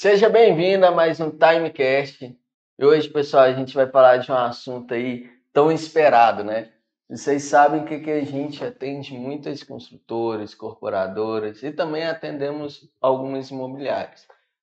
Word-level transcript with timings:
Seja 0.00 0.30
bem-vindo 0.30 0.86
a 0.86 0.90
mais 0.90 1.20
um 1.20 1.30
Timecast. 1.30 2.34
E 2.78 2.84
hoje, 2.86 3.06
pessoal, 3.10 3.42
a 3.42 3.52
gente 3.52 3.74
vai 3.74 3.86
falar 3.86 4.16
de 4.16 4.32
um 4.32 4.34
assunto 4.34 4.94
aí 4.94 5.28
tão 5.52 5.70
esperado, 5.70 6.42
né? 6.42 6.72
Vocês 7.06 7.42
sabem 7.42 7.84
que, 7.84 8.00
que 8.00 8.10
a 8.10 8.24
gente 8.24 8.64
atende 8.64 9.12
muitas 9.12 9.62
construtoras, 9.62 10.54
corporadoras 10.54 11.62
e 11.62 11.70
também 11.70 12.06
atendemos 12.06 12.90
algumas 12.98 13.50
imobiliárias. 13.50 14.26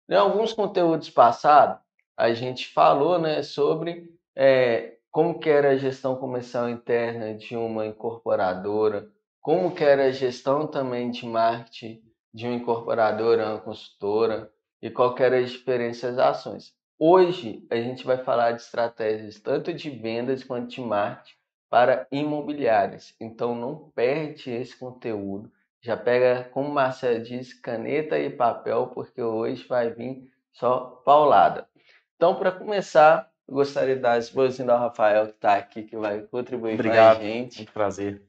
Em 0.09 0.15
alguns 0.15 0.51
conteúdos 0.51 1.09
passados, 1.09 1.79
a 2.17 2.33
gente 2.33 2.67
falou 2.67 3.17
né, 3.17 3.41
sobre 3.41 4.09
é, 4.35 4.97
como 5.09 5.39
que 5.39 5.49
era 5.49 5.69
a 5.69 5.77
gestão 5.77 6.17
comercial 6.17 6.69
interna 6.69 7.33
de 7.35 7.55
uma 7.55 7.85
incorporadora, 7.85 9.07
como 9.39 9.73
que 9.73 9.85
era 9.85 10.07
a 10.07 10.11
gestão 10.11 10.67
também 10.67 11.09
de 11.09 11.25
marketing 11.25 12.01
de 12.33 12.47
uma 12.47 12.55
incorporadora, 12.55 13.45
uma 13.45 13.61
consultora, 13.61 14.51
e 14.81 14.89
qual 14.89 15.13
que 15.13 15.23
era 15.23 15.37
as 15.37 15.51
diferenças 15.51 16.15
das 16.15 16.37
ações. 16.37 16.73
Hoje 16.97 17.65
a 17.69 17.75
gente 17.75 18.05
vai 18.05 18.17
falar 18.17 18.51
de 18.51 18.61
estratégias 18.61 19.39
tanto 19.39 19.73
de 19.73 19.89
vendas 19.89 20.43
quanto 20.43 20.69
de 20.69 20.81
marketing 20.81 21.35
para 21.69 22.05
imobiliárias. 22.11 23.15
Então 23.19 23.55
não 23.55 23.91
perde 23.95 24.51
esse 24.51 24.77
conteúdo. 24.77 25.51
Já 25.81 25.97
pega, 25.97 26.47
como 26.53 26.69
o 26.69 26.73
Marcelo 26.73 27.23
disse, 27.23 27.59
caneta 27.59 28.19
e 28.19 28.29
papel, 28.29 28.87
porque 28.87 29.21
hoje 29.21 29.65
vai 29.67 29.89
vir 29.89 30.31
só 30.51 31.01
paulada. 31.03 31.67
Então, 32.15 32.35
para 32.35 32.51
começar, 32.51 33.31
eu 33.47 33.55
gostaria 33.55 33.95
de 33.95 34.01
dar 34.01 34.13
as 34.13 34.29
boas-vindas 34.29 34.75
ao 34.75 34.81
Rafael, 34.81 35.25
que 35.25 35.31
está 35.31 35.55
aqui, 35.55 35.81
que 35.81 35.97
vai 35.97 36.21
contribuir 36.21 36.75
Obrigado, 36.75 37.17
com 37.17 37.23
a 37.23 37.27
gente. 37.27 37.57
muito 37.57 37.73
prazer. 37.73 38.21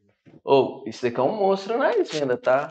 Ou, 0.43 0.83
oh, 0.83 0.89
isso 0.89 1.07
aqui 1.07 1.21
é 1.21 1.23
um 1.23 1.37
monstro 1.37 1.77
na 1.77 1.91
venda, 1.91 2.39
tá? 2.39 2.71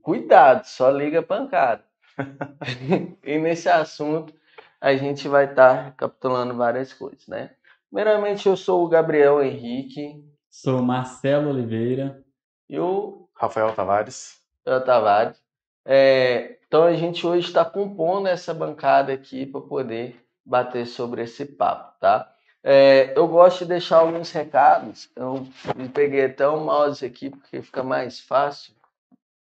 Cuidado, 0.00 0.64
só 0.64 0.90
liga 0.90 1.22
pancada. 1.22 1.82
e 3.22 3.38
nesse 3.38 3.68
assunto, 3.68 4.34
a 4.80 4.94
gente 4.94 5.28
vai 5.28 5.44
estar 5.44 5.76
tá 5.76 5.82
recapitulando 5.82 6.54
várias 6.54 6.92
coisas, 6.92 7.26
né? 7.26 7.50
Primeiramente, 7.90 8.48
eu 8.48 8.56
sou 8.56 8.84
o 8.84 8.88
Gabriel 8.88 9.42
Henrique. 9.42 10.24
Sou 10.48 10.78
o 10.78 10.82
Marcelo 10.82 11.50
Oliveira. 11.50 12.22
E 12.68 12.78
o 12.78 13.28
Rafael 13.34 13.72
Tavares. 13.74 14.40
Rafael 14.64 14.84
Tavares. 14.84 15.42
É, 15.84 16.58
então 16.66 16.84
a 16.84 16.92
gente 16.94 17.26
hoje 17.26 17.48
está 17.48 17.64
compondo 17.64 18.28
essa 18.28 18.54
bancada 18.54 19.12
aqui 19.12 19.44
para 19.44 19.60
poder 19.60 20.24
bater 20.44 20.86
sobre 20.86 21.22
esse 21.22 21.44
papo, 21.44 21.98
tá? 21.98 22.32
É, 22.62 23.12
eu 23.18 23.26
gosto 23.26 23.60
de 23.60 23.70
deixar 23.70 23.98
alguns 23.98 24.30
recados. 24.30 25.10
Eu 25.16 25.46
peguei 25.92 26.26
até 26.26 26.46
o 26.46 26.60
mouse 26.60 27.04
aqui 27.04 27.30
porque 27.30 27.62
fica 27.62 27.82
mais 27.82 28.20
fácil. 28.20 28.74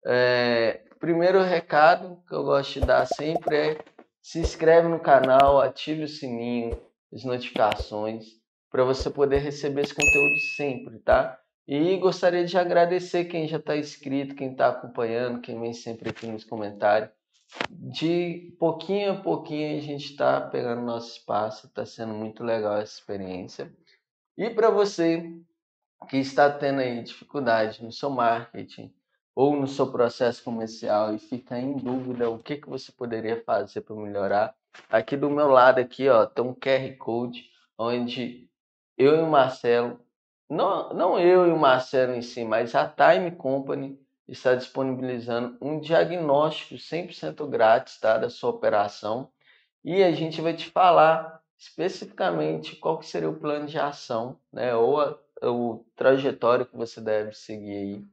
É, 0.05 0.83
primeiro 0.98 1.42
recado 1.42 2.22
que 2.28 2.34
eu 2.34 2.44
gosto 2.44 2.80
de 2.80 2.86
dar 2.86 3.06
sempre 3.06 3.56
é 3.56 3.78
se 4.20 4.41
inscreve 4.41 4.89
no 4.89 4.98
canal, 4.98 5.61
ative 5.61 6.03
o 6.03 6.08
sininho, 6.08 6.77
as 7.12 7.22
notificações, 7.22 8.25
para 8.70 8.83
você 8.84 9.08
poder 9.08 9.38
receber 9.38 9.83
esse 9.83 9.94
conteúdo 9.94 10.36
sempre, 10.56 10.98
tá? 10.98 11.38
E 11.66 11.97
gostaria 11.98 12.44
de 12.44 12.58
agradecer 12.58 13.27
quem 13.27 13.47
já 13.47 13.58
está 13.58 13.77
inscrito, 13.77 14.34
quem 14.34 14.53
está 14.53 14.69
acompanhando, 14.69 15.41
quem 15.41 15.61
vem 15.61 15.72
sempre 15.72 16.11
aqui 16.11 16.27
nos 16.27 16.44
comentários. 16.44 17.10
De 17.70 18.55
pouquinho 18.58 19.12
a 19.12 19.20
pouquinho 19.20 19.78
a 19.78 19.81
gente 19.81 20.10
está 20.10 20.41
pegando 20.41 20.83
nosso 20.83 21.19
espaço, 21.19 21.66
está 21.66 21.86
sendo 21.86 22.12
muito 22.12 22.42
legal 22.42 22.77
essa 22.78 22.98
experiência. 22.98 23.72
E 24.36 24.50
para 24.50 24.70
você 24.70 25.33
que 26.08 26.19
está 26.19 26.50
tendo 26.50 26.81
aí 26.81 27.03
dificuldade 27.03 27.83
no 27.83 27.92
seu 27.92 28.10
marketing 28.10 28.92
ou 29.37 29.55
no 29.55 29.69
seu 29.69 29.92
processo 29.92 30.42
comercial 30.42 31.15
e 31.15 31.19
fica 31.19 31.59
em 31.59 31.75
dúvida 31.77 32.31
o 32.31 32.39
que, 32.39 32.56
que 32.56 32.70
você 32.70 32.91
poderia 32.91 33.45
fazer 33.45 33.83
para 33.83 33.95
melhorar, 33.95 34.56
aqui 34.89 35.15
do 35.15 35.28
meu 35.28 35.48
lado 35.48 35.78
aqui, 35.78 36.09
ó, 36.09 36.25
tem 36.25 36.43
um 36.43 36.55
QR 36.55 36.97
Code 36.97 37.45
onde 37.77 38.48
eu 38.97 39.15
e 39.15 39.20
o 39.20 39.27
Marcelo, 39.27 40.01
não, 40.48 40.95
não 40.95 41.19
eu 41.19 41.47
e 41.47 41.51
o 41.51 41.59
Marcelo 41.59 42.15
em 42.15 42.22
si, 42.22 42.44
mas 42.44 42.75
a 42.75 42.88
Time 42.88 43.31
Company 43.31 44.00
está 44.27 44.55
disponibilizando 44.55 45.59
um 45.60 45.78
diagnóstico 45.81 46.77
100% 46.77 47.47
grátis 47.47 48.00
tá, 48.00 48.16
da 48.16 48.31
sua 48.31 48.50
operação. 48.50 49.31
E 49.84 50.03
a 50.03 50.12
gente 50.12 50.41
vai 50.41 50.55
te 50.55 50.71
falar 50.71 51.43
especificamente 51.59 52.75
qual 52.77 52.99
que 52.99 53.06
seria 53.06 53.28
o 53.28 53.39
plano 53.39 53.66
de 53.66 53.78
ação, 53.78 54.39
né, 54.53 54.75
ou 54.75 55.00
a, 55.00 55.19
o 55.43 55.84
trajetório 55.94 56.66
que 56.66 56.77
você 56.77 57.00
deve 57.00 57.34
seguir 57.34 57.77
aí 57.77 58.05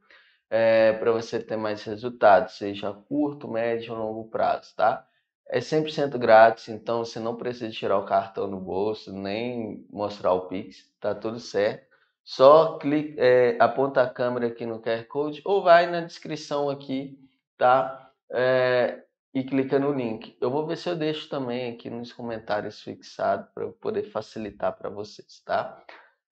é, 0.49 0.93
para 0.93 1.11
você 1.11 1.39
ter 1.39 1.57
mais 1.57 1.83
resultados, 1.83 2.57
seja 2.57 2.93
curto, 2.93 3.47
médio 3.47 3.93
ou 3.93 3.99
longo 3.99 4.29
prazo, 4.29 4.75
tá? 4.75 5.07
É 5.49 5.59
100% 5.59 6.17
grátis, 6.17 6.69
então 6.69 7.03
você 7.03 7.19
não 7.19 7.35
precisa 7.35 7.71
tirar 7.71 7.97
o 7.97 8.05
cartão 8.05 8.47
no 8.47 8.59
bolso, 8.59 9.11
nem 9.13 9.85
mostrar 9.91 10.33
o 10.33 10.47
Pix, 10.47 10.89
tá 10.99 11.13
tudo 11.13 11.39
certo. 11.39 11.87
Só 12.23 12.77
clica, 12.77 13.21
é, 13.21 13.57
aponta 13.59 14.01
a 14.01 14.09
câmera 14.09 14.47
aqui 14.47 14.65
no 14.65 14.81
QR 14.81 15.03
Code 15.05 15.41
ou 15.45 15.61
vai 15.61 15.89
na 15.89 16.01
descrição 16.01 16.69
aqui, 16.69 17.19
tá? 17.57 18.11
É, 18.31 19.03
e 19.33 19.43
clica 19.43 19.79
no 19.79 19.91
link. 19.91 20.37
Eu 20.39 20.49
vou 20.51 20.65
ver 20.65 20.77
se 20.77 20.89
eu 20.89 20.95
deixo 20.95 21.27
também 21.27 21.73
aqui 21.73 21.89
nos 21.89 22.13
comentários 22.13 22.81
fixado 22.81 23.47
para 23.53 23.67
poder 23.73 24.03
facilitar 24.03 24.77
para 24.77 24.89
vocês, 24.89 25.41
tá? 25.45 25.83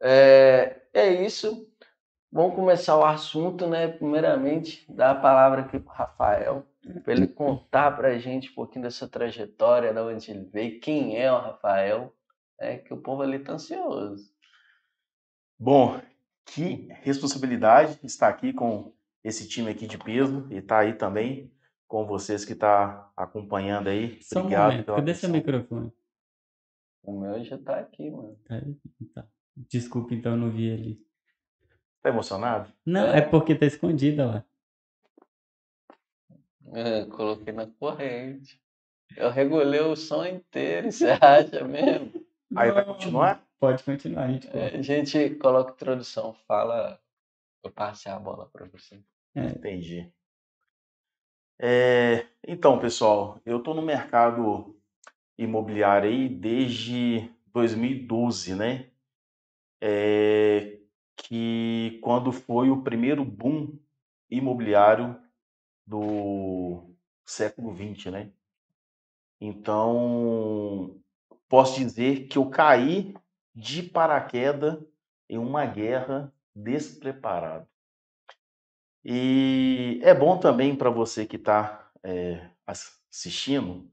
É, 0.02 0.82
é 0.94 1.26
isso. 1.26 1.68
Vamos 2.32 2.56
começar 2.56 2.98
o 2.98 3.04
assunto, 3.04 3.68
né? 3.68 3.90
Primeiramente, 3.90 4.86
dar 4.90 5.12
a 5.12 5.16
palavra 5.16 5.62
aqui 5.62 5.78
para 5.78 5.92
o 5.92 5.96
Rafael, 5.96 6.66
para 7.04 7.14
ele 7.14 7.28
contar 7.28 7.92
para 7.92 8.08
a 8.10 8.18
gente 8.18 8.52
um 8.52 8.56
pouquinho 8.56 8.84
dessa 8.84 9.06
trajetória, 9.06 9.94
de 9.94 10.00
onde 10.00 10.32
ele 10.32 10.46
veio, 10.46 10.80
quem 10.80 11.18
é 11.18 11.30
o 11.30 11.38
Rafael, 11.38 12.16
né? 12.58 12.78
que 12.78 12.94
o 12.94 13.02
povo 13.02 13.22
ali 13.22 13.36
está 13.36 13.54
ansioso. 13.54 14.32
Bom, 15.60 16.00
que 16.46 16.88
responsabilidade 17.02 18.00
estar 18.02 18.30
aqui 18.30 18.54
com 18.54 18.94
esse 19.22 19.48
time 19.48 19.70
aqui 19.70 19.86
de 19.86 19.98
peso 19.98 20.48
e 20.50 20.56
estar 20.56 20.76
tá 20.76 20.82
aí 20.82 20.94
também 20.94 21.52
com 21.86 22.06
vocês 22.06 22.46
que 22.46 22.54
está 22.54 23.12
acompanhando 23.18 23.90
aí. 23.90 24.18
Só 24.22 24.40
Obrigado. 24.40 24.80
Um 24.80 24.96
Cadê 24.96 25.14
seu 25.14 25.30
microfone? 25.30 25.92
O 27.04 27.20
meu 27.20 27.44
já 27.44 27.58
está 27.58 27.80
aqui, 27.80 28.10
mano. 28.10 28.40
Tá, 28.48 28.62
tá. 29.14 29.28
Desculpa, 29.56 30.14
então, 30.14 30.38
não 30.38 30.50
vi 30.50 30.72
ali. 30.72 31.11
Tá 32.02 32.10
emocionado? 32.10 32.72
Não, 32.86 33.08
é, 33.08 33.20
é 33.20 33.22
porque 33.22 33.56
tá 33.56 33.66
escondida 33.66 34.26
lá. 34.26 34.46
É, 36.74 37.06
coloquei 37.06 37.54
na 37.54 37.68
corrente. 37.68 38.60
Eu 39.16 39.30
regulei 39.30 39.82
o 39.82 39.96
som 39.96 40.26
inteiro, 40.26 40.90
você 40.92 41.10
acha 41.10 41.64
mesmo? 41.64 42.12
Aí 42.56 42.72
vai 42.72 42.84
continuar? 42.86 43.46
Pode 43.60 43.84
continuar, 43.84 44.24
a 44.24 44.32
gente 44.32 44.48
é, 44.48 44.76
A 44.78 44.82
gente 44.82 45.36
coloca 45.36 45.74
introdução, 45.74 46.34
fala, 46.48 47.00
eu 47.64 47.72
passei 47.72 48.12
a 48.12 48.18
bola 48.18 48.50
para 48.52 48.66
você. 48.66 49.00
É. 49.36 49.46
Entendi. 49.46 50.12
É, 51.60 52.26
então, 52.48 52.80
pessoal, 52.80 53.40
eu 53.46 53.60
estou 53.60 53.76
no 53.76 53.84
mercado 53.84 54.76
imobiliário 55.38 56.10
aí 56.10 56.28
desde 56.28 57.30
2012, 57.54 58.56
né? 58.56 58.90
É, 59.80 60.81
que 61.24 62.00
quando 62.02 62.32
foi 62.32 62.70
o 62.70 62.82
primeiro 62.82 63.24
boom 63.24 63.78
imobiliário 64.30 65.20
do 65.86 66.96
século 67.26 67.76
XX, 67.76 68.12
né? 68.12 68.32
Então, 69.40 71.00
posso 71.48 71.80
dizer 71.80 72.28
que 72.28 72.38
eu 72.38 72.50
caí 72.50 73.14
de 73.56 73.84
paraquedas 73.84 74.78
em 75.30 75.38
uma 75.38 75.66
guerra 75.66 76.34
despreparado. 76.56 77.68
E 79.04 80.00
é 80.04 80.14
bom 80.14 80.38
também 80.38 80.76
para 80.76 80.90
você 80.90 81.26
que 81.26 81.38
está 81.38 81.90
é, 82.04 82.50
assistindo 82.66 83.90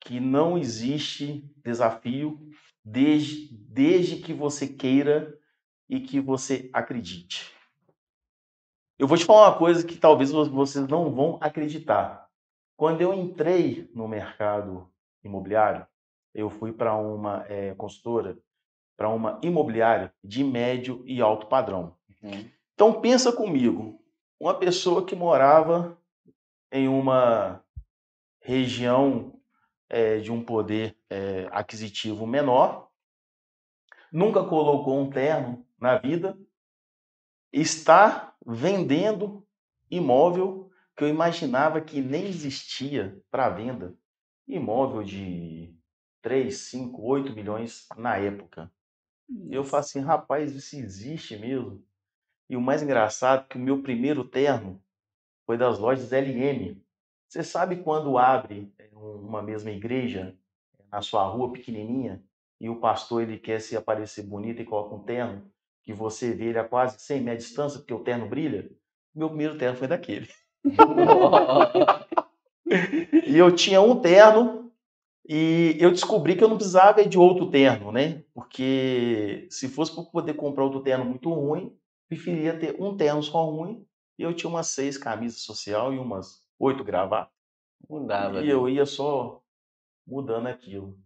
que 0.00 0.20
não 0.20 0.56
existe 0.56 1.44
desafio 1.64 2.48
desde, 2.84 3.48
desde 3.52 4.16
que 4.16 4.32
você 4.32 4.66
queira 4.68 5.36
e 5.88 6.00
que 6.00 6.20
você 6.20 6.68
acredite. 6.72 7.54
Eu 8.98 9.06
vou 9.06 9.18
te 9.18 9.24
falar 9.24 9.50
uma 9.50 9.58
coisa 9.58 9.86
que 9.86 9.96
talvez 9.96 10.30
vocês 10.30 10.88
não 10.88 11.10
vão 11.10 11.38
acreditar. 11.40 12.28
Quando 12.76 13.00
eu 13.00 13.12
entrei 13.12 13.90
no 13.94 14.08
mercado 14.08 14.90
imobiliário, 15.22 15.86
eu 16.34 16.48
fui 16.48 16.72
para 16.72 16.94
uma 16.96 17.44
é, 17.48 17.74
consultora, 17.74 18.38
para 18.96 19.08
uma 19.08 19.38
imobiliária 19.42 20.12
de 20.22 20.42
médio 20.42 21.02
e 21.06 21.20
alto 21.20 21.46
padrão. 21.46 21.96
Uhum. 22.22 22.48
Então 22.74 23.00
pensa 23.00 23.32
comigo, 23.32 24.00
uma 24.40 24.54
pessoa 24.54 25.04
que 25.04 25.16
morava 25.16 25.98
em 26.72 26.88
uma 26.88 27.62
região 28.40 29.38
é, 29.88 30.18
de 30.18 30.30
um 30.32 30.42
poder 30.42 30.96
é, 31.10 31.48
aquisitivo 31.50 32.26
menor, 32.26 32.90
nunca 34.12 34.44
colocou 34.44 34.98
um 34.98 35.10
terno 35.10 35.65
na 35.80 35.98
vida, 35.98 36.38
está 37.52 38.34
vendendo 38.44 39.46
imóvel 39.90 40.70
que 40.96 41.04
eu 41.04 41.08
imaginava 41.08 41.80
que 41.80 42.00
nem 42.00 42.26
existia 42.26 43.20
para 43.30 43.50
venda. 43.50 43.94
imóvel 44.48 45.02
de 45.02 45.74
3, 46.22 46.56
5, 46.56 47.02
8 47.02 47.32
milhões 47.32 47.86
na 47.96 48.16
época. 48.16 48.70
E 49.28 49.54
eu 49.54 49.64
falo 49.64 49.80
assim, 49.80 50.00
rapaz, 50.00 50.54
isso 50.54 50.76
existe 50.76 51.36
mesmo. 51.36 51.84
E 52.48 52.56
o 52.56 52.60
mais 52.60 52.82
engraçado 52.82 53.44
é 53.44 53.48
que 53.48 53.58
o 53.58 53.60
meu 53.60 53.82
primeiro 53.82 54.24
terno 54.24 54.80
foi 55.44 55.58
das 55.58 55.78
lojas 55.78 56.12
LM. 56.12 56.80
Você 57.28 57.42
sabe 57.42 57.82
quando 57.82 58.18
abre 58.18 58.72
eh, 58.78 58.90
uma 58.94 59.42
mesma 59.42 59.70
igreja 59.70 60.36
na 60.90 61.02
sua 61.02 61.26
rua 61.26 61.52
pequenininha 61.52 62.22
e 62.60 62.68
o 62.68 62.80
pastor 62.80 63.22
ele 63.22 63.38
quer 63.38 63.60
se 63.60 63.76
aparecer 63.76 64.22
bonito 64.22 64.62
e 64.62 64.64
coloca 64.64 64.94
um 64.94 65.02
terno 65.02 65.50
que 65.86 65.92
você 65.92 66.34
vê 66.34 66.46
ele 66.46 66.58
a 66.58 66.64
quase 66.64 67.00
100 67.00 67.22
metros 67.22 67.44
de 67.44 67.48
distância 67.48 67.78
porque 67.78 67.94
o 67.94 68.00
terno 68.00 68.28
brilha? 68.28 68.68
Meu 69.14 69.28
primeiro 69.28 69.56
terno 69.56 69.78
foi 69.78 69.86
daquele. 69.86 70.28
e 73.24 73.38
eu 73.38 73.54
tinha 73.54 73.80
um 73.80 74.00
terno 74.00 74.72
e 75.28 75.76
eu 75.78 75.90
descobri 75.90 76.36
que 76.36 76.42
eu 76.42 76.48
não 76.48 76.56
precisava 76.56 77.04
de 77.04 77.16
outro 77.16 77.50
terno, 77.50 77.92
né? 77.92 78.24
Porque 78.34 79.46
se 79.48 79.68
fosse 79.68 79.94
para 79.94 80.02
poder 80.04 80.34
comprar 80.34 80.64
outro 80.64 80.82
terno 80.82 81.04
muito 81.04 81.32
ruim, 81.32 81.72
preferia 82.08 82.58
ter 82.58 82.76
um 82.80 82.96
terno 82.96 83.22
só 83.22 83.44
ruim. 83.44 83.86
E 84.18 84.22
eu 84.22 84.34
tinha 84.34 84.50
umas 84.50 84.68
seis 84.68 84.98
camisas 84.98 85.40
social 85.40 85.94
e 85.94 85.98
umas 85.98 86.42
oito 86.58 86.82
gravatas. 86.82 87.32
Mudava. 87.88 88.40
E 88.40 88.48
eu 88.48 88.68
ia 88.68 88.86
só 88.86 89.40
mudando 90.06 90.48
aquilo. 90.48 90.98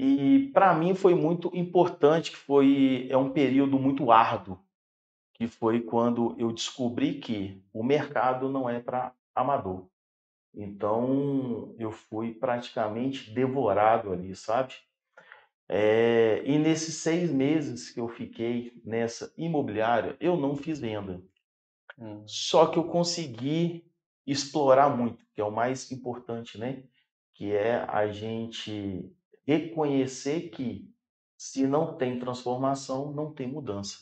E 0.00 0.48
para 0.54 0.72
mim 0.74 0.94
foi 0.94 1.12
muito 1.12 1.50
importante, 1.52 2.30
que 2.30 2.36
foi 2.36 3.08
é 3.10 3.16
um 3.16 3.32
período 3.32 3.80
muito 3.80 4.12
árduo, 4.12 4.56
que 5.34 5.48
foi 5.48 5.80
quando 5.80 6.36
eu 6.38 6.52
descobri 6.52 7.18
que 7.18 7.60
o 7.72 7.82
mercado 7.82 8.48
não 8.48 8.70
é 8.70 8.78
para 8.78 9.12
amador. 9.34 9.88
Então 10.54 11.74
eu 11.80 11.90
fui 11.90 12.32
praticamente 12.32 13.32
devorado 13.32 14.12
ali, 14.12 14.36
sabe? 14.36 14.72
É, 15.68 16.44
e 16.44 16.56
nesses 16.58 16.94
seis 16.98 17.32
meses 17.32 17.90
que 17.90 17.98
eu 17.98 18.06
fiquei 18.06 18.80
nessa 18.84 19.34
imobiliária, 19.36 20.16
eu 20.20 20.36
não 20.36 20.54
fiz 20.54 20.78
venda. 20.78 21.20
Hum. 21.98 22.22
Só 22.24 22.66
que 22.66 22.78
eu 22.78 22.84
consegui 22.84 23.84
explorar 24.24 24.96
muito, 24.96 25.26
que 25.34 25.40
é 25.40 25.44
o 25.44 25.50
mais 25.50 25.90
importante, 25.90 26.56
né? 26.56 26.84
Que 27.34 27.52
é 27.52 27.84
a 27.88 28.06
gente 28.06 29.12
reconhecer 29.48 30.50
que 30.50 30.92
se 31.34 31.66
não 31.66 31.96
tem 31.96 32.18
transformação, 32.18 33.10
não 33.10 33.32
tem 33.32 33.48
mudança. 33.48 33.96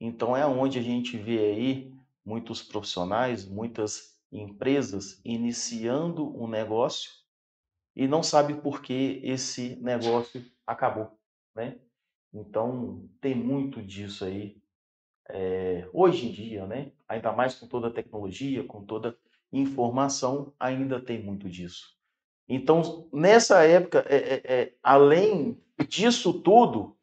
Então 0.00 0.34
é 0.34 0.46
onde 0.46 0.78
a 0.78 0.82
gente 0.82 1.18
vê 1.18 1.38
aí 1.38 1.94
muitos 2.24 2.62
profissionais, 2.62 3.46
muitas 3.46 4.18
empresas 4.32 5.20
iniciando 5.22 6.34
um 6.34 6.48
negócio 6.48 7.10
e 7.94 8.08
não 8.08 8.22
sabe 8.22 8.54
por 8.54 8.80
que 8.80 9.20
esse 9.22 9.76
negócio 9.82 10.42
acabou, 10.66 11.10
né? 11.54 11.78
Então 12.32 13.06
tem 13.20 13.34
muito 13.34 13.82
disso 13.82 14.24
aí 14.24 14.56
é, 15.28 15.90
hoje 15.92 16.26
em 16.26 16.32
dia, 16.32 16.66
né? 16.66 16.92
Ainda 17.06 17.32
mais 17.32 17.54
com 17.54 17.66
toda 17.66 17.88
a 17.88 17.92
tecnologia, 17.92 18.64
com 18.64 18.82
toda 18.82 19.14
informação, 19.52 20.54
ainda 20.58 20.98
tem 20.98 21.22
muito 21.22 21.50
disso. 21.50 21.99
Então 22.52 23.08
nessa 23.12 23.62
época, 23.62 24.04
é, 24.08 24.16
é, 24.16 24.42
é 24.44 24.74
além 24.82 25.56
disso 25.88 26.34
tudo, 26.42 26.96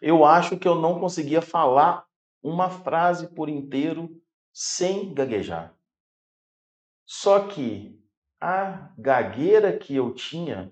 eu 0.00 0.26
acho 0.26 0.58
que 0.58 0.68
eu 0.68 0.74
não 0.74 1.00
conseguia 1.00 1.40
falar 1.40 2.06
uma 2.42 2.68
frase 2.68 3.28
por 3.28 3.48
inteiro 3.48 4.20
sem 4.52 5.14
gaguejar. 5.14 5.74
Só 7.06 7.48
que 7.48 7.98
a 8.38 8.92
gagueira 8.98 9.76
que 9.76 9.96
eu 9.96 10.12
tinha, 10.12 10.70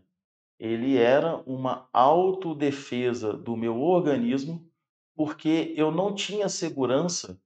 ele 0.58 0.98
era 0.98 1.36
uma 1.46 1.88
autodefesa 1.90 3.32
do 3.32 3.56
meu 3.56 3.80
organismo, 3.80 4.70
porque 5.16 5.72
eu 5.74 5.90
não 5.90 6.14
tinha 6.14 6.50
segurança 6.50 7.40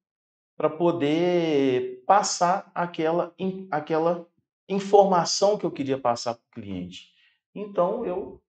para 0.57 0.69
poder 0.69 2.03
passar 2.07 2.71
aquela, 2.75 3.35
aquela 3.71 4.29
informação 4.69 5.59
que 5.59 5.65
eu 5.65 5.71
queria 5.71 5.99
passar 5.99 6.35
para 6.35 6.43
o 6.43 6.63
cliente. 6.63 7.13
Então 7.55 8.05
eu 8.07 8.43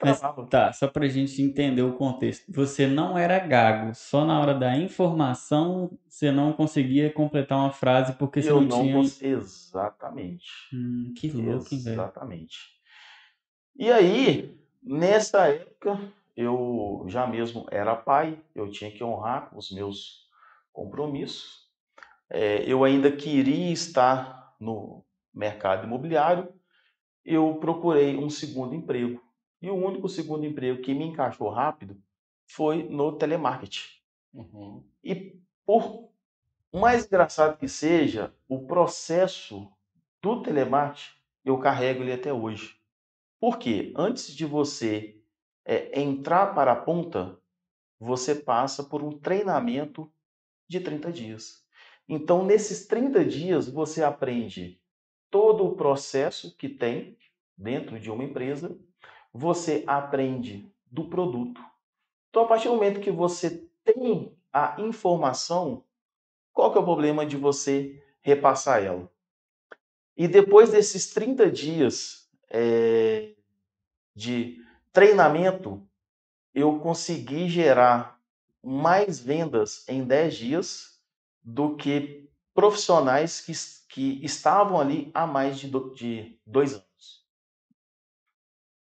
mas, 0.00 0.20
tá, 0.48 0.72
só 0.72 0.86
para 0.86 1.06
a 1.06 1.08
gente 1.08 1.42
entender 1.42 1.82
o 1.82 1.94
contexto. 1.94 2.44
Você 2.52 2.86
não 2.86 3.18
era 3.18 3.36
gago, 3.40 3.92
só 3.96 4.24
na 4.24 4.40
hora 4.40 4.54
da 4.54 4.76
informação 4.76 5.90
você 6.08 6.30
não 6.30 6.52
conseguia 6.52 7.12
completar 7.12 7.58
uma 7.58 7.72
frase 7.72 8.12
porque 8.12 8.40
você 8.40 8.50
eu 8.50 8.60
não, 8.60 8.82
tinha. 8.82 8.94
Cons... 8.94 9.20
Exatamente. 9.20 10.46
Hum, 10.72 11.12
que 11.16 11.28
louco, 11.32 11.74
hein, 11.74 11.82
velho? 11.82 11.94
Exatamente. 11.94 12.58
E 13.76 13.90
aí, 13.90 14.56
nessa 14.80 15.48
época, 15.48 16.00
eu 16.36 17.04
já 17.08 17.26
mesmo 17.26 17.66
era 17.68 17.96
pai, 17.96 18.38
eu 18.54 18.70
tinha 18.70 18.92
que 18.92 19.02
honrar 19.02 19.50
os 19.56 19.72
meus 19.72 20.28
compromissos. 20.72 21.66
É, 22.30 22.62
eu 22.70 22.84
ainda 22.84 23.10
queria 23.10 23.72
estar 23.72 24.54
no 24.60 25.04
mercado 25.38 25.86
imobiliário. 25.86 26.52
Eu 27.24 27.54
procurei 27.56 28.16
um 28.16 28.28
segundo 28.28 28.74
emprego 28.74 29.22
e 29.60 29.70
o 29.70 29.74
único 29.74 30.08
segundo 30.08 30.44
emprego 30.44 30.82
que 30.82 30.94
me 30.94 31.04
encaixou 31.04 31.48
rápido 31.48 32.00
foi 32.46 32.82
no 32.82 33.12
telemarketing. 33.12 33.88
Uhum. 34.32 34.84
E 35.02 35.38
por 35.64 36.10
mais 36.72 37.06
engraçado 37.06 37.56
que 37.58 37.68
seja, 37.68 38.34
o 38.48 38.66
processo 38.66 39.70
do 40.22 40.42
telemarketing 40.42 41.16
eu 41.44 41.58
carrego 41.58 42.02
ele 42.02 42.12
até 42.12 42.32
hoje. 42.32 42.78
Porque 43.40 43.92
antes 43.96 44.34
de 44.34 44.44
você 44.44 45.20
é, 45.64 46.00
entrar 46.00 46.54
para 46.54 46.72
a 46.72 46.76
ponta, 46.76 47.38
você 47.98 48.34
passa 48.34 48.82
por 48.84 49.02
um 49.02 49.18
treinamento 49.18 50.12
de 50.68 50.80
30 50.80 51.12
dias. 51.12 51.64
Então, 52.08 52.44
nesses 52.44 52.86
30 52.86 53.24
dias, 53.24 53.68
você 53.68 54.02
aprende 54.02 54.80
todo 55.30 55.66
o 55.66 55.74
processo 55.74 56.56
que 56.56 56.68
tem 56.68 57.16
dentro 57.56 57.98
de 57.98 58.10
uma 58.10 58.24
empresa 58.24 58.76
você 59.32 59.84
aprende 59.86 60.70
do 60.90 61.04
produto. 61.04 61.60
Então, 62.30 62.44
a 62.44 62.48
partir 62.48 62.68
do 62.68 62.74
momento 62.74 63.00
que 63.00 63.10
você 63.10 63.68
tem 63.84 64.32
a 64.52 64.80
informação, 64.80 65.84
qual 66.52 66.72
que 66.72 66.78
é 66.78 66.80
o 66.80 66.84
problema 66.84 67.24
de 67.24 67.36
você 67.36 68.02
repassar 68.20 68.82
ela? 68.82 69.10
E 70.16 70.26
depois 70.26 70.70
desses 70.70 71.10
30 71.10 71.50
dias 71.50 72.28
é, 72.50 73.34
de 74.14 74.58
treinamento, 74.92 75.86
eu 76.54 76.80
consegui 76.80 77.48
gerar 77.48 78.20
mais 78.62 79.20
vendas 79.20 79.88
em 79.88 80.04
10 80.04 80.34
dias 80.34 81.00
do 81.42 81.76
que 81.76 82.28
profissionais 82.52 83.40
que, 83.40 83.52
que 83.88 84.24
estavam 84.24 84.78
ali 84.78 85.10
há 85.14 85.26
mais 85.26 85.58
de, 85.58 85.68
do, 85.68 85.92
de 85.94 86.38
dois 86.46 86.74
anos. 86.74 87.26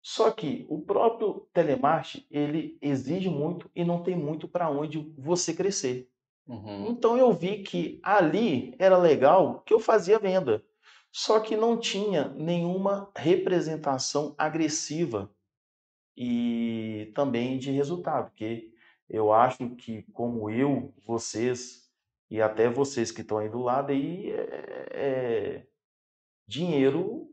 Só 0.01 0.31
que 0.31 0.65
o 0.69 0.81
próprio 0.81 1.47
telemarketing, 1.53 2.25
ele 2.29 2.77
exige 2.81 3.29
muito 3.29 3.69
e 3.75 3.83
não 3.83 4.03
tem 4.03 4.15
muito 4.15 4.47
para 4.47 4.69
onde 4.69 5.00
você 5.17 5.53
crescer. 5.53 6.09
Uhum. 6.47 6.91
Então 6.91 7.17
eu 7.17 7.33
vi 7.33 7.63
que 7.63 8.00
ali 8.03 8.75
era 8.77 8.97
legal 8.97 9.62
que 9.62 9.74
eu 9.74 9.79
fazia 9.79 10.19
venda, 10.19 10.63
só 11.12 11.39
que 11.39 11.55
não 11.57 11.77
tinha 11.79 12.29
nenhuma 12.29 13.09
representação 13.15 14.35
agressiva 14.38 15.31
e 16.15 17.12
também 17.15 17.57
de 17.57 17.71
resultado, 17.71 18.29
porque 18.29 18.71
eu 19.09 19.33
acho 19.33 19.69
que 19.71 20.03
como 20.13 20.50
eu, 20.51 20.93
vocês 21.03 21.85
e 22.29 22.41
até 22.41 22.70
vocês 22.70 23.12
que 23.12 23.22
estão 23.22 23.38
aí 23.38 23.50
do 23.50 23.62
lado 23.62 23.91
aí, 23.91 24.32
é, 24.32 24.88
é, 24.91 25.67
dinheiro 26.48 27.32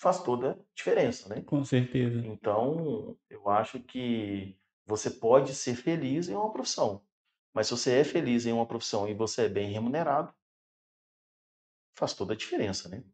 faz 0.00 0.22
toda 0.22 0.52
a 0.52 0.58
diferença, 0.74 1.28
né? 1.28 1.42
Com 1.42 1.64
certeza. 1.64 2.26
Então, 2.26 3.16
eu 3.30 3.48
acho 3.48 3.80
que 3.80 4.58
você 4.84 5.10
pode 5.10 5.54
ser 5.54 5.76
feliz 5.76 6.28
em 6.28 6.34
uma 6.34 6.52
profissão, 6.52 7.04
mas 7.54 7.68
se 7.68 7.76
você 7.76 7.98
é 7.98 8.04
feliz 8.04 8.44
em 8.46 8.52
uma 8.52 8.66
profissão 8.66 9.08
e 9.08 9.14
você 9.14 9.46
é 9.46 9.48
bem 9.48 9.70
remunerado, 9.70 10.34
faz 11.96 12.14
toda 12.14 12.32
a 12.32 12.36
diferença, 12.36 12.88
né? 12.88 13.04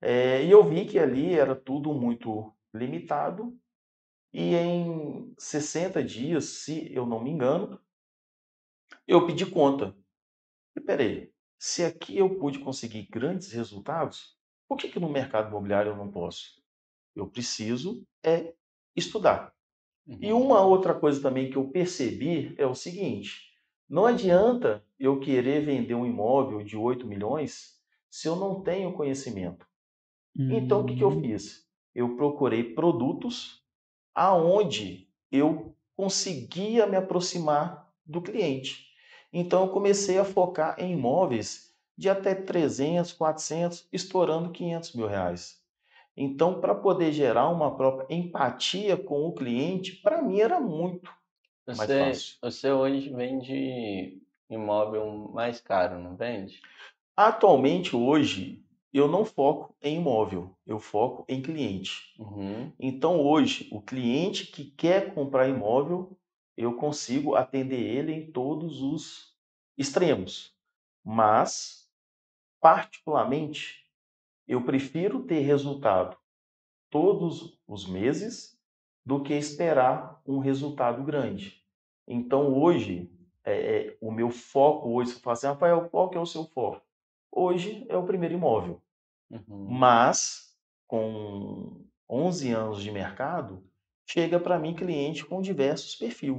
É, 0.00 0.44
e 0.44 0.50
eu 0.50 0.62
vi 0.62 0.86
que 0.86 0.98
ali 0.98 1.34
era 1.34 1.56
tudo 1.56 1.92
muito 1.92 2.54
limitado 2.72 3.58
e 4.32 4.54
em 4.54 5.34
60 5.38 6.04
dias, 6.04 6.44
se 6.44 6.92
eu 6.92 7.06
não 7.06 7.22
me 7.22 7.30
engano, 7.30 7.80
eu 9.06 9.26
pedi 9.26 9.46
conta. 9.46 9.96
E 10.76 10.80
peraí, 10.80 11.32
se 11.58 11.84
aqui 11.84 12.16
eu 12.18 12.38
pude 12.38 12.58
conseguir 12.60 13.08
grandes 13.10 13.52
resultados, 13.52 14.36
por 14.68 14.76
que, 14.78 14.88
que 14.88 15.00
no 15.00 15.08
mercado 15.08 15.48
imobiliário 15.48 15.92
eu 15.92 15.96
não 15.96 16.10
posso? 16.10 16.62
Eu 17.14 17.28
preciso 17.28 18.06
é 18.24 18.54
estudar. 18.94 19.54
Uhum. 20.06 20.18
E 20.20 20.32
uma 20.32 20.60
outra 20.60 20.94
coisa 20.94 21.20
também 21.20 21.50
que 21.50 21.56
eu 21.56 21.68
percebi 21.70 22.54
é 22.58 22.66
o 22.66 22.74
seguinte: 22.74 23.52
não 23.88 24.06
adianta 24.06 24.84
eu 24.98 25.18
querer 25.20 25.64
vender 25.64 25.94
um 25.94 26.06
imóvel 26.06 26.62
de 26.62 26.76
8 26.76 27.06
milhões 27.06 27.80
se 28.10 28.28
eu 28.28 28.36
não 28.36 28.62
tenho 28.62 28.92
conhecimento. 28.94 29.66
Então, 30.48 30.80
o 30.82 30.86
que, 30.86 30.96
que 30.96 31.04
eu 31.04 31.10
Hum. 31.10 31.20
fiz? 31.20 31.66
Eu 31.94 32.16
procurei 32.16 32.74
produtos 32.74 33.64
aonde 34.14 35.08
eu 35.30 35.76
conseguia 35.96 36.86
me 36.86 36.96
aproximar 36.96 37.92
do 38.04 38.20
cliente. 38.22 38.85
Então, 39.32 39.64
eu 39.64 39.72
comecei 39.72 40.18
a 40.18 40.24
focar 40.24 40.76
em 40.78 40.92
imóveis 40.92 41.74
de 41.96 42.08
até 42.08 42.34
300, 42.34 43.12
400, 43.12 43.88
estourando 43.92 44.50
500 44.52 44.92
mil 44.94 45.06
reais. 45.06 45.62
Então, 46.16 46.60
para 46.60 46.74
poder 46.74 47.12
gerar 47.12 47.48
uma 47.50 47.76
própria 47.76 48.14
empatia 48.14 48.96
com 48.96 49.26
o 49.26 49.34
cliente, 49.34 49.96
para 50.02 50.22
mim 50.22 50.40
era 50.40 50.60
muito 50.60 51.10
mais 51.74 51.88
Você, 51.88 51.98
fácil. 51.98 52.36
você 52.40 52.72
hoje 52.72 53.10
vende 53.10 54.20
imóvel 54.48 55.30
mais 55.32 55.60
caro, 55.60 55.98
não 55.98 56.16
vende? 56.16 56.60
Atualmente, 57.16 57.94
hoje, 57.94 58.64
eu 58.92 59.08
não 59.08 59.24
foco 59.24 59.74
em 59.82 59.96
imóvel, 59.96 60.56
eu 60.66 60.78
foco 60.78 61.24
em 61.28 61.42
cliente. 61.42 62.14
Uhum. 62.18 62.72
Então, 62.78 63.20
hoje, 63.20 63.68
o 63.72 63.80
cliente 63.80 64.46
que 64.46 64.64
quer 64.64 65.14
comprar 65.14 65.48
imóvel, 65.48 66.16
eu 66.56 66.74
consigo 66.74 67.34
atender 67.34 67.80
ele 67.80 68.12
em 68.12 68.30
todos 68.30 68.80
os 68.82 69.36
extremos. 69.76 70.56
Mas, 71.04 71.90
particularmente, 72.60 73.84
eu 74.46 74.64
prefiro 74.64 75.24
ter 75.24 75.40
resultado 75.40 76.16
todos 76.90 77.60
os 77.66 77.86
meses 77.86 78.58
do 79.04 79.22
que 79.22 79.34
esperar 79.34 80.20
um 80.26 80.38
resultado 80.38 81.04
grande. 81.04 81.62
Então, 82.08 82.56
hoje, 82.56 83.10
é, 83.44 83.52
é, 83.88 83.98
o 84.00 84.10
meu 84.10 84.30
foco 84.30 84.90
hoje, 84.90 85.12
você 85.12 85.20
fala 85.20 85.34
assim, 85.34 85.46
Rafael, 85.46 85.88
qual 85.88 86.10
que 86.10 86.18
é 86.18 86.20
o 86.20 86.26
seu 86.26 86.44
foco? 86.44 86.82
Hoje 87.30 87.86
é 87.88 87.96
o 87.96 88.06
primeiro 88.06 88.34
imóvel. 88.34 88.82
Uhum. 89.30 89.68
Mas, 89.70 90.56
com 90.86 91.84
11 92.08 92.52
anos 92.52 92.82
de 92.82 92.90
mercado, 92.90 93.62
chega 94.06 94.38
para 94.40 94.58
mim 94.58 94.74
cliente 94.74 95.24
com 95.24 95.42
diversos 95.42 95.94
perfis. 95.96 96.34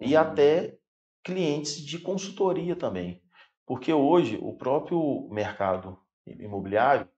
E 0.00 0.14
Uhum. 0.14 0.20
até 0.20 0.78
clientes 1.22 1.80
de 1.80 1.98
consultoria 1.98 2.76
também. 2.76 3.22
Porque 3.66 3.92
hoje 3.92 4.38
o 4.40 4.54
próprio 4.56 5.28
mercado 5.30 5.98
imobiliário 6.26 7.08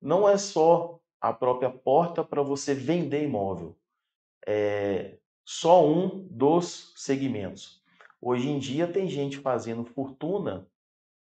não 0.00 0.28
é 0.28 0.36
só 0.36 1.00
a 1.20 1.32
própria 1.32 1.70
porta 1.70 2.22
para 2.22 2.42
você 2.42 2.74
vender 2.74 3.24
imóvel. 3.24 3.78
É 4.46 5.18
só 5.44 5.86
um 5.86 6.26
dos 6.30 6.92
segmentos. 6.96 7.82
Hoje 8.20 8.48
em 8.48 8.58
dia 8.58 8.86
tem 8.86 9.08
gente 9.08 9.38
fazendo 9.38 9.84
fortuna 9.84 10.66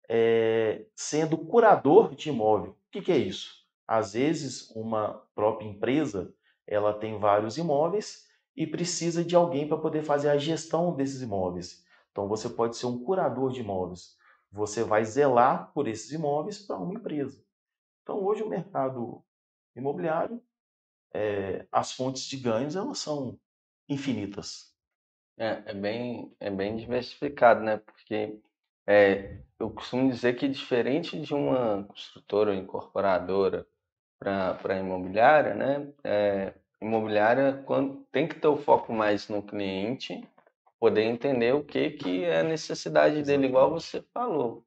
é, 0.08 0.86
sendo 0.94 1.38
curador 1.38 2.14
de 2.14 2.28
imóvel. 2.30 2.72
O 2.72 2.76
que, 2.90 3.00
que 3.02 3.12
é 3.12 3.18
isso? 3.18 3.66
Às 3.86 4.12
vezes, 4.14 4.70
uma 4.70 5.22
própria 5.34 5.66
empresa 5.66 6.32
ela 6.66 6.92
tem 6.92 7.18
vários 7.18 7.58
imóveis 7.58 8.28
e 8.56 8.66
precisa 8.66 9.24
de 9.24 9.34
alguém 9.34 9.66
para 9.66 9.78
poder 9.78 10.02
fazer 10.02 10.30
a 10.30 10.38
gestão 10.38 10.94
desses 10.94 11.22
imóveis. 11.22 11.84
Então, 12.10 12.28
você 12.28 12.48
pode 12.48 12.76
ser 12.76 12.86
um 12.86 13.02
curador 13.02 13.52
de 13.52 13.60
imóveis. 13.60 14.16
Você 14.50 14.84
vai 14.84 15.04
zelar 15.04 15.72
por 15.72 15.88
esses 15.88 16.10
imóveis 16.12 16.58
para 16.58 16.76
uma 16.76 16.94
empresa. 16.94 17.42
Então, 18.02 18.22
hoje 18.22 18.42
o 18.42 18.48
mercado 18.48 19.24
imobiliário, 19.74 20.42
é, 21.14 21.66
as 21.72 21.92
fontes 21.92 22.24
de 22.24 22.36
ganhos 22.36 22.76
elas 22.76 22.98
são 22.98 23.38
infinitas. 23.88 24.74
É, 25.38 25.62
é 25.66 25.74
bem, 25.74 26.36
é 26.38 26.50
bem 26.50 26.76
diversificado, 26.76 27.62
né? 27.62 27.78
Porque 27.78 28.38
é, 28.86 29.38
eu 29.58 29.70
costumo 29.70 30.10
dizer 30.10 30.34
que 30.34 30.48
diferente 30.48 31.18
de 31.20 31.34
uma 31.34 31.84
construtora 31.84 32.50
ou 32.50 32.56
incorporadora 32.56 33.66
para 34.22 34.78
imobiliária, 34.78 35.54
né? 35.54 35.88
É, 36.04 36.52
imobiliária 36.80 37.62
quando, 37.64 38.06
tem 38.10 38.26
que 38.26 38.36
ter 38.36 38.48
o 38.48 38.56
foco 38.56 38.92
mais 38.92 39.28
no 39.28 39.42
cliente, 39.42 40.22
poder 40.78 41.04
entender 41.04 41.54
o 41.54 41.64
que, 41.64 41.90
que 41.90 42.24
é 42.24 42.40
a 42.40 42.44
necessidade 42.44 43.22
dele, 43.22 43.46
igual 43.46 43.70
você 43.70 44.02
falou. 44.12 44.64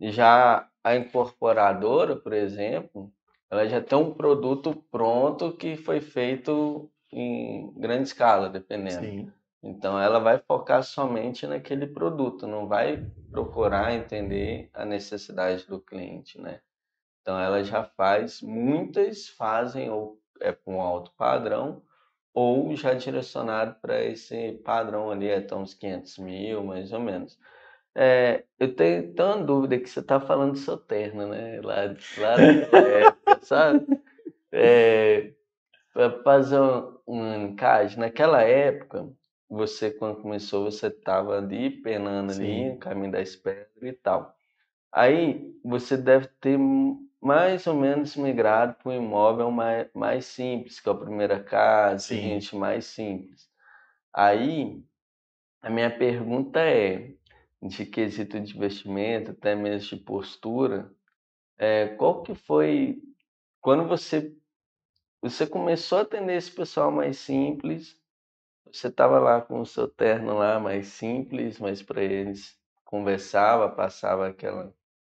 Já 0.00 0.68
a 0.82 0.96
incorporadora, 0.96 2.16
por 2.16 2.32
exemplo, 2.32 3.12
ela 3.50 3.66
já 3.66 3.80
tem 3.80 3.96
um 3.96 4.12
produto 4.12 4.74
pronto 4.90 5.52
que 5.52 5.76
foi 5.76 6.00
feito 6.00 6.90
em 7.12 7.72
grande 7.76 8.04
escala, 8.04 8.48
dependendo. 8.48 9.06
Sim. 9.06 9.32
Então 9.62 9.98
ela 9.98 10.18
vai 10.18 10.38
focar 10.38 10.82
somente 10.82 11.46
naquele 11.46 11.86
produto, 11.86 12.46
não 12.46 12.66
vai 12.66 13.06
procurar 13.30 13.94
entender 13.94 14.68
a 14.74 14.84
necessidade 14.84 15.66
do 15.66 15.80
cliente, 15.80 16.38
né? 16.38 16.60
Então 17.24 17.40
ela 17.40 17.64
já 17.64 17.82
faz, 17.82 18.42
muitas 18.42 19.28
fazem 19.28 19.88
ou 19.88 20.20
é 20.42 20.52
com 20.52 20.78
alto 20.82 21.10
padrão 21.16 21.82
ou 22.34 22.76
já 22.76 22.92
direcionado 22.92 23.76
para 23.80 24.04
esse 24.04 24.60
padrão 24.62 25.10
ali, 25.10 25.32
até 25.32 25.54
uns 25.56 25.72
500 25.72 26.18
mil, 26.18 26.62
mais 26.62 26.92
ou 26.92 27.00
menos. 27.00 27.38
É, 27.94 28.44
eu 28.58 28.74
tenho, 28.76 29.14
tenho 29.14 29.28
uma 29.36 29.42
dúvida 29.42 29.78
que 29.78 29.88
você 29.88 30.00
está 30.00 30.20
falando 30.20 30.52
do 30.52 30.58
seu 30.58 30.76
terno, 30.76 31.28
né? 31.28 31.62
Lá, 31.62 31.76
lá 32.18 32.36
época, 32.42 33.38
sabe? 33.40 33.86
É, 34.52 35.30
para 35.94 36.22
fazer 36.22 36.60
um, 36.60 36.98
um 37.06 37.46
encaixe, 37.46 37.98
naquela 37.98 38.42
época, 38.42 39.08
você 39.48 39.90
quando 39.90 40.20
começou, 40.20 40.64
você 40.70 40.88
estava 40.88 41.38
ali 41.38 41.70
penando 41.70 42.32
ali, 42.32 42.44
Sim. 42.44 42.72
no 42.72 42.78
caminho 42.78 43.12
das 43.12 43.34
pedras 43.34 43.82
e 43.82 43.92
tal. 43.94 44.36
Aí 44.92 45.52
você 45.64 45.96
deve 45.96 46.28
ter 46.40 46.58
mais 47.24 47.66
ou 47.66 47.74
menos 47.74 48.16
migrado 48.16 48.74
para 48.74 48.92
um 48.92 48.96
imóvel 48.96 49.50
mais, 49.50 49.88
mais 49.94 50.26
simples, 50.26 50.78
que 50.78 50.88
é 50.88 50.92
a 50.92 50.94
primeira 50.94 51.42
casa, 51.42 52.08
Sim. 52.08 52.20
gente 52.20 52.54
mais 52.54 52.84
simples. 52.84 53.48
Aí 54.12 54.84
a 55.62 55.70
minha 55.70 55.90
pergunta 55.90 56.60
é, 56.60 57.14
de 57.62 57.86
quesito 57.86 58.38
de 58.38 58.54
investimento, 58.54 59.30
até 59.30 59.54
mesmo 59.54 59.96
de 59.96 60.04
postura, 60.04 60.92
é, 61.56 61.88
qual 61.88 62.22
que 62.22 62.34
foi 62.34 63.02
quando 63.58 63.88
você 63.88 64.36
você 65.22 65.46
começou 65.46 65.96
a 65.96 66.02
atender 66.02 66.36
esse 66.36 66.50
pessoal 66.50 66.90
mais 66.90 67.16
simples, 67.16 67.98
você 68.70 68.88
estava 68.88 69.18
lá 69.18 69.40
com 69.40 69.60
o 69.60 69.64
seu 69.64 69.88
terno 69.88 70.34
lá 70.34 70.60
mais 70.60 70.88
simples, 70.88 71.58
mas 71.58 71.82
para 71.82 72.02
eles 72.02 72.58
conversava, 72.84 73.70
passava 73.70 74.28
aquela 74.28 74.74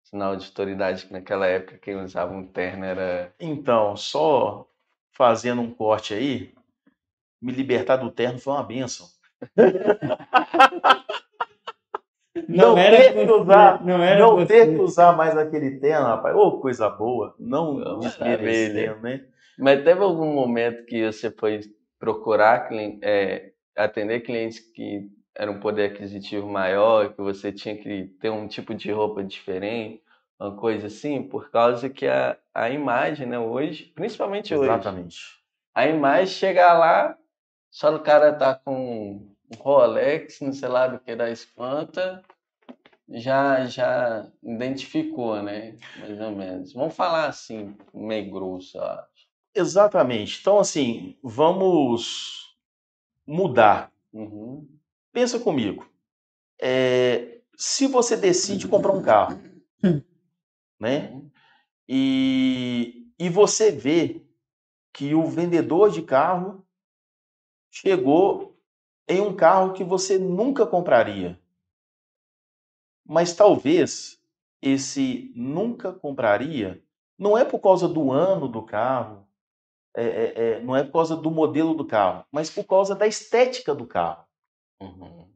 sinal 0.10 0.36
de 0.36 0.46
autoridade 0.48 1.06
que 1.06 1.14
naquela 1.14 1.46
época 1.46 1.78
quem 1.78 1.96
usava 1.96 2.34
um 2.34 2.46
terno 2.46 2.84
era 2.84 3.34
Então, 3.40 3.96
só 3.96 4.68
fazendo 5.12 5.62
um 5.62 5.72
corte 5.72 6.14
aí, 6.14 6.54
me 7.42 7.52
libertar 7.52 7.98
do 7.98 8.10
terno 8.12 8.40
foi 8.40 8.54
uma 8.54 8.64
benção. 8.64 9.08
Não, 12.48 12.74
ter 12.74 13.14
que 13.14 13.32
usar, 13.32 13.86
não 13.86 14.02
era 14.02 14.20
não 14.20 14.46
ter 14.46 14.70
que 14.74 14.82
usar 14.82 15.12
mais 15.16 15.38
aquele 15.38 15.80
terno, 15.80 16.06
rapaz. 16.08 16.36
Ô, 16.36 16.60
coisa 16.60 16.90
boa. 16.90 17.36
Não 17.38 17.76
Ô, 17.76 18.00
desmerecendo, 18.00 19.02
né? 19.02 19.26
Mas 19.58 19.84
teve 19.84 20.02
algum 20.02 20.34
momento 20.34 20.86
que 20.86 21.06
você 21.06 21.30
foi 21.30 21.60
procurar 22.00 22.70
é, 23.04 23.52
atender 23.76 24.22
clientes 24.22 24.60
que 24.60 25.10
eram 25.36 25.54
um 25.54 25.60
poder 25.60 25.92
aquisitivo 25.92 26.48
maior, 26.48 27.14
que 27.14 27.22
você 27.22 27.52
tinha 27.52 27.78
que 27.78 28.06
ter 28.20 28.30
um 28.30 28.48
tipo 28.48 28.74
de 28.74 28.92
roupa 28.92 29.24
diferente, 29.24 30.04
uma 30.40 30.56
coisa 30.56 30.88
assim, 30.88 31.24
por 31.24 31.50
causa 31.50 31.90
que 31.90 32.08
a, 32.08 32.38
a 32.54 32.70
imagem, 32.70 33.28
né, 33.28 33.38
hoje, 33.38 33.92
principalmente 33.96 34.54
hoje, 34.54 34.72
Exatamente. 34.72 35.18
a 35.76 35.88
imagem 35.88 36.28
chegar 36.28 36.78
lá, 36.78 37.18
só 37.70 37.94
o 37.96 38.00
cara 38.00 38.34
tá 38.34 38.56
com 38.56 38.76
um 39.52 39.58
Rolex, 39.58 40.40
não 40.42 40.54
sei 40.54 40.70
lá 40.70 40.88
do 40.88 41.00
que 41.00 41.16
das 41.16 41.46
quantas, 41.46 42.22
já, 43.10 43.66
já 43.66 44.28
identificou, 44.44 45.42
né, 45.42 45.76
mais 46.00 46.20
ou 46.22 46.32
menos. 46.32 46.74
Vamos 46.74 46.96
falar 46.96 47.28
assim, 47.28 47.76
meio 47.94 48.30
grosso, 48.32 48.80
acho. 48.80 49.30
Exatamente. 49.54 50.40
Então, 50.40 50.60
assim, 50.60 51.18
vamos 51.24 52.56
mudar. 53.26 53.92
Uhum. 54.14 54.68
Pensa 55.12 55.40
comigo. 55.40 55.90
É, 56.62 57.42
se 57.58 57.88
você 57.88 58.16
decide 58.16 58.68
comprar 58.68 58.94
um 58.94 59.02
carro, 59.02 59.40
né? 60.80 61.22
E, 61.88 63.12
e 63.18 63.30
você 63.30 63.72
vê 63.72 64.26
que 64.94 65.14
o 65.16 65.26
vendedor 65.26 65.90
de 65.90 66.02
carro 66.02 66.66
chegou 67.72 68.58
em 69.08 69.20
um 69.20 69.36
carro 69.36 69.74
que 69.74 69.84
você 69.84 70.20
nunca 70.20 70.66
compraria. 70.66 71.40
Mas 73.06 73.34
talvez 73.34 74.22
esse 74.62 75.32
nunca 75.36 75.92
compraria 75.92 76.84
não 77.18 77.38
é 77.38 77.44
por 77.44 77.60
causa 77.60 77.88
do 77.88 78.12
ano 78.12 78.48
do 78.48 78.62
carro, 78.62 79.28
é, 79.96 80.06
é, 80.06 80.34
é, 80.36 80.60
não 80.62 80.76
é 80.76 80.84
por 80.84 80.94
causa 80.94 81.16
do 81.16 81.30
modelo 81.30 81.74
do 81.74 81.86
carro, 81.86 82.24
mas 82.32 82.50
por 82.50 82.64
causa 82.64 82.96
da 82.96 83.08
estética 83.08 83.76
do 83.76 83.86
carro. 83.86 84.29
Uhum. 84.82 85.34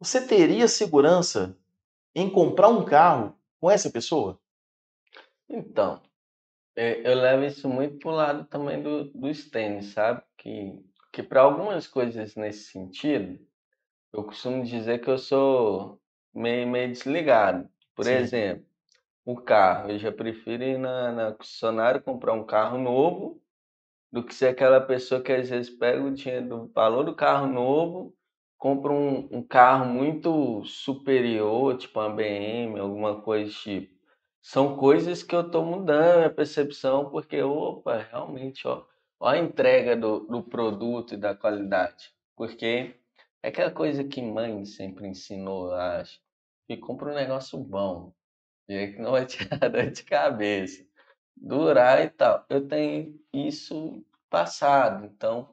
Você 0.00 0.26
teria 0.26 0.68
segurança 0.68 1.58
em 2.14 2.30
comprar 2.30 2.68
um 2.68 2.84
carro 2.84 3.38
com 3.60 3.70
essa 3.70 3.90
pessoa? 3.90 4.40
Então, 5.48 6.02
É, 6.76 7.00
eu 7.10 7.16
levo 7.16 7.44
isso 7.44 7.68
muito 7.68 7.98
pro 7.98 8.10
lado 8.10 8.46
também 8.46 8.82
do, 8.82 9.04
dos 9.12 9.50
tênis, 9.50 9.86
sabe? 9.92 10.22
Que, 10.38 10.80
que 11.12 11.22
para 11.22 11.42
algumas 11.42 11.86
coisas 11.88 12.36
nesse 12.36 12.70
sentido, 12.72 13.38
eu 14.12 14.24
costumo 14.24 14.64
dizer 14.64 15.00
que 15.00 15.10
eu 15.10 15.18
sou 15.18 16.00
meio, 16.34 16.68
meio 16.68 16.90
desligado. 16.92 17.68
Por 17.94 18.06
Sim. 18.06 18.12
exemplo, 18.12 18.66
o 19.24 19.36
carro. 19.40 19.90
Eu 19.92 19.98
já 19.98 20.12
prefiro 20.12 20.64
ir 20.64 20.78
na, 20.78 21.12
na 21.12 21.32
concessionária 21.34 22.00
comprar 22.00 22.34
um 22.34 22.46
carro 22.46 22.78
novo 22.78 23.42
do 24.12 24.24
que 24.24 24.34
ser 24.34 24.48
aquela 24.48 24.80
pessoa 24.80 25.22
que 25.22 25.32
às 25.32 25.50
vezes 25.50 25.70
pega 25.70 26.02
o 26.02 26.14
dinheiro 26.14 26.48
do 26.48 26.68
valor 26.68 27.04
do 27.04 27.14
carro 27.16 27.46
novo, 27.46 28.16
compra 28.58 28.92
um, 28.92 29.28
um 29.30 29.42
carro 29.42 29.86
muito 29.86 30.64
superior, 30.64 31.76
tipo 31.76 32.00
uma 32.00 32.10
BM, 32.10 32.78
alguma 32.78 33.20
coisa 33.22 33.50
tipo. 33.52 33.94
São 34.42 34.76
coisas 34.76 35.22
que 35.24 35.34
eu 35.34 35.40
estou 35.40 35.64
mudando 35.64 36.24
a 36.24 36.30
percepção, 36.30 37.10
porque, 37.10 37.42
opa, 37.42 37.98
realmente, 37.98 38.66
ó, 38.68 38.86
ó 39.18 39.28
a 39.28 39.38
entrega 39.38 39.96
do, 39.96 40.20
do 40.20 40.42
produto 40.42 41.14
e 41.14 41.16
da 41.16 41.34
qualidade. 41.34 42.12
Porque 42.36 42.94
é 43.42 43.48
aquela 43.48 43.72
coisa 43.72 44.04
que 44.04 44.22
mãe 44.22 44.64
sempre 44.64 45.08
ensinou, 45.08 45.72
acho. 45.74 46.20
Que 46.68 46.76
compra 46.76 47.10
um 47.10 47.14
negócio 47.14 47.58
bom, 47.58 48.12
e 48.68 48.92
que 48.92 49.00
não 49.00 49.12
vai 49.12 49.26
tirar 49.26 49.68
dor 49.68 49.90
de 49.90 50.04
cabeça, 50.04 50.86
durar 51.36 52.04
e 52.04 52.10
tal. 52.10 52.44
Eu 52.48 52.66
tenho 52.68 53.18
isso 53.32 54.04
passado, 54.30 55.06
então 55.06 55.52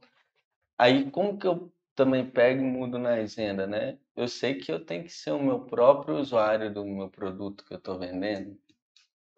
aí 0.78 1.10
como 1.12 1.38
que 1.38 1.48
eu 1.48 1.73
também 1.96 2.30
pego 2.30 2.62
e 2.62 2.66
mudo 2.66 2.98
na 2.98 3.16
agenda, 3.16 3.68
né? 3.68 3.98
Eu 4.16 4.28
sei 4.28 4.56
que 4.56 4.72
eu 4.72 4.84
tenho 4.84 5.04
que 5.04 5.12
ser 5.12 5.32
o 5.32 5.42
meu 5.42 5.62
próprio 5.62 6.18
usuário 6.18 6.74
do 6.74 6.86
meu 6.86 7.10
produto 7.10 7.66
que 7.66 7.74
eu 7.74 7.78
estou 7.78 7.98
vendendo. 7.98 8.58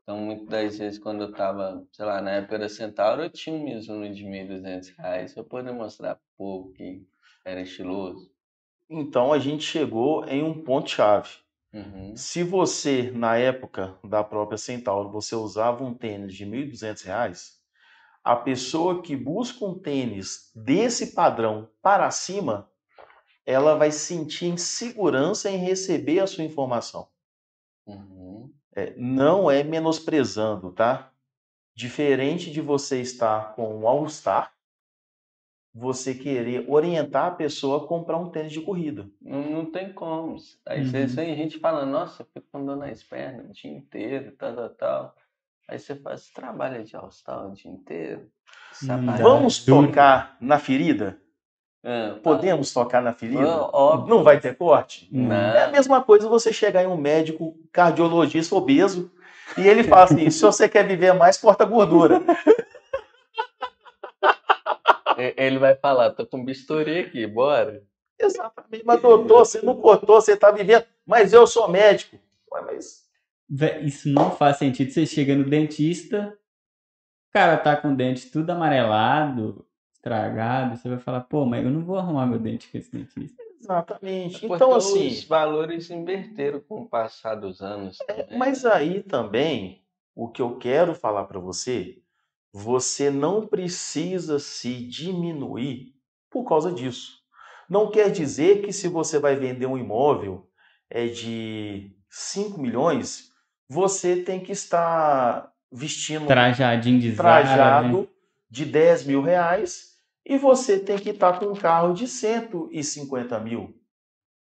Então, 0.01 0.19
muitas 0.19 0.47
das 0.47 0.77
vezes, 0.77 0.99
quando 0.99 1.23
eu 1.23 1.31
estava, 1.31 1.83
sei 1.91 2.05
lá, 2.05 2.21
na 2.21 2.31
época 2.31 2.59
da 2.59 2.69
Centauro, 2.69 3.23
eu 3.23 3.29
tinha 3.29 3.55
um 3.55 3.63
Mizuno 3.63 4.13
de 4.13 4.23
R$ 4.23 4.47
1.200 4.47 5.33
para 5.33 5.43
poder 5.43 5.71
mostrar 5.71 6.19
pô, 6.37 6.71
que 6.75 7.03
era 7.43 7.61
estiloso. 7.61 8.31
Então 8.89 9.33
a 9.33 9.39
gente 9.39 9.63
chegou 9.63 10.23
em 10.25 10.43
um 10.43 10.63
ponto-chave. 10.63 11.29
Uhum. 11.73 12.15
Se 12.15 12.43
você, 12.43 13.11
na 13.11 13.35
época 13.35 13.97
da 14.03 14.23
própria 14.23 14.57
Centauro, 14.57 15.09
você 15.09 15.35
usava 15.35 15.83
um 15.83 15.93
tênis 15.93 16.35
de 16.35 16.45
R$ 16.45 16.67
1.200, 16.67 17.59
a 18.25 18.35
pessoa 18.35 19.03
que 19.03 19.15
busca 19.15 19.63
um 19.63 19.77
tênis 19.77 20.51
desse 20.55 21.13
padrão 21.13 21.69
para 21.79 22.09
cima, 22.09 22.67
ela 23.45 23.75
vai 23.75 23.91
sentir 23.91 24.47
insegurança 24.47 25.47
em 25.51 25.57
receber 25.57 26.19
a 26.19 26.25
sua 26.25 26.43
informação. 26.43 27.07
Uhum. 27.85 28.51
É, 28.75 28.95
não 28.97 29.49
é 29.51 29.63
menosprezando, 29.63 30.71
tá? 30.71 31.11
Diferente 31.75 32.49
de 32.49 32.61
você 32.61 32.99
estar 32.99 33.53
com 33.53 33.81
um 33.81 33.87
All-Star, 33.87 34.55
você 35.71 36.15
querer 36.15 36.67
orientar 36.67 37.27
a 37.27 37.35
pessoa 37.35 37.83
a 37.83 37.87
comprar 37.87 38.17
um 38.17 38.31
tênis 38.31 38.53
de 38.53 38.61
corrida. 38.61 39.07
Não, 39.21 39.43
não 39.51 39.65
tem 39.71 39.93
como. 39.93 40.35
Às 40.65 40.85
Uhum. 40.85 40.91
vezes 40.91 41.15
vem 41.15 41.35
gente 41.35 41.59
falando, 41.59 41.91
nossa, 41.91 42.23
eu 42.23 42.27
fico 42.33 42.57
andando 42.57 42.79
nas 42.79 43.03
pernas 43.03 43.49
o 43.49 43.53
dia 43.53 43.71
inteiro, 43.71 44.31
tal, 44.35 44.55
tal, 44.55 44.69
tal. 44.69 45.15
Aí 45.67 45.79
você 45.79 45.95
faz, 45.95 46.21
você 46.21 46.33
trabalha 46.33 46.83
de 46.83 46.95
all-star 46.95 47.47
o 47.47 47.53
dia 47.53 47.71
inteiro? 47.71 48.29
Sapato. 48.71 49.23
Vamos 49.23 49.65
tocar 49.65 50.37
na 50.39 50.59
ferida? 50.59 51.19
Ah, 51.83 52.17
Podemos 52.21 52.73
tocar 52.73 53.01
na 53.01 53.13
ferida? 53.13 53.47
ó, 53.47 53.69
óbvio. 53.93 54.15
Não 54.15 54.23
vai 54.23 54.39
ter 54.39 54.55
corte? 54.55 55.07
Não. 55.11 55.35
É 55.35 55.63
a 55.65 55.67
mesma 55.71 56.03
coisa 56.03 56.27
você 56.27 56.51
chegar 56.51 56.83
em 56.83 56.87
um 56.87 56.97
médico 56.97 57.55
cardiologista 57.71 58.55
obeso 58.55 59.11
e 59.57 59.67
ele 59.67 59.83
fala 59.83 60.03
assim: 60.05 60.29
se 60.29 60.41
você 60.41 60.67
quer 60.67 60.85
viver 60.87 61.13
mais, 61.13 61.37
corta 61.37 61.65
gordura. 61.65 62.21
Ele 65.17 65.57
vai 65.59 65.75
falar, 65.75 66.11
tô 66.11 66.25
com 66.25 66.43
bisturi 66.43 66.99
aqui, 66.99 67.25
bora. 67.25 67.81
Exatamente. 68.19 68.83
Mas, 68.85 69.01
doutor, 69.01 69.45
você 69.45 69.61
não 69.61 69.75
cortou, 69.75 70.19
você 70.19 70.33
está 70.33 70.51
vivendo. 70.51 70.85
Mas 71.05 71.31
eu 71.31 71.47
sou 71.47 71.69
médico. 71.69 72.17
Ué, 72.51 72.61
mas 72.61 73.04
Isso 73.83 74.09
não 74.09 74.31
faz 74.31 74.57
sentido. 74.57 74.91
Você 74.91 75.05
chega 75.05 75.35
no 75.35 75.49
dentista, 75.49 76.37
o 77.29 77.33
cara 77.33 77.57
tá 77.57 77.75
com 77.75 77.93
o 77.93 77.95
dente 77.95 78.31
tudo 78.31 78.49
amarelado, 78.49 79.65
estragado. 79.93 80.77
Você 80.77 80.89
vai 80.89 80.99
falar, 80.99 81.21
pô, 81.21 81.45
mas 81.45 81.63
eu 81.63 81.71
não 81.71 81.83
vou 81.83 81.97
arrumar 81.97 82.25
meu 82.25 82.39
dente 82.39 82.69
com 82.69 82.77
esse 82.77 82.91
dentista. 82.91 83.43
Exatamente. 83.59 84.39
Porque 84.39 84.55
Então, 84.55 84.75
assim, 84.75 85.07
os 85.07 85.23
valores 85.23 85.89
inverteram 85.89 86.59
com 86.59 86.81
o 86.81 86.89
passar 86.89 87.35
dos 87.35 87.61
anos. 87.61 87.97
também. 87.97 88.37
mas 88.37 88.65
aí 88.65 89.01
também, 89.01 89.83
o 90.15 90.29
que 90.29 90.41
eu 90.41 90.57
quero 90.57 90.93
falar 90.93 91.25
para 91.25 91.39
você, 91.39 92.01
você 92.53 93.09
não 93.09 93.45
precisa 93.47 94.39
se 94.39 94.87
diminuir 94.87 95.93
por 96.29 96.45
causa 96.47 96.71
disso. 96.71 97.19
Não 97.69 97.89
quer 97.89 98.11
dizer 98.11 98.61
que 98.61 98.71
se 98.71 98.87
você 98.87 99.17
vai 99.17 99.35
vender 99.35 99.65
um 99.65 99.77
imóvel 99.77 100.47
é 100.89 101.07
de 101.07 101.97
5 102.09 102.61
milhões, 102.61 103.31
você 103.67 104.21
tem 104.21 104.39
que 104.39 104.51
estar 104.51 105.51
vestindo 105.71 106.27
Trajadinho 106.27 106.99
de 106.99 107.11
Zara, 107.13 107.43
né? 107.43 107.55
trajado 107.55 108.09
de 108.49 108.65
10 108.65 109.05
mil 109.05 109.21
reais 109.21 109.99
e 110.25 110.37
você 110.37 110.79
tem 110.79 110.97
que 110.97 111.09
estar 111.09 111.39
com 111.39 111.47
um 111.47 111.55
carro 111.55 111.93
de 111.93 112.07
150 112.07 113.39
mil. 113.39 113.75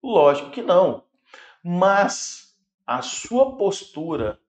Lógico 0.04 0.52
que 0.52 0.62
não. 0.62 1.04
Mas 1.64 2.58
a 2.86 3.02
sua 3.02 3.56
postura, 3.56 4.40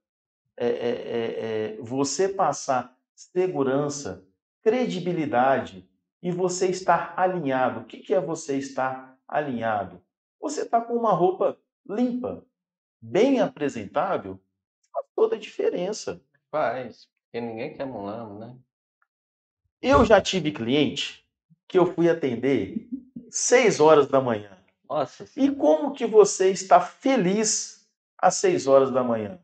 é, 0.56 0.66
é, 0.66 0.70
é, 0.70 1.74
é 1.74 1.76
você 1.80 2.28
passar 2.28 2.96
segurança, 3.14 4.24
credibilidade 4.62 5.88
e 6.22 6.30
você 6.30 6.68
estar 6.68 7.14
alinhado. 7.16 7.80
O 7.80 7.84
que, 7.84 7.98
que 7.98 8.14
é 8.14 8.20
você 8.20 8.56
estar 8.56 9.18
alinhado? 9.26 10.00
Você 10.40 10.62
está 10.62 10.80
com 10.80 10.94
uma 10.94 11.12
roupa 11.12 11.58
limpa, 11.88 12.44
bem 13.00 13.40
apresentável, 13.40 14.40
faz 14.92 15.06
toda 15.14 15.36
a 15.36 15.38
diferença. 15.38 16.20
Faz, 16.50 17.08
porque 17.24 17.40
ninguém 17.40 17.74
quer 17.74 17.86
mulamo, 17.86 18.38
né? 18.38 18.56
Eu 19.80 20.04
já 20.04 20.20
tive 20.20 20.52
cliente 20.52 21.24
que 21.66 21.78
eu 21.78 21.94
fui 21.94 22.08
atender 22.08 22.88
6 23.30 23.80
horas 23.80 24.08
da 24.08 24.20
manhã. 24.20 24.58
Nossa, 24.88 25.24
E 25.36 25.50
como 25.50 25.92
que 25.92 26.04
você 26.04 26.50
está 26.50 26.80
feliz 26.80 27.88
às 28.18 28.34
6 28.36 28.66
horas 28.66 28.90
da 28.90 29.04
manhã? 29.04 29.40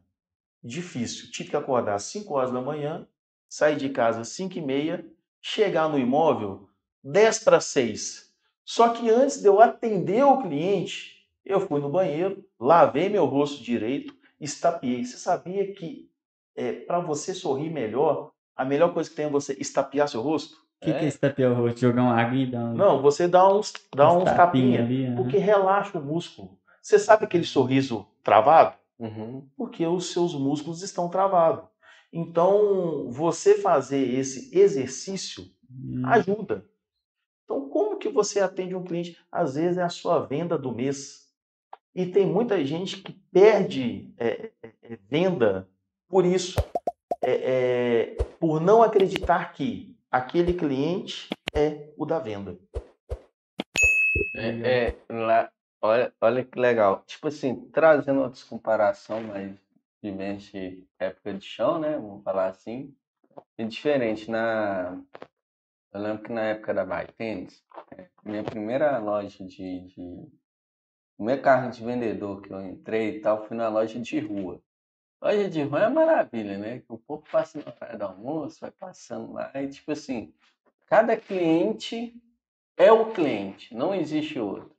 Difícil. 0.63 1.31
Tive 1.31 1.51
que 1.51 1.57
acordar 1.57 1.95
às 1.95 2.03
5 2.05 2.35
horas 2.35 2.53
da 2.53 2.61
manhã, 2.61 3.07
sair 3.49 3.77
de 3.77 3.89
casa 3.91 4.23
às 4.23 4.29
5 4.31 4.59
e 4.59 4.61
meia, 4.61 5.07
chegar 5.41 5.89
no 5.89 5.99
imóvel 5.99 6.69
10 7.05 7.39
para 7.45 7.61
6. 7.61 8.35
Só 8.65 8.89
que 8.89 9.09
antes 9.09 9.41
de 9.41 9.49
eu 9.49 9.61
atender 9.61 10.25
o 10.25 10.43
cliente, 10.43 11.25
eu 11.45 11.61
fui 11.61 11.81
no 11.81 11.89
banheiro, 11.89 12.45
lavei 12.59 13.09
meu 13.09 13.25
rosto 13.25 13.63
direito, 13.63 14.13
estapeei. 14.41 15.05
Você 15.05 15.17
sabia 15.17 15.73
que 15.75 16.11
para 16.87 17.01
você 17.01 17.35
sorrir 17.35 17.71
melhor, 17.71 18.33
a 18.57 18.65
melhor 18.65 18.93
coisa 18.95 19.09
que 19.11 19.17
tem 19.17 19.27
é 19.27 19.31
você 19.31 19.55
estapear 19.59 20.09
seu 20.09 20.23
rosto? 20.23 20.55
O 20.55 20.87
que, 20.87 20.93
que 20.93 20.99
é 20.99 21.05
É. 21.05 21.07
esse 21.07 21.19
tapioca 21.19 21.55
rosto? 21.61 21.81
Jogar 21.81 22.03
uma 22.03 22.15
água 22.21 22.37
e 22.37 22.47
dar 22.51 22.65
um, 22.65 22.75
Não, 22.75 23.03
você 23.03 23.27
dá 23.29 23.47
uns, 23.53 23.73
dá 23.95 24.11
uns 24.13 24.23
uns 24.23 24.25
tapinha 24.25 24.47
tapinha, 24.47 24.83
ali. 24.85 25.07
aham. 25.07 25.17
porque 25.17 25.39
relaxa 25.39 25.99
o 25.99 26.05
músculo. 26.05 26.59
Você 26.83 26.99
sabe 26.99 27.25
aquele 27.25 27.45
sorriso 27.45 28.07
travado? 28.23 28.77
Uhum. 28.99 29.49
Porque 29.57 29.87
os 29.87 30.13
seus 30.13 30.35
músculos 30.35 30.83
estão 30.83 31.09
travados. 31.09 31.65
Então, 32.13 33.11
você 33.11 33.59
fazer 33.59 34.15
esse 34.15 34.57
exercício 34.57 35.45
Hum, 35.69 36.03
ajuda. 36.07 36.65
Então, 37.45 37.69
como 37.69 37.99
que 37.99 38.09
você 38.09 38.41
atende 38.41 38.75
um 38.75 38.85
cliente? 38.85 39.19
Às 39.31 39.57
vezes 39.57 39.79
é 39.79 39.83
a 39.83 39.89
sua 39.89 40.21
venda 40.21 40.57
do 40.57 40.73
mês. 40.73 41.26
E 41.97 42.05
tem 42.05 42.27
muita 42.27 42.63
gente 42.63 42.99
que 42.99 43.11
perde 43.33 44.13
é, 44.19 44.51
é, 44.63 44.73
é, 44.83 44.99
venda 45.09 45.67
por 46.07 46.27
isso. 46.27 46.61
É, 47.23 47.33
é, 47.33 48.17
por 48.39 48.61
não 48.61 48.83
acreditar 48.83 49.55
que 49.55 49.97
aquele 50.11 50.53
cliente 50.53 51.31
é 51.55 51.89
o 51.97 52.05
da 52.05 52.19
venda. 52.19 52.59
É, 54.35 54.91
é, 54.91 54.97
lá, 55.09 55.51
olha, 55.81 56.13
olha 56.21 56.45
que 56.45 56.59
legal. 56.61 57.03
Tipo 57.07 57.29
assim, 57.29 57.67
trazendo 57.71 58.21
uma 58.21 58.29
descomparação, 58.29 59.23
mas 59.23 59.57
vivente 60.03 60.87
época 60.99 61.33
de 61.33 61.47
chão, 61.47 61.79
né? 61.79 61.97
Vamos 61.97 62.23
falar 62.23 62.49
assim. 62.49 62.95
É 63.57 63.65
diferente. 63.65 64.31
Na... 64.31 65.03
Eu 65.95 66.01
lembro 66.03 66.23
que 66.25 66.31
na 66.31 66.43
época 66.43 66.75
da 66.75 66.85
é, 67.97 68.07
minha 68.23 68.45
primeira 68.45 68.99
loja 68.99 69.43
de, 69.47 69.87
de. 69.87 70.29
O 71.19 71.25
meu 71.25 71.41
carro 71.41 71.71
de 71.71 71.85
vendedor 71.85 72.43
que 72.43 72.53
eu 72.53 72.61
entrei 72.61 73.17
e 73.17 73.21
tal, 73.21 73.47
fui 73.47 73.57
na 73.57 73.69
loja 73.69 73.99
de 73.99 74.21
rua. 74.21 74.61
Loja 75.23 75.49
de 75.49 75.63
rua 75.63 75.85
é 75.85 75.89
maravilha, 75.89 76.59
né? 76.59 76.81
Que 76.81 76.93
o 76.93 76.99
povo 76.99 77.25
passa 77.31 77.59
na 77.59 77.73
hora 77.81 77.97
do 77.97 78.05
almoço, 78.05 78.61
vai 78.61 78.71
passando 78.71 79.33
lá, 79.33 79.51
e 79.55 79.69
tipo 79.69 79.93
assim, 79.93 80.35
cada 80.87 81.17
cliente 81.17 82.15
é 82.77 82.93
o 82.93 83.13
cliente, 83.13 83.75
não 83.75 83.95
existe 83.95 84.39
outro. 84.39 84.77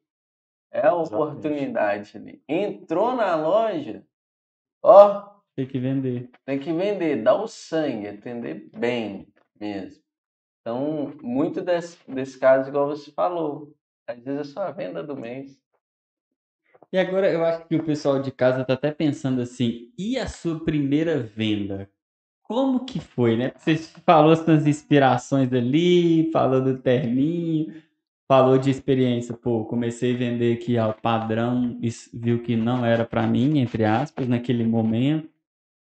É 0.72 0.82
a 0.82 0.92
Exatamente. 0.92 1.14
oportunidade 1.14 2.18
ali. 2.18 2.44
Entrou 2.48 3.16
na 3.16 3.36
loja, 3.36 4.06
ó, 4.84 5.38
Tem 5.56 5.66
que 5.66 5.80
vender. 5.80 6.30
Tem 6.46 6.60
que 6.60 6.72
vender, 6.72 7.24
dar 7.24 7.42
o 7.42 7.48
sangue, 7.48 8.08
atender 8.08 8.70
bem 8.78 9.28
mesmo. 9.60 10.04
Então, 10.62 11.14
muito 11.24 11.62
desse, 11.62 11.98
desse 12.12 12.38
caso, 12.38 12.70
igual 12.70 12.88
você 12.88 13.12
falou, 13.12 13.74
às 14.06 14.20
vezes 14.20 14.42
é 14.42 14.54
só 14.54 14.64
a 14.64 14.72
venda 14.72 15.02
do 15.02 15.16
mês. 15.16 15.60
E 16.92 16.98
agora 16.98 17.30
eu 17.30 17.44
acho 17.44 17.68
que 17.68 17.76
o 17.76 17.84
pessoal 17.84 18.22
de 18.22 18.32
casa 18.32 18.64
tá 18.64 18.74
até 18.74 18.92
pensando 18.92 19.42
assim, 19.42 19.92
e 19.98 20.18
a 20.18 20.28
sua 20.28 20.64
primeira 20.64 21.20
venda? 21.20 21.90
Como 22.44 22.86
que 22.86 23.00
foi, 23.00 23.36
né? 23.36 23.52
Você 23.58 23.76
falou 24.06 24.34
suas 24.36 24.66
inspirações 24.66 25.52
ali, 25.52 26.32
falou 26.32 26.62
do 26.62 26.78
terninho, 26.78 27.74
falou 28.26 28.58
de 28.58 28.70
experiência. 28.70 29.36
Pô, 29.36 29.66
comecei 29.66 30.16
a 30.16 30.18
vender 30.18 30.56
aqui 30.56 30.78
ao 30.78 30.94
padrão, 30.94 31.78
viu 32.14 32.42
que 32.42 32.56
não 32.56 32.86
era 32.86 33.04
para 33.06 33.28
mim, 33.28 33.60
entre 33.60 33.84
aspas, 33.84 34.30
naquele 34.30 34.64
momento. 34.66 35.30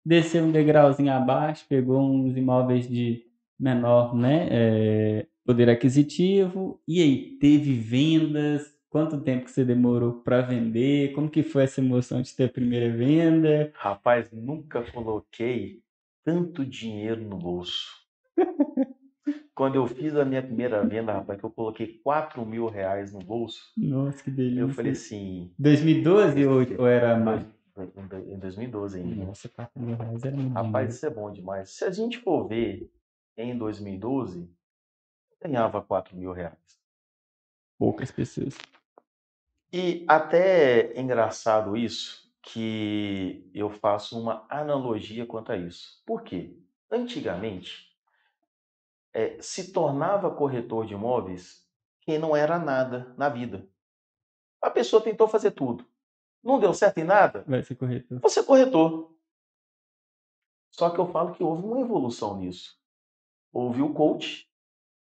Desceu 0.04 0.44
um 0.44 0.52
degrauzinho 0.52 1.12
abaixo, 1.12 1.66
pegou 1.68 2.00
uns 2.00 2.36
imóveis 2.36 2.88
de 2.88 3.24
menor, 3.58 4.14
né, 4.14 4.48
é, 4.50 5.26
poder 5.44 5.68
aquisitivo. 5.68 6.80
E 6.86 7.00
aí, 7.02 7.38
teve 7.38 7.74
vendas? 7.74 8.82
Quanto 8.92 9.18
tempo 9.18 9.46
que 9.46 9.50
você 9.50 9.64
demorou 9.64 10.20
para 10.20 10.42
vender? 10.42 11.14
Como 11.14 11.31
que 11.31 11.42
foi 11.42 11.62
essa 11.64 11.81
emoção 11.81 12.20
de 12.20 12.37
ter 12.37 12.44
a 12.44 12.48
primeira 12.52 12.94
venda? 12.94 13.72
Rapaz, 13.74 14.31
nunca 14.31 14.83
coloquei 14.92 15.81
tanto 16.22 16.62
dinheiro 16.62 17.22
no 17.22 17.38
bolso. 17.38 17.88
Quando 19.55 19.76
eu 19.76 19.87
fiz 19.87 20.14
a 20.14 20.26
minha 20.26 20.42
primeira 20.42 20.87
venda, 20.87 21.11
rapaz, 21.14 21.40
que 21.40 21.46
eu 21.46 21.50
coloquei 21.50 22.00
4 22.05 22.44
mil 22.44 22.66
reais 22.66 23.14
no 23.14 23.20
bolso, 23.20 23.62
Nossa, 23.78 24.22
que 24.22 24.31
delícia. 24.31 24.61
eu 24.61 24.68
falei 24.68 24.92
assim, 24.92 25.55
2012 25.59 26.46
ou, 26.46 26.59
ou 26.78 26.87
era 26.87 27.16
mais? 27.18 27.46
em 28.26 28.38
2012 28.38 29.00
ainda. 29.00 29.24
Nossa, 29.24 29.48
4 29.48 29.83
mil 29.83 29.96
reais 29.96 30.22
era 30.22 30.37
muito 30.37 30.52
Rapaz, 30.52 30.66
dinheiro. 30.70 30.92
isso 30.92 31.07
é 31.07 31.11
bom 31.11 31.33
demais. 31.33 31.70
Se 31.70 31.83
a 31.87 31.90
gente 31.90 32.18
for 32.18 32.46
ver 32.46 32.90
em 33.38 33.57
2012, 33.57 34.50
eu 35.31 35.48
ganhava 35.50 35.81
4 35.81 36.14
mil 36.14 36.33
reais. 36.33 36.59
Poucas 37.78 38.11
pessoas. 38.11 38.55
E 39.72 40.04
até 40.06 40.92
é 40.92 41.00
engraçado 41.00 41.76
isso, 41.76 42.30
que 42.42 43.48
eu 43.54 43.70
faço 43.70 44.20
uma 44.20 44.44
analogia 44.50 45.24
quanto 45.24 45.52
a 45.52 45.56
isso. 45.56 46.02
Por 46.04 46.22
quê? 46.22 46.58
Antigamente, 46.90 47.90
eh, 49.14 49.38
se 49.40 49.72
tornava 49.72 50.35
corretor 50.35 50.85
de 50.85 50.92
imóveis 50.92 51.66
quem 52.00 52.18
não 52.18 52.37
era 52.37 52.58
nada 52.58 53.14
na 53.16 53.28
vida. 53.28 53.66
A 54.61 54.68
pessoa 54.68 55.02
tentou 55.02 55.26
fazer 55.26 55.52
tudo. 55.52 55.87
Não 56.42 56.58
deu 56.58 56.74
certo 56.74 56.98
em 56.98 57.04
nada? 57.04 57.44
Vai 57.46 57.62
ser 57.62 57.76
corretor. 57.76 58.20
Você 58.20 58.40
é 58.40 58.42
corretor. 58.42 59.14
Só 60.70 60.90
que 60.90 60.98
eu 60.98 61.06
falo 61.06 61.35
que 61.35 61.44
houve 61.44 61.64
uma 61.64 61.80
evolução 61.80 62.37
nisso. 62.37 62.78
Houve 63.52 63.80
o 63.80 63.94
coach 63.94 64.50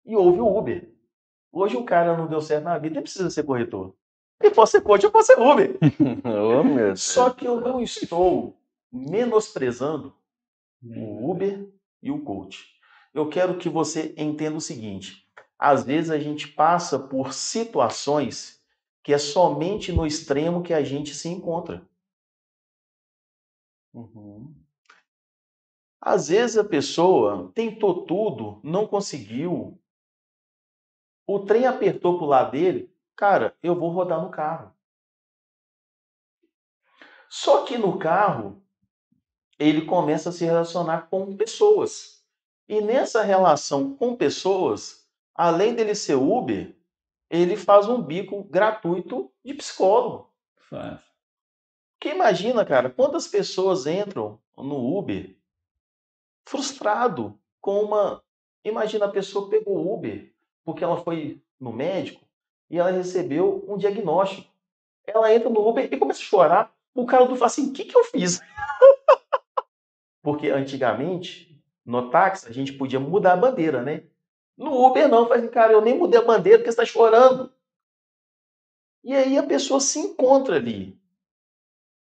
e 0.05 0.17
houve 0.17 0.41
o 0.41 0.59
Uber. 0.59 0.93
Hoje 1.53 1.77
o 1.77 1.85
cara 1.85 2.17
não 2.17 2.27
deu 2.27 2.41
certo 2.41 2.65
na 2.65 2.79
vida, 2.79 2.95
nem 2.95 3.03
precisa 3.03 3.29
ser 3.31 3.45
corretor. 3.45 3.95
Pode 4.55 4.71
ser 4.71 4.81
coach 4.81 5.05
ou 5.05 5.13
pode 5.13 5.27
ser 5.27 5.39
Uber. 5.39 5.79
Deus. 6.77 7.03
Só 7.03 7.31
que 7.31 7.47
eu 7.47 7.61
não 7.61 7.83
estou 7.83 8.57
menosprezando 8.93 10.15
o 10.83 11.31
Uber 11.31 11.69
e 12.03 12.11
o 12.11 12.23
coach. 12.23 12.77
Eu 13.13 13.29
quero 13.29 13.59
que 13.59 13.69
você 13.69 14.15
entenda 14.17 14.57
o 14.57 14.61
seguinte: 14.61 15.27
às 15.59 15.85
vezes 15.85 16.11
a 16.11 16.19
gente 16.19 16.49
passa 16.49 16.99
por 16.99 17.33
situações 17.33 18.63
que 19.03 19.13
é 19.13 19.19
somente 19.19 19.93
no 19.93 20.07
extremo 20.07 20.63
que 20.63 20.75
a 20.75 20.83
gente 20.83 21.15
se 21.15 21.29
encontra. 21.29 21.87
Uhum. 23.95 24.53
Às 26.01 26.29
vezes 26.29 26.59
a 26.59 26.65
pessoa 26.65 27.51
tentou 27.55 28.05
tudo, 28.05 28.61
não 28.63 28.87
conseguiu. 28.87 29.79
O 31.27 31.41
trem 31.41 31.67
apertou 31.67 32.19
pro 32.19 32.27
lado 32.27 32.53
dele, 32.53 32.93
cara, 33.17 33.57
eu 33.63 33.75
vou 33.75 33.91
rodar 33.91 34.21
no 34.21 34.31
carro. 34.31 34.73
Só 37.29 37.65
que 37.65 37.77
no 37.77 37.99
carro, 37.99 38.63
ele 39.59 39.85
começa 39.87 40.29
a 40.29 40.33
se 40.33 40.45
relacionar 40.45 41.09
com 41.09 41.37
pessoas. 41.37 42.25
E 42.69 42.81
nessa 42.81 43.23
relação 43.23 43.97
com 43.97 44.17
pessoas, 44.17 45.09
além 45.35 45.75
dele 45.75 45.95
ser 45.95 46.15
Uber, 46.15 46.77
ele 47.29 47.57
faz 47.57 47.89
um 47.89 48.01
bico 48.01 48.45
gratuito 48.45 49.33
de 49.45 49.55
psicólogo. 49.55 50.33
Fácil. 50.57 51.07
Porque 51.95 52.15
imagina, 52.15 52.65
cara, 52.65 52.91
quantas 52.91 53.27
pessoas 53.27 53.87
entram 53.87 54.39
no 54.57 54.97
Uber 54.97 55.37
frustrado 56.45 57.39
com 57.61 57.83
uma. 57.83 58.23
Imagina 58.65 59.07
a 59.07 59.11
pessoa 59.11 59.45
que 59.45 59.59
pegou 59.59 59.77
o 59.77 59.95
Uber 59.95 60.33
porque 60.65 60.83
ela 60.83 61.03
foi 61.03 61.41
no 61.59 61.73
médico 61.73 62.26
e 62.71 62.79
ela 62.79 62.91
recebeu 62.91 63.65
um 63.69 63.77
diagnóstico. 63.77 64.51
Ela 65.07 65.33
entra 65.33 65.49
no 65.49 65.67
Uber 65.67 65.89
e 65.91 65.97
começa 65.97 66.21
a 66.21 66.25
chorar. 66.25 66.75
O 66.95 67.07
cara 67.07 67.25
do 67.27 67.37
fala 67.37 67.47
assim: 67.47 67.71
o 67.71 67.73
que, 67.73 67.85
que 67.85 67.97
eu 67.97 68.05
fiz? 68.05 68.41
porque 70.23 70.51
antigamente, 70.51 71.63
no 71.85 72.11
táxi, 72.11 72.49
a 72.49 72.53
gente 72.53 72.73
podia 72.73 72.99
mudar 72.99 73.35
a 73.35 73.37
bandeira, 73.37 73.83
né? 73.83 74.03
No 74.57 74.85
Uber 74.85 75.09
não, 75.09 75.29
faz 75.29 75.43
assim, 75.43 75.53
cara, 75.53 75.73
eu 75.73 75.81
nem 75.81 75.97
mudei 75.97 76.19
a 76.19 76.25
bandeira 76.25 76.59
porque 76.59 76.73
você 76.73 76.83
está 76.83 76.85
chorando. 76.85 77.53
E 79.05 79.15
aí 79.15 79.39
a 79.39 79.43
pessoa 79.45 79.79
se 79.79 80.01
encontra 80.01 80.57
ali. 80.57 81.01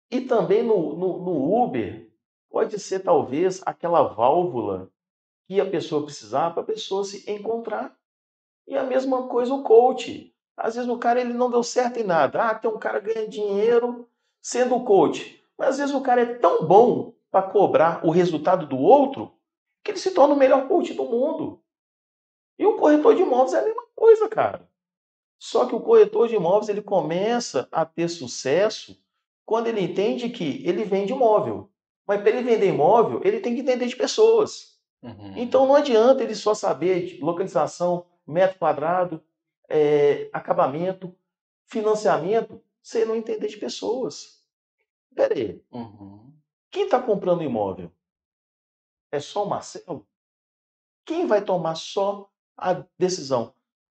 E 0.09 0.21
também 0.21 0.63
no, 0.63 0.95
no, 0.95 1.19
no 1.19 1.63
Uber, 1.63 2.11
pode 2.49 2.79
ser 2.79 3.01
talvez 3.01 3.61
aquela 3.63 4.01
válvula 4.01 4.91
que 5.45 5.61
a 5.61 5.69
pessoa 5.69 6.03
precisar 6.03 6.49
para 6.51 6.63
a 6.63 6.65
pessoa 6.65 7.03
se 7.03 7.29
encontrar. 7.29 7.95
E 8.67 8.75
a 8.75 8.83
mesma 8.83 9.27
coisa 9.27 9.53
o 9.53 9.61
coach. 9.61 10.33
Às 10.59 10.75
vezes 10.75 10.89
o 10.89 10.97
cara 10.97 11.21
ele 11.21 11.33
não 11.33 11.49
deu 11.49 11.63
certo 11.63 11.99
em 11.99 12.03
nada. 12.03 12.43
Ah, 12.43 12.55
tem 12.55 12.69
um 12.69 12.77
cara 12.77 12.99
que 12.99 13.13
ganha 13.13 13.27
dinheiro 13.27 14.07
sendo 14.41 14.83
coach. 14.83 15.41
Mas 15.57 15.69
às 15.69 15.77
vezes 15.77 15.95
o 15.95 16.01
cara 16.01 16.21
é 16.21 16.33
tão 16.35 16.65
bom 16.65 17.13
para 17.31 17.43
cobrar 17.43 18.05
o 18.05 18.11
resultado 18.11 18.67
do 18.67 18.77
outro 18.77 19.31
que 19.83 19.91
ele 19.91 19.97
se 19.97 20.11
torna 20.11 20.33
o 20.33 20.37
melhor 20.37 20.67
coach 20.67 20.93
do 20.93 21.05
mundo. 21.05 21.61
E 22.57 22.65
o 22.65 22.75
corretor 22.75 23.15
de 23.15 23.21
imóveis 23.21 23.53
é 23.53 23.59
a 23.59 23.63
mesma 23.63 23.83
coisa, 23.95 24.27
cara. 24.27 24.69
Só 25.39 25.65
que 25.65 25.73
o 25.73 25.79
corretor 25.79 26.27
de 26.27 26.35
imóveis 26.35 26.67
ele 26.67 26.81
começa 26.81 27.67
a 27.71 27.85
ter 27.85 28.09
sucesso 28.09 29.01
quando 29.45 29.67
ele 29.67 29.81
entende 29.81 30.27
que 30.29 30.61
ele 30.67 30.83
vende 30.83 31.13
imóvel. 31.13 31.69
Mas 32.05 32.19
para 32.19 32.31
ele 32.31 32.43
vender 32.43 32.67
imóvel, 32.67 33.21
ele 33.23 33.39
tem 33.39 33.55
que 33.55 33.61
entender 33.61 33.85
de 33.85 33.95
pessoas. 33.95 34.77
Uhum. 35.01 35.33
Então 35.37 35.65
não 35.65 35.75
adianta 35.75 36.21
ele 36.21 36.35
só 36.35 36.53
saber 36.53 37.05
de 37.05 37.21
localização, 37.21 38.05
metro 38.27 38.59
quadrado, 38.59 39.23
é, 39.69 40.29
acabamento, 40.33 41.15
financiamento, 41.65 42.61
ele 42.93 43.05
não 43.05 43.15
entender 43.15 43.47
de 43.47 43.57
pessoas. 43.57 44.43
Pera 45.15 45.33
aí, 45.35 45.63
Uhum. 45.71 46.33
quem 46.71 46.85
está 46.85 47.01
comprando 47.01 47.43
imóvel? 47.43 47.91
É 49.11 49.19
só 49.19 49.45
o 49.45 49.49
Marcelo? 49.49 50.07
Quem 51.05 51.25
vai 51.25 51.43
tomar 51.43 51.75
só 51.75 52.29
a 52.57 52.83
decisão? 52.97 53.53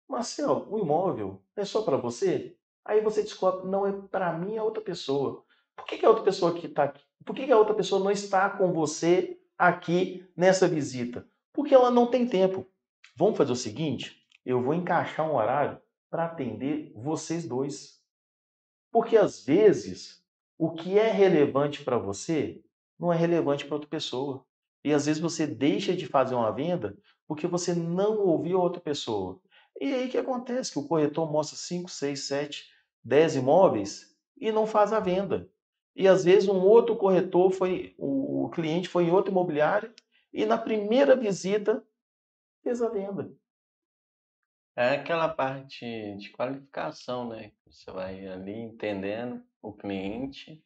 Marcelo, 0.07 0.67
o 0.71 0.79
imóvel 0.79 1.41
é 1.55 1.65
só 1.65 1.81
para 1.83 1.97
você? 1.97 2.57
Aí 2.83 3.01
você 3.01 3.21
descobre, 3.21 3.67
não 3.67 3.85
é 3.85 3.91
para 3.91 4.33
mim, 4.33 4.55
é 4.55 4.63
outra 4.63 4.81
pessoa. 4.81 5.45
Por 5.75 5.85
que, 5.85 5.97
que 5.97 6.05
a 6.05 6.09
outra 6.09 6.23
pessoa 6.23 6.53
que 6.53 6.65
está 6.67 6.85
aqui? 6.85 7.03
Por 7.25 7.35
que, 7.35 7.45
que 7.45 7.51
a 7.51 7.57
outra 7.57 7.75
pessoa 7.75 8.03
não 8.03 8.09
está 8.11 8.49
com 8.49 8.71
você 8.73 9.39
aqui 9.57 10.27
nessa 10.35 10.67
visita? 10.67 11.27
Porque 11.53 11.73
ela 11.73 11.91
não 11.91 12.07
tem 12.07 12.27
tempo. 12.27 12.65
Vamos 13.15 13.37
fazer 13.37 13.51
o 13.51 13.55
seguinte: 13.55 14.18
eu 14.45 14.61
vou 14.61 14.73
encaixar 14.73 15.29
um 15.29 15.35
horário 15.35 15.79
para 16.09 16.25
atender 16.25 16.91
vocês 16.95 17.47
dois. 17.47 18.01
Porque 18.91 19.15
às 19.15 19.43
vezes 19.45 20.23
o 20.57 20.71
que 20.71 20.97
é 20.97 21.11
relevante 21.11 21.83
para 21.83 21.97
você 21.97 22.61
não 22.99 23.13
é 23.13 23.15
relevante 23.15 23.65
para 23.65 23.75
outra 23.75 23.89
pessoa. 23.89 24.45
E 24.83 24.93
às 24.93 25.05
vezes 25.05 25.21
você 25.21 25.45
deixa 25.45 25.95
de 25.95 26.05
fazer 26.07 26.35
uma 26.35 26.51
venda 26.51 26.97
porque 27.27 27.47
você 27.47 27.73
não 27.73 28.19
ouviu 28.19 28.59
outra 28.59 28.81
pessoa. 28.81 29.39
E 29.79 29.93
aí 29.93 30.09
que 30.09 30.17
acontece? 30.17 30.71
Que 30.71 30.79
o 30.79 30.87
corretor 30.87 31.31
mostra 31.31 31.55
5, 31.55 31.89
6, 31.89 32.27
7, 32.27 32.69
10 33.03 33.35
imóveis 33.35 34.15
e 34.37 34.51
não 34.51 34.65
faz 34.65 34.91
a 34.91 34.99
venda. 34.99 35.49
E 35.95 36.07
às 36.07 36.23
vezes 36.23 36.49
um 36.49 36.59
outro 36.59 36.95
corretor 36.95 37.51
foi, 37.51 37.93
o 37.97 38.49
cliente 38.53 38.89
foi 38.89 39.05
em 39.05 39.11
outra 39.11 39.31
imobiliária 39.31 39.93
e 40.33 40.45
na 40.45 40.57
primeira 40.57 41.15
visita 41.15 41.83
fez 42.63 42.81
a 42.81 42.89
venda. 42.89 43.31
É 44.79 44.91
aquela 44.91 45.27
parte 45.27 45.85
de 46.15 46.29
qualificação, 46.29 47.27
né? 47.27 47.51
Você 47.67 47.91
vai 47.91 48.25
ali 48.25 48.53
entendendo 48.53 49.43
o 49.61 49.73
cliente 49.73 50.63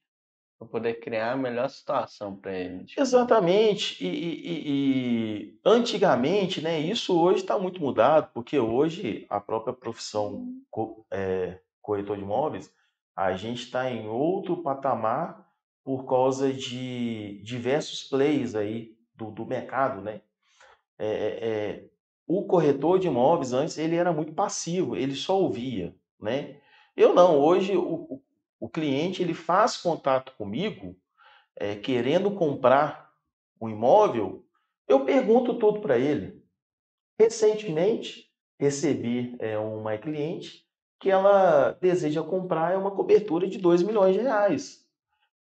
para 0.60 0.68
poder 0.68 0.96
criar 1.00 1.32
a 1.32 1.36
melhor 1.38 1.68
situação 1.68 2.36
para 2.36 2.54
ele. 2.56 2.86
Exatamente. 2.96 4.04
E, 4.06 4.08
e- 4.08 5.50
e- 5.50 5.60
antigamente, 5.66 6.62
né, 6.62 6.80
isso 6.80 7.20
hoje 7.20 7.40
está 7.40 7.58
muito 7.58 7.82
mudado, 7.82 8.30
porque 8.36 8.60
hoje 8.60 9.26
a 9.30 9.40
própria 9.40 9.74
profissão 9.74 10.48
co- 10.70 11.08
é, 11.12 11.60
corretor 11.82 12.16
de 12.16 12.22
imóveis, 12.24 12.72
a 13.16 13.34
gente 13.36 13.64
está 13.64 13.90
em 13.90 14.08
outro 14.08 14.62
patamar 14.62 15.44
por 15.84 16.06
causa 16.06 16.54
de 16.54 17.42
diversos 17.44 18.04
plays 18.04 18.54
aí 18.54 18.96
do, 19.16 19.32
do 19.32 19.44
mercado, 19.46 20.02
né? 20.02 20.22
É, 20.98 21.08
é, 21.08 21.50
é, 21.50 21.90
o 22.28 22.46
corretor 22.46 23.00
de 23.00 23.08
imóveis 23.08 23.54
antes 23.54 23.78
ele 23.78 23.96
era 23.96 24.12
muito 24.14 24.34
passivo, 24.34 24.96
ele 24.96 25.16
só 25.16 25.40
ouvia, 25.40 25.96
né? 26.20 26.58
Eu 26.96 27.14
não, 27.14 27.40
hoje 27.40 27.76
o, 27.76 28.22
o 28.60 28.70
cliente 28.70 29.22
ele 29.22 29.34
faz 29.34 29.78
contato 29.78 30.34
comigo 30.38 30.96
é, 31.56 31.76
querendo 31.76 32.32
comprar 32.32 33.12
um 33.60 33.70
imóvel, 33.70 34.46
eu 34.88 35.06
pergunto 35.06 35.58
tudo 35.58 35.82
para 35.82 35.98
ele. 35.98 36.44
Recentemente 37.20 38.32
recebi 38.60 39.36
é, 39.40 39.58
uma 39.58 39.98
cliente 39.98 40.66
que 41.00 41.10
ela 41.10 41.72
deseja 41.82 42.24
comprar 42.24 42.78
uma 42.78 42.92
cobertura 42.92 43.48
de 43.48 43.58
2 43.58 43.84
milhões 43.84 44.16
de 44.16 44.22
reais. 44.22 44.86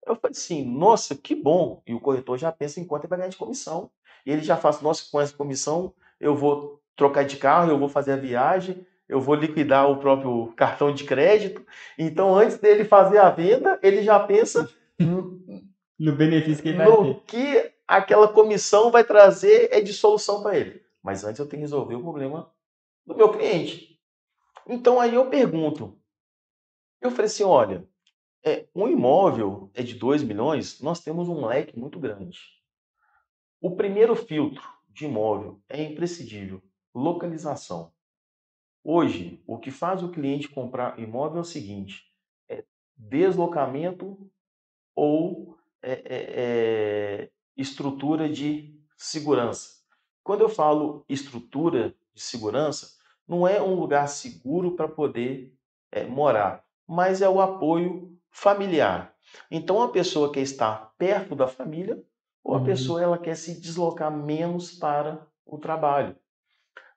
Eu 0.06 0.16
falei 0.16 0.32
assim, 0.32 0.64
nossa, 0.64 1.16
que 1.16 1.36
bom. 1.36 1.82
E 1.86 1.94
o 1.94 2.00
corretor 2.00 2.38
já 2.38 2.52
pensa 2.52 2.80
em 2.80 2.86
quanto 2.86 3.04
ele 3.04 3.10
vai 3.10 3.20
ganhar 3.20 3.30
de 3.30 3.38
comissão. 3.38 3.92
E 4.26 4.32
ele 4.32 4.42
já 4.42 4.56
faz, 4.56 4.82
nossa, 4.82 5.10
com 5.12 5.20
essa 5.20 5.36
comissão 5.36 5.94
eu 6.20 6.36
vou 6.36 6.82
trocar 6.96 7.24
de 7.24 7.38
carro, 7.38 7.72
eu 7.72 7.80
vou 7.80 7.90
fazer 7.90 8.14
a 8.14 8.18
viagem, 8.18 8.86
eu 9.08 9.22
vou 9.22 9.36
liquidar 9.36 9.90
o 9.90 9.98
próprio 9.98 10.54
cartão 10.56 10.94
de 10.94 11.04
crédito. 11.04 11.66
Então, 11.98 12.36
antes 12.36 12.58
dele 12.58 12.84
fazer 12.84 13.20
a 13.20 13.30
venda, 13.30 13.80
ele 13.82 14.02
já 14.04 14.20
pensa 14.20 14.70
no 15.00 16.16
benefício 16.16 16.62
que 16.62 16.70
ele 16.70 16.78
vai 16.78 16.88
ter. 16.88 17.22
que 17.26 17.74
aquela 17.88 18.28
comissão 18.28 18.92
vai 18.92 19.04
trazer 19.04 19.70
é 19.72 19.80
de 19.80 19.94
solução 19.94 20.42
para 20.42 20.58
ele. 20.58 20.82
Mas 21.02 21.24
antes 21.24 21.40
eu 21.40 21.46
tenho 21.48 21.62
que 21.62 21.66
resolver 21.66 21.96
o 21.96 22.02
problema 22.02 22.52
do 23.06 23.16
meu 23.16 23.30
cliente. 23.30 23.98
Então 24.68 25.00
aí 25.00 25.16
eu 25.16 25.30
pergunto, 25.30 25.98
eu 27.02 27.10
falei 27.12 27.28
assim, 27.28 27.44
olha, 27.44 27.88
é, 28.44 28.68
um 28.76 28.88
imóvel 28.88 29.72
é 29.74 29.82
de 29.82 29.96
2 29.96 30.24
milhões, 30.24 30.82
nós 30.82 31.00
temos 31.00 31.30
um 31.30 31.46
leque 31.46 31.80
muito 31.80 32.00
grande. 32.00 32.40
O 33.62 33.76
primeiro 33.76 34.16
filtro 34.16 34.77
de 34.98 35.06
imóvel 35.06 35.62
é 35.70 35.84
imprescindível, 35.84 36.60
localização. 36.94 37.94
Hoje, 38.84 39.44
o 39.46 39.60
que 39.60 39.70
faz 39.70 40.02
o 40.02 40.10
cliente 40.10 40.50
comprar 40.50 40.98
imóvel 40.98 41.38
é 41.38 41.42
o 41.42 41.46
seguinte: 41.46 42.12
é 42.50 42.64
deslocamento 42.96 44.18
ou 44.96 45.56
é, 45.84 45.92
é, 45.92 46.02
é, 46.10 47.32
estrutura 47.56 48.28
de 48.28 48.76
segurança. 48.98 49.84
Quando 50.24 50.42
eu 50.42 50.50
falo 50.50 51.06
estrutura 51.08 51.96
de 52.16 52.22
segurança, 52.22 52.98
não 53.28 53.48
é 53.48 53.62
um 53.62 53.76
lugar 53.76 54.08
seguro 54.08 54.76
para 54.76 54.88
poder 54.88 55.56
é, 55.92 56.06
morar, 56.06 56.66
mas 56.88 57.22
é 57.22 57.30
o 57.30 57.40
apoio 57.40 58.18
familiar. 58.32 59.16
Então, 59.52 59.80
a 59.80 59.90
pessoa 59.90 60.32
quer 60.32 60.42
estar 60.42 60.96
perto 60.98 61.36
da 61.36 61.48
família 61.48 62.04
ou 62.48 62.56
a 62.56 62.60
uhum. 62.60 62.64
pessoa 62.64 63.04
ela 63.04 63.18
quer 63.18 63.36
se 63.36 63.60
deslocar 63.60 64.10
menos 64.10 64.72
para 64.72 65.28
o 65.46 65.58
trabalho. 65.58 66.16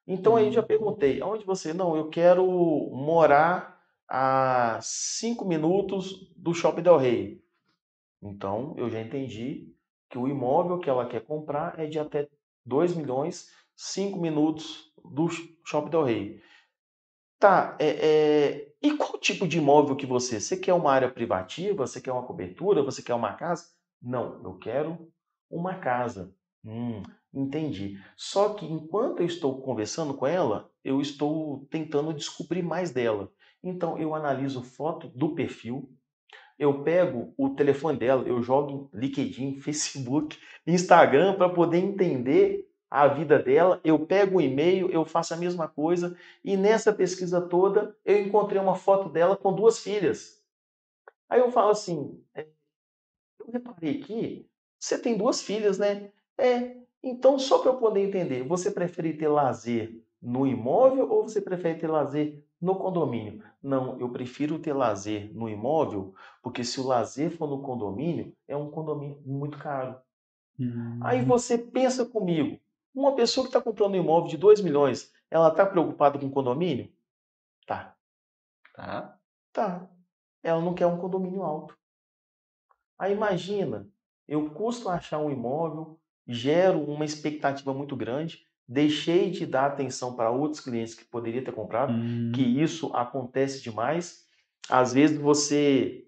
Então 0.07 0.37
aí 0.37 0.53
já 0.53 0.61
uhum. 0.61 0.67
perguntei, 0.67 1.21
aonde 1.21 1.45
você? 1.45 1.75
Não, 1.75 1.97
eu 1.97 2.09
quero 2.09 2.47
morar 2.93 3.83
a 4.09 4.79
cinco 4.81 5.45
minutos 5.45 6.33
do 6.37 6.55
Shopping 6.55 6.83
Del 6.83 6.97
Rey. 6.97 7.45
Então 8.23 8.75
eu 8.79 8.89
já 8.89 9.01
entendi 9.01 9.75
que 10.09 10.17
o 10.17 10.29
imóvel 10.29 10.79
que 10.79 10.89
ela 10.89 11.09
quer 11.09 11.25
comprar 11.25 11.77
é 11.81 11.87
de 11.87 11.99
até 11.99 12.29
2 12.65 12.95
milhões, 12.95 13.49
5 13.75 14.21
minutos 14.21 14.93
do 15.05 15.29
Shopping 15.65 15.91
Del 15.91 16.05
Rey. 16.05 16.41
Tá, 17.41 17.77
é, 17.81 17.89
é, 17.89 18.73
e 18.83 18.97
qual 18.97 19.19
tipo 19.19 19.49
de 19.49 19.59
imóvel 19.59 19.97
que 19.97 20.07
você? 20.07 20.39
Você 20.39 20.57
quer 20.57 20.75
uma 20.75 20.93
área 20.93 21.11
privativa? 21.11 21.87
Você 21.87 22.01
quer 22.01 22.13
uma 22.13 22.27
cobertura? 22.27 22.83
Você 22.83 23.03
quer 23.03 23.15
uma 23.15 23.33
casa? 23.33 23.65
Não, 24.01 24.41
eu 24.45 24.55
quero 24.59 25.11
uma 25.51 25.75
casa. 25.75 26.35
Hum, 26.65 27.03
entendi. 27.33 27.99
Só 28.17 28.55
que 28.55 28.67
enquanto 28.67 29.21
eu 29.21 29.27
estou 29.27 29.61
conversando 29.61 30.15
com 30.15 30.27
ela, 30.27 30.71
eu 30.85 31.01
estou 31.01 31.67
tentando 31.71 32.15
descobrir 32.15 32.63
mais 32.63 32.91
dela. 32.91 33.33
Então 33.63 33.99
eu 33.99 34.15
analiso 34.15 34.63
foto 34.63 35.09
do 35.09 35.35
perfil, 35.35 35.91
eu 36.59 36.83
pego 36.83 37.35
o 37.39 37.51
telefone 37.51 37.99
dela, 37.99 38.23
eu 38.27 38.43
jogo 38.43 38.91
em 38.95 38.99
LinkedIn, 38.99 39.57
Facebook, 39.61 40.39
Instagram 40.67 41.37
para 41.37 41.49
poder 41.49 41.79
entender 41.79 42.71
a 42.91 43.07
vida 43.07 43.39
dela, 43.39 43.81
eu 43.85 44.05
pego 44.05 44.39
o 44.39 44.41
e-mail, 44.41 44.91
eu 44.91 45.05
faço 45.05 45.33
a 45.33 45.37
mesma 45.37 45.69
coisa, 45.69 46.17
e 46.45 46.57
nessa 46.57 46.93
pesquisa 46.93 47.41
toda 47.41 47.97
eu 48.05 48.21
encontrei 48.21 48.61
uma 48.61 48.75
foto 48.75 49.09
dela 49.09 49.37
com 49.37 49.55
duas 49.55 49.79
filhas. 49.79 50.43
Aí 51.29 51.39
eu 51.41 51.53
falo 51.53 51.71
assim, 51.71 52.21
é, 52.35 52.49
eu 53.39 53.53
reparei 53.53 54.01
aqui, 54.01 54.50
você 54.81 54.99
tem 54.99 55.17
duas 55.17 55.43
filhas, 55.43 55.79
né? 55.79 56.11
É, 56.39 56.75
então 57.03 57.39
só 57.39 57.59
para 57.59 57.71
eu 57.71 57.77
poder 57.77 58.01
entender, 58.01 58.43
você 58.43 58.71
prefere 58.71 59.13
ter 59.13 59.29
lazer 59.29 60.03
no 60.21 60.47
imóvel 60.47 61.11
ou 61.11 61.23
você 61.23 61.41
prefere 61.41 61.79
ter 61.79 61.87
lazer 61.87 62.43
no 62.61 62.75
condomínio? 62.77 63.45
Não, 63.63 64.01
eu 64.01 64.09
prefiro 64.09 64.59
ter 64.59 64.73
lazer 64.73 65.31
no 65.35 65.49
imóvel, 65.49 66.15
porque 66.43 66.65
se 66.65 66.81
o 66.81 66.87
lazer 66.87 67.31
for 67.31 67.47
no 67.47 67.63
condomínio, 67.63 68.35
é 68.49 68.57
um 68.57 68.71
condomínio 68.71 69.21
muito 69.25 69.59
caro. 69.59 69.97
Uhum. 70.59 70.99
Aí 71.03 71.23
você 71.23 71.59
pensa 71.59 72.07
comigo, 72.07 72.59
uma 72.95 73.15
pessoa 73.15 73.45
que 73.45 73.51
está 73.51 73.61
comprando 73.61 73.95
um 73.95 73.99
imóvel 73.99 74.29
de 74.29 74.39
2 74.39 74.63
milhões, 74.63 75.13
ela 75.31 75.49
está 75.49 75.65
preocupada 75.65 76.19
com 76.19 76.31
condomínio? 76.31 76.91
Tá. 77.67 77.95
Tá? 78.75 79.19
Tá. 79.53 79.89
Ela 80.43 80.61
não 80.61 80.75
quer 80.75 80.87
um 80.87 80.99
condomínio 80.99 81.43
alto. 81.43 81.79
Aí 82.99 83.13
imagina, 83.15 83.87
eu 84.31 84.49
custo 84.49 84.89
achar 84.89 85.19
um 85.19 85.29
imóvel, 85.29 85.99
gero 86.25 86.81
uma 86.85 87.05
expectativa 87.05 87.75
muito 87.75 87.97
grande, 87.97 88.39
deixei 88.67 89.29
de 89.29 89.45
dar 89.45 89.67
atenção 89.67 90.15
para 90.15 90.31
outros 90.31 90.61
clientes 90.61 90.95
que 90.95 91.05
poderia 91.05 91.45
ter 91.45 91.51
comprado, 91.51 91.93
hum. 91.93 92.31
que 92.33 92.41
isso 92.41 92.95
acontece 92.95 93.61
demais. 93.61 94.25
Às 94.69 94.93
vezes 94.93 95.19
você 95.19 96.05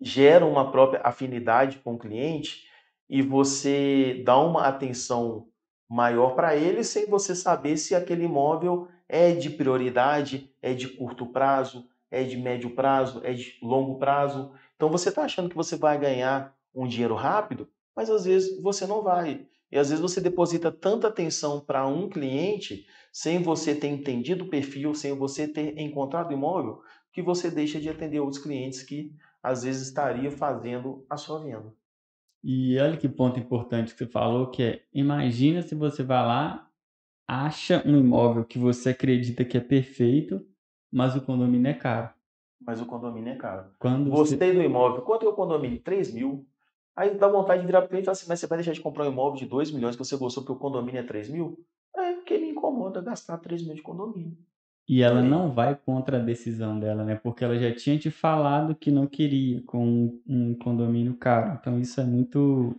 gera 0.00 0.44
uma 0.44 0.72
própria 0.72 1.02
afinidade 1.04 1.78
com 1.78 1.94
o 1.94 1.98
cliente 1.98 2.64
e 3.08 3.22
você 3.22 4.22
dá 4.26 4.36
uma 4.36 4.66
atenção 4.66 5.46
maior 5.88 6.34
para 6.34 6.56
ele 6.56 6.82
sem 6.82 7.06
você 7.06 7.36
saber 7.36 7.76
se 7.76 7.94
aquele 7.94 8.24
imóvel 8.24 8.88
é 9.08 9.30
de 9.30 9.50
prioridade, 9.50 10.52
é 10.60 10.74
de 10.74 10.88
curto 10.88 11.26
prazo, 11.26 11.88
é 12.10 12.24
de 12.24 12.36
médio 12.36 12.70
prazo, 12.70 13.20
é 13.22 13.32
de 13.32 13.56
longo 13.62 14.00
prazo. 14.00 14.52
Então 14.74 14.90
você 14.90 15.10
está 15.10 15.22
achando 15.22 15.48
que 15.48 15.56
você 15.56 15.76
vai 15.76 15.96
ganhar 15.96 16.58
um 16.74 16.86
dinheiro 16.86 17.14
rápido, 17.14 17.68
mas 17.94 18.10
às 18.10 18.24
vezes 18.24 18.60
você 18.60 18.86
não 18.86 19.02
vai. 19.02 19.46
E 19.70 19.78
às 19.78 19.88
vezes 19.88 20.00
você 20.00 20.20
deposita 20.20 20.72
tanta 20.72 21.08
atenção 21.08 21.60
para 21.60 21.86
um 21.86 22.08
cliente 22.08 22.86
sem 23.12 23.42
você 23.42 23.74
ter 23.74 23.88
entendido 23.88 24.44
o 24.44 24.48
perfil, 24.48 24.94
sem 24.94 25.12
você 25.16 25.46
ter 25.46 25.78
encontrado 25.78 26.30
o 26.30 26.32
imóvel, 26.32 26.80
que 27.12 27.22
você 27.22 27.50
deixa 27.50 27.80
de 27.80 27.88
atender 27.88 28.20
outros 28.20 28.42
clientes 28.42 28.82
que 28.82 29.14
às 29.42 29.62
vezes 29.62 29.88
estaria 29.88 30.30
fazendo 30.30 31.04
a 31.08 31.16
sua 31.16 31.40
venda. 31.40 31.72
E 32.42 32.78
olha 32.78 32.96
que 32.96 33.08
ponto 33.08 33.38
importante 33.38 33.92
que 33.92 33.98
você 33.98 34.06
falou, 34.06 34.50
que 34.50 34.62
é, 34.62 34.82
imagina 34.92 35.62
se 35.62 35.74
você 35.74 36.02
vai 36.02 36.24
lá, 36.24 36.68
acha 37.28 37.82
um 37.86 37.96
imóvel 37.98 38.44
que 38.44 38.58
você 38.58 38.90
acredita 38.90 39.44
que 39.44 39.56
é 39.56 39.60
perfeito, 39.60 40.44
mas 40.90 41.14
o 41.14 41.20
condomínio 41.20 41.68
é 41.68 41.74
caro. 41.74 42.10
Mas 42.60 42.80
o 42.80 42.86
condomínio 42.86 43.32
é 43.32 43.36
caro. 43.36 43.70
Quando 43.78 44.10
Gostei 44.10 44.38
você... 44.38 44.52
do 44.52 44.62
imóvel. 44.62 45.02
Quanto 45.02 45.26
é 45.26 45.28
o 45.28 45.34
condomínio? 45.34 45.80
3 45.80 46.12
mil. 46.12 46.46
Aí 46.96 47.14
dá 47.16 47.28
vontade 47.28 47.60
de 47.60 47.66
virar 47.66 47.80
para 47.80 47.88
cliente 47.88 48.04
e 48.04 48.06
falar 48.06 48.12
assim, 48.12 48.26
mas 48.28 48.40
você 48.40 48.46
vai 48.46 48.58
deixar 48.58 48.72
de 48.72 48.80
comprar 48.80 49.04
um 49.04 49.12
imóvel 49.12 49.38
de 49.38 49.46
2 49.46 49.70
milhões 49.70 49.96
que 49.96 50.04
você 50.04 50.16
gostou 50.16 50.42
porque 50.42 50.56
o 50.56 50.60
condomínio 50.60 51.00
é 51.00 51.02
3 51.02 51.28
mil? 51.28 51.64
É, 51.96 52.12
porque 52.14 52.38
me 52.38 52.50
incomoda 52.50 53.00
gastar 53.00 53.38
3 53.38 53.64
mil 53.64 53.74
de 53.74 53.82
condomínio. 53.82 54.36
E 54.88 55.02
ela 55.02 55.22
não 55.22 55.52
vai 55.52 55.76
contra 55.76 56.16
a 56.16 56.20
decisão 56.20 56.78
dela, 56.78 57.04
né? 57.04 57.14
Porque 57.14 57.44
ela 57.44 57.56
já 57.56 57.72
tinha 57.72 57.96
te 57.96 58.10
falado 58.10 58.74
que 58.74 58.90
não 58.90 59.06
queria 59.06 59.62
com 59.62 60.20
um 60.26 60.52
condomínio 60.56 61.14
caro. 61.14 61.56
Então 61.60 61.78
isso 61.78 62.00
é 62.00 62.04
muito. 62.04 62.74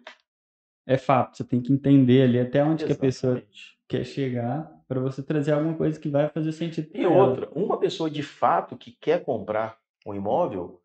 É 0.86 0.98
fato. 0.98 1.38
Você 1.38 1.46
tem 1.46 1.62
que 1.62 1.72
entender 1.72 2.24
ali 2.24 2.38
até 2.38 2.62
onde 2.66 2.84
que 2.84 2.92
a 2.92 2.98
pessoa 2.98 3.42
quer 3.88 4.04
chegar 4.04 4.70
para 4.90 5.00
você 5.00 5.24
trazer 5.24 5.54
alguma 5.54 5.74
coisa 5.74 5.98
que 5.98 6.10
vai 6.10 6.28
fazer 6.28 6.52
sentido. 6.52 6.90
E 6.94 7.06
outra, 7.06 7.50
uma 7.56 7.80
pessoa 7.80 8.10
de 8.10 8.24
fato 8.24 8.76
que 8.76 8.92
quer 8.92 9.24
comprar 9.24 9.78
um 10.06 10.14
imóvel, 10.14 10.81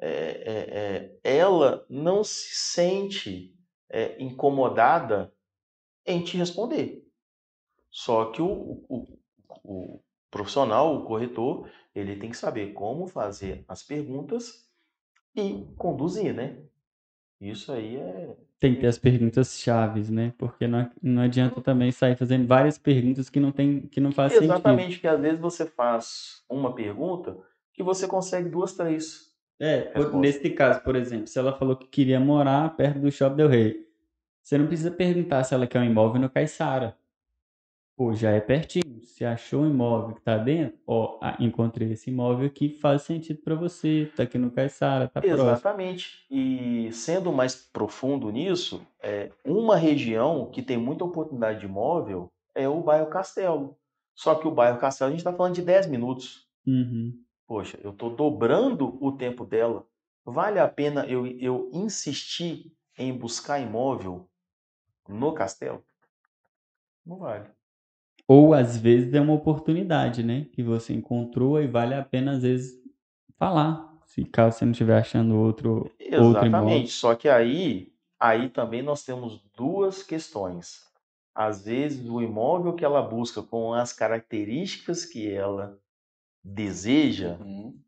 é, 0.00 0.08
é, 0.08 1.18
é, 1.22 1.38
ela 1.38 1.84
não 1.88 2.24
se 2.24 2.54
sente 2.54 3.54
é, 3.88 4.20
incomodada 4.22 5.32
em 6.06 6.24
te 6.24 6.36
responder. 6.36 7.06
Só 7.90 8.26
que 8.26 8.40
o, 8.40 8.84
o, 8.88 9.18
o 9.62 10.00
profissional, 10.30 10.96
o 10.96 11.04
corretor, 11.04 11.68
ele 11.94 12.16
tem 12.16 12.30
que 12.30 12.36
saber 12.36 12.72
como 12.72 13.06
fazer 13.06 13.64
as 13.68 13.82
perguntas 13.82 14.66
e 15.36 15.66
conduzir, 15.76 16.34
né? 16.34 16.56
Isso 17.40 17.72
aí 17.72 17.96
é. 17.96 18.36
Tem 18.58 18.74
que 18.74 18.80
ter 18.80 18.86
as 18.86 18.98
perguntas 18.98 19.58
chaves, 19.58 20.10
né? 20.10 20.34
Porque 20.36 20.66
não, 20.66 20.90
não 21.02 21.22
adianta 21.22 21.60
também 21.62 21.90
sair 21.90 22.16
fazendo 22.16 22.46
várias 22.46 22.76
perguntas 22.76 23.30
que 23.30 23.40
não 23.40 23.50
tem, 23.50 23.80
que 23.82 24.00
não 24.00 24.12
faz 24.12 24.34
Exatamente, 24.34 24.82
sentido. 24.82 25.00
que 25.00 25.08
às 25.08 25.20
vezes 25.20 25.40
você 25.40 25.64
faz 25.66 26.44
uma 26.48 26.74
pergunta 26.74 27.38
que 27.72 27.82
você 27.82 28.06
consegue 28.06 28.50
duas, 28.50 28.74
três. 28.74 29.29
É, 29.60 29.82
por- 29.82 30.14
nesse 30.16 30.48
caso, 30.50 30.82
por 30.82 30.96
exemplo, 30.96 31.26
se 31.26 31.38
ela 31.38 31.52
falou 31.52 31.76
que 31.76 31.86
queria 31.86 32.18
morar 32.18 32.74
perto 32.76 32.98
do 32.98 33.12
Shopping 33.12 33.36
Del 33.36 33.48
Rey, 33.48 33.86
você 34.42 34.56
não 34.56 34.66
precisa 34.66 34.90
perguntar 34.90 35.44
se 35.44 35.52
ela 35.54 35.66
quer 35.66 35.80
um 35.80 35.84
imóvel 35.84 36.20
no 36.20 36.30
Caiçara. 36.30 36.96
Pô, 37.96 38.14
já 38.14 38.30
é 38.30 38.40
pertinho. 38.40 39.02
Se 39.04 39.24
achou 39.26 39.60
um 39.62 39.68
imóvel 39.70 40.14
que 40.14 40.22
tá 40.22 40.38
dentro, 40.38 40.78
ó, 40.86 41.18
ah, 41.20 41.36
encontrei 41.38 41.92
esse 41.92 42.08
imóvel 42.08 42.46
aqui, 42.46 42.70
faz 42.70 43.02
sentido 43.02 43.42
pra 43.42 43.54
você, 43.54 44.10
tá 44.16 44.22
aqui 44.22 44.38
no 44.38 44.50
Caiçara, 44.50 45.06
tá 45.06 45.20
próximo. 45.20 45.50
Exatamente. 45.50 46.24
E 46.30 46.88
sendo 46.92 47.30
mais 47.30 47.54
profundo 47.54 48.30
nisso, 48.30 48.80
é, 49.02 49.30
uma 49.44 49.76
região 49.76 50.46
que 50.50 50.62
tem 50.62 50.78
muita 50.78 51.04
oportunidade 51.04 51.60
de 51.60 51.66
imóvel 51.66 52.32
é 52.54 52.66
o 52.66 52.80
bairro 52.80 53.08
Castelo. 53.10 53.76
Só 54.14 54.34
que 54.34 54.48
o 54.48 54.50
bairro 54.50 54.78
Castelo 54.78 55.08
a 55.08 55.10
gente 55.10 55.20
está 55.20 55.32
falando 55.34 55.54
de 55.54 55.62
10 55.62 55.86
minutos. 55.86 56.48
Uhum. 56.66 57.12
Poxa, 57.50 57.80
eu 57.82 57.90
estou 57.90 58.14
dobrando 58.14 58.96
o 59.04 59.10
tempo 59.10 59.44
dela. 59.44 59.84
Vale 60.24 60.60
a 60.60 60.68
pena 60.68 61.04
eu, 61.06 61.26
eu 61.26 61.68
insistir 61.72 62.72
em 62.96 63.12
buscar 63.12 63.58
imóvel 63.58 64.30
no 65.08 65.34
Castelo? 65.34 65.82
Não 67.04 67.18
vale. 67.18 67.48
Ou 68.28 68.54
às 68.54 68.76
vezes 68.76 69.12
é 69.14 69.20
uma 69.20 69.32
oportunidade, 69.32 70.22
né? 70.22 70.46
Que 70.52 70.62
você 70.62 70.94
encontrou 70.94 71.60
e 71.60 71.66
vale 71.66 71.92
a 71.92 72.04
pena, 72.04 72.36
às 72.36 72.42
vezes, 72.42 72.80
falar. 73.36 73.98
Se 74.04 74.24
caso 74.24 74.56
você 74.56 74.64
não 74.64 74.70
estiver 74.70 75.00
achando 75.00 75.34
outro, 75.34 75.90
outro 75.98 75.98
imóvel. 75.98 76.28
Exatamente. 76.38 76.92
Só 76.92 77.16
que 77.16 77.28
aí, 77.28 77.92
aí 78.16 78.48
também 78.48 78.80
nós 78.80 79.02
temos 79.02 79.44
duas 79.56 80.04
questões. 80.04 80.88
Às 81.34 81.64
vezes, 81.64 82.08
o 82.08 82.22
imóvel 82.22 82.74
que 82.74 82.84
ela 82.84 83.02
busca 83.02 83.42
com 83.42 83.74
as 83.74 83.92
características 83.92 85.04
que 85.04 85.28
ela 85.28 85.76
deseja 86.42 87.36
Uhum. 87.40 87.80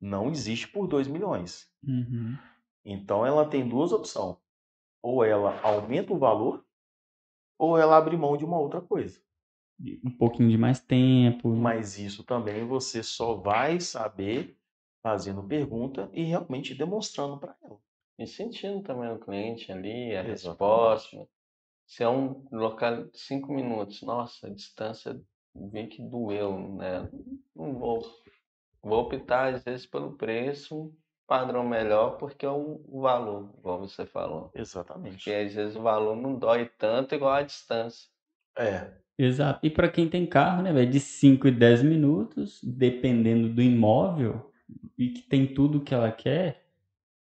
não 0.00 0.30
existe 0.30 0.68
por 0.68 0.86
2 0.86 1.06
milhões. 1.08 1.70
Uhum. 1.86 2.36
Então, 2.84 3.24
ela 3.24 3.48
tem 3.48 3.68
duas 3.68 3.92
opções. 3.92 4.36
Ou 5.02 5.24
ela 5.24 5.60
aumenta 5.62 6.12
o 6.12 6.18
valor, 6.18 6.64
ou 7.58 7.78
ela 7.78 7.96
abre 7.96 8.16
mão 8.16 8.36
de 8.36 8.44
uma 8.44 8.58
outra 8.58 8.80
coisa. 8.80 9.20
Um 10.04 10.10
pouquinho 10.10 10.50
de 10.50 10.56
mais 10.58 10.80
tempo. 10.80 11.48
Mas 11.50 11.98
isso 11.98 12.24
também 12.24 12.66
você 12.66 13.02
só 13.02 13.34
vai 13.34 13.80
saber 13.80 14.56
fazendo 15.02 15.42
pergunta 15.42 16.08
e 16.12 16.22
realmente 16.22 16.74
demonstrando 16.74 17.38
para 17.38 17.56
ela. 17.62 17.78
E 18.18 18.26
sentindo 18.26 18.82
também 18.82 19.10
o 19.10 19.18
cliente 19.18 19.70
ali, 19.72 20.16
a 20.16 20.22
Exatamente. 20.22 20.30
resposta. 20.30 21.28
Se 21.86 22.02
é 22.02 22.08
um 22.08 22.46
local 22.50 23.04
de 23.04 23.18
cinco 23.18 23.52
minutos, 23.52 24.00
nossa, 24.02 24.46
a 24.46 24.50
distância 24.50 25.20
vi 25.54 25.86
que 25.86 26.02
doeu, 26.02 26.58
né? 26.76 27.08
Não 27.54 27.74
vou. 27.74 28.02
Vou 28.82 29.00
optar, 29.00 29.54
às 29.54 29.64
vezes, 29.64 29.86
pelo 29.86 30.12
preço, 30.12 30.94
padrão 31.26 31.66
melhor, 31.66 32.18
porque 32.18 32.44
é 32.44 32.50
o 32.50 32.82
valor, 33.00 33.54
igual 33.58 33.78
você 33.78 34.04
falou. 34.04 34.50
Exatamente. 34.54 35.16
Porque 35.16 35.30
às 35.30 35.54
vezes 35.54 35.76
o 35.76 35.82
valor 35.82 36.14
não 36.14 36.38
dói 36.38 36.66
tanto 36.78 37.14
igual 37.14 37.32
a 37.32 37.42
distância. 37.42 38.10
É, 38.58 38.92
Exato. 39.18 39.60
E 39.62 39.70
para 39.70 39.88
quem 39.88 40.08
tem 40.08 40.26
carro, 40.26 40.62
né, 40.62 40.72
velho, 40.72 40.90
de 40.90 40.98
5 40.98 41.46
e 41.46 41.50
10 41.50 41.82
minutos, 41.82 42.60
dependendo 42.62 43.48
do 43.48 43.62
imóvel, 43.62 44.52
e 44.98 45.10
que 45.10 45.22
tem 45.22 45.46
tudo 45.46 45.80
que 45.80 45.94
ela 45.94 46.10
quer, 46.10 46.66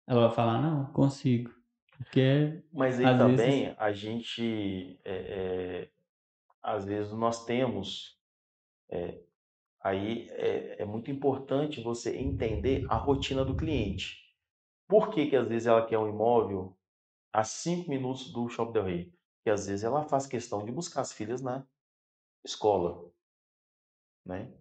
ela 0.07 0.27
vai 0.27 0.35
falar, 0.35 0.63
não, 0.63 0.87
consigo. 0.87 1.51
Porque 1.97 2.63
Mas 2.73 2.99
aí 2.99 3.19
também 3.19 3.75
a 3.77 3.93
gente, 3.93 4.99
é, 5.05 5.15
é, 5.15 5.89
às 6.63 6.85
vezes 6.85 7.13
nós 7.13 7.45
temos, 7.45 8.19
é, 8.91 9.21
aí 9.81 10.29
é, 10.31 10.83
é 10.83 10.85
muito 10.85 11.11
importante 11.11 11.83
você 11.83 12.17
entender 12.17 12.87
a 12.89 12.97
rotina 12.97 13.45
do 13.45 13.57
cliente. 13.57 14.23
Por 14.87 15.11
que 15.11 15.27
que 15.27 15.37
às 15.37 15.49
vezes 15.49 15.67
ela 15.67 15.87
quer 15.87 15.99
um 15.99 16.09
imóvel 16.09 16.77
a 17.33 17.43
cinco 17.43 17.91
minutos 17.91 18.33
do 18.33 18.49
Shopping 18.49 18.73
Del 18.73 18.85
Rey? 18.85 19.15
Porque 19.37 19.51
às 19.51 19.67
vezes 19.67 19.85
ela 19.85 20.05
faz 20.05 20.27
questão 20.27 20.65
de 20.65 20.71
buscar 20.71 21.01
as 21.01 21.13
filhas 21.13 21.41
na 21.41 21.67
escola, 22.45 23.11
né? 24.25 24.53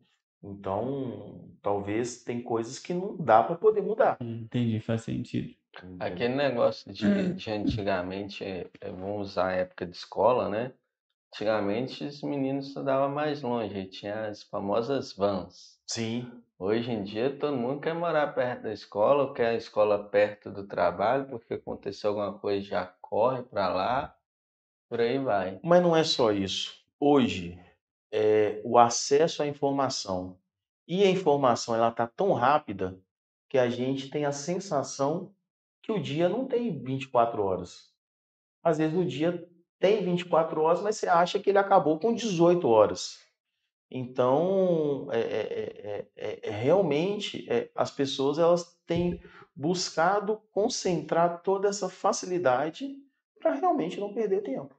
Então, 0.44 1.54
talvez 1.62 2.24
tem 2.24 2.42
coisas 2.42 2.80
que 2.80 2.94
não 2.94 3.16
dá 3.16 3.44
para 3.44 3.56
poder 3.56 3.82
mudar. 3.82 4.18
entendi, 4.20 4.80
faz 4.80 5.04
sentido. 5.04 5.56
Aquele 6.00 6.36
negócio 6.36 6.92
de, 6.92 7.34
de 7.34 7.52
antigamente, 7.52 8.44
é, 8.44 8.70
é, 8.82 8.92
vamos 8.92 9.32
usar 9.32 9.50
a 9.50 9.54
época 9.54 9.86
de 9.86 9.96
escola, 9.96 10.50
né? 10.50 10.74
Antigamente 11.34 12.04
os 12.04 12.22
meninos 12.22 12.68
estudavam 12.68 13.10
mais 13.10 13.42
longe, 13.42 13.86
tinha 13.88 14.28
as 14.28 14.44
famosas 14.44 15.14
vans. 15.14 15.80
Sim, 15.88 16.30
Hoje 16.64 16.92
em 16.92 17.02
dia 17.02 17.36
todo 17.40 17.58
mundo 17.58 17.82
quer 17.82 17.96
morar 17.96 18.36
perto 18.36 18.62
da 18.62 18.72
escola, 18.72 19.24
ou 19.24 19.34
quer 19.34 19.48
a 19.48 19.56
escola 19.56 19.98
perto 19.98 20.52
do 20.52 20.68
trabalho, 20.68 21.26
porque 21.28 21.56
aconteceu 21.56 22.12
alguma 22.12 22.38
coisa 22.38 22.62
já 22.64 22.86
corre 23.02 23.42
para 23.42 23.68
lá, 23.70 24.16
por 24.88 25.02
aí 25.02 25.18
vai. 25.18 25.60
Mas 25.64 25.82
não 25.82 25.96
é 25.96 26.04
só 26.04 26.32
isso. 26.32 26.86
Hoje, 27.00 27.60
é, 28.12 28.62
o 28.64 28.78
acesso 28.78 29.42
à 29.42 29.48
informação 29.48 30.38
e 30.88 31.04
a 31.04 31.10
informação 31.10 31.74
ela 31.74 31.90
está 31.90 32.06
tão 32.06 32.32
rápida 32.34 32.96
que 33.50 33.58
a 33.58 33.68
gente 33.68 34.12
tem 34.12 34.24
a 34.24 34.32
sensação 34.32 35.34
que 35.82 35.92
o 35.92 36.00
dia 36.00 36.30
não 36.30 36.46
tem 36.46 36.78
24 36.80 37.42
horas. 37.42 37.92
Às 38.62 38.78
vezes 38.78 38.96
o 38.96 39.04
dia 39.04 39.50
tem 39.82 40.06
24 40.06 40.62
horas, 40.62 40.82
mas 40.82 40.96
você 40.96 41.08
acha 41.08 41.40
que 41.40 41.50
ele 41.50 41.58
acabou 41.58 42.00
com 42.00 42.14
18 42.14 42.66
horas. 42.68 43.20
Então, 43.90 45.10
é, 45.12 45.20
é, 45.20 46.08
é, 46.16 46.40
é, 46.44 46.52
realmente, 46.52 47.46
é, 47.52 47.70
as 47.76 47.92
pessoas 47.92 48.38
elas 48.38 48.80
têm 48.86 49.20
buscado 49.54 50.40
concentrar 50.52 51.42
toda 51.42 51.68
essa 51.68 51.90
facilidade 51.90 52.96
para 53.42 53.56
realmente 53.56 54.00
não 54.00 54.14
perder 54.14 54.44
tempo. 54.44 54.74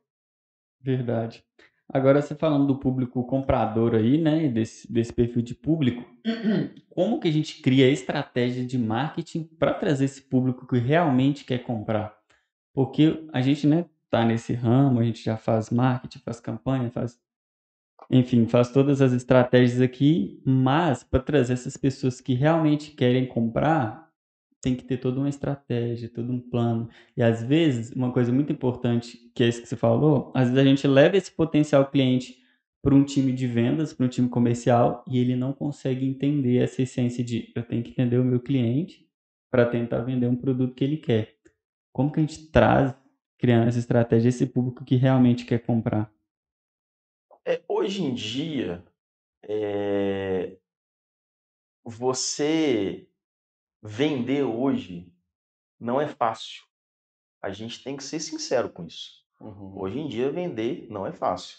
Verdade. 0.81 1.45
Agora, 1.93 2.23
você 2.23 2.35
falando 2.35 2.67
do 2.67 2.79
público 2.79 3.23
comprador 3.25 3.95
aí, 3.97 4.19
né, 4.19 4.49
desse, 4.49 4.91
desse 4.91 5.13
perfil 5.13 5.43
de 5.43 5.55
público, 5.55 6.09
como 6.89 7.21
que 7.21 7.29
a 7.29 7.33
gente 7.33 7.61
cria 7.61 7.91
estratégia 7.91 8.65
de 8.65 8.79
marketing 8.79 9.45
para 9.59 9.75
trazer 9.75 10.07
esse 10.07 10.23
público 10.23 10.67
que 10.67 10.79
realmente 10.79 11.45
quer 11.45 11.59
comprar? 11.59 12.17
Porque 12.73 13.29
a 13.33 13.43
gente, 13.43 13.67
né, 13.67 13.85
tá 14.13 14.27
nesse 14.27 14.53
ramo, 14.53 15.01
a 15.01 15.05
gente 15.05 15.25
já 15.25 15.39
faz 15.39 15.71
marketing, 15.71 16.19
faz 16.19 16.39
campanha, 16.39 16.91
faz, 16.91 17.19
enfim, 18.11 18.47
faz 18.47 18.71
todas 18.71 19.01
as 19.01 19.13
estratégias 19.13 19.81
aqui, 19.81 20.39
mas 20.45 21.03
para 21.03 21.19
trazer 21.19 21.55
essas 21.55 21.79
pessoas 21.79 22.21
que 22.21 22.35
realmente 22.35 22.91
querem 22.91 23.27
comprar, 23.27 24.13
tem 24.61 24.77
que 24.77 24.85
ter 24.85 24.99
toda 24.99 25.19
uma 25.19 25.31
estratégia, 25.31 26.11
todo 26.11 26.31
um 26.31 26.39
plano. 26.39 26.91
E 27.17 27.23
às 27.23 27.43
vezes, 27.43 27.91
uma 27.93 28.13
coisa 28.13 28.31
muito 28.31 28.53
importante, 28.53 29.19
que 29.35 29.43
é 29.43 29.49
isso 29.49 29.63
que 29.63 29.69
você 29.69 29.77
falou, 29.77 30.31
às 30.35 30.51
vezes 30.51 30.59
a 30.59 30.69
gente 30.69 30.87
leva 30.87 31.17
esse 31.17 31.33
potencial 31.33 31.91
cliente 31.91 32.37
para 32.83 32.95
um 32.95 33.05
time 33.05 33.33
de 33.33 33.47
vendas, 33.47 33.95
para 33.95 34.05
um 34.05 34.11
time 34.11 34.29
comercial, 34.29 35.03
e 35.09 35.19
ele 35.19 35.35
não 35.35 35.55
consegue 35.55 36.07
entender 36.07 36.59
essa 36.59 36.83
essência 36.83 37.25
de 37.25 37.51
eu 37.57 37.63
tenho 37.63 37.83
que 37.83 37.93
entender 37.93 38.19
o 38.19 38.25
meu 38.25 38.41
cliente 38.41 39.09
para 39.51 39.65
tentar 39.65 40.03
vender 40.03 40.27
um 40.27 40.37
produto 40.37 40.75
que 40.75 40.85
ele 40.85 40.99
quer. 40.99 41.35
Como 41.95 42.13
que 42.13 42.21
a 42.21 42.23
gente 42.23 42.51
traz, 42.51 42.95
criando 43.43 43.67
essa 43.67 43.81
estratégia, 43.81 44.29
esse 44.29 44.47
público 44.47 44.85
que 44.85 44.95
realmente 44.95 45.45
quer 45.45 45.59
comprar? 45.59 46.09
É, 47.45 47.61
hoje 47.67 48.05
em 48.05 48.15
dia, 48.15 48.85
é, 49.43 50.57
você 51.83 53.09
vender 53.83 54.45
hoje 54.45 55.13
não 55.81 56.01
é 56.01 56.07
fácil. 56.07 56.63
A 57.43 57.51
gente 57.51 57.83
tem 57.83 57.97
que 57.97 58.05
ser 58.05 58.21
sincero 58.21 58.71
com 58.71 58.87
isso. 58.87 59.27
Uhum. 59.41 59.77
Hoje 59.77 59.99
em 59.99 60.07
dia, 60.07 60.31
vender 60.31 60.87
não 60.89 61.05
é 61.05 61.11
fácil. 61.11 61.59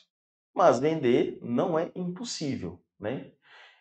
Mas 0.56 0.80
vender 0.80 1.38
não 1.42 1.78
é 1.78 1.92
impossível, 1.94 2.82
né? 2.98 3.34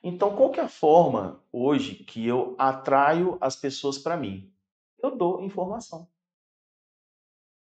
Então, 0.03 0.35
qual 0.35 0.51
que 0.51 0.59
é 0.59 0.65
a 0.65 0.69
forma 0.69 1.41
hoje 1.53 2.03
que 2.03 2.27
eu 2.27 2.57
atraio 2.59 3.39
as 3.41 3.55
pessoas 3.55 3.97
para 3.97 4.17
mim? 4.17 4.53
Eu 5.01 5.17
dou 5.17 5.41
informação. 5.41 6.11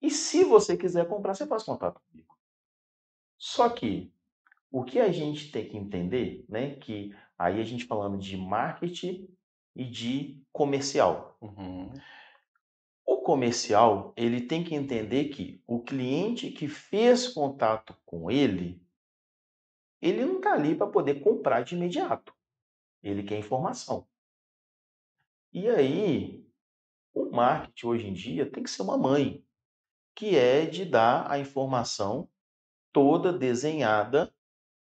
E 0.02 0.10
se 0.10 0.44
você 0.44 0.76
quiser 0.76 1.08
comprar, 1.08 1.36
você 1.36 1.46
faz 1.46 1.64
contato 1.64 2.02
comigo. 2.10 2.36
Só 3.38 3.70
que 3.70 4.12
o 4.72 4.84
que 4.84 5.00
a 5.00 5.12
gente 5.12 5.52
tem 5.52 5.68
que 5.68 5.78
entender, 5.78 6.46
né, 6.48 6.76
que 6.76 7.14
aí 7.38 7.60
a 7.60 7.64
gente 7.64 7.86
falando 7.86 8.18
de 8.18 8.38
marketing 8.38 9.28
e 9.76 9.86
de 9.86 10.42
comercial. 10.52 11.38
Uhum. 11.42 11.92
O 13.06 13.18
comercial, 13.18 14.14
ele 14.16 14.42
tem 14.42 14.64
que 14.64 14.74
entender 14.74 15.26
que 15.30 15.62
o 15.68 15.82
cliente 15.82 16.52
que 16.52 16.68
fez 16.68 17.28
contato 17.28 17.96
com 18.06 18.32
ele, 18.32 18.82
ele 20.02 20.26
não 20.26 20.38
está 20.38 20.54
ali 20.54 20.76
para 20.76 20.88
poder 20.88 21.22
comprar 21.22 21.62
de 21.64 21.76
imediato. 21.76 22.34
Ele 23.04 23.24
quer 23.24 23.38
informação. 23.38 24.08
E 25.54 25.68
aí, 25.68 26.48
o 27.14 27.30
marketing 27.30 27.86
hoje 27.88 28.08
em 28.08 28.14
dia 28.14 28.50
tem 28.50 28.64
que 28.64 28.70
ser 28.70 28.84
uma 28.84 28.98
mãe, 28.98 29.44
que 30.16 30.36
é 30.38 30.66
de 30.66 30.86
dar 30.86 31.30
a 31.32 31.40
informação 31.40 32.30
toda 32.94 33.34
desenhada 33.34 34.34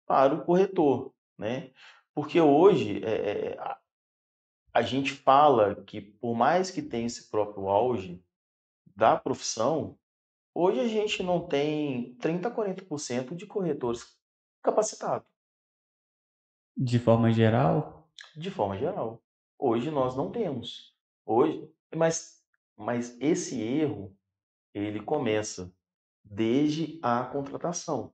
para 0.07 0.35
o 0.35 0.45
corretor, 0.45 1.15
né? 1.39 1.73
Porque 2.15 2.41
hoje 2.41 3.05
é, 3.05 3.59
a- 3.59 3.81
a 4.73 4.83
gente 4.83 5.13
fala 5.13 5.83
que 5.85 6.01
por 6.01 6.35
mais 6.35 6.71
que 6.71 6.83
tenha 6.83 7.07
esse 7.07 7.31
próprio 7.31 7.69
auge 7.69 8.23
da 8.97 9.17
profissão, 9.17 9.99
hoje 10.55 10.81
a 10.81 10.89
gente 10.89 11.23
não 11.23 11.47
tem 11.47 12.15
30, 12.17 12.51
40% 12.51 13.35
de 13.37 13.47
corretores 13.47 14.19
capacitados. 14.63 15.29
De 16.77 16.99
forma 16.99 17.31
geral? 17.33 18.09
De 18.37 18.51
forma 18.51 18.77
geral. 18.79 19.23
Hoje 19.59 19.91
nós 19.91 20.17
não 20.17 20.31
temos. 20.31 20.97
Hoje, 21.25 21.69
mas, 21.95 22.45
mas 22.77 23.19
esse 23.21 23.61
erro 23.61 24.17
ele 24.75 25.01
começa 25.01 25.73
desde 26.25 26.99
a 27.03 27.25
contratação, 27.25 28.13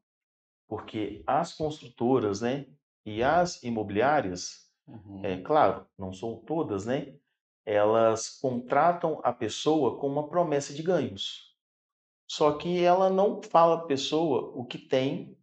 porque 0.68 1.22
as 1.26 1.54
construtoras, 1.54 2.40
né, 2.40 2.66
e 3.04 3.22
as 3.22 3.62
imobiliárias, 3.62 4.68
Uhum. 4.86 5.24
é 5.24 5.40
claro, 5.40 5.86
não 5.96 6.12
são 6.12 6.36
todas, 6.36 6.84
né, 6.86 7.16
elas 7.64 8.28
contratam 8.40 9.20
a 9.22 9.32
pessoa 9.32 9.98
com 9.98 10.08
uma 10.08 10.28
promessa 10.28 10.74
de 10.74 10.82
ganhos. 10.82 11.56
Só 12.28 12.56
que 12.56 12.82
ela 12.82 13.10
não 13.10 13.42
fala 13.42 13.76
à 13.76 13.86
pessoa 13.86 14.52
o 14.54 14.64
que 14.64 14.78
tem, 14.78 15.36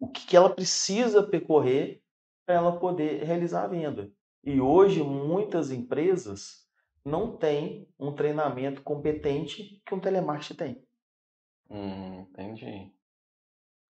o, 0.00 0.08
que 0.08 0.36
ela 0.36 0.54
precisa 0.54 1.22
percorrer 1.22 2.02
para 2.46 2.56
ela 2.56 2.78
poder 2.78 3.24
realizar 3.24 3.64
a 3.64 3.68
venda. 3.68 4.12
E 4.44 4.60
hoje 4.60 5.02
muitas 5.02 5.70
empresas 5.70 6.67
não 7.08 7.36
têm 7.36 7.88
um 7.98 8.14
treinamento 8.14 8.82
competente 8.82 9.82
que 9.86 9.94
um 9.94 10.00
telemarketing 10.00 10.54
tem. 10.56 10.88
Hum, 11.70 12.20
entendi. 12.28 12.92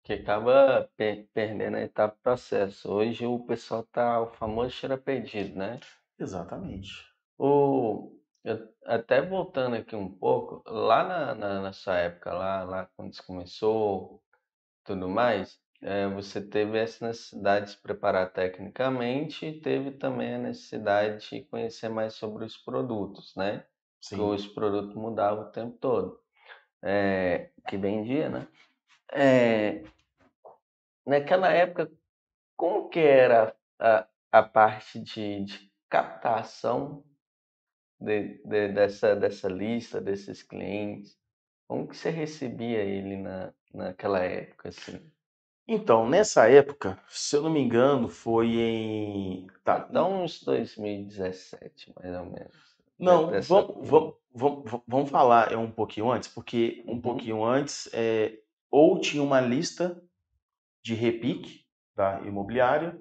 Que 0.03 0.13
acaba 0.13 0.89
per- 0.95 1.27
perdendo 1.33 1.75
a 1.77 1.81
etapa 1.81 2.15
do 2.15 2.21
processo. 2.21 2.89
Hoje 2.89 3.25
o 3.25 3.45
pessoal 3.45 3.83
tá 3.83 4.21
o 4.21 4.27
famoso 4.33 4.69
cheira 4.69 4.97
perdido, 4.97 5.53
né? 5.57 5.79
Exatamente. 6.19 6.91
O, 7.37 8.19
eu- 8.43 8.73
até 8.85 9.21
voltando 9.21 9.75
aqui 9.75 9.95
um 9.95 10.13
pouco, 10.17 10.63
lá 10.69 11.03
na, 11.03 11.35
na, 11.35 11.61
na 11.61 11.73
sua 11.73 11.97
época, 11.97 12.33
lá, 12.33 12.63
lá 12.63 12.85
quando 12.95 13.13
você 13.13 13.23
começou, 13.23 14.23
tudo 14.85 15.09
mais, 15.09 15.61
é, 15.81 16.07
você 16.07 16.41
teve 16.41 16.77
essa 16.77 17.07
necessidade 17.07 17.65
de 17.67 17.71
se 17.73 17.77
preparar 17.81 18.31
tecnicamente 18.33 19.45
e 19.45 19.61
teve 19.61 19.91
também 19.91 20.35
a 20.35 20.39
necessidade 20.39 21.29
de 21.29 21.43
conhecer 21.45 21.89
mais 21.89 22.13
sobre 22.15 22.45
os 22.45 22.57
produtos, 22.57 23.35
né? 23.35 23.65
Porque 24.09 24.15
Sim. 24.15 24.21
os 24.21 24.47
produtos 24.47 24.95
mudavam 24.95 25.45
o 25.45 25.51
tempo 25.51 25.77
todo. 25.79 26.19
É, 26.83 27.51
que 27.67 27.77
vendia, 27.77 28.29
né? 28.29 28.47
É, 29.13 29.83
naquela 31.05 31.51
época, 31.51 31.91
como 32.57 32.89
que 32.89 32.99
era 32.99 33.55
a, 33.79 34.07
a 34.31 34.43
parte 34.43 34.99
de, 34.99 35.45
de 35.45 35.71
captação 35.89 37.03
de, 37.99 38.39
de- 38.45 38.69
dessa, 38.73 39.15
dessa 39.15 39.47
lista, 39.49 40.01
desses 40.01 40.43
clientes? 40.43 41.17
Como 41.67 41.87
que 41.87 41.97
você 41.97 42.09
recebia 42.09 42.79
ele 42.83 43.17
na, 43.17 43.53
naquela 43.73 44.23
época, 44.23 44.69
assim? 44.69 45.11
Então, 45.67 46.07
nessa 46.07 46.47
época, 46.47 46.99
se 47.09 47.35
eu 47.35 47.41
não 47.41 47.49
me 47.49 47.59
engano, 47.59 48.07
foi 48.07 48.47
em. 48.55 49.47
Tá. 49.63 49.79
Dá 49.79 50.05
uns 50.05 50.43
2017, 50.43 51.91
mais 51.95 52.15
ou 52.15 52.25
menos. 52.25 52.75
Não, 52.99 53.31
dessa 53.31 53.53
vamos, 53.53 53.87
vamos, 53.89 54.13
vamos, 54.33 54.81
vamos 54.87 55.09
falar 55.09 55.51
é 55.51 55.57
um 55.57 55.69
pouquinho 55.71 56.11
antes, 56.11 56.29
porque 56.29 56.83
um 56.87 56.93
Uhum. 56.93 57.01
pouquinho 57.01 57.43
antes, 57.43 57.89
é, 57.93 58.37
ou 58.69 58.99
tinha 58.99 59.21
uma 59.23 59.41
lista 59.41 60.01
de 60.83 60.93
repique 60.93 61.65
da 61.95 62.21
imobiliária, 62.21 62.97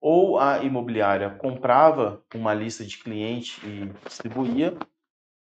ou 0.00 0.38
a 0.38 0.62
imobiliária 0.62 1.30
comprava 1.30 2.22
uma 2.34 2.54
lista 2.54 2.84
de 2.84 2.96
cliente 2.98 3.60
e 3.66 3.86
distribuía, 4.08 4.76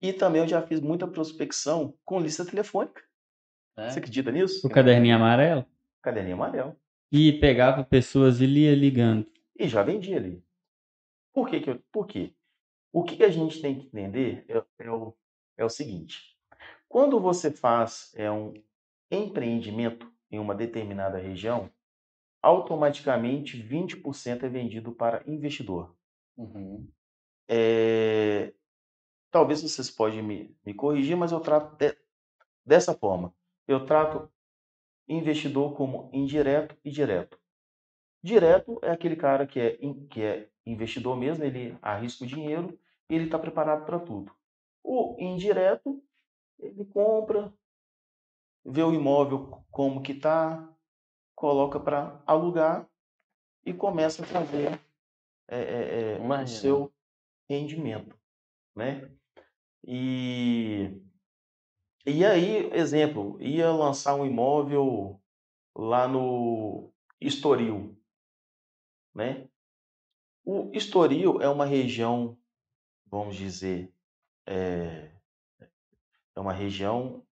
e 0.03 0.13
também 0.13 0.43
eu 0.43 0.49
já 0.49 0.61
fiz 0.63 0.81
muita 0.81 1.07
prospecção 1.07 1.95
com 2.05 2.21
lista 2.21 2.45
telefônica. 2.45 3.03
né? 3.77 3.89
Você 3.89 4.01
acredita 4.01 4.33
nisso? 4.33 4.67
O 4.67 4.71
caderninho 4.71 5.17
amarelo? 5.17 5.65
Caderninho 6.03 6.37
amarelo. 6.37 6.77
E 7.13 7.33
pegava 7.35 7.85
pessoas 7.85 8.41
e 8.41 8.47
lia 8.47 8.75
ligando. 8.75 9.27
E 9.59 9.69
já 9.69 9.83
vendi 9.83 10.15
ali. 10.15 10.43
Por 11.33 11.49
que 11.49 11.61
que 11.61 11.71
eu, 11.71 11.83
por 11.93 12.07
quê? 12.07 12.35
O 12.93 13.05
que 13.05 13.17
que 13.17 13.25
a 13.25 13.31
gente 13.31 13.61
tem 13.61 13.79
que 13.79 13.87
entender 13.87 14.45
é, 14.49 14.65
é 14.85 14.91
o, 14.91 15.15
é 15.57 15.65
o 15.65 15.69
seguinte. 15.69 16.37
Quando 16.89 17.21
você 17.21 17.51
faz 17.51 18.13
é, 18.17 18.31
um 18.31 18.53
empreendimento 19.11 20.11
em 20.31 20.39
uma 20.39 20.55
determinada 20.55 21.19
região, 21.19 21.71
automaticamente 22.43 23.57
20% 23.57 24.45
é 24.45 24.49
vendido 24.49 24.93
para 24.93 25.23
investidor. 25.27 25.95
Uhum. 26.37 26.89
É, 27.49 28.53
talvez 29.31 29.63
vocês 29.63 29.91
podem 29.91 30.23
me, 30.23 30.57
me 30.65 30.75
corrigir, 30.75 31.17
mas 31.17 31.33
eu 31.33 31.41
trato 31.41 31.77
de- 31.77 31.97
dessa 32.65 32.95
forma. 32.95 33.35
Eu 33.69 33.85
trato 33.85 34.31
investidor 35.11 35.77
como 35.77 36.09
indireto 36.13 36.77
e 36.85 36.91
direto. 36.91 37.39
Direto 38.23 38.79
é 38.83 38.91
aquele 38.91 39.17
cara 39.17 39.47
que 39.47 39.59
é, 39.59 39.79
que 40.09 40.23
é 40.23 40.49
investidor 40.65 41.17
mesmo, 41.17 41.45
ele 41.45 41.77
arrisca 41.83 42.25
o 42.25 42.27
dinheiro 42.27 42.79
e 43.09 43.15
ele 43.15 43.25
está 43.25 43.39
preparado 43.39 43.85
para 43.85 43.99
tudo. 43.99 44.33
O 44.85 45.17
indireto, 45.19 46.03
ele 46.59 46.85
compra, 46.85 47.53
vê 48.65 48.83
o 48.83 48.95
imóvel 48.95 49.65
como 49.71 50.03
que 50.03 50.13
está, 50.13 50.69
coloca 51.35 51.81
para 51.81 52.23
alugar 52.27 52.89
e 53.65 53.73
começa 53.73 54.23
a 54.23 54.27
fazer 54.27 54.81
é, 55.49 55.59
é, 55.59 56.13
é, 56.13 56.19
o 56.21 56.47
seu 56.47 56.93
rendimento, 57.49 58.17
né? 58.77 59.11
E, 59.85 61.03
e 62.07 62.25
aí, 62.25 62.71
exemplo, 62.73 63.41
ia 63.41 63.71
lançar 63.71 64.15
um 64.15 64.25
imóvel 64.25 65.21
lá 65.77 66.09
no 66.09 66.93
Estoril, 67.21 67.97
né? 69.15 69.49
O 70.45 70.71
Estoril 70.73 71.41
é 71.43 71.49
uma 71.49 71.67
região, 71.67 72.37
vamos 73.07 73.37
dizer, 73.37 73.93
é, 74.47 75.11
é 76.35 76.41
uma 76.41 76.53
região 76.53 77.23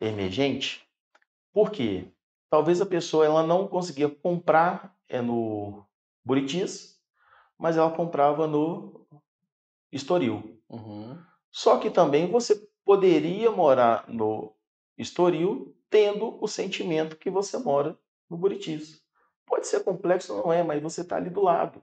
emergente. 0.00 0.86
Por 1.52 1.70
quê? 1.70 2.10
Talvez 2.48 2.80
a 2.80 2.86
pessoa 2.86 3.26
ela 3.26 3.46
não 3.46 3.68
conseguia 3.68 4.08
comprar 4.08 4.96
é 5.08 5.20
no 5.20 5.84
Buritis, 6.24 6.98
mas 7.58 7.76
ela 7.76 7.90
comprava 7.90 8.46
no 8.46 9.06
Estoril. 9.92 10.62
Uhum. 10.68 11.20
Só 11.50 11.78
que 11.78 11.90
também 11.90 12.30
você 12.30 12.69
poderia 12.90 13.52
morar 13.52 14.04
no 14.08 14.52
Estoril 14.98 15.72
tendo 15.88 16.42
o 16.42 16.48
sentimento 16.48 17.16
que 17.16 17.30
você 17.30 17.56
mora 17.56 17.96
no 18.28 18.36
Buritis. 18.36 19.00
Pode 19.46 19.68
ser 19.68 19.84
complexo, 19.84 20.36
não 20.36 20.52
é, 20.52 20.64
mas 20.64 20.82
você 20.82 21.02
está 21.02 21.14
ali 21.14 21.30
do 21.30 21.40
lado. 21.40 21.80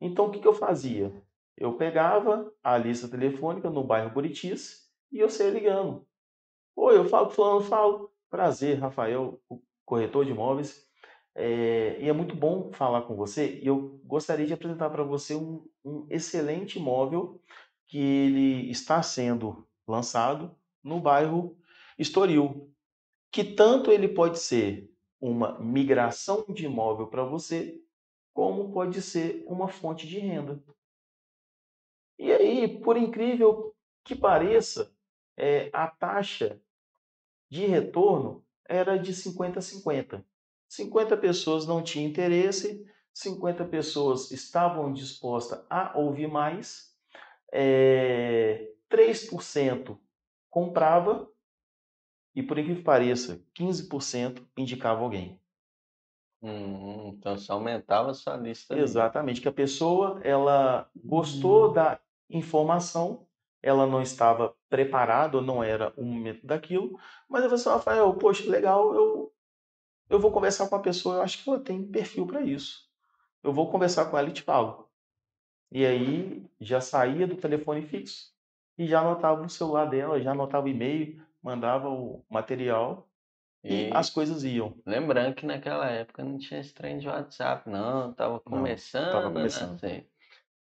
Então, 0.00 0.24
o 0.24 0.30
que, 0.30 0.38
que 0.38 0.48
eu 0.48 0.54
fazia? 0.54 1.12
Eu 1.58 1.74
pegava 1.74 2.50
a 2.64 2.78
lista 2.78 3.06
telefônica 3.06 3.68
no 3.68 3.84
bairro 3.84 4.08
Buritis 4.08 4.90
e 5.12 5.18
eu 5.18 5.28
saía 5.28 5.50
ligando. 5.50 6.06
Oi, 6.74 6.96
eu 6.96 7.04
falo, 7.04 7.28
fulano, 7.28 7.60
falo. 7.60 8.10
Prazer, 8.30 8.78
Rafael, 8.78 9.38
corretor 9.84 10.24
de 10.24 10.30
imóveis. 10.30 10.88
É, 11.34 11.98
e 12.00 12.08
é 12.08 12.12
muito 12.14 12.34
bom 12.34 12.72
falar 12.72 13.02
com 13.02 13.14
você. 13.14 13.60
E 13.62 13.66
eu 13.66 14.00
gostaria 14.04 14.46
de 14.46 14.54
apresentar 14.54 14.88
para 14.88 15.04
você 15.04 15.34
um, 15.34 15.68
um 15.84 16.06
excelente 16.08 16.78
imóvel 16.78 17.42
que 17.86 17.98
ele 17.98 18.70
está 18.70 19.02
sendo 19.02 19.65
lançado 19.86 20.56
no 20.82 21.00
bairro 21.00 21.56
Estoril, 21.98 22.72
que 23.30 23.42
tanto 23.42 23.90
ele 23.90 24.08
pode 24.08 24.38
ser 24.38 24.90
uma 25.20 25.58
migração 25.58 26.44
de 26.48 26.66
imóvel 26.66 27.06
para 27.06 27.24
você, 27.24 27.80
como 28.32 28.72
pode 28.72 29.00
ser 29.00 29.44
uma 29.46 29.68
fonte 29.68 30.06
de 30.06 30.18
renda. 30.18 30.62
E 32.18 32.30
aí, 32.32 32.80
por 32.80 32.96
incrível 32.96 33.74
que 34.04 34.14
pareça, 34.14 34.92
é, 35.36 35.70
a 35.72 35.86
taxa 35.86 36.60
de 37.48 37.66
retorno 37.66 38.44
era 38.68 38.98
de 38.98 39.14
50 39.14 39.58
a 39.58 39.62
50. 39.62 40.24
50 40.68 41.16
pessoas 41.16 41.66
não 41.66 41.82
tinham 41.82 42.08
interesse, 42.08 42.84
50 43.12 43.64
pessoas 43.66 44.30
estavam 44.30 44.92
dispostas 44.92 45.64
a 45.70 45.96
ouvir 45.98 46.26
mais, 46.26 46.94
é, 47.52 48.72
3% 48.88 49.98
comprava 50.50 51.28
e, 52.34 52.42
por 52.42 52.58
incrível 52.58 52.78
que 52.78 52.84
pareça, 52.84 53.42
15% 53.54 54.46
indicava 54.56 55.02
alguém. 55.02 55.40
Uhum. 56.42 57.08
Então 57.08 57.36
você 57.36 57.50
aumentava 57.50 58.10
a 58.10 58.14
sua 58.14 58.36
lista 58.36 58.74
ali. 58.74 58.82
Exatamente, 58.82 59.40
que 59.40 59.48
a 59.48 59.52
pessoa 59.52 60.20
ela 60.22 60.88
gostou 60.94 61.70
Hum. 61.70 61.72
da 61.72 62.00
informação, 62.28 63.26
ela 63.62 63.86
não 63.86 64.02
estava 64.02 64.54
preparada, 64.68 65.38
ou 65.38 65.42
não 65.42 65.64
era 65.64 65.92
o 65.96 66.04
momento 66.04 66.46
daquilo, 66.46 66.98
mas 67.28 67.42
falei 67.42 67.54
assim, 67.54 67.68
Rafael, 67.70 68.14
poxa, 68.14 68.48
legal, 68.50 68.94
eu, 68.94 69.32
eu 70.10 70.20
vou 70.20 70.32
conversar 70.32 70.68
com 70.68 70.76
a 70.76 70.80
pessoa, 70.82 71.16
eu 71.16 71.22
acho 71.22 71.42
que 71.42 71.50
ela 71.50 71.60
tem 71.60 71.86
perfil 71.86 72.26
para 72.26 72.42
isso. 72.42 72.88
Eu 73.42 73.52
vou 73.52 73.70
conversar 73.70 74.06
com 74.10 74.18
ela 74.18 74.28
e 74.28 74.32
te 74.32 74.42
falo. 74.42 74.88
E 75.72 75.86
aí 75.86 76.46
já 76.60 76.80
saía 76.80 77.26
do 77.26 77.36
telefone 77.36 77.82
fixo 77.82 78.35
e 78.78 78.86
já 78.86 79.00
anotava 79.00 79.42
no 79.42 79.48
celular 79.48 79.86
dela, 79.86 80.20
já 80.20 80.32
anotava 80.32 80.66
o 80.66 80.68
e-mail, 80.68 81.20
mandava 81.42 81.88
o 81.88 82.24
material 82.30 83.08
e, 83.64 83.88
E 83.88 83.90
as 83.92 84.10
coisas 84.10 84.44
iam. 84.44 84.74
lembrando 84.86 85.34
que 85.34 85.46
naquela 85.46 85.88
época 85.90 86.24
não 86.24 86.38
tinha 86.38 86.60
esse 86.60 86.72
trem 86.74 86.98
de 86.98 87.08
WhatsApp, 87.08 87.68
não, 87.68 88.10
estava 88.10 88.40
começando 88.40 89.26
a 89.26 89.30
começando. 89.30 89.72
nascer. 89.72 90.08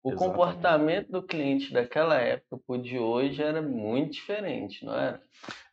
O 0.03 0.11
Exatamente. 0.11 0.29
comportamento 0.29 1.11
do 1.11 1.23
cliente 1.23 1.73
daquela 1.73 2.15
época 2.15 2.59
pro 2.65 2.77
de 2.81 2.99
hoje 2.99 3.41
era 3.41 3.61
muito 3.61 4.13
diferente, 4.13 4.85
não 4.85 4.93
era? 4.93 5.21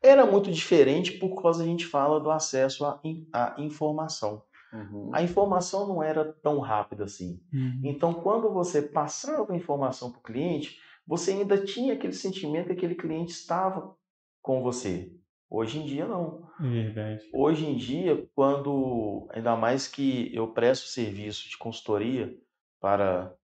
Era 0.03 0.27
muito 0.27 0.51
diferente 0.51 1.13
por 1.19 1.41
causa 1.43 1.63
a 1.63 1.67
gente 1.67 1.87
fala 1.87 2.21
do 2.21 2.31
acesso 2.31 2.85
à, 2.85 3.01
in- 3.05 3.27
à 3.33 3.55
informação. 3.59 4.43
Uhum. 4.73 5.11
A 5.13 5.23
informação 5.23 5.87
não 5.87 6.03
era 6.03 6.33
tão 6.43 6.59
rápida 6.61 7.05
assim. 7.05 7.41
Uhum. 7.53 7.81
Então, 7.85 8.15
quando 8.15 8.51
você 8.53 8.81
passava 8.83 9.53
a 9.53 9.57
informação 9.57 10.11
para 10.11 10.19
o 10.21 10.23
cliente, 10.23 10.81
você 11.07 11.33
ainda 11.33 11.63
tinha 11.65 11.95
aquele 11.95 12.13
sentimento 12.13 12.67
que 12.67 12.73
aquele 12.73 12.95
cliente 12.95 13.33
estava 13.33 13.97
com 14.41 14.63
você. 14.63 15.13
Hoje 15.49 15.79
em 15.79 15.85
dia, 15.85 16.07
não. 16.07 16.49
Verdade. 16.59 17.29
Hoje 17.33 17.67
em 17.67 17.77
dia, 17.77 18.27
quando 18.35 19.29
ainda 19.31 19.55
mais 19.55 19.87
que 19.87 20.35
eu 20.35 20.49
presto 20.49 20.87
serviço 20.87 21.49
de 21.49 21.59
consultoria 21.59 22.35
para 22.81 23.35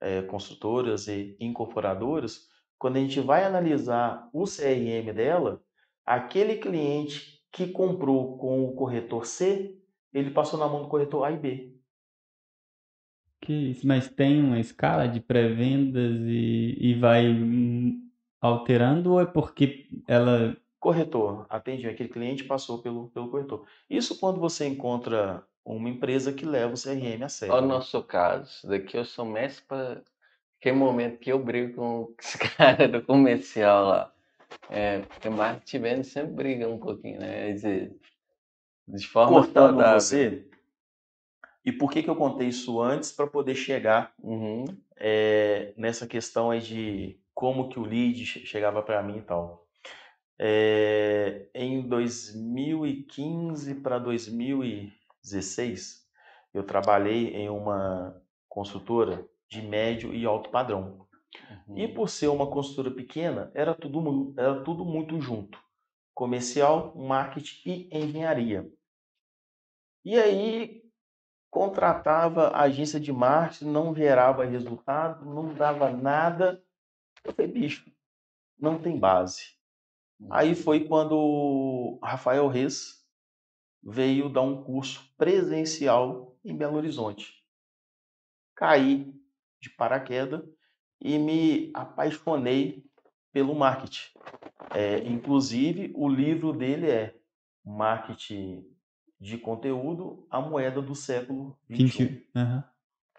eh, 0.00 0.22
construtoras 0.22 1.08
e 1.08 1.36
incorporadoras, 1.40 2.48
quando 2.78 2.96
a 2.96 3.00
gente 3.00 3.18
vai 3.20 3.44
analisar 3.44 4.28
o 4.30 4.44
CRM 4.44 5.10
dela, 5.14 5.62
aquele 6.04 6.56
cliente 6.56 7.42
que 7.50 7.68
comprou 7.68 8.36
com 8.36 8.64
o 8.64 8.74
corretor 8.74 9.24
C, 9.24 9.74
ele 10.12 10.30
passou 10.30 10.58
na 10.58 10.68
mão 10.68 10.82
do 10.82 10.88
corretor 10.88 11.24
A 11.24 11.32
e 11.32 11.38
B. 11.38 11.73
Que 13.44 13.52
isso, 13.52 13.86
mas 13.86 14.08
tem 14.08 14.42
uma 14.42 14.58
escala 14.58 15.06
de 15.06 15.20
pré-vendas 15.20 16.16
e, 16.22 16.76
e 16.80 16.94
vai 16.94 17.26
alterando 18.40 19.12
ou 19.12 19.20
é 19.20 19.26
porque 19.26 19.86
ela. 20.08 20.56
Corretor, 20.80 21.46
atende 21.48 21.86
aquele 21.86 22.08
cliente 22.08 22.44
passou 22.44 22.80
pelo, 22.82 23.08
pelo 23.08 23.28
corretor. 23.28 23.66
Isso 23.88 24.18
quando 24.18 24.40
você 24.40 24.66
encontra 24.66 25.42
uma 25.64 25.88
empresa 25.88 26.32
que 26.32 26.46
leva 26.46 26.74
o 26.74 26.80
CRM 26.80 27.22
a 27.22 27.28
sério. 27.28 27.54
Olha 27.54 27.64
o 27.64 27.68
né? 27.68 27.74
nosso 27.74 28.02
caso. 28.02 28.66
Daqui 28.66 28.96
eu 28.96 29.04
sou 29.04 29.26
mestre 29.26 29.64
para 29.66 30.02
aquele 30.58 30.76
momento 30.76 31.18
que 31.18 31.30
eu 31.30 31.38
brigo 31.38 31.74
com 31.74 32.14
os 32.18 32.36
caras 32.56 32.90
do 32.90 33.02
comercial 33.02 33.86
lá. 33.86 34.12
É, 34.70 35.00
porque 35.00 35.28
marketing 35.28 35.76
e 35.76 35.80
venda 35.80 36.04
sempre 36.04 36.32
briga 36.32 36.68
um 36.68 36.78
pouquinho, 36.78 37.20
né? 37.20 37.52
Dizer, 37.52 37.94
de 38.88 39.06
forma 39.06 39.40
Cortando 39.42 39.68
saudável. 39.68 40.00
você. 40.00 40.46
E 41.64 41.72
por 41.72 41.90
que, 41.90 42.02
que 42.02 42.10
eu 42.10 42.16
contei 42.16 42.48
isso 42.48 42.80
antes 42.80 43.12
para 43.12 43.26
poder 43.26 43.54
chegar 43.54 44.14
Uhum. 44.22 44.64
é, 44.96 45.72
nessa 45.76 46.06
questão 46.06 46.50
aí 46.50 46.60
de 46.60 47.18
como 47.34 47.68
que 47.68 47.78
o 47.78 47.82
lead 47.84 48.24
che- 48.26 48.44
chegava 48.46 48.82
para 48.82 49.02
mim 49.02 49.18
e 49.18 49.22
tal. 49.22 49.66
É, 50.38 51.48
em 51.54 51.82
2015 51.88 53.74
para 53.76 53.98
2016, 53.98 56.06
eu 56.52 56.62
trabalhei 56.64 57.28
em 57.34 57.48
uma 57.48 58.20
consultora 58.48 59.26
de 59.48 59.62
médio 59.62 60.12
e 60.14 60.24
alto 60.26 60.50
padrão. 60.50 61.06
uhum. 61.50 61.76
E 61.76 61.88
por 61.88 62.08
ser 62.08 62.28
uma 62.28 62.50
consultora 62.50 62.90
pequena, 62.90 63.50
era 63.54 63.74
tudo, 63.74 64.34
era 64.38 64.62
tudo 64.64 64.84
muito 64.84 65.20
junto. 65.20 65.58
Comercial, 66.14 66.94
marketing 66.96 67.88
e 67.92 67.98
engenharia. 67.98 68.70
E 70.04 70.18
aí, 70.18 70.83
contratava 71.54 72.50
agência 72.52 72.98
de 72.98 73.12
marketing, 73.12 73.66
não 73.66 73.94
gerava 73.94 74.44
resultado, 74.44 75.24
não 75.24 75.54
dava 75.54 75.88
nada. 75.88 76.60
Eu 77.22 77.32
falei, 77.32 77.48
bicho, 77.48 77.88
não 78.58 78.76
tem 78.76 78.98
base. 78.98 79.54
Aí 80.32 80.56
foi 80.56 80.80
quando 80.88 81.16
o 81.16 82.00
Rafael 82.02 82.48
Reis 82.48 83.06
veio 83.80 84.28
dar 84.28 84.42
um 84.42 84.64
curso 84.64 85.08
presencial 85.16 86.36
em 86.44 86.56
Belo 86.56 86.76
Horizonte. 86.76 87.32
Caí 88.56 89.14
de 89.60 89.70
paraquedas 89.70 90.42
e 91.00 91.20
me 91.20 91.70
apaixonei 91.72 92.84
pelo 93.32 93.54
marketing. 93.54 94.10
É, 94.74 94.98
inclusive, 95.06 95.92
o 95.94 96.08
livro 96.08 96.52
dele 96.52 96.90
é 96.90 97.14
Marketing 97.64 98.73
de 99.24 99.38
Conteúdo, 99.38 100.26
a 100.30 100.40
moeda 100.40 100.82
do 100.82 100.94
século 100.94 101.56
XXI. 101.70 102.06
20. 102.08 102.26
Aham. 102.36 102.64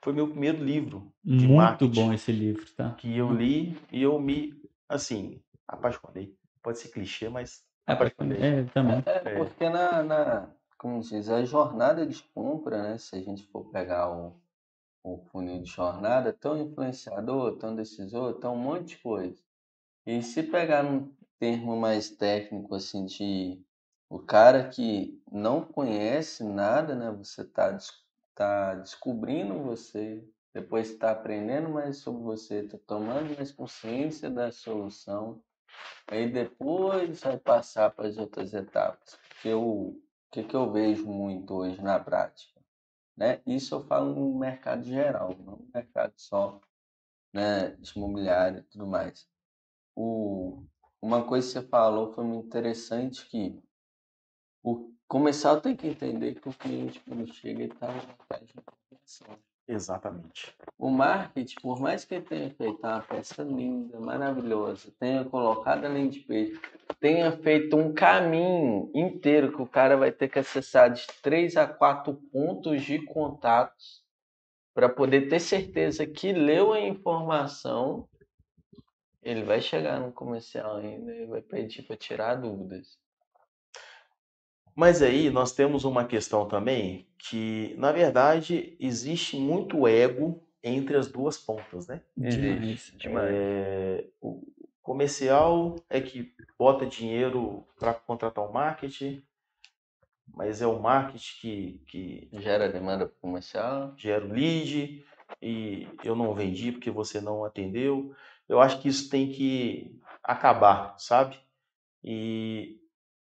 Foi 0.02 0.14
meu 0.14 0.28
primeiro 0.30 0.64
livro 0.64 1.12
de 1.24 1.48
Muito 1.48 1.58
marketing 1.58 1.96
bom 1.96 2.14
esse 2.14 2.32
livro, 2.32 2.64
tá? 2.76 2.92
que 2.92 3.18
eu 3.18 3.32
li 3.34 3.76
e 3.92 4.04
eu 4.04 4.20
me, 4.20 4.54
assim, 4.88 5.42
apaixonei. 5.68 6.38
Pode 6.62 6.78
ser 6.78 6.90
clichê, 6.90 7.28
mas 7.28 7.66
É, 7.88 7.94
apaixonei. 7.94 8.38
é, 8.42 8.64
também. 8.66 9.04
É, 9.06 9.30
É. 9.30 9.36
porque 9.36 9.68
na, 9.68 10.04
na, 10.04 10.50
como 10.78 11.02
diz, 11.02 11.28
a 11.30 11.44
jornada 11.44 12.06
de 12.06 12.22
compra, 12.36 12.84
né? 12.84 12.98
Se 13.00 13.16
a 13.16 13.22
gente 13.22 13.44
for 13.48 13.66
pegar 13.72 14.12
o, 14.12 14.36
o 15.04 15.18
funil 15.32 15.62
de 15.64 15.70
jornada, 15.70 16.38
um 16.46 16.58
influenciador, 16.58 17.58
um 17.64 17.76
decisor, 17.76 18.36
tem 18.36 18.50
um 18.50 18.56
monte 18.58 18.90
de 18.90 18.98
coisa. 19.00 19.42
E 20.06 20.22
se 20.22 20.44
pegar 20.44 20.84
num 20.84 21.12
termo 21.40 21.76
mais 21.76 22.10
técnico, 22.12 22.76
assim, 22.76 23.06
de 23.06 23.60
o 24.16 24.20
cara 24.20 24.70
que 24.70 25.22
não 25.32 25.62
conhece 25.66 26.44
nada, 26.44 26.96
né? 26.96 27.12
Você 27.12 27.44
tá, 27.44 27.72
des- 27.72 27.92
tá 28.34 28.76
descobrindo 28.76 29.62
você, 29.64 30.24
depois 30.54 30.90
está 30.92 31.12
aprendendo 31.12 31.70
mais 31.70 31.98
sobre 31.98 32.24
você, 32.24 32.64
tá 32.64 32.78
tomando 32.88 33.36
mais 33.36 33.52
consciência 33.52 34.30
da 34.30 34.52
solução. 34.52 35.42
Aí 36.08 36.32
depois 36.32 37.22
vai 37.22 37.38
passar 37.38 37.92
para 37.92 38.08
as 38.08 38.18
outras 38.18 38.54
etapas. 38.54 39.18
Porque 39.30 39.54
o 39.54 40.00
que, 40.32 40.44
que 40.44 40.56
eu 40.56 40.72
vejo 40.72 41.06
muito 41.08 41.54
hoje 41.56 41.82
na 41.82 42.00
prática? 42.00 42.62
Né? 43.18 43.42
Isso 43.46 43.76
eu 43.76 43.84
falo 43.86 44.16
no 44.16 44.40
mercado 44.40 44.84
geral, 44.84 45.36
não 45.40 45.58
no 45.58 45.70
mercado 45.74 46.14
só 46.18 46.62
né, 47.34 47.72
de 47.80 47.92
imobiliário 47.98 48.60
e 48.60 48.64
tudo 48.64 48.88
mais. 48.88 49.28
O, 49.96 50.64
uma 51.02 51.26
coisa 51.26 51.48
que 51.48 51.54
você 51.54 51.68
falou 51.68 52.14
foi 52.14 52.24
muito 52.26 52.48
interessante 52.48 53.26
que 53.30 53.62
o 54.66 54.92
comercial 55.08 55.62
tem 55.62 55.76
que 55.76 55.88
entender 55.88 56.34
que 56.34 56.50
o 56.50 56.54
cliente 56.54 57.00
quando 57.08 57.32
chega 57.32 57.62
ele 57.62 57.72
está 57.72 57.88
de 58.40 58.54
informação. 58.58 59.38
Exatamente. 59.68 60.56
O 60.78 60.90
marketing, 60.90 61.56
por 61.62 61.80
mais 61.80 62.04
que 62.04 62.16
ele 62.16 62.26
tenha 62.26 62.50
feito 62.50 62.80
uma 62.80 63.02
peça 63.02 63.44
linda, 63.44 64.00
maravilhosa, 64.00 64.92
tenha 65.00 65.24
colocado 65.24 65.86
a 65.86 65.88
landing 65.88 66.24
page, 66.24 66.60
tenha 67.00 67.32
feito 67.32 67.78
um 67.78 67.94
caminho 67.94 68.92
inteiro 68.94 69.56
que 69.56 69.62
o 69.62 69.68
cara 69.68 69.96
vai 69.96 70.12
ter 70.12 70.30
que 70.30 70.40
acessar 70.40 70.92
de 70.92 71.06
três 71.22 71.56
a 71.58 71.68
quatro 71.68 72.16
pontos 72.32 72.82
de 72.82 73.04
contatos 73.06 74.04
para 74.74 74.90
poder 74.90 75.30
ter 75.30 75.40
certeza 75.40 76.08
que 76.08 76.34
leu 76.34 76.74
a 76.74 76.80
informação, 76.80 78.10
ele 79.22 79.44
vai 79.44 79.62
chegar 79.62 80.00
no 80.00 80.12
comercial 80.12 80.78
ainda 80.78 81.16
e 81.16 81.26
vai 81.26 81.42
pedir 81.42 81.84
para 81.84 81.96
tirar 81.96 82.36
dúvidas. 82.36 83.00
Mas 84.76 85.02
aí 85.02 85.30
nós 85.30 85.54
temos 85.54 85.86
uma 85.86 86.04
questão 86.06 86.48
também 86.48 87.08
que, 87.18 87.74
na 87.78 87.92
verdade, 87.94 88.76
existe 88.80 89.38
muito 89.38 89.88
ego 89.88 90.44
entre 90.62 90.98
as 90.98 91.08
duas 91.08 91.38
pontas, 91.38 91.88
né? 91.88 92.02
Demais. 92.18 92.92
Demais. 92.98 93.32
É, 93.34 94.06
o 94.20 94.42
comercial 94.82 95.76
é 95.90 96.02
que 96.02 96.34
bota 96.60 96.86
dinheiro 96.86 97.66
para 97.80 97.94
contratar 97.94 98.44
o 98.44 98.52
marketing, 98.52 99.24
mas 100.28 100.62
é 100.62 100.68
o 100.68 100.80
marketing 100.80 101.38
que, 101.40 101.82
que 101.88 102.30
Gera 102.42 102.68
demanda 102.68 103.06
pro 103.06 103.16
comercial. 103.22 103.94
gera 103.96 104.26
o 104.26 104.34
lead 104.34 105.06
e 105.42 105.88
eu 106.04 106.16
não 106.16 106.34
vendi 106.34 106.72
porque 106.72 106.92
você 106.92 107.22
não 107.22 107.46
atendeu. 107.46 108.14
Eu 108.48 108.60
acho 108.60 108.82
que 108.82 108.90
isso 108.90 109.10
tem 109.10 109.32
que 109.32 110.00
acabar, 110.22 110.96
sabe? 111.00 111.38
E 112.04 112.80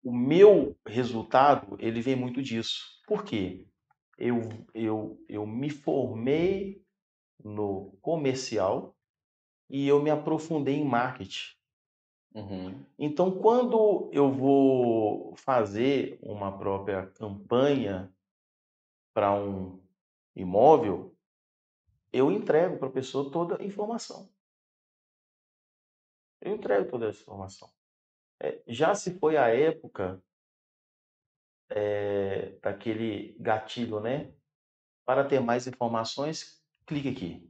o 0.04 0.14
meu 0.14 0.78
resultado, 0.86 1.76
ele 1.80 2.02
vem 2.02 2.16
muito 2.16 2.42
disso. 2.42 3.00
Por 3.08 3.24
quê? 3.24 3.68
Eu, 4.18 4.42
eu, 4.74 5.24
eu 5.28 5.46
me 5.46 5.70
formei 5.70 6.84
no 7.44 7.98
comercial 8.02 8.96
e 9.70 9.88
eu 9.88 10.02
me 10.02 10.10
aprofundei 10.10 10.76
em 10.76 10.86
marketing. 10.86 11.56
Uhum. 12.34 12.86
Então, 12.98 13.32
quando 13.40 14.10
eu 14.14 14.32
vou 14.32 15.36
fazer 15.36 16.20
uma 16.22 16.58
própria 16.58 17.08
campanha 17.08 18.14
para 19.14 19.34
um 19.34 19.82
imóvel, 20.36 21.16
eu 22.12 22.32
entrego 22.32 22.78
para 22.78 22.88
a 22.88 22.92
pessoa 22.92 23.32
toda 23.32 23.62
a 23.62 23.66
informação. 23.66 24.30
Eu 26.42 26.56
entrego 26.56 26.90
toda 26.90 27.10
essa 27.10 27.22
informação. 27.22 27.70
É, 28.42 28.62
já 28.68 28.96
se 28.96 29.18
foi 29.20 29.38
a 29.38 29.48
época 29.50 30.22
é, 31.70 32.58
daquele 32.62 33.36
gatilho, 33.40 34.00
né? 34.00 34.32
Para 35.06 35.26
ter 35.28 35.40
mais 35.40 35.68
informações, 35.68 36.64
clique 36.86 37.10
aqui. 37.10 37.50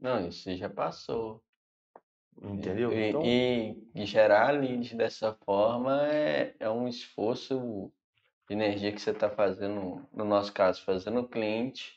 Não, 0.00 0.28
isso 0.28 0.54
já 0.56 0.68
passou. 0.68 1.42
Entendeu? 2.42 2.92
E, 2.92 3.08
Então, 3.08 3.22
e- 3.22 3.90
e 3.94 4.06
gerar 4.06 4.50
lead 4.52 4.96
dessa 4.96 5.34
forma 5.44 6.06
é, 6.12 6.56
é 6.58 6.70
um 6.70 6.88
esforço 6.88 7.92
de 8.48 8.54
energia 8.54 8.92
que 8.92 9.00
você 9.00 9.10
está 9.12 9.30
fazendo, 9.30 10.08
no 10.12 10.24
nosso 10.24 10.52
caso, 10.52 10.84
fazendo 10.84 11.20
o 11.20 11.28
cliente 11.28 11.96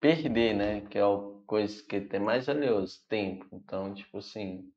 perder, 0.00 0.54
né? 0.54 0.82
Que 0.82 0.98
é 0.98 1.06
o 1.06 1.42
coisa 1.46 1.82
que 1.84 2.00
tem 2.02 2.20
mais 2.20 2.46
valioso, 2.46 3.04
tempo. 3.08 3.46
Então, 3.52 3.94
tipo 3.94 4.18
assim, 4.18 4.73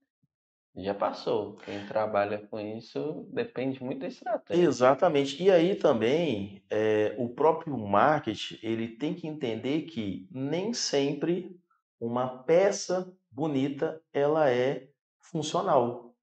já 0.77 0.93
passou. 0.93 1.57
Quem 1.57 1.85
trabalha 1.85 2.47
com 2.47 2.59
isso 2.59 3.27
depende 3.33 3.83
muito 3.83 3.99
da 4.01 4.07
estratégia. 4.07 4.63
exatamente. 4.69 5.41
E 5.43 5.51
aí 5.51 5.75
também, 5.75 6.63
é, 6.69 7.15
o 7.17 7.29
próprio 7.29 7.77
marketing, 7.77 8.59
ele 8.63 8.87
tem 8.97 9.13
que 9.13 9.27
entender 9.27 9.83
que 9.83 10.27
nem 10.31 10.73
sempre 10.73 11.59
uma 11.99 12.43
peça 12.43 13.11
bonita, 13.31 14.01
ela 14.13 14.49
é 14.49 14.89
funcional. 15.19 16.15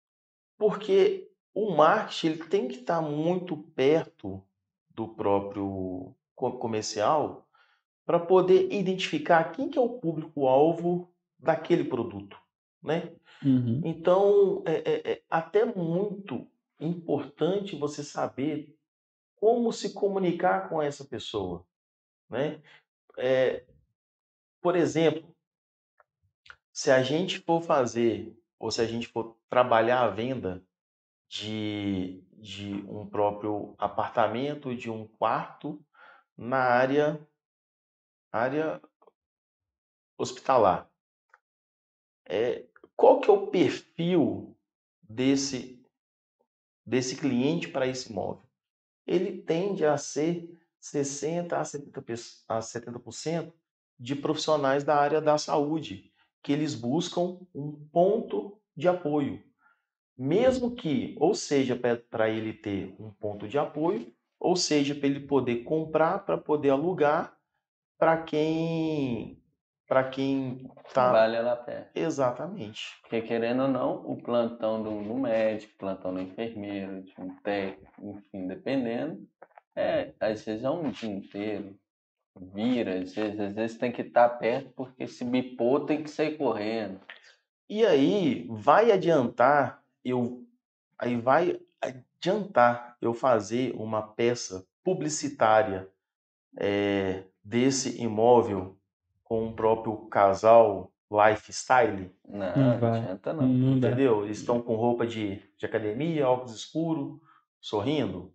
Porque 0.58 1.30
o 1.54 1.70
marketing, 1.76 2.26
ele 2.28 2.44
tem 2.46 2.68
que 2.68 2.76
estar 2.80 3.00
muito 3.02 3.56
perto 3.56 4.42
do 4.94 5.08
próprio 5.08 6.14
co- 6.34 6.58
comercial 6.58 7.48
para 8.06 8.18
poder 8.20 8.72
identificar 8.72 9.52
quem 9.52 9.68
que 9.70 9.78
é 9.78 9.82
o 9.82 9.98
público-alvo 10.00 11.12
daquele 11.38 11.84
produto, 11.84 12.38
né? 12.82 13.12
Uhum. 13.42 13.80
Então, 13.84 14.62
é, 14.66 15.10
é- 15.10 15.12
é 15.14 15.22
até 15.28 15.64
muito 15.64 16.50
importante 16.80 17.76
você 17.76 18.02
saber 18.02 18.76
como 19.36 19.72
se 19.72 19.94
comunicar 19.94 20.68
com 20.68 20.82
essa 20.82 21.04
pessoa, 21.04 21.66
né? 22.30 22.62
É, 23.18 23.66
por 24.60 24.76
exemplo, 24.76 25.34
se 26.72 26.90
a 26.90 27.02
gente 27.02 27.38
for 27.40 27.62
fazer, 27.62 28.36
ou 28.58 28.70
se 28.70 28.80
a 28.80 28.86
gente 28.86 29.06
for 29.08 29.36
trabalhar 29.48 30.02
a 30.02 30.08
venda 30.10 30.62
de, 31.28 32.22
de 32.34 32.74
um 32.88 33.06
próprio 33.08 33.74
apartamento, 33.78 34.74
de 34.76 34.90
um 34.90 35.06
quarto 35.08 35.84
na 36.36 36.58
área, 36.58 37.26
área 38.32 38.80
hospitalar, 40.18 40.90
é, 42.26 42.66
qual 42.96 43.20
que 43.20 43.30
é 43.30 43.32
o 43.32 43.46
perfil 43.48 44.56
desse, 45.02 45.82
desse 46.86 47.16
cliente 47.16 47.68
para 47.68 47.86
esse 47.86 48.10
imóvel? 48.10 48.42
Ele 49.06 49.42
tende 49.42 49.84
a 49.84 49.96
ser 49.96 50.48
60% 50.80 51.52
a 51.54 51.64
70%, 51.64 52.02
pe- 52.04 52.14
a 52.48 52.60
70% 52.60 53.52
de 53.98 54.14
profissionais 54.14 54.84
da 54.84 54.96
área 54.96 55.20
da 55.20 55.38
saúde, 55.38 56.12
que 56.42 56.52
eles 56.52 56.74
buscam 56.74 57.40
um 57.54 57.72
ponto 57.92 58.60
de 58.76 58.88
apoio. 58.88 59.42
Mesmo 60.16 60.74
que, 60.74 61.16
ou 61.18 61.34
seja, 61.34 61.76
para 62.10 62.30
ele 62.30 62.52
ter 62.52 62.94
um 63.00 63.10
ponto 63.10 63.48
de 63.48 63.58
apoio, 63.58 64.14
ou 64.38 64.56
seja, 64.56 64.94
para 64.94 65.08
ele 65.08 65.20
poder 65.26 65.64
comprar, 65.64 66.20
para 66.24 66.38
poder 66.38 66.70
alugar, 66.70 67.36
para 67.98 68.22
quem 68.22 69.42
para 69.86 70.04
quem 70.08 70.66
está 70.86 70.92
Trabalha 70.92 71.42
lá 71.42 71.56
perto. 71.56 71.90
exatamente. 71.94 72.98
Porque 73.02 73.22
querendo 73.22 73.62
ou 73.62 73.68
não, 73.68 73.96
o 74.06 74.16
plantão 74.16 74.82
do, 74.82 75.02
do 75.02 75.14
médico, 75.14 75.74
plantão 75.78 76.14
do 76.14 76.20
enfermeiro, 76.20 77.02
de 77.02 77.14
um 77.18 77.34
técnico, 77.42 77.92
enfim, 78.02 78.46
dependendo, 78.46 79.26
é, 79.76 80.12
às 80.20 80.44
vezes 80.44 80.64
é 80.64 80.70
um 80.70 80.90
dia 80.90 81.10
inteiro. 81.10 81.78
Vira, 82.36 82.98
às 83.00 83.14
vezes, 83.14 83.38
às 83.38 83.52
vezes 83.52 83.78
tem 83.78 83.92
que 83.92 84.02
estar 84.02 84.28
perto 84.28 84.70
porque 84.74 85.06
se 85.06 85.24
bipou 85.24 85.86
tem 85.86 86.02
que 86.02 86.10
sair 86.10 86.36
correndo. 86.36 87.00
E 87.68 87.84
aí 87.86 88.46
vai 88.50 88.90
adiantar 88.90 89.82
eu 90.04 90.44
aí 90.98 91.16
vai 91.16 91.60
adiantar 91.80 92.96
eu 93.00 93.14
fazer 93.14 93.72
uma 93.76 94.02
peça 94.02 94.66
publicitária 94.82 95.88
eh, 96.58 97.24
desse 97.42 98.02
imóvel 98.02 98.76
com 99.24 99.48
o 99.48 99.52
próprio 99.52 99.96
casal 100.08 100.92
lifestyle, 101.10 102.10
Não, 102.28 102.56
Não 102.56 102.78
vai. 102.78 103.00
adianta 103.00 103.32
não. 103.32 103.46
Não 103.46 103.80
dá. 103.80 103.88
entendeu? 103.88 104.24
Eles 104.24 104.38
estão 104.38 104.60
com 104.60 104.74
roupa 104.76 105.06
de, 105.06 105.40
de 105.56 105.66
academia, 105.66 106.28
óculos 106.28 106.54
escuros, 106.54 107.18
sorrindo. 107.60 108.32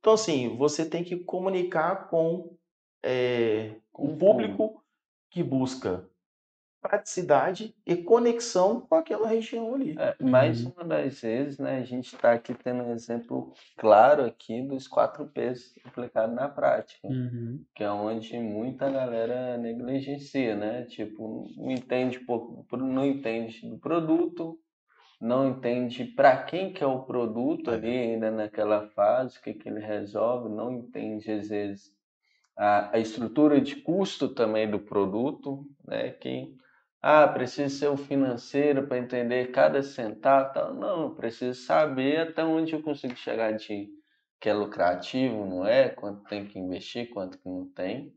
Então 0.00 0.12
assim, 0.14 0.56
você 0.56 0.84
tem 0.88 1.02
que 1.04 1.16
comunicar 1.16 2.08
com 2.08 2.52
o 2.52 2.56
o 3.98 4.16
público 4.18 4.82
que 5.30 5.42
busca 5.42 6.08
praticidade 6.88 7.74
e 7.86 7.96
conexão 7.96 8.80
com 8.80 8.94
aquela 8.94 9.28
região 9.28 9.74
ali. 9.74 9.94
É, 9.98 10.16
mais 10.24 10.64
Uhum. 10.64 10.72
uma 10.76 10.84
das 10.84 11.20
vezes, 11.20 11.58
né, 11.58 11.78
a 11.78 11.84
gente 11.84 12.14
está 12.14 12.32
aqui 12.32 12.54
tendo 12.54 12.82
um 12.84 12.92
exemplo 12.92 13.52
claro 13.76 14.24
aqui 14.24 14.62
dos 14.62 14.86
4 14.88 15.26
P's 15.28 15.74
aplicados 15.84 16.34
na 16.34 16.48
prática. 16.48 17.06
Uhum. 17.08 17.64
que 17.74 17.82
é 17.84 17.90
onde 17.90 18.38
muita 18.38 18.90
galera 18.90 19.56
negligencia, 19.58 20.54
né? 20.56 20.84
Tipo, 20.84 21.46
não 21.56 21.70
entende 21.70 22.20
pouco, 22.20 22.64
não 22.76 23.04
entende 23.04 23.68
do 23.68 23.78
produto, 23.78 24.58
não 25.20 25.48
entende 25.48 26.04
para 26.04 26.42
quem 26.42 26.72
que 26.72 26.84
é 26.84 26.86
o 26.86 27.04
produto 27.04 27.70
ali 27.70 27.88
ainda 27.88 28.30
naquela 28.30 28.88
fase, 28.90 29.38
o 29.38 29.42
que 29.42 29.54
que 29.54 29.68
ele 29.68 29.80
resolve, 29.80 30.48
não 30.48 30.70
entende 30.72 31.30
às 31.30 31.48
vezes 31.48 31.94
a, 32.56 32.96
a 32.96 32.98
estrutura 32.98 33.60
de 33.60 33.76
custo 33.76 34.28
também 34.28 34.70
do 34.70 34.78
produto, 34.78 35.66
né? 35.86 36.10
Que 36.10 36.54
ah, 37.08 37.28
precisa 37.28 37.68
ser 37.68 37.86
o 37.86 37.96
financeiro 37.96 38.88
para 38.88 38.98
entender 38.98 39.52
cada 39.52 39.80
centavo, 39.80 40.52
tal. 40.52 40.74
não, 40.74 41.14
preciso 41.14 41.54
saber 41.54 42.18
até 42.18 42.44
onde 42.44 42.72
eu 42.72 42.82
consigo 42.82 43.14
chegar 43.14 43.52
de 43.52 43.88
que 44.40 44.48
é 44.48 44.52
lucrativo, 44.52 45.46
não 45.46 45.64
é? 45.64 45.88
Quanto 45.88 46.24
tem 46.24 46.48
que 46.48 46.58
investir, 46.58 47.08
quanto 47.10 47.38
que 47.38 47.48
não 47.48 47.68
tem 47.70 48.12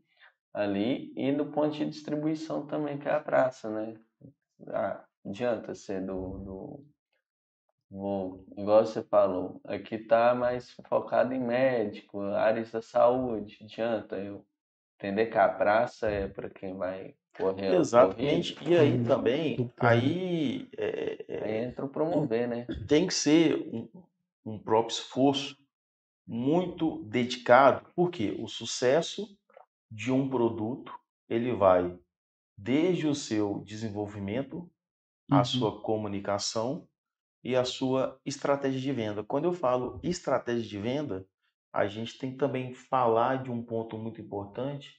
ali 0.52 1.12
e 1.16 1.30
no 1.30 1.52
ponto 1.52 1.76
de 1.76 1.88
distribuição 1.88 2.66
também 2.66 2.98
que 2.98 3.08
é 3.08 3.12
a 3.12 3.20
praça, 3.20 3.70
né? 3.70 3.94
Ah, 4.66 5.04
adianta 5.24 5.72
ser 5.72 6.04
do, 6.04 6.38
do 6.38 6.86
vou, 7.88 8.44
igual 8.58 8.84
você 8.84 9.04
falou, 9.04 9.60
aqui 9.66 9.98
tá 9.98 10.34
mais 10.34 10.68
focado 10.88 11.32
em 11.32 11.38
médico, 11.40 12.22
áreas 12.22 12.72
da 12.72 12.82
saúde, 12.82 13.56
adianta 13.62 14.16
eu 14.16 14.44
entender 14.98 15.26
que 15.26 15.38
a 15.38 15.48
praça 15.48 16.10
é 16.10 16.26
para 16.26 16.50
quem 16.50 16.76
vai 16.76 17.14
Exatamente. 17.56 18.56
E 18.68 18.74
aí 18.76 19.04
também, 19.04 19.56
bem. 19.56 19.70
aí 19.78 20.68
é, 20.76 21.24
é, 21.28 21.44
Aí 21.44 21.64
entra 21.64 21.84
o 21.84 21.88
promover, 21.88 22.48
né? 22.48 22.66
tem 22.86 23.06
que 23.06 23.14
ser 23.14 23.56
um, 23.72 23.88
um 24.44 24.58
próprio 24.58 24.94
esforço 24.94 25.56
muito 26.26 27.02
dedicado, 27.04 27.86
porque 27.94 28.36
o 28.38 28.46
sucesso 28.48 29.36
de 29.90 30.12
um 30.12 30.28
produto, 30.28 30.92
ele 31.28 31.52
vai 31.52 31.98
desde 32.56 33.06
o 33.06 33.14
seu 33.14 33.62
desenvolvimento, 33.64 34.70
a 35.30 35.38
Uhum. 35.38 35.44
sua 35.44 35.82
comunicação 35.82 36.86
e 37.42 37.56
a 37.56 37.64
sua 37.64 38.20
estratégia 38.24 38.80
de 38.80 38.92
venda. 38.92 39.24
Quando 39.24 39.46
eu 39.46 39.52
falo 39.52 40.00
estratégia 40.02 40.68
de 40.68 40.78
venda, 40.78 41.26
a 41.72 41.86
gente 41.86 42.18
tem 42.18 42.32
que 42.32 42.38
também 42.38 42.74
falar 42.74 43.42
de 43.42 43.50
um 43.50 43.62
ponto 43.62 43.96
muito 43.98 44.20
importante, 44.20 44.98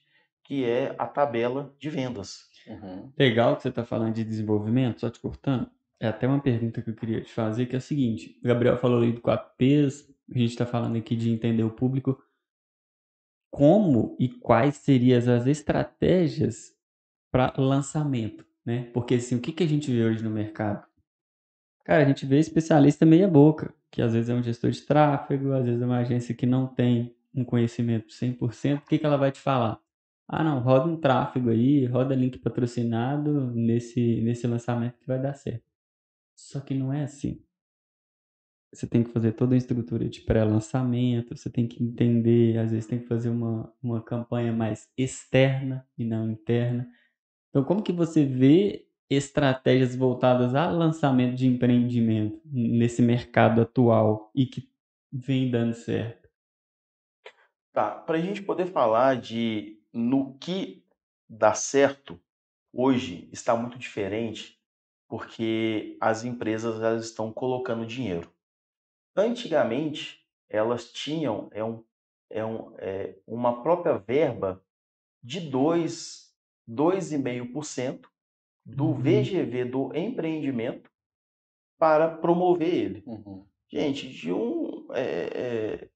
que 0.51 0.65
é 0.65 0.93
a 0.97 1.07
tabela 1.07 1.73
de 1.79 1.89
vendas. 1.89 2.49
Uhum. 2.67 3.09
Legal 3.17 3.55
que 3.55 3.61
você 3.61 3.69
está 3.69 3.85
falando 3.85 4.15
de 4.15 4.25
desenvolvimento, 4.25 4.99
só 4.99 5.09
te 5.09 5.17
cortando. 5.17 5.71
É 5.97 6.09
até 6.09 6.27
uma 6.27 6.41
pergunta 6.41 6.81
que 6.81 6.89
eu 6.89 6.93
queria 6.93 7.21
te 7.21 7.31
fazer, 7.31 7.67
que 7.67 7.75
é 7.75 7.77
a 7.77 7.81
seguinte: 7.81 8.37
o 8.43 8.47
Gabriel 8.49 8.77
falou 8.77 9.01
aí 9.01 9.13
do 9.13 9.21
4Ps, 9.21 10.13
a 10.29 10.37
gente 10.37 10.49
está 10.49 10.65
falando 10.65 10.97
aqui 10.97 11.15
de 11.15 11.31
entender 11.31 11.63
o 11.63 11.69
público. 11.69 12.21
Como 13.49 14.17
e 14.19 14.27
quais 14.27 14.75
seriam 14.75 15.19
as 15.19 15.47
estratégias 15.47 16.75
para 17.31 17.53
lançamento, 17.57 18.45
né? 18.65 18.89
Porque 18.93 19.15
assim, 19.15 19.37
o 19.37 19.39
que, 19.39 19.53
que 19.53 19.63
a 19.63 19.67
gente 19.67 19.89
vê 19.89 20.03
hoje 20.03 20.21
no 20.21 20.29
mercado? 20.29 20.85
Cara, 21.85 22.03
a 22.03 22.05
gente 22.05 22.25
vê 22.25 22.39
especialista 22.39 23.05
meia 23.05 23.27
boca, 23.29 23.73
que 23.89 24.01
às 24.01 24.11
vezes 24.11 24.29
é 24.29 24.33
um 24.33 24.43
gestor 24.43 24.71
de 24.71 24.81
tráfego, 24.81 25.53
às 25.53 25.63
vezes 25.63 25.81
é 25.81 25.85
uma 25.85 25.99
agência 25.99 26.35
que 26.35 26.45
não 26.45 26.67
tem 26.67 27.15
um 27.33 27.45
conhecimento 27.45 28.09
100%. 28.09 28.79
O 28.79 28.81
que, 28.81 28.99
que 28.99 29.05
ela 29.05 29.17
vai 29.17 29.31
te 29.31 29.39
falar? 29.39 29.79
Ah, 30.33 30.45
não, 30.45 30.61
roda 30.61 30.87
um 30.87 30.95
tráfego 30.95 31.49
aí, 31.49 31.85
roda 31.85 32.15
link 32.15 32.39
patrocinado 32.39 33.51
nesse, 33.51 34.21
nesse 34.21 34.47
lançamento 34.47 34.97
que 34.97 35.05
vai 35.05 35.21
dar 35.21 35.33
certo. 35.33 35.65
Só 36.37 36.61
que 36.61 36.73
não 36.73 36.93
é 36.93 37.03
assim. 37.03 37.43
Você 38.71 38.87
tem 38.87 39.03
que 39.03 39.09
fazer 39.09 39.33
toda 39.33 39.55
a 39.55 39.57
estrutura 39.57 40.07
de 40.07 40.21
pré-lançamento, 40.21 41.35
você 41.35 41.49
tem 41.49 41.67
que 41.67 41.83
entender, 41.83 42.57
às 42.57 42.71
vezes 42.71 42.87
tem 42.87 42.99
que 42.99 43.07
fazer 43.07 43.27
uma, 43.27 43.73
uma 43.83 44.01
campanha 44.01 44.53
mais 44.53 44.89
externa 44.97 45.85
e 45.97 46.05
não 46.05 46.31
interna. 46.31 46.89
Então, 47.49 47.65
como 47.65 47.83
que 47.83 47.91
você 47.91 48.25
vê 48.25 48.87
estratégias 49.09 49.97
voltadas 49.97 50.55
a 50.55 50.71
lançamento 50.71 51.35
de 51.35 51.45
empreendimento 51.45 52.39
nesse 52.45 53.01
mercado 53.01 53.59
atual 53.59 54.31
e 54.33 54.45
que 54.45 54.71
vem 55.11 55.51
dando 55.51 55.73
certo? 55.73 56.29
Tá, 57.73 57.91
para 57.91 58.17
a 58.17 58.21
gente 58.21 58.41
poder 58.41 58.67
falar 58.67 59.17
de 59.17 59.80
no 59.93 60.37
que 60.37 60.85
dá 61.29 61.53
certo, 61.53 62.19
hoje 62.73 63.29
está 63.31 63.55
muito 63.55 63.77
diferente 63.77 64.59
porque 65.07 65.97
as 65.99 66.23
empresas 66.23 66.81
elas 66.81 67.05
estão 67.05 67.33
colocando 67.33 67.85
dinheiro. 67.85 68.33
Antigamente, 69.15 70.25
elas 70.49 70.91
tinham 70.91 71.49
é 71.51 71.63
um, 71.63 71.83
é 72.29 72.45
um, 72.45 72.73
é 72.77 73.19
uma 73.27 73.61
própria 73.61 73.97
verba 73.97 74.63
de 75.21 75.41
2, 75.41 76.33
2,5% 76.67 78.07
do 78.65 78.85
Uhum. 78.85 78.93
VGV 78.93 79.65
do 79.65 79.95
empreendimento 79.95 80.89
para 81.77 82.15
promover 82.17 82.73
ele. 82.73 83.03
Uhum. 83.05 83.45
Gente, 83.67 84.09
de 84.09 84.31
um 84.31 84.87
é, 84.93 85.89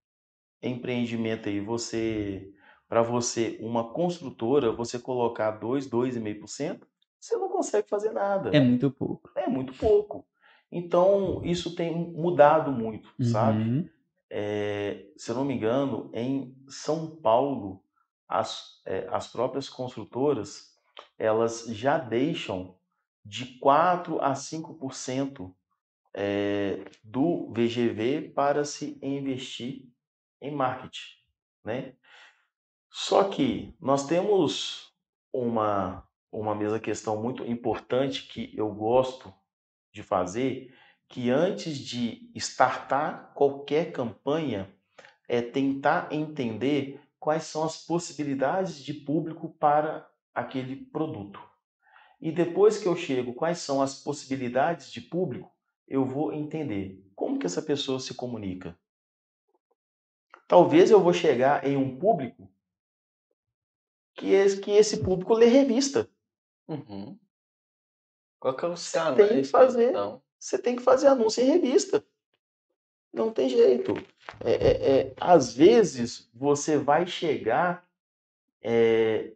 é, 0.62 0.68
empreendimento 0.68 1.48
aí, 1.48 1.60
você, 1.60 2.52
para 2.96 3.02
você, 3.02 3.58
uma 3.60 3.92
construtora, 3.92 4.72
você 4.72 4.98
colocar 4.98 5.52
2, 5.52 5.90
2,5%, 5.90 6.80
você 7.20 7.36
não 7.36 7.50
consegue 7.50 7.90
fazer 7.90 8.12
nada. 8.12 8.56
É 8.56 8.60
muito 8.62 8.90
pouco. 8.90 9.30
É 9.36 9.50
muito 9.50 9.74
pouco. 9.74 10.26
Então, 10.72 11.42
isso 11.44 11.76
tem 11.76 11.94
mudado 11.94 12.72
muito, 12.72 13.14
sabe? 13.22 13.64
Uhum. 13.64 13.90
É, 14.30 15.08
se 15.18 15.30
eu 15.30 15.36
não 15.36 15.44
me 15.44 15.54
engano, 15.54 16.10
em 16.14 16.56
São 16.70 17.18
Paulo, 17.18 17.84
as, 18.30 18.82
é, 18.86 19.10
as 19.12 19.28
próprias 19.28 19.68
construtoras, 19.68 20.74
elas 21.20 21.66
já 21.68 21.98
deixam 21.98 22.78
de 23.26 23.60
4 23.60 24.22
a 24.22 24.32
5% 24.32 25.54
é, 26.14 26.86
do 27.04 27.52
VGV 27.52 28.32
para 28.34 28.64
se 28.64 28.98
investir 29.02 29.90
em 30.40 30.56
marketing, 30.56 31.18
né? 31.62 31.94
Só 32.98 33.26
que 33.26 33.76
nós 33.78 34.08
temos 34.08 34.90
uma, 35.34 36.08
uma 36.32 36.56
mesma 36.56 36.80
questão 36.80 37.22
muito 37.22 37.44
importante 37.44 38.26
que 38.26 38.58
eu 38.58 38.74
gosto 38.74 39.34
de 39.92 40.02
fazer, 40.02 40.74
que 41.10 41.30
antes 41.30 41.78
de 41.78 42.32
startar 42.36 43.34
qualquer 43.36 43.92
campanha, 43.92 44.74
é 45.28 45.42
tentar 45.42 46.08
entender 46.10 47.02
quais 47.20 47.44
são 47.44 47.66
as 47.66 47.86
possibilidades 47.86 48.82
de 48.82 48.94
público 48.94 49.50
para 49.60 50.10
aquele 50.34 50.78
produto. 50.78 51.42
E 52.22 52.32
depois 52.32 52.78
que 52.78 52.88
eu 52.88 52.96
chego, 52.96 53.34
quais 53.34 53.58
são 53.58 53.82
as 53.82 54.02
possibilidades 54.02 54.90
de 54.90 55.02
público, 55.02 55.52
eu 55.86 56.06
vou 56.06 56.32
entender 56.32 57.06
como 57.14 57.40
que 57.40 57.46
essa 57.46 57.62
pessoa 57.62 58.00
se 58.00 58.14
comunica. 58.14 58.74
Talvez 60.48 60.90
eu 60.90 61.02
vou 61.02 61.12
chegar 61.12 61.68
em 61.68 61.76
um 61.76 62.00
público 62.00 62.55
que 64.16 64.32
esse, 64.32 64.60
que 64.60 64.72
esse 64.72 65.04
público 65.04 65.34
lê 65.34 65.46
revista. 65.46 66.10
Uhum. 66.68 67.18
Qual 68.40 68.56
que 68.56 68.66
é 68.66 68.68
o 68.68 68.78
Você 68.78 68.98
canal? 68.98 69.16
tem 69.16 69.42
que 69.42 69.48
fazer. 69.48 69.94
Você 70.40 70.58
tem 70.58 70.76
que 70.76 70.82
fazer 70.82 71.08
anúncio 71.08 71.44
em 71.44 71.48
revista. 71.48 72.06
Não 73.14 73.32
tem 73.32 73.50
jeito. 73.50 73.94
É, 74.44 74.52
é, 74.52 74.92
é, 75.00 75.14
às 75.20 75.54
vezes 75.54 76.30
você 76.34 76.78
vai 76.78 77.08
chegar 77.08 77.88
é, 78.62 79.34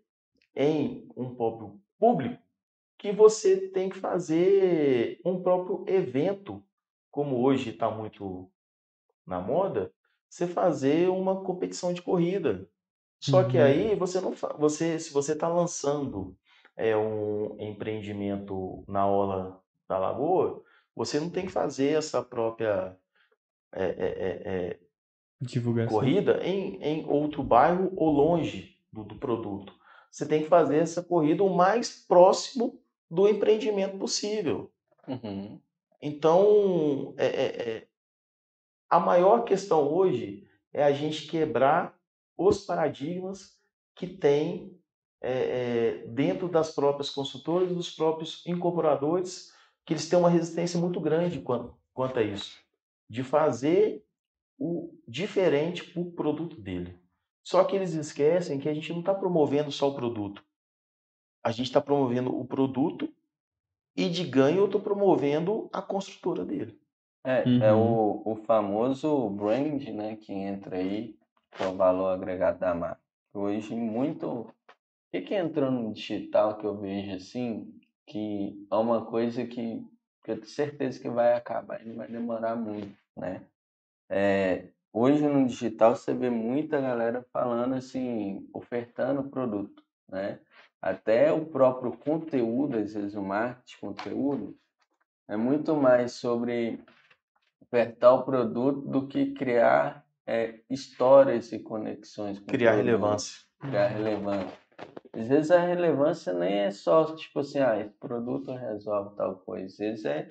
em 0.56 1.08
um 1.16 1.34
próprio 1.34 1.80
público 1.98 2.42
que 2.98 3.12
você 3.14 3.70
tem 3.70 3.90
que 3.90 3.98
fazer 3.98 5.22
um 5.24 5.42
próprio 5.42 5.86
evento, 5.88 6.62
como 7.10 7.42
hoje 7.42 7.70
está 7.70 7.90
muito 7.90 8.52
na 9.26 9.40
moda, 9.40 9.94
você 10.30 10.46
fazer 10.46 11.10
uma 11.10 11.42
competição 11.44 11.94
de 11.94 12.02
corrida. 12.02 12.70
Só 13.20 13.44
que 13.44 13.58
Uhum. 13.58 13.64
aí 13.64 13.96
você 13.96 14.22
não 14.22 14.34
você 14.58 15.00
se 15.00 15.12
você 15.12 15.34
está 15.34 15.48
lançando 15.48 16.36
é, 16.76 16.96
um 16.96 17.56
empreendimento 17.60 18.84
na 18.88 19.06
orla 19.06 19.62
da 19.88 19.98
lagoa, 19.98 20.64
você 20.96 21.20
não 21.20 21.30
tem 21.30 21.46
que 21.46 21.52
fazer 21.52 21.98
essa 21.98 22.24
própria 22.24 22.98
é, 23.74 23.84
é, 23.84 24.80
Divulgação. 25.42 25.98
corrida 25.98 26.42
em, 26.44 26.82
em 26.84 27.06
outro 27.06 27.44
bairro 27.44 27.92
ou 27.96 28.10
longe 28.12 28.78
do, 28.92 29.04
do 29.04 29.16
produto. 29.16 29.74
Você 30.12 30.28
tem 30.28 30.44
que 30.44 30.50
fazer 30.50 30.78
essa 30.78 31.04
corrida 31.04 31.44
o 31.44 31.56
mais 31.56 32.06
próximo 32.06 32.82
do 33.10 33.28
empreendimento 33.28 33.98
possível. 33.98 34.72
Uhum. 35.08 35.60
Então, 36.02 37.14
é, 37.18 37.26
é, 37.26 37.46
é, 37.70 37.88
a 38.90 39.00
maior 39.00 39.44
questão 39.44 39.88
hoje 39.88 40.48
é 40.74 40.84
a 40.84 40.92
gente 40.92 41.28
quebrar 41.28 41.99
os 42.40 42.66
paradigmas 42.66 43.60
que 43.96 44.08
tem 44.08 44.80
é, 45.22 45.34
é, 46.04 46.08
dentro 46.08 46.48
das 46.50 46.72
próprias 46.74 47.10
consultoras, 47.10 47.70
dos 47.76 47.92
próprios 47.92 48.46
incorporadores, 48.48 49.54
que 49.86 49.94
eles 49.94 50.08
têm 50.10 50.18
uma 50.20 50.30
resistência 50.30 50.80
muito 50.80 51.02
grande 51.02 51.42
quanto, 51.42 51.78
quanto 51.94 52.20
a 52.20 52.24
isso, 52.24 52.58
de 53.10 53.24
fazer 53.24 54.06
o 54.58 54.94
diferente 55.08 55.84
para 55.84 56.02
o 56.02 56.12
produto 56.12 56.62
dele. 56.62 57.00
Só 57.44 57.66
que 57.66 57.76
eles 57.76 57.94
esquecem 57.94 58.60
que 58.60 58.70
a 58.70 58.74
gente 58.74 58.92
não 58.94 59.02
está 59.02 59.14
promovendo 59.14 59.72
só 59.72 59.90
o 59.90 59.96
produto. 59.96 60.44
A 61.44 61.52
gente 61.52 61.68
está 61.68 61.82
promovendo 61.82 62.38
o 62.38 62.46
produto 62.46 63.14
e 63.96 64.10
de 64.10 64.24
ganho 64.26 64.60
eu 64.60 64.66
estou 64.66 64.82
promovendo 64.82 65.70
a 65.74 65.82
construtora 65.82 66.46
dele. 66.46 66.80
É, 67.26 67.56
é 67.60 67.74
Uhum. 67.74 67.74
o, 67.74 68.32
o 68.34 68.36
famoso 68.36 69.30
brand, 69.32 69.84
né, 69.90 70.16
que 70.16 70.34
entra 70.34 70.78
aí, 70.78 71.19
o 71.60 71.76
valor 71.76 72.14
agregado 72.14 72.60
da 72.60 72.74
marca. 72.74 73.02
Hoje, 73.34 73.76
muito. 73.76 74.28
O 74.28 74.54
que 75.12 75.22
que 75.22 75.36
entrou 75.36 75.72
no 75.72 75.94
digital 75.94 76.58
que 76.58 76.66
eu 76.66 76.78
vejo 76.78 77.16
assim, 77.16 77.74
que 78.06 78.68
é 78.72 78.76
uma 78.76 79.06
coisa 79.06 79.46
que, 79.46 79.86
que 80.24 80.32
eu 80.32 80.36
tenho 80.36 80.46
certeza 80.46 81.00
que 81.00 81.10
vai 81.10 81.34
acabar 81.34 81.82
e 81.82 81.88
não 81.88 81.96
vai 81.96 82.08
demorar 82.08 82.56
muito, 82.56 82.96
né? 83.18 83.44
É, 84.10 84.70
hoje 84.92 85.28
no 85.28 85.46
digital 85.48 85.96
você 85.96 86.14
vê 86.14 86.30
muita 86.30 86.82
galera 86.82 87.26
falando 87.32 87.76
assim, 87.76 88.48
ofertando 88.54 89.30
produto, 89.30 89.84
né? 90.08 90.40
Até 90.82 91.32
o 91.32 91.46
próprio 91.46 91.92
conteúdo, 91.98 92.78
às 92.78 92.94
vezes 92.94 93.16
o 93.16 93.22
marketing 93.22 93.80
conteúdo, 93.80 94.58
é 95.28 95.38
muito 95.38 95.76
mais 95.76 96.14
sobre 96.14 96.84
ofertar 97.62 98.16
o 98.16 98.24
produto 98.24 98.82
do 98.82 99.08
que 99.08 99.34
criar 99.34 100.04
é, 100.30 100.62
histórias 100.70 101.52
e 101.52 101.58
conexões 101.58 102.40
Criar 102.40 102.74
produto, 102.74 102.86
relevância. 102.86 103.40
criar 103.60 103.88
relevância. 103.88 104.58
Às 105.12 105.28
vezes 105.28 105.50
a 105.50 105.60
relevância 105.60 106.34
nem 106.34 106.60
é 106.60 106.72
só 106.72 107.16
tipo 107.16 107.40
assim, 107.40 107.58
ah, 107.60 107.80
esse 107.80 107.98
produto 107.98 108.54
resolve 108.54 109.16
tal 109.16 109.38
coisa. 109.40 109.66
Às 109.66 109.78
vezes 109.78 110.06
é 110.06 110.30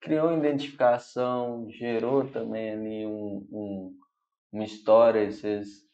criou 0.00 0.32
identificação, 0.36 1.66
gerou 1.70 2.26
também 2.30 2.70
ali 2.70 3.06
um, 3.06 3.46
um, 3.52 3.98
uma 4.50 4.64
história, 4.64 5.28
às 5.28 5.40
vezes 5.42 5.84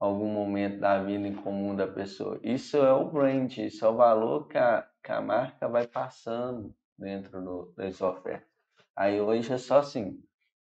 algum 0.00 0.28
momento 0.28 0.80
da 0.80 1.02
vida 1.02 1.26
em 1.26 1.34
comum 1.36 1.76
da 1.76 1.86
pessoa. 1.86 2.40
Isso 2.42 2.78
é 2.78 2.92
o 2.92 3.08
brand, 3.10 3.56
isso 3.58 3.84
é 3.84 3.88
o 3.88 3.96
valor 3.96 4.48
que 4.48 4.58
a, 4.58 4.88
que 5.02 5.12
a 5.12 5.20
marca 5.20 5.68
vai 5.68 5.86
passando 5.86 6.74
dentro 6.98 7.40
do, 7.40 7.72
das 7.76 8.00
ofertas. 8.00 8.48
Aí 8.96 9.20
hoje 9.20 9.52
é 9.52 9.58
só 9.58 9.78
assim, 9.78 10.20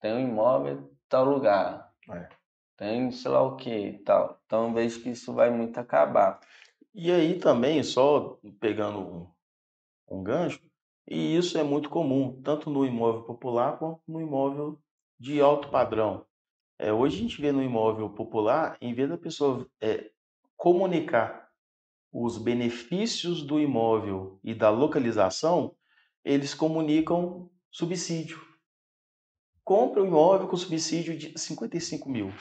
tem 0.00 0.12
um 0.14 0.20
imóvel 0.20 0.78
em 0.78 0.96
tal 1.08 1.24
lugar, 1.24 1.91
É. 2.11 2.28
tem 2.76 3.11
sei 3.11 3.30
lá 3.30 3.42
o 3.42 3.57
que 3.57 4.00
tal. 4.05 4.40
Então 4.46 4.72
vejo 4.74 5.03
que 5.03 5.11
isso 5.11 5.32
vai 5.32 5.50
muito 5.50 5.78
acabar. 5.78 6.40
E 6.94 7.11
aí 7.11 7.38
também, 7.38 7.82
só 7.82 8.38
pegando 8.61 8.98
um, 8.98 9.30
um 10.18 10.22
gancho, 10.22 10.61
e 11.09 11.36
isso 11.36 11.59
é 11.59 11.62
muito 11.62 11.88
comum, 11.88 12.40
tanto 12.42 12.70
no 12.70 12.84
imóvel 12.84 13.22
popular 13.22 13.78
quanto 13.78 14.00
no 14.07 14.20
imóvel 14.20 14.78
de 15.18 15.40
alto 15.40 15.68
padrão. 15.68 16.26
É, 16.78 16.92
hoje 16.92 17.16
a 17.16 17.20
gente 17.20 17.40
vê 17.40 17.53
no 17.53 17.62
imóvel 17.62 18.11
popular, 18.11 18.76
em 18.80 18.92
vez 18.92 19.09
da 19.09 19.16
pessoa 19.16 19.66
é, 19.80 20.11
comunicar 20.57 21.48
os 22.12 22.36
benefícios 22.36 23.42
do 23.42 23.59
imóvel 23.59 24.38
e 24.44 24.55
da 24.55 24.68
localização, 24.68 25.74
eles 26.24 26.53
comunicam 26.53 27.50
subsídio. 27.70 28.51
Compra 29.64 30.02
o 30.02 30.06
imóvel 30.06 30.48
com 30.48 30.56
subsídio 30.56 31.16
de 31.16 31.38
55 31.38 32.08
mil. 32.08 32.32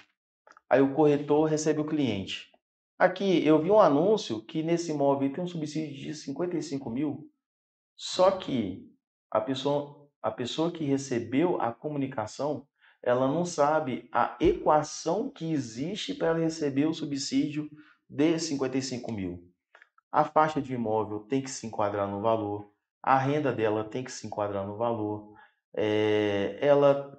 Aí 0.68 0.82
o 0.82 0.94
corretor 0.94 1.50
recebe 1.50 1.80
o 1.80 1.86
cliente. 1.86 2.52
Aqui, 2.98 3.46
eu 3.46 3.62
vi 3.62 3.70
um 3.70 3.80
anúncio 3.80 4.44
que 4.44 4.64
nesse 4.64 4.92
imóvel 4.92 5.32
tem 5.32 5.44
um 5.44 5.48
subsídio 5.48 5.96
de 5.96 6.14
55 6.14 6.90
mil, 6.90 7.30
só 7.96 8.32
que 8.32 8.88
a 9.30 9.40
pessoa, 9.40 10.08
a 10.22 10.32
pessoa 10.32 10.72
que 10.72 10.84
recebeu 10.84 11.62
a 11.62 11.72
comunicação, 11.72 12.68
ela 13.04 13.28
não 13.28 13.46
sabe 13.46 14.08
a 14.12 14.36
equação 14.40 15.30
que 15.30 15.52
existe 15.52 16.14
para 16.14 16.38
receber 16.38 16.86
o 16.86 16.94
subsídio 16.94 17.70
de 18.10 18.40
55 18.40 19.12
mil. 19.12 19.52
A 20.12 20.24
faixa 20.24 20.62
de 20.62 20.74
imóvel 20.74 21.20
tem 21.22 21.42
que 21.42 21.50
se 21.50 21.66
enquadrar 21.68 22.08
no 22.08 22.22
valor, 22.22 22.72
a 23.02 23.18
renda 23.18 23.52
dela 23.52 23.84
tem 23.84 24.04
que 24.04 24.12
se 24.12 24.28
enquadrar 24.28 24.66
no 24.66 24.78
valor, 24.78 25.34
é, 25.74 26.58
ela 26.62 27.18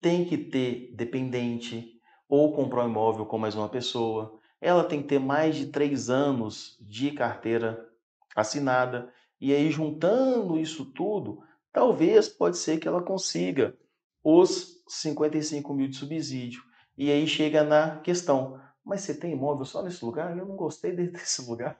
tem 0.00 0.24
que 0.24 0.38
ter 0.38 0.94
dependente 0.94 2.00
ou 2.28 2.52
comprar 2.52 2.84
um 2.84 2.88
imóvel 2.88 3.26
com 3.26 3.38
mais 3.38 3.54
uma 3.54 3.68
pessoa, 3.68 4.38
ela 4.60 4.84
tem 4.84 5.02
que 5.02 5.08
ter 5.08 5.18
mais 5.18 5.56
de 5.56 5.66
três 5.66 6.08
anos 6.08 6.76
de 6.80 7.10
carteira 7.10 7.88
assinada. 8.36 9.12
E 9.40 9.54
aí, 9.54 9.70
juntando 9.70 10.58
isso 10.58 10.84
tudo, 10.92 11.42
talvez 11.72 12.28
pode 12.28 12.58
ser 12.58 12.78
que 12.78 12.86
ela 12.86 13.02
consiga 13.02 13.76
os 14.22 14.82
55 14.86 15.72
mil 15.74 15.88
de 15.88 15.96
subsídio. 15.96 16.62
E 16.96 17.10
aí 17.10 17.26
chega 17.26 17.64
na 17.64 17.98
questão, 18.00 18.60
mas 18.84 19.00
você 19.00 19.14
tem 19.14 19.32
imóvel 19.32 19.64
só 19.64 19.82
nesse 19.82 20.04
lugar? 20.04 20.36
Eu 20.36 20.46
não 20.46 20.56
gostei 20.56 20.92
desse 20.94 21.48
lugar. 21.48 21.78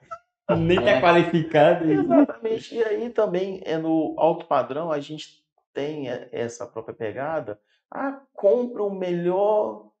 Nem 0.49 0.79
está 0.79 0.99
qualificado. 0.99 1.89
Exatamente. 1.89 2.75
E 2.75 2.83
aí 2.83 3.09
também 3.09 3.61
é 3.63 3.77
no 3.77 4.15
alto 4.17 4.47
padrão 4.47 4.91
a 4.91 4.99
gente 4.99 5.40
tem 5.73 6.07
essa 6.31 6.65
própria 6.65 6.95
pegada. 6.95 7.59
Ah, 7.89 8.21
compra 8.33 8.83
o 8.83 8.93
melhor 8.93 9.91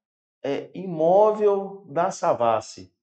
é, 0.43 0.69
imóvel 0.73 1.85
da 1.89 2.11
Savassi. 2.11 2.93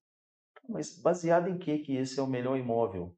Mas 0.69 0.99
baseado 1.01 1.49
em 1.49 1.59
que 1.59 1.79
que 1.79 1.97
esse 1.97 2.19
é 2.19 2.23
o 2.23 2.27
melhor 2.27 2.59
imóvel? 2.59 3.15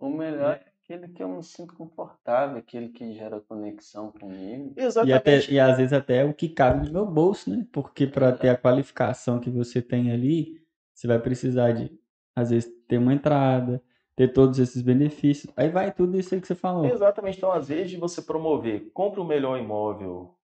O 0.00 0.08
melhor 0.08 0.54
é 0.54 0.64
aquele 0.82 1.08
que 1.08 1.22
eu 1.22 1.28
me 1.28 1.42
sinto 1.42 1.74
confortável, 1.74 2.56
aquele 2.56 2.88
que 2.88 3.12
gera 3.12 3.40
conexão 3.40 4.12
comigo. 4.12 4.72
Exatamente. 4.76 5.10
E, 5.10 5.12
até, 5.12 5.52
e 5.52 5.60
às 5.60 5.76
vezes 5.76 5.92
até 5.92 6.24
o 6.24 6.32
que 6.32 6.48
cabe 6.48 6.86
no 6.86 6.92
meu 6.92 7.06
bolso, 7.06 7.50
né? 7.50 7.66
Porque 7.72 8.06
para 8.06 8.32
ter 8.32 8.48
a 8.48 8.56
qualificação 8.56 9.40
que 9.40 9.50
você 9.50 9.82
tem 9.82 10.12
ali, 10.12 10.62
você 10.94 11.06
vai 11.06 11.18
precisar 11.18 11.72
de, 11.72 11.90
às 12.34 12.50
vezes, 12.50 12.70
ter 12.86 12.98
uma 12.98 13.12
entrada, 13.12 13.82
ter 14.16 14.32
todos 14.32 14.58
esses 14.58 14.82
benefícios. 14.82 15.52
Aí 15.56 15.68
vai 15.68 15.92
tudo 15.92 16.18
isso 16.18 16.34
aí 16.34 16.40
que 16.40 16.46
você 16.46 16.54
falou. 16.54 16.86
Exatamente. 16.86 17.38
Então, 17.38 17.52
às 17.52 17.68
vezes, 17.68 17.90
de 17.90 17.96
você 17.96 18.22
promover, 18.22 18.90
compre 18.92 19.20
o 19.20 19.24
melhor 19.24 19.58
imóvel 19.58 20.34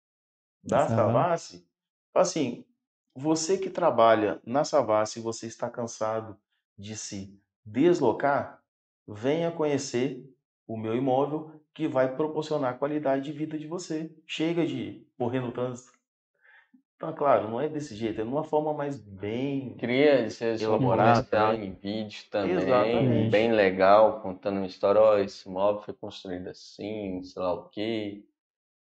da 0.62 0.86
Savassi, 0.88 1.66
assim, 2.14 2.64
você 3.14 3.56
que 3.56 3.70
trabalha 3.70 4.40
na 4.44 4.64
Savassi, 4.64 5.20
você 5.20 5.46
está 5.46 5.70
cansado 5.70 6.36
de 6.76 6.96
se 6.96 7.38
deslocar, 7.64 8.62
venha 9.06 9.50
conhecer 9.50 10.24
o 10.66 10.76
meu 10.76 10.94
imóvel 10.94 11.52
que 11.74 11.88
vai 11.88 12.14
proporcionar 12.14 12.78
qualidade 12.78 13.24
de 13.24 13.32
vida 13.32 13.58
de 13.58 13.66
você. 13.66 14.14
Chega 14.26 14.66
de 14.66 15.06
morrer 15.18 15.40
no 15.40 15.52
trânsito. 15.52 15.99
Então, 17.00 17.14
claro, 17.14 17.48
não 17.48 17.58
é 17.58 17.66
desse 17.66 17.96
jeito, 17.96 18.20
é 18.20 18.24
de 18.24 18.28
uma 18.28 18.44
forma 18.44 18.74
mais 18.74 18.98
bem 18.98 19.74
Cria 19.78 20.26
esses 20.26 20.60
elaborada 20.60 21.56
em 21.56 21.72
vídeo 21.72 22.24
também, 22.30 22.56
Exatamente. 22.56 23.30
bem 23.30 23.52
legal, 23.52 24.20
contando 24.20 24.58
uma 24.58 24.66
história, 24.66 25.00
ó, 25.00 25.14
oh, 25.14 25.18
esse 25.18 25.48
imóvel 25.48 25.80
foi 25.80 25.94
construído 25.94 26.48
assim, 26.48 27.22
sei 27.22 27.40
lá 27.40 27.54
o 27.54 27.70
quê. 27.70 28.22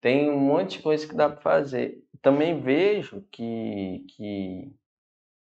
Tem 0.00 0.28
um 0.28 0.40
monte 0.40 0.78
de 0.78 0.82
coisa 0.82 1.06
que 1.06 1.14
dá 1.14 1.30
para 1.30 1.40
fazer. 1.40 2.04
Também 2.20 2.60
vejo 2.60 3.24
que, 3.30 4.04
que... 4.08 4.74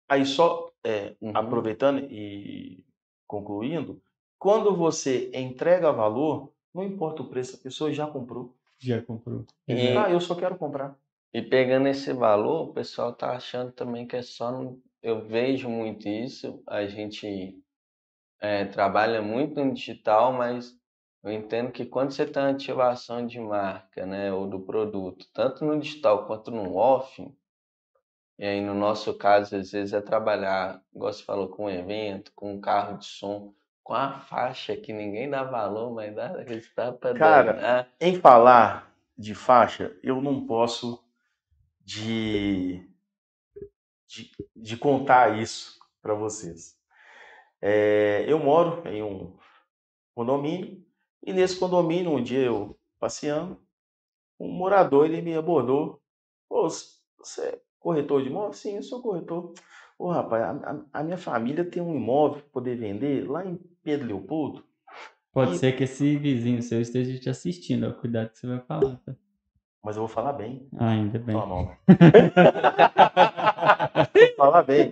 Aí 0.09 0.25
só 0.25 0.69
é, 0.83 1.15
uhum. 1.21 1.31
aproveitando 1.33 1.99
e 2.11 2.83
concluindo, 3.25 4.01
quando 4.37 4.75
você 4.75 5.31
entrega 5.33 5.93
valor, 5.93 6.51
não 6.73 6.83
importa 6.83 7.21
o 7.21 7.29
preço, 7.29 7.55
a 7.55 7.59
pessoa 7.59 7.93
já 7.93 8.05
comprou. 8.05 8.53
Já 8.77 9.01
comprou. 9.01 9.45
E, 9.65 9.95
ah, 9.95 10.09
eu 10.11 10.19
só 10.19 10.35
quero 10.35 10.57
comprar. 10.57 10.99
E 11.35 11.41
pegando 11.41 11.89
esse 11.89 12.13
valor, 12.13 12.69
o 12.69 12.73
pessoal 12.73 13.11
tá 13.11 13.31
achando 13.31 13.69
também 13.73 14.07
que 14.07 14.15
é 14.15 14.21
só. 14.21 14.53
No... 14.53 14.81
Eu 15.03 15.27
vejo 15.27 15.67
muito 15.67 16.07
isso. 16.07 16.63
A 16.65 16.85
gente 16.85 17.61
é, 18.39 18.63
trabalha 18.63 19.21
muito 19.21 19.61
no 19.61 19.73
digital, 19.73 20.31
mas 20.31 20.73
eu 21.21 21.33
entendo 21.33 21.73
que 21.73 21.85
quando 21.85 22.11
você 22.11 22.25
tem 22.25 22.41
ativação 22.41 23.27
de 23.27 23.37
marca, 23.37 24.05
né, 24.05 24.31
ou 24.31 24.47
do 24.47 24.61
produto, 24.61 25.27
tanto 25.33 25.65
no 25.65 25.77
digital 25.77 26.25
quanto 26.25 26.51
no 26.51 26.73
off, 26.77 27.29
e 28.39 28.45
aí 28.45 28.61
no 28.61 28.73
nosso 28.73 29.13
caso, 29.17 29.57
às 29.57 29.73
vezes 29.73 29.91
é 29.91 29.99
trabalhar, 29.99 30.81
igual 30.95 31.11
você 31.11 31.21
falou, 31.21 31.49
com 31.49 31.65
um 31.65 31.69
evento, 31.69 32.31
com 32.33 32.53
um 32.53 32.61
carro 32.61 32.97
de 32.97 33.07
som, 33.07 33.53
com 33.83 33.93
a 33.93 34.21
faixa 34.21 34.77
que 34.77 34.93
ninguém 34.93 35.29
dá 35.29 35.43
valor, 35.43 35.93
mas 35.93 36.15
dá 36.15 36.27
resultado 36.47 36.97
para 36.97 37.13
Cara, 37.13 37.89
em 37.99 38.15
falar 38.21 38.89
de 39.17 39.35
faixa, 39.35 39.93
eu 40.01 40.21
não 40.21 40.47
posso 40.47 41.04
de, 41.85 42.89
de, 44.07 44.31
de 44.55 44.77
contar 44.77 45.39
isso 45.39 45.79
para 46.01 46.15
vocês. 46.15 46.75
É, 47.61 48.25
eu 48.27 48.39
moro 48.39 48.85
em 48.87 49.01
um 49.01 49.37
condomínio 50.13 50.83
e 51.25 51.33
nesse 51.33 51.57
condomínio, 51.57 52.11
um 52.11 52.21
dia 52.21 52.39
eu 52.39 52.77
passeando, 52.99 53.59
um 54.39 54.47
morador 54.47 55.05
ele 55.05 55.21
me 55.21 55.33
abordou. 55.33 55.99
Pô, 56.47 56.69
você 56.69 57.41
é 57.41 57.61
corretor 57.79 58.21
de 58.21 58.29
imóvel? 58.29 58.53
Sim, 58.53 58.75
eu 58.75 58.83
sou 58.83 59.01
corretor. 59.01 59.53
Ô, 59.97 60.09
rapaz, 60.09 60.43
a, 60.43 60.85
a 60.93 61.03
minha 61.03 61.17
família 61.17 61.65
tem 61.65 61.81
um 61.81 61.95
imóvel 61.95 62.41
para 62.41 62.51
poder 62.51 62.77
vender 62.77 63.27
lá 63.27 63.43
em 63.43 63.57
Pedro 63.81 64.07
Leopoldo. 64.07 64.63
Pode 65.31 65.55
e... 65.55 65.57
ser 65.57 65.75
que 65.75 65.85
esse 65.85 66.15
vizinho 66.17 66.61
seu 66.61 66.79
esteja 66.79 67.19
te 67.19 67.29
assistindo, 67.29 67.93
cuidado 67.95 68.29
que 68.29 68.37
você 68.37 68.47
vai 68.47 68.59
falar, 68.59 68.97
tá? 68.97 69.15
Mas 69.85 69.95
eu 69.97 70.01
vou 70.01 70.07
falar 70.07 70.33
bem. 70.33 70.67
Ah, 70.79 70.89
ainda 70.89 71.19
bem. 71.19 71.35
Fala 71.35 71.45
mal. 71.45 71.77
vou 74.15 74.35
falar 74.35 74.63
bem. 74.63 74.91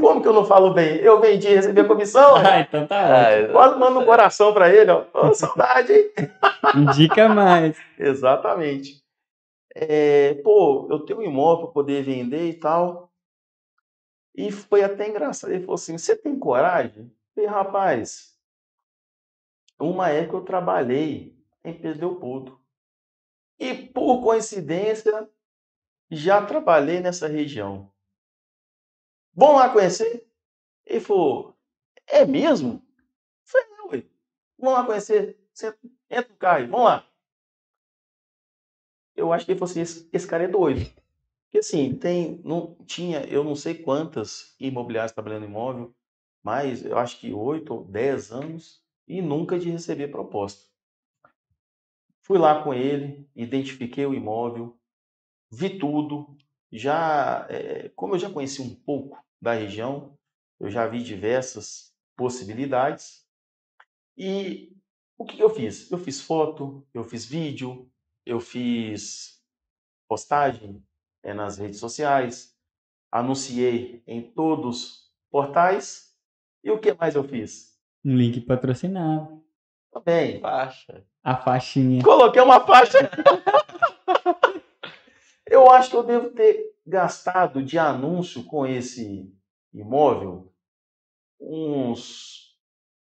Como 0.00 0.22
que 0.22 0.28
eu 0.28 0.32
não 0.32 0.46
falo 0.46 0.72
bem? 0.72 0.96
Eu 0.96 1.20
vendi 1.20 1.46
e 1.46 1.54
recebi 1.54 1.82
a 1.82 1.86
comissão. 1.86 2.36
Ah, 2.42 2.60
então 2.60 2.86
tá 2.86 3.06
ótimo. 3.06 3.52
Quase 3.52 3.78
mando 3.78 4.00
um 4.00 4.06
coração 4.06 4.54
pra 4.54 4.74
ele, 4.74 4.90
ó. 4.90 5.04
Ô, 5.12 5.34
saudade, 5.34 5.92
hein? 5.92 6.10
Indica 6.74 7.28
mais. 7.28 7.76
Exatamente. 7.98 9.04
É, 9.74 10.32
pô, 10.42 10.88
eu 10.90 11.00
tenho 11.00 11.18
um 11.18 11.22
imóvel 11.22 11.66
para 11.66 11.74
poder 11.74 12.02
vender 12.02 12.48
e 12.48 12.54
tal. 12.54 13.12
E 14.34 14.50
foi 14.50 14.82
até 14.82 15.06
engraçado. 15.06 15.50
Ele 15.50 15.60
falou 15.60 15.74
assim: 15.74 15.98
Você 15.98 16.16
tem 16.16 16.38
coragem? 16.38 17.12
Eu 17.36 17.44
falei, 17.44 17.50
rapaz, 17.50 18.34
uma 19.78 20.08
época 20.08 20.38
eu 20.38 20.44
trabalhei 20.44 21.36
em 21.62 21.74
Pedro 21.74 22.08
Leopoldo. 22.08 22.63
E 23.58 23.74
por 23.74 24.22
coincidência, 24.22 25.28
já 26.10 26.44
trabalhei 26.44 27.00
nessa 27.00 27.28
região. 27.28 27.92
Vamos 29.32 29.56
lá 29.56 29.68
conhecer? 29.68 30.26
Ele 30.86 31.00
falou, 31.00 31.56
é 32.06 32.24
mesmo? 32.24 32.74
Eu 32.74 33.88
falei, 33.88 34.00
é, 34.02 34.08
Vamos 34.58 34.78
lá 34.78 34.86
conhecer. 34.86 35.38
Você 35.52 35.76
entra 36.10 36.30
no 36.30 36.36
carro, 36.36 36.68
vamos 36.68 36.84
lá. 36.84 37.08
Eu 39.16 39.32
acho 39.32 39.44
que 39.44 39.52
ele 39.52 39.58
falou 39.58 39.70
assim, 39.70 39.80
esse, 39.80 40.08
esse 40.12 40.26
cara 40.26 40.44
é 40.44 40.48
doido. 40.48 40.90
Porque 41.44 41.58
assim, 41.58 41.94
tem, 41.94 42.40
não, 42.44 42.74
tinha, 42.84 43.24
eu 43.26 43.44
não 43.44 43.54
sei 43.54 43.74
quantas 43.74 44.56
imobiliárias 44.58 45.12
trabalhando 45.12 45.46
imóvel, 45.46 45.94
mas 46.42 46.84
eu 46.84 46.98
acho 46.98 47.20
que 47.20 47.32
oito 47.32 47.74
ou 47.74 47.84
dez 47.84 48.32
anos 48.32 48.82
e 49.06 49.22
nunca 49.22 49.58
de 49.58 49.70
receber 49.70 50.08
proposta. 50.08 50.68
Fui 52.24 52.38
lá 52.38 52.64
com 52.64 52.72
ele, 52.72 53.28
identifiquei 53.36 54.06
o 54.06 54.14
imóvel, 54.14 54.80
vi 55.52 55.78
tudo. 55.78 56.34
Já, 56.72 57.46
é, 57.50 57.90
como 57.90 58.14
eu 58.14 58.18
já 58.18 58.30
conheci 58.30 58.62
um 58.62 58.74
pouco 58.74 59.22
da 59.40 59.52
região, 59.52 60.18
eu 60.58 60.70
já 60.70 60.86
vi 60.86 61.02
diversas 61.02 61.94
possibilidades. 62.16 63.28
E 64.16 64.74
o 65.18 65.26
que 65.26 65.38
eu 65.38 65.50
fiz? 65.50 65.90
Eu 65.90 65.98
fiz 65.98 66.22
foto, 66.22 66.86
eu 66.94 67.04
fiz 67.04 67.26
vídeo, 67.26 67.90
eu 68.24 68.40
fiz 68.40 69.44
postagem 70.08 70.82
é, 71.22 71.34
nas 71.34 71.58
redes 71.58 71.78
sociais, 71.78 72.56
anunciei 73.12 74.02
em 74.06 74.22
todos 74.22 74.82
os 74.82 75.14
portais. 75.30 76.16
E 76.64 76.70
o 76.70 76.80
que 76.80 76.94
mais 76.94 77.14
eu 77.16 77.24
fiz? 77.24 77.78
Um 78.02 78.16
link 78.16 78.40
patrocinado. 78.40 79.43
Também. 79.94 80.40
Faixa. 80.40 81.04
A 81.22 81.36
faixinha. 81.36 82.02
Coloquei 82.02 82.42
uma 82.42 82.66
faixa. 82.66 82.98
eu 85.46 85.70
acho 85.70 85.90
que 85.90 85.96
eu 85.96 86.02
devo 86.02 86.30
ter 86.30 86.74
gastado 86.84 87.62
de 87.62 87.78
anúncio 87.78 88.44
com 88.44 88.66
esse 88.66 89.32
imóvel 89.72 90.52
uns, 91.40 92.58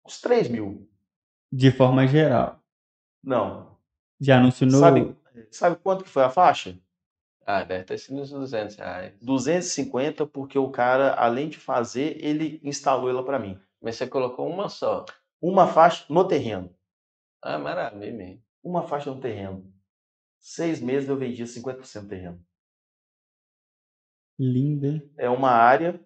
uns 0.05 0.19
3 0.19 0.49
mil. 0.49 0.89
De 1.51 1.71
forma 1.71 2.07
geral. 2.07 2.59
Não. 3.23 3.77
De 4.19 4.31
anúncio 4.31 4.65
no. 4.65 4.79
Sabe, 4.79 5.15
sabe 5.51 5.75
quanto 5.77 6.03
que 6.03 6.09
foi 6.09 6.23
a 6.23 6.29
faixa? 6.29 6.77
Ah, 7.45 7.63
deve 7.63 7.83
ter 7.83 7.97
sido 7.97 8.19
uns 8.19 8.29
200 8.29 8.75
reais. 8.75 9.13
250, 9.21 10.25
porque 10.27 10.59
o 10.59 10.69
cara, 10.69 11.13
além 11.13 11.49
de 11.49 11.57
fazer, 11.57 12.17
ele 12.23 12.59
instalou 12.63 13.09
ela 13.09 13.23
para 13.23 13.39
mim. 13.39 13.59
Mas 13.81 13.95
você 13.95 14.05
colocou 14.05 14.47
uma 14.47 14.69
só? 14.69 15.05
Uma 15.41 15.67
faixa 15.67 16.05
no 16.09 16.27
terreno. 16.27 16.69
Ah, 17.41 17.57
maravilha. 17.57 18.41
Uma 18.63 18.83
faixa 18.83 19.13
no 19.13 19.21
terreno. 19.21 19.73
Seis 20.39 20.81
meses 20.81 21.09
eu 21.09 21.17
vendia 21.17 21.45
50% 21.45 22.03
do 22.03 22.09
terreno. 22.09 22.45
Linda. 24.37 25.03
É 25.17 25.29
uma 25.29 25.49
área, 25.51 25.99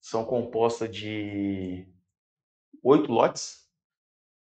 são 0.00 0.24
compostas 0.24 0.90
de 0.94 1.86
oito 2.82 3.10
lotes. 3.10 3.68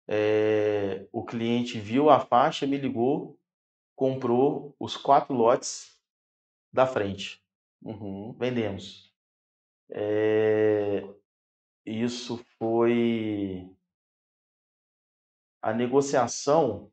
É, 0.08 1.08
o 1.12 1.24
cliente 1.24 1.80
viu 1.80 2.10
a 2.10 2.20
faixa, 2.20 2.66
me 2.66 2.78
ligou, 2.78 3.40
comprou 3.96 4.76
os 4.80 4.96
quatro 4.96 5.36
lotes 5.36 6.02
da 6.72 6.88
frente. 6.88 7.44
Uhum. 7.82 8.34
Vendemos. 8.34 9.14
É, 9.90 11.04
isso 11.86 12.44
foi 12.58 13.70
a 15.62 15.74
negociação, 15.74 16.91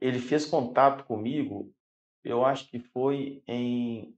ele 0.00 0.18
fez 0.18 0.46
contato 0.46 1.04
comigo, 1.04 1.74
eu 2.24 2.44
acho 2.44 2.68
que 2.70 2.78
foi 2.78 3.42
em 3.46 4.16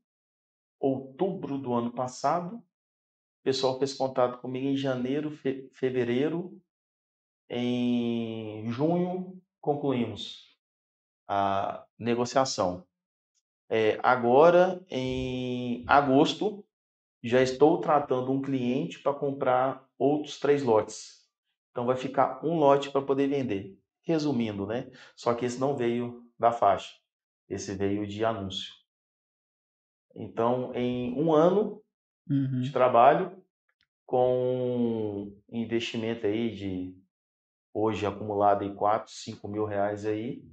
outubro 0.79 1.59
do 1.59 1.73
ano 1.73 1.93
passado. 1.93 2.57
O 2.57 3.43
pessoal 3.43 3.79
fez 3.79 3.95
contato 3.95 4.39
comigo 4.41 4.67
em 4.67 4.77
janeiro, 4.77 5.31
fe 5.31 5.69
fevereiro. 5.73 6.61
Em 7.49 8.71
junho, 8.71 9.41
concluímos 9.61 10.57
a 11.29 11.87
negociação. 11.99 12.87
É, 13.69 13.99
agora, 14.03 14.85
em 14.89 15.85
agosto, 15.87 16.65
já 17.23 17.43
estou 17.43 17.81
tratando 17.81 18.33
um 18.33 18.43
cliente 18.43 18.99
para 19.01 19.15
comprar 19.15 19.89
outros 19.99 20.39
três 20.39 20.63
lotes. 20.63 21.20
Então 21.71 21.87
vai 21.87 21.97
ficar 21.97 22.45
um 22.45 22.57
lote 22.59 22.91
para 22.91 23.03
poder 23.03 23.29
vender. 23.29 23.79
Resumindo, 24.03 24.67
né? 24.67 24.91
Só 25.17 25.35
que 25.35 25.45
esse 25.45 25.59
não 25.61 25.77
veio 25.77 26.25
da 26.39 26.53
faixa. 26.53 26.95
Esse 27.49 27.75
veio 27.75 28.07
de 28.07 28.25
anúncio. 28.25 28.73
Então, 30.15 30.73
em 30.75 31.13
um 31.21 31.33
ano 31.33 31.83
Uhum. 32.29 32.61
de 32.63 32.73
trabalho, 32.73 33.43
com 34.07 35.37
investimento 35.51 36.27
aí 36.27 36.55
de 36.55 36.97
hoje 37.75 38.07
acumulado 38.07 38.65
em 38.65 38.75
4, 38.75 39.13
5 39.13 39.49
mil 39.49 39.65
reais 39.67 40.07
aí, 40.07 40.45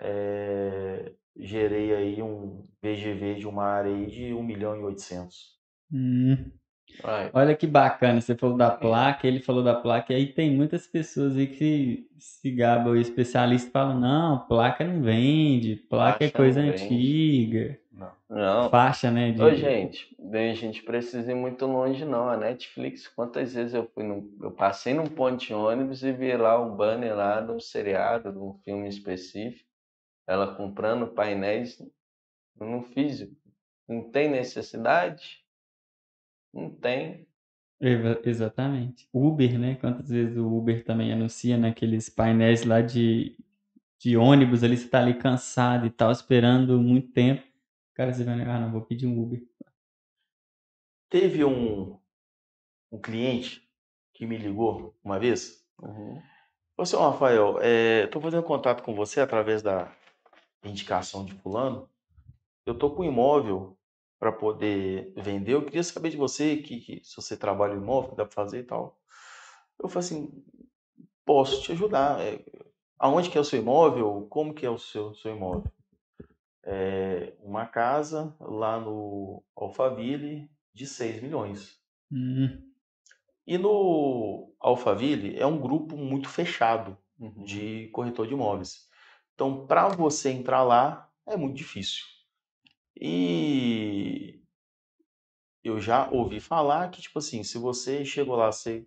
é, 0.00 1.14
gerei 1.36 1.94
aí 1.94 2.22
um 2.22 2.62
VGV 2.82 3.36
de 3.36 3.46
uma 3.48 3.64
área 3.64 3.94
aí 3.94 4.06
de 4.06 4.34
1 4.34 4.42
milhão 4.42 4.76
e 4.76 4.80
800. 4.84 5.58
Hum. 5.90 6.57
Vai. 7.02 7.30
Olha 7.32 7.54
que 7.54 7.66
bacana, 7.66 8.20
você 8.20 8.34
falou 8.34 8.56
da 8.56 8.70
placa, 8.70 9.26
ele 9.26 9.40
falou 9.40 9.62
da 9.62 9.74
placa, 9.74 10.12
e 10.12 10.16
aí 10.16 10.26
tem 10.26 10.50
muitas 10.50 10.86
pessoas 10.86 11.36
aí 11.36 11.46
que 11.46 12.08
se 12.18 12.50
gabam, 12.50 12.92
o 12.92 12.96
especialista 12.96 13.70
fala, 13.70 13.94
não, 13.94 14.40
placa 14.46 14.84
não 14.84 15.00
vende, 15.02 15.76
placa 15.76 16.24
é 16.24 16.28
Faixa 16.28 16.36
coisa 16.36 16.62
não 16.62 16.70
vende. 16.72 16.84
antiga, 16.84 17.78
Não. 17.92 18.12
Não. 18.28 18.70
faixa, 18.70 19.10
né, 19.10 19.30
de... 19.32 19.40
Ô, 19.40 19.54
gente, 19.54 20.14
bem, 20.18 20.50
a 20.50 20.54
gente 20.54 20.82
precisa 20.82 21.30
ir 21.30 21.34
muito 21.34 21.64
longe, 21.66 22.04
não. 22.04 22.28
A 22.28 22.36
Netflix, 22.36 23.06
quantas 23.08 23.54
vezes 23.54 23.74
eu 23.74 23.88
fui 23.94 24.02
num, 24.04 24.36
eu 24.42 24.50
passei 24.50 24.92
num 24.92 25.06
ponto 25.06 25.44
de 25.44 25.54
ônibus 25.54 26.02
e 26.02 26.12
vi 26.12 26.36
lá 26.36 26.60
um 26.60 26.74
banner 26.74 27.14
lá 27.14 27.40
de 27.40 27.52
um 27.52 27.60
seriado, 27.60 28.32
de 28.32 28.38
um 28.38 28.54
filme 28.64 28.88
específico, 28.88 29.68
ela 30.26 30.54
comprando 30.54 31.06
painéis 31.08 31.80
no 32.58 32.82
físico. 32.82 33.34
Não 33.88 34.10
tem 34.10 34.28
necessidade? 34.28 35.42
Não 36.52 36.70
tem. 36.70 37.26
Eva- 37.80 38.20
Exatamente. 38.24 39.08
Uber, 39.12 39.58
né? 39.58 39.76
Quantas 39.76 40.08
vezes 40.08 40.36
o 40.36 40.46
Uber 40.46 40.84
também 40.84 41.12
anuncia 41.12 41.56
naqueles 41.56 42.08
painéis 42.08 42.64
lá 42.64 42.80
de, 42.80 43.36
de 43.98 44.16
ônibus 44.16 44.64
ali, 44.64 44.76
você 44.76 44.88
tá 44.88 45.00
ali 45.00 45.14
cansado 45.14 45.86
e 45.86 45.90
tal, 45.90 46.10
esperando 46.10 46.80
muito 46.80 47.12
tempo. 47.12 47.42
Cara, 47.94 48.12
você 48.12 48.24
vai, 48.24 48.40
ah, 48.42 48.60
não, 48.60 48.72
vou 48.72 48.82
pedir 48.82 49.06
um 49.06 49.20
Uber. 49.20 49.42
Teve 51.08 51.44
um, 51.44 51.98
um 52.92 53.00
cliente 53.00 53.66
que 54.12 54.26
me 54.26 54.36
ligou 54.36 54.94
uma 55.02 55.18
vez. 55.18 55.64
Uhum. 55.80 56.20
Ô, 56.76 56.84
seu 56.84 57.00
Rafael, 57.00 57.56
estou 58.04 58.20
fazendo 58.20 58.42
contato 58.42 58.82
com 58.82 58.94
você 58.94 59.20
através 59.20 59.62
da 59.62 59.92
indicação 60.64 61.24
de 61.24 61.34
fulano. 61.34 61.88
Eu 62.66 62.74
estou 62.74 62.94
com 62.94 63.02
um 63.02 63.06
imóvel 63.06 63.77
para 64.18 64.32
poder 64.32 65.12
vender. 65.16 65.54
Eu 65.54 65.64
queria 65.64 65.82
saber 65.82 66.10
de 66.10 66.16
você 66.16 66.56
que, 66.58 66.80
que 66.80 67.00
se 67.04 67.16
você 67.16 67.36
trabalha 67.36 67.74
em 67.74 67.78
imóvel, 67.78 68.10
que 68.10 68.16
dá 68.16 68.24
para 68.24 68.34
fazer 68.34 68.60
e 68.60 68.64
tal. 68.64 68.98
Eu 69.82 69.88
falei 69.88 70.06
assim, 70.06 70.44
posso 71.24 71.62
te 71.62 71.72
ajudar. 71.72 72.20
É, 72.20 72.44
aonde 72.98 73.30
que 73.30 73.38
é 73.38 73.40
o 73.40 73.44
seu 73.44 73.60
imóvel? 73.60 74.26
Como 74.30 74.54
que 74.54 74.66
é 74.66 74.70
o 74.70 74.78
seu, 74.78 75.14
seu 75.14 75.34
imóvel? 75.36 75.64
É 76.64 77.34
uma 77.40 77.66
casa 77.66 78.36
lá 78.40 78.78
no 78.78 79.42
Alphaville 79.56 80.50
de 80.74 80.86
6 80.86 81.20
milhões. 81.22 81.80
Hum, 82.10 82.72
E 83.46 83.58
no 83.58 84.52
Alphaville 84.60 85.36
é 85.38 85.46
um 85.46 85.58
grupo 85.58 85.96
muito 85.96 86.28
fechado 86.28 86.96
Uhum. 87.18 87.42
de 87.42 87.88
corretor 87.88 88.28
de 88.28 88.34
imóveis. 88.34 88.88
Então, 89.34 89.66
para 89.66 89.88
você 89.88 90.30
entrar 90.30 90.62
lá 90.62 91.10
é 91.26 91.36
muito 91.36 91.56
difícil. 91.56 92.04
E 93.00 94.40
eu 95.62 95.80
já 95.80 96.08
ouvi 96.10 96.40
falar 96.40 96.90
que, 96.90 97.00
tipo 97.02 97.18
assim, 97.18 97.42
se 97.44 97.58
você 97.58 98.04
chegou 98.04 98.36
lá, 98.36 98.50
você 98.50 98.86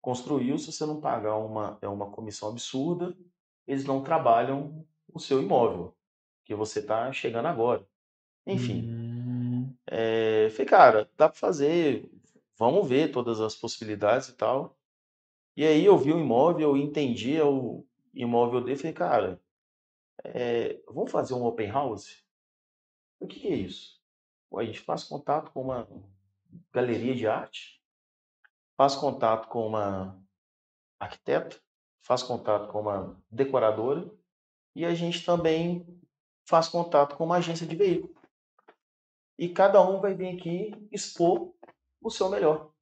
construiu, 0.00 0.58
se 0.58 0.72
você 0.72 0.86
não 0.86 1.00
pagar 1.00 1.36
uma, 1.36 1.78
é 1.80 1.88
uma 1.88 2.10
comissão 2.10 2.50
absurda, 2.50 3.16
eles 3.66 3.84
não 3.84 4.02
trabalham 4.02 4.86
o 5.12 5.20
seu 5.20 5.42
imóvel, 5.42 5.96
que 6.44 6.54
você 6.54 6.80
está 6.80 7.12
chegando 7.12 7.46
agora. 7.46 7.86
Enfim, 8.46 8.82
hum, 8.84 9.74
é, 9.86 10.48
falei, 10.50 10.66
cara, 10.66 11.10
dá 11.16 11.28
para 11.28 11.38
fazer, 11.38 12.10
vamos 12.58 12.88
ver 12.88 13.12
todas 13.12 13.40
as 13.40 13.54
possibilidades 13.56 14.28
e 14.28 14.34
tal. 14.34 14.76
E 15.56 15.64
aí 15.64 15.84
eu 15.84 15.98
vi 15.98 16.12
o 16.12 16.20
imóvel, 16.20 16.70
eu 16.70 16.76
entendi 16.76 17.40
o 17.40 17.84
imóvel 18.14 18.62
dele, 18.62 18.76
falei, 18.78 18.92
cara, 18.92 19.40
é, 20.24 20.80
vamos 20.88 21.10
fazer 21.10 21.34
um 21.34 21.44
open 21.44 21.68
house? 21.70 22.21
O 23.22 23.26
que 23.28 23.46
é 23.46 23.54
isso? 23.54 24.02
Pô, 24.50 24.58
a 24.58 24.64
gente 24.64 24.80
faz 24.80 25.04
contato 25.04 25.52
com 25.52 25.62
uma 25.62 25.88
galeria 26.72 27.14
de 27.14 27.24
arte, 27.26 27.80
faz 28.76 28.96
contato 28.96 29.48
com 29.48 29.64
uma 29.64 30.20
arquiteta, 30.98 31.60
faz 32.02 32.20
contato 32.20 32.72
com 32.72 32.80
uma 32.80 33.22
decoradora 33.30 34.12
e 34.74 34.84
a 34.84 34.92
gente 34.92 35.24
também 35.24 35.86
faz 36.48 36.68
contato 36.68 37.16
com 37.16 37.24
uma 37.24 37.36
agência 37.36 37.64
de 37.64 37.76
veículo. 37.76 38.12
E 39.38 39.48
cada 39.48 39.80
um 39.80 40.00
vai 40.00 40.14
vir 40.14 40.36
aqui 40.36 40.88
expor 40.90 41.54
o 42.00 42.10
seu 42.10 42.28
melhor. 42.28 42.72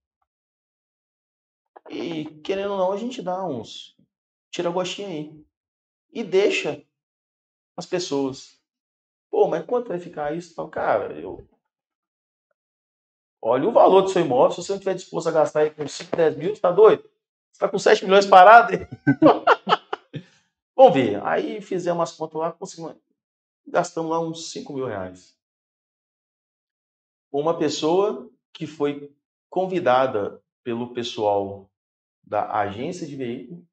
E 1.90 2.24
querendo 2.40 2.72
ou 2.72 2.78
não, 2.78 2.92
a 2.92 2.96
gente 2.96 3.20
dá 3.20 3.44
uns 3.44 3.94
tira 4.50 4.70
gostinho 4.70 5.08
aí. 5.08 5.44
E 6.12 6.24
deixa 6.24 6.82
as 7.76 7.84
pessoas. 7.84 8.59
Pô, 9.30 9.46
mas 9.46 9.64
quanto 9.64 9.88
vai 9.88 9.98
ficar 9.98 10.34
isso? 10.34 10.52
Então, 10.52 10.68
cara, 10.68 11.18
eu. 11.18 11.46
Olha 13.40 13.68
o 13.68 13.72
valor 13.72 14.02
do 14.02 14.10
seu 14.10 14.22
imóvel. 14.22 14.50
Se 14.50 14.62
você 14.62 14.72
não 14.72 14.76
estiver 14.76 14.94
disposto 14.94 15.28
a 15.28 15.32
gastar 15.32 15.60
aí 15.60 15.70
com 15.70 15.86
5, 15.86 16.14
10 16.14 16.36
mil, 16.36 16.60
tá 16.60 16.70
doido? 16.70 17.08
Você 17.52 17.60
tá 17.60 17.68
com 17.68 17.78
7 17.78 18.04
milhões 18.04 18.26
parado? 18.26 18.72
Vamos 20.76 20.94
ver. 20.94 21.24
Aí 21.24 21.60
fizemos 21.60 22.02
as 22.02 22.16
contas 22.16 22.40
lá, 22.40 22.52
conseguimos. 22.52 22.96
Gastamos 23.66 24.10
lá 24.10 24.20
uns 24.20 24.50
5 24.50 24.72
mil 24.72 24.86
reais. 24.86 25.36
Uma 27.32 27.56
pessoa 27.56 28.28
que 28.52 28.66
foi 28.66 29.14
convidada 29.48 30.42
pelo 30.64 30.92
pessoal 30.92 31.70
da 32.22 32.58
agência 32.58 33.06
de 33.06 33.16
veículo 33.16 33.64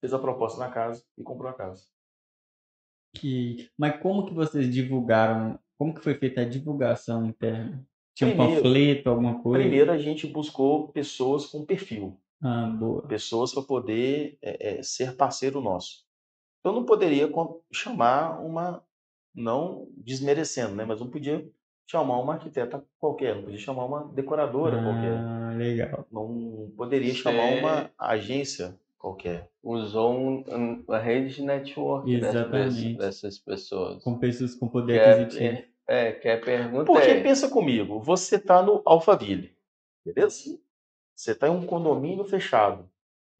fez 0.00 0.12
a 0.12 0.18
proposta 0.18 0.58
na 0.58 0.70
casa 0.70 1.04
e 1.16 1.22
comprou 1.22 1.50
a 1.50 1.54
casa. 1.54 1.84
Que... 3.14 3.68
Mas 3.76 4.00
como 4.00 4.26
que 4.26 4.34
vocês 4.34 4.72
divulgaram? 4.72 5.58
Como 5.78 5.94
que 5.94 6.00
foi 6.00 6.14
feita 6.14 6.42
a 6.42 6.44
divulgação 6.44 7.26
interna? 7.26 7.84
Tinha 8.14 8.28
um 8.30 8.36
Primeiro- 8.36 8.62
panfleto, 8.62 9.10
alguma 9.10 9.42
coisa? 9.42 9.60
Primeiro 9.62 9.90
a 9.92 9.98
gente 9.98 10.26
buscou 10.26 10.88
pessoas 10.88 11.46
com 11.46 11.64
perfil, 11.64 12.16
Ah, 12.42 12.66
boa. 12.66 13.02
pessoas 13.06 13.52
para 13.54 13.62
poder 13.62 14.36
é, 14.42 14.78
é, 14.78 14.82
ser 14.82 15.16
parceiro 15.16 15.60
nosso. 15.60 16.04
Eu 16.64 16.72
não 16.72 16.84
poderia 16.84 17.30
chamar 17.72 18.40
uma, 18.44 18.82
não 19.34 19.88
desmerecendo, 19.96 20.74
né? 20.74 20.84
Mas 20.84 21.00
não 21.00 21.08
podia 21.08 21.48
chamar 21.86 22.18
uma 22.18 22.34
arquiteta 22.34 22.84
qualquer, 22.98 23.34
não 23.36 23.44
podia 23.44 23.58
chamar 23.58 23.86
uma 23.86 24.04
decoradora 24.12 24.76
qualquer, 24.82 25.16
Ah, 25.18 25.54
legal. 25.56 26.06
não 26.12 26.70
poderia 26.76 27.12
Você- 27.14 27.20
chamar 27.22 27.54
uma 27.58 27.90
agência 27.98 28.78
qualquer. 29.00 29.50
Usou 29.62 30.12
um- 30.12 30.44
um- 30.48 30.84
uma 30.86 30.98
rede 30.98 31.34
de 31.34 31.42
network 31.42 32.06
dessas, 32.20 32.34
Exatamente. 32.34 32.98
dessas 32.98 33.38
pessoas. 33.38 34.04
Com 34.04 34.18
pessoas 34.18 34.54
com 34.54 34.68
poder 34.68 35.00
Quer, 35.00 35.20
aquisitivo. 35.22 35.68
é, 35.88 36.12
que 36.12 36.28
a 36.28 36.40
pergunta 36.40 36.84
Porque 36.84 37.08
é, 37.08 37.22
pensa 37.22 37.48
comigo, 37.48 38.00
você 38.00 38.36
está 38.36 38.62
no 38.62 38.82
Alphaville, 38.84 39.56
beleza? 40.04 40.60
Você 41.16 41.32
está 41.32 41.48
em 41.48 41.50
um 41.50 41.66
condomínio 41.66 42.24
fechado. 42.24 42.88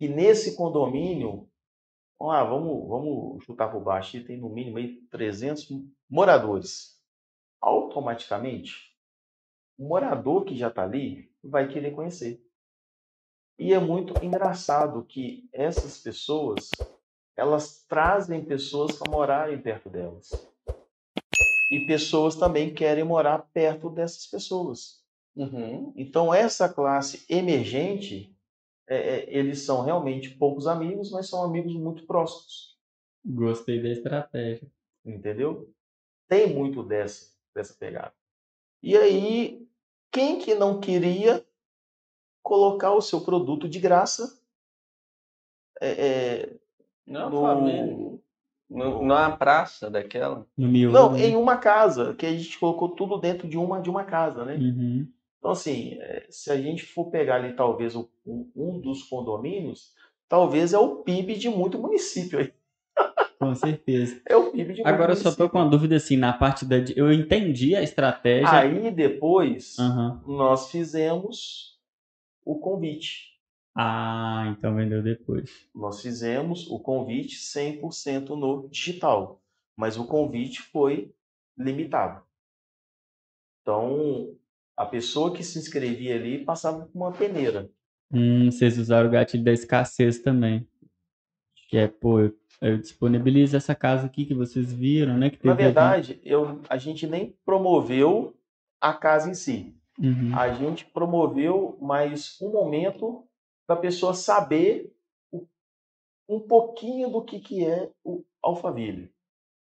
E 0.01 0.09
nesse 0.09 0.57
condomínio, 0.57 1.47
vamos 2.19 2.35
lá, 2.35 2.43
vamos, 2.45 2.89
vamos 2.89 3.45
chutar 3.45 3.71
por 3.71 3.83
baixo, 3.83 4.17
e 4.17 4.25
tem 4.25 4.39
no 4.39 4.49
mínimo 4.49 4.79
aí 4.79 4.97
300 5.11 5.69
moradores. 6.09 6.99
Automaticamente, 7.61 8.95
o 9.79 9.87
morador 9.89 10.45
que 10.45 10.57
já 10.57 10.69
está 10.69 10.83
ali 10.85 11.31
vai 11.45 11.69
querer 11.69 11.91
conhecer. 11.93 12.43
E 13.61 13.75
é 13.75 13.79
muito 13.79 14.15
engraçado 14.25 15.05
que 15.05 15.47
essas 15.53 15.99
pessoas, 15.99 16.71
elas 17.37 17.85
trazem 17.87 18.43
pessoas 18.43 18.97
para 18.97 19.11
morarem 19.11 19.61
perto 19.61 19.91
delas. 19.91 20.31
E 21.71 21.87
pessoas 21.87 22.35
também 22.35 22.73
querem 22.73 23.05
morar 23.05 23.51
perto 23.53 23.91
dessas 23.91 24.27
pessoas. 24.27 25.05
Uhum. 25.37 25.93
Então, 25.95 26.33
essa 26.33 26.71
classe 26.71 27.27
emergente, 27.29 28.35
é, 28.89 28.97
é, 28.97 29.37
eles 29.37 29.61
são 29.61 29.83
realmente 29.83 30.31
poucos 30.31 30.67
amigos, 30.67 31.11
mas 31.11 31.29
são 31.29 31.45
amigos 31.45 31.75
muito 31.75 32.07
próximos. 32.07 32.79
Gostei 33.23 33.83
da 33.83 33.91
estratégia. 33.91 34.67
Entendeu? 35.05 35.71
Tem 36.27 36.49
muito 36.49 36.83
dessa, 36.83 37.31
dessa 37.55 37.75
pegada. 37.75 38.15
E 38.83 38.97
aí, 38.97 39.69
quem 40.11 40.39
que 40.39 40.55
não 40.55 40.81
queria 40.81 41.45
colocar 42.51 42.93
o 42.93 43.01
seu 43.01 43.21
produto 43.21 43.69
de 43.69 43.79
graça 43.79 44.37
é, 45.81 45.89
é, 45.91 46.57
Não, 47.07 47.31
no. 47.31 48.21
No, 48.69 49.03
numa 49.03 49.31
praça 49.37 49.91
daquela. 49.91 50.47
No 50.57 50.69
miolo. 50.69 50.93
não, 50.93 51.13
né? 51.13 51.27
em 51.27 51.35
uma 51.37 51.57
casa, 51.57 52.15
que 52.15 52.25
a 52.27 52.31
gente 52.31 52.57
colocou 52.59 52.89
tudo 52.91 53.19
dentro 53.19 53.49
de 53.49 53.57
uma 53.59 53.81
de 53.81 53.91
uma 53.91 54.05
casa, 54.05 54.45
né? 54.45 54.55
Uhum. 54.57 55.09
Então, 55.39 55.51
assim, 55.53 55.95
é, 56.01 56.27
se 56.31 56.53
a 56.53 56.57
gente 56.61 56.85
for 56.85 57.07
pegar 57.11 57.37
ali, 57.37 57.53
talvez, 57.55 57.97
o- 57.97 58.09
um, 58.25 58.49
um 58.55 58.79
dos 58.81 59.03
condomínios, 59.05 59.93
talvez 60.29 60.73
é 60.73 60.79
o 60.79 60.97
PIB 61.03 61.35
de 61.37 61.49
muito 61.49 61.79
município 61.81 62.39
aí. 62.39 62.53
Com 63.41 63.55
certeza. 63.57 64.21
É 64.29 64.37
o 64.37 64.53
PIB 64.53 64.75
de 64.75 64.83
muito 64.83 64.87
Agora 64.87 65.13
eu 65.13 65.17
só 65.17 65.23
tô 65.23 65.29
município. 65.39 65.51
com 65.51 65.59
uma 65.59 65.69
dúvida 65.71 65.97
assim, 65.97 66.17
na 66.17 66.33
parte 66.33 66.65
da. 66.65 66.77
Eu 66.95 67.13
entendi 67.13 67.75
a 67.75 67.83
estratégia. 67.83 68.53
Aí, 68.57 68.89
depois, 68.93 69.77
Aham. 69.81 70.23
nós 70.29 70.71
fizemos 70.71 71.80
o 72.45 72.59
convite. 72.59 73.31
Ah, 73.75 74.55
então 74.57 74.75
vendeu 74.75 75.03
depois. 75.03 75.69
Nós 75.75 76.03
fizemos 76.03 76.69
o 76.69 76.79
convite 76.79 77.37
100% 77.37 78.31
no 78.31 78.69
digital, 78.69 79.41
mas 79.77 79.97
o 79.97 80.07
convite 80.07 80.61
foi 80.61 81.15
limitado. 81.57 82.23
Então, 83.63 84.35
a 84.77 84.87
pessoa 84.87 85.35
que 85.35 85.43
se 85.43 85.59
inscrevia 85.59 86.17
ali 86.17 86.45
passava 86.45 86.87
por 86.87 86.97
uma 86.97 87.13
peneira. 87.13 87.71
Hum, 88.13 88.51
vocês 88.51 88.79
usaram 88.79 89.09
o 89.09 89.13
gatilho 89.13 89.45
da 89.45 89.53
escassez 89.53 90.19
também. 90.19 90.67
Que 91.69 91.79
é, 91.79 91.87
pô, 91.87 92.21
eu, 92.21 92.37
eu 92.61 92.79
disponibilizo 92.79 93.57
essa 93.57 93.75
casa 93.75 94.07
aqui 94.07 94.25
que 94.25 94.35
vocês 94.35 94.73
viram, 94.73 95.17
né? 95.17 95.31
Que 95.31 95.47
Na 95.47 95.55
verdade, 95.55 96.21
eu, 96.25 96.61
a 96.69 96.77
gente 96.77 97.07
nem 97.07 97.37
promoveu 97.45 98.37
a 98.81 98.93
casa 98.93 99.31
em 99.31 99.35
si. 99.35 99.80
Uhum. 100.01 100.35
A 100.37 100.53
gente 100.55 100.85
promoveu 100.87 101.77
mais 101.81 102.41
um 102.41 102.51
momento 102.51 103.25
para 103.67 103.77
a 103.77 103.81
pessoa 103.81 104.15
saber 104.15 104.93
o- 105.31 105.47
um 106.29 106.41
pouquinho 106.41 107.11
do 107.11 107.23
que, 107.23 107.39
que 107.39 107.65
é 107.65 107.91
o 108.03 108.25
Alphaville. 108.43 109.13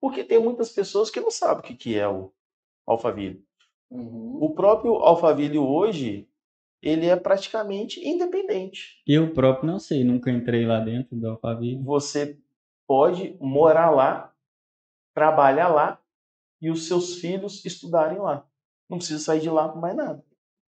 Porque 0.00 0.24
tem 0.24 0.40
muitas 0.42 0.70
pessoas 0.70 1.10
que 1.10 1.20
não 1.20 1.30
sabem 1.30 1.58
o 1.60 1.62
que, 1.62 1.74
que 1.74 1.98
é 1.98 2.08
o 2.08 2.32
Alphaville. 2.86 3.44
O 3.90 4.54
próprio 4.54 4.94
Alphaville 4.94 5.58
hoje, 5.58 6.26
ele 6.80 7.06
é 7.06 7.14
praticamente 7.14 8.00
independente. 8.06 9.02
Eu 9.06 9.32
próprio 9.34 9.66
não 9.70 9.78
sei, 9.78 10.02
nunca 10.02 10.30
entrei 10.30 10.64
lá 10.64 10.80
dentro 10.80 11.14
do 11.14 11.28
Alphaville. 11.28 11.82
Você 11.84 12.38
pode 12.88 13.36
morar 13.38 13.90
lá, 13.90 14.34
trabalhar 15.14 15.68
lá 15.68 16.00
e 16.60 16.70
os 16.70 16.88
seus 16.88 17.16
filhos 17.16 17.64
estudarem 17.66 18.18
lá. 18.18 18.46
Não 18.92 18.98
precisa 18.98 19.18
sair 19.18 19.40
de 19.40 19.48
lá 19.48 19.70
por 19.70 19.80
mais 19.80 19.96
nada. 19.96 20.22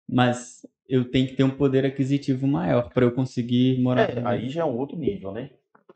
Mas 0.05 0.65
eu 0.89 1.09
tenho 1.09 1.25
que 1.25 1.35
ter 1.35 1.43
um 1.45 1.49
poder 1.49 1.85
aquisitivo 1.85 2.45
maior 2.45 2.89
para 2.89 3.05
eu 3.05 3.13
conseguir 3.13 3.79
morar 3.79 4.09
É, 4.09 4.21
aí 4.25 4.49
já 4.49 4.63
é 4.63 4.65
um 4.65 4.77
outro 4.77 4.97
nível, 4.97 5.31
né? 5.31 5.51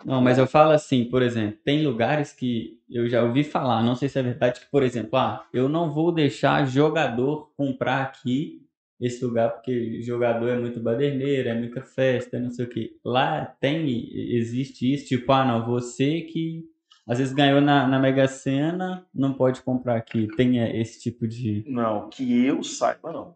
Não, 0.06 0.22
mas 0.22 0.38
eu 0.38 0.48
falo 0.48 0.72
assim, 0.72 1.04
por 1.04 1.22
exemplo, 1.22 1.60
tem 1.66 1.86
lugares 1.86 2.32
que 2.32 2.80
eu 2.90 3.10
já 3.10 3.24
ouvi 3.24 3.44
falar, 3.44 3.84
não 3.84 3.94
sei 3.96 4.08
se 4.08 4.18
é 4.18 4.24
verdade, 4.24 4.62
que, 4.62 4.72
por 4.72 4.84
exemplo, 4.84 5.18
ah, 5.18 5.46
eu 5.54 5.68
não 5.68 5.92
vou 5.92 6.14
deixar 6.14 6.66
jogador 6.66 7.52
comprar 7.58 8.04
aqui 8.04 8.62
esse 9.02 9.24
lugar 9.26 9.50
porque 9.52 10.02
jogador 10.02 10.48
é 10.48 10.58
muito 10.58 10.80
baderneiro, 10.80 11.50
é 11.50 11.54
muita 11.54 11.82
festa, 11.82 12.40
não 12.40 12.52
sei 12.52 12.66
o 12.66 12.70
quê. 12.70 12.96
Lá 13.04 13.46
tem, 13.46 13.86
existe 14.34 14.94
isso, 14.94 15.08
tipo, 15.08 15.30
ah, 15.34 15.46
não, 15.46 15.66
você 15.66 16.22
que 16.22 16.64
às 17.08 17.18
vezes 17.18 17.34
ganhou 17.34 17.60
na, 17.62 17.88
na 17.88 18.00
Mega 18.00 18.28
Sena, 18.28 19.06
não 19.14 19.34
pode 19.34 19.62
comprar 19.62 19.98
aqui. 19.98 20.28
Tem 20.36 20.58
esse 20.80 21.00
tipo 21.02 21.28
de. 21.28 21.64
Não, 21.68 22.10
que 22.10 22.46
eu 22.46 22.64
saiba, 22.64 23.12
não. 23.12 23.36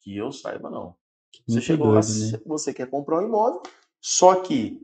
Que 0.00 0.16
eu 0.16 0.30
saiba, 0.32 0.70
não. 0.70 0.94
Você 1.46 1.54
Muito 1.54 1.64
chegou 1.64 1.86
lá, 1.88 2.00
doido, 2.00 2.32
né? 2.32 2.40
você 2.46 2.72
quer 2.72 2.88
comprar 2.88 3.18
um 3.20 3.26
imóvel, 3.26 3.60
só 4.00 4.36
que 4.36 4.80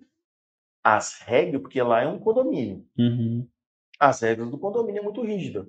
as 0.83 1.21
regras, 1.21 1.61
porque 1.63 1.81
lá 1.81 2.03
é 2.03 2.09
um 2.09 2.19
condomínio, 2.19 2.85
Uhum. 2.99 3.47
as 3.99 4.21
regras 4.21 4.51
do 4.51 4.59
condomínio 4.59 5.01
é 5.01 5.03
muito 5.03 5.23
rígida. 5.23 5.69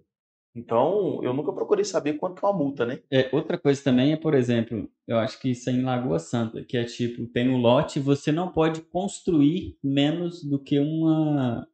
Então, 0.53 1.23
eu 1.23 1.33
nunca 1.33 1.53
procurei 1.53 1.85
saber 1.85 2.13
quanto 2.15 2.45
é 2.45 2.49
uma 2.49 2.57
multa, 2.57 2.85
né? 2.85 2.99
É, 3.09 3.29
outra 3.31 3.57
coisa 3.57 3.81
também 3.81 4.11
é, 4.11 4.17
por 4.17 4.33
exemplo, 4.33 4.89
eu 5.07 5.17
acho 5.17 5.39
que 5.39 5.51
isso 5.51 5.69
é 5.69 5.73
em 5.73 5.81
Lagoa 5.81 6.19
Santa, 6.19 6.61
que 6.63 6.75
é 6.75 6.83
tipo, 6.83 7.25
tem 7.27 7.47
um 7.49 7.57
lote, 7.57 8.01
você 8.01 8.33
não 8.33 8.51
pode 8.51 8.81
construir 8.81 9.77
menos 9.81 10.43
do 10.43 10.59
que 10.59 10.77
uma 10.77 11.65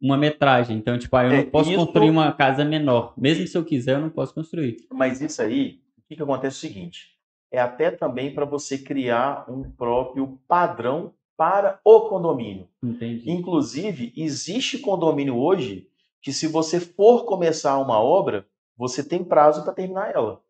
uma 0.00 0.16
metragem. 0.16 0.76
Então, 0.76 0.98
tipo, 0.98 1.14
ah, 1.16 1.24
eu 1.24 1.30
É, 1.32 1.36
não 1.44 1.50
posso 1.50 1.70
isso- 1.70 1.78
construir 1.78 2.10
uma 2.10 2.32
casa 2.32 2.64
menor. 2.64 3.12
Mesmo 3.16 3.46
se 3.46 3.56
eu 3.56 3.64
quiser, 3.64 3.96
eu 3.96 4.00
não 4.00 4.10
posso 4.10 4.32
construir. 4.34 4.76
Mas 4.92 5.20
isso 5.20 5.40
aí, 5.42 5.80
o 5.98 6.02
que, 6.08 6.16
que 6.16 6.22
acontece 6.22 6.56
é 6.66 6.68
o 6.68 6.72
seguinte: 6.72 7.16
é 7.52 7.58
até 7.60 7.90
também 7.90 8.32
para 8.34 8.44
você 8.44 8.78
criar 8.78 9.44
um 9.50 9.70
próprio 9.70 10.38
padrão 10.48 11.12
para 11.36 11.80
o 11.84 12.08
condomínio. 12.08 12.68
Entendi. 12.82 13.30
Inclusive, 13.30 14.12
existe 14.16 14.78
condomínio 14.78 15.36
hoje 15.38 15.88
que, 16.22 16.32
se 16.32 16.46
você 16.46 16.78
for 16.78 17.24
começar 17.24 17.78
uma 17.78 17.98
obra, 17.98 18.46
você 18.76 19.02
tem 19.02 19.24
prazo 19.24 19.62
para 19.64 19.72
terminar 19.72 20.14
ela. 20.14 20.42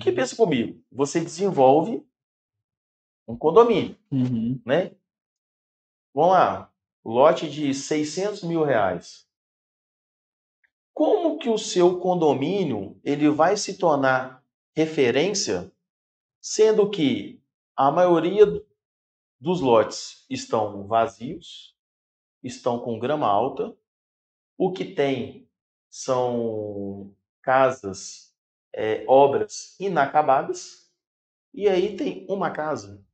Que 0.00 0.12
pensa 0.12 0.36
comigo? 0.36 0.80
Você 0.92 1.20
desenvolve 1.20 2.02
um 3.26 3.36
condomínio, 3.36 3.96
Uhum. 4.12 4.60
né? 4.64 4.92
Vamos 6.14 6.32
lá, 6.32 6.70
lote 7.04 7.48
de 7.50 7.74
600 7.74 8.42
mil 8.44 8.64
reais. 8.64 9.28
Como 10.92 11.38
que 11.38 11.48
o 11.48 11.58
seu 11.58 11.98
condomínio 11.98 12.98
ele 13.04 13.28
vai 13.28 13.56
se 13.56 13.76
tornar 13.76 14.42
referência, 14.74 15.70
sendo 16.40 16.88
que 16.88 17.42
a 17.76 17.90
maioria 17.90 18.46
dos 19.40 19.60
lotes 19.60 20.24
estão 20.30 20.86
vazios, 20.86 21.76
estão 22.42 22.78
com 22.78 22.98
grama 22.98 23.26
alta, 23.26 23.76
o 24.56 24.72
que 24.72 24.84
tem 24.84 25.48
são 25.90 27.14
casas, 27.42 28.34
é, 28.72 29.04
obras 29.06 29.78
inacabadas, 29.78 30.90
e 31.52 31.68
aí 31.68 31.96
tem 31.96 32.26
uma 32.28 32.50
casa. 32.50 33.04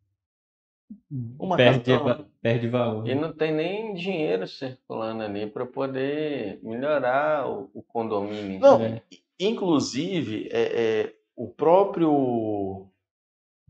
Uma 1.38 1.56
Perde, 1.56 1.92
va- 1.96 2.24
perde 2.40 2.68
valor. 2.68 3.08
E 3.08 3.14
não 3.14 3.32
tem 3.32 3.52
nem 3.52 3.94
dinheiro 3.94 4.46
circulando 4.46 5.22
ali 5.22 5.46
para 5.48 5.66
poder 5.66 6.60
melhorar 6.62 7.48
o, 7.48 7.70
o 7.74 7.82
condomínio. 7.82 8.60
Não, 8.60 8.80
É. 8.80 9.02
inclusive, 9.38 10.48
é, 10.52 10.62
é, 11.06 11.14
o 11.36 11.48
próprio 11.48 12.88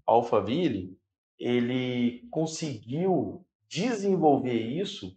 Alphaville, 0.06 0.98
ele 1.38 2.26
conseguiu 2.30 3.44
desenvolver 3.68 4.60
isso, 4.60 5.16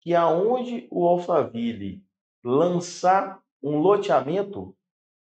que 0.00 0.14
aonde 0.14 0.86
o 0.90 1.06
Alphaville 1.06 2.02
lançar 2.44 3.42
um 3.62 3.78
loteamento, 3.78 4.76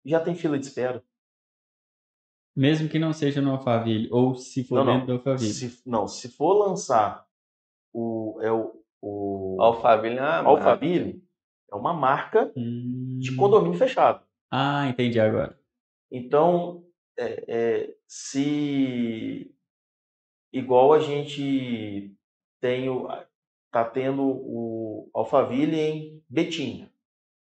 já 0.06 0.20
tem 0.20 0.36
fila 0.36 0.58
de 0.60 0.66
espera. 0.66 1.04
Mesmo 2.58 2.90
que 2.90 2.98
não 2.98 3.14
seja 3.14 3.40
no 3.40 3.52
Alphaville, 3.52 4.10
ou 4.12 4.36
se 4.36 4.64
for 4.64 4.78
Não, 4.78 4.84
não. 4.86 4.94
dentro 4.94 5.08
do 5.08 5.14
Alphaville. 5.14 5.54
Se, 5.54 5.82
não, 5.86 6.08
se 6.08 6.28
for 6.30 6.54
lançar 6.54 7.24
o, 7.94 8.40
é 8.42 8.52
o, 8.52 8.82
o 9.00 9.62
Alphaville 9.62 10.18
é 10.18 10.22
uma 10.22 10.42
marca. 10.42 10.50
Alphaville, 10.50 11.24
é 11.72 11.76
uma 11.76 11.94
marca 11.94 12.52
Hum. 12.58 13.20
de 13.20 13.36
condomínio 13.36 13.78
fechado. 13.78 14.26
Ah, 14.50 14.88
entendi 14.88 15.20
agora. 15.20 15.60
Então, 16.12 16.84
é, 17.16 17.44
é, 17.48 17.96
se 18.08 19.54
igual 20.52 20.94
a 20.94 21.00
gente 21.00 22.16
tem 22.60 22.90
o, 22.90 23.08
tá 23.72 23.86
tendo 23.86 24.24
o 24.24 25.12
Alphaville 25.14 25.80
em 25.80 26.24
Betim, 26.28 26.90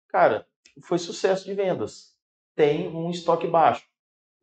cara, 0.08 0.48
foi 0.82 0.98
sucesso 0.98 1.44
de 1.44 1.54
vendas. 1.54 2.16
Tem 2.56 2.88
um 2.88 3.08
estoque 3.10 3.46
baixo. 3.46 3.86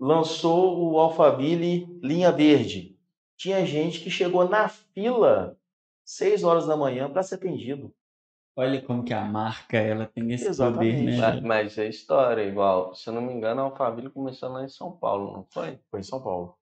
Lançou 0.07 0.91
o 0.91 0.99
Alphaville 0.99 1.87
linha 2.03 2.29
verde. 2.29 2.97
Tinha 3.37 3.65
gente 3.65 4.01
que 4.01 4.09
chegou 4.09 4.49
na 4.49 4.67
fila 4.67 5.57
6 6.03 6.43
horas 6.43 6.67
da 6.67 6.75
manhã 6.75 7.09
para 7.09 7.23
ser 7.23 7.35
atendido. 7.35 7.89
Olha 8.53 8.81
como 8.81 9.05
que 9.05 9.13
a 9.13 9.23
marca, 9.23 9.77
ela 9.77 10.05
tem 10.05 10.29
esse 10.33 10.45
Exatamente. 10.45 10.97
poder, 10.97 11.17
né? 11.17 11.41
Mas, 11.41 11.77
é 11.77 11.87
história, 11.87 12.43
igual. 12.43 12.93
Se 12.93 13.07
eu 13.09 13.13
não 13.13 13.21
me 13.21 13.31
engano, 13.31 13.61
a 13.61 13.63
Alphaville 13.63 14.09
começou 14.09 14.49
lá 14.49 14.65
em 14.65 14.67
São 14.67 14.91
Paulo, 14.91 15.31
não 15.31 15.47
foi? 15.49 15.79
Foi 15.89 16.01
em 16.01 16.03
São 16.03 16.21
Paulo. 16.21 16.53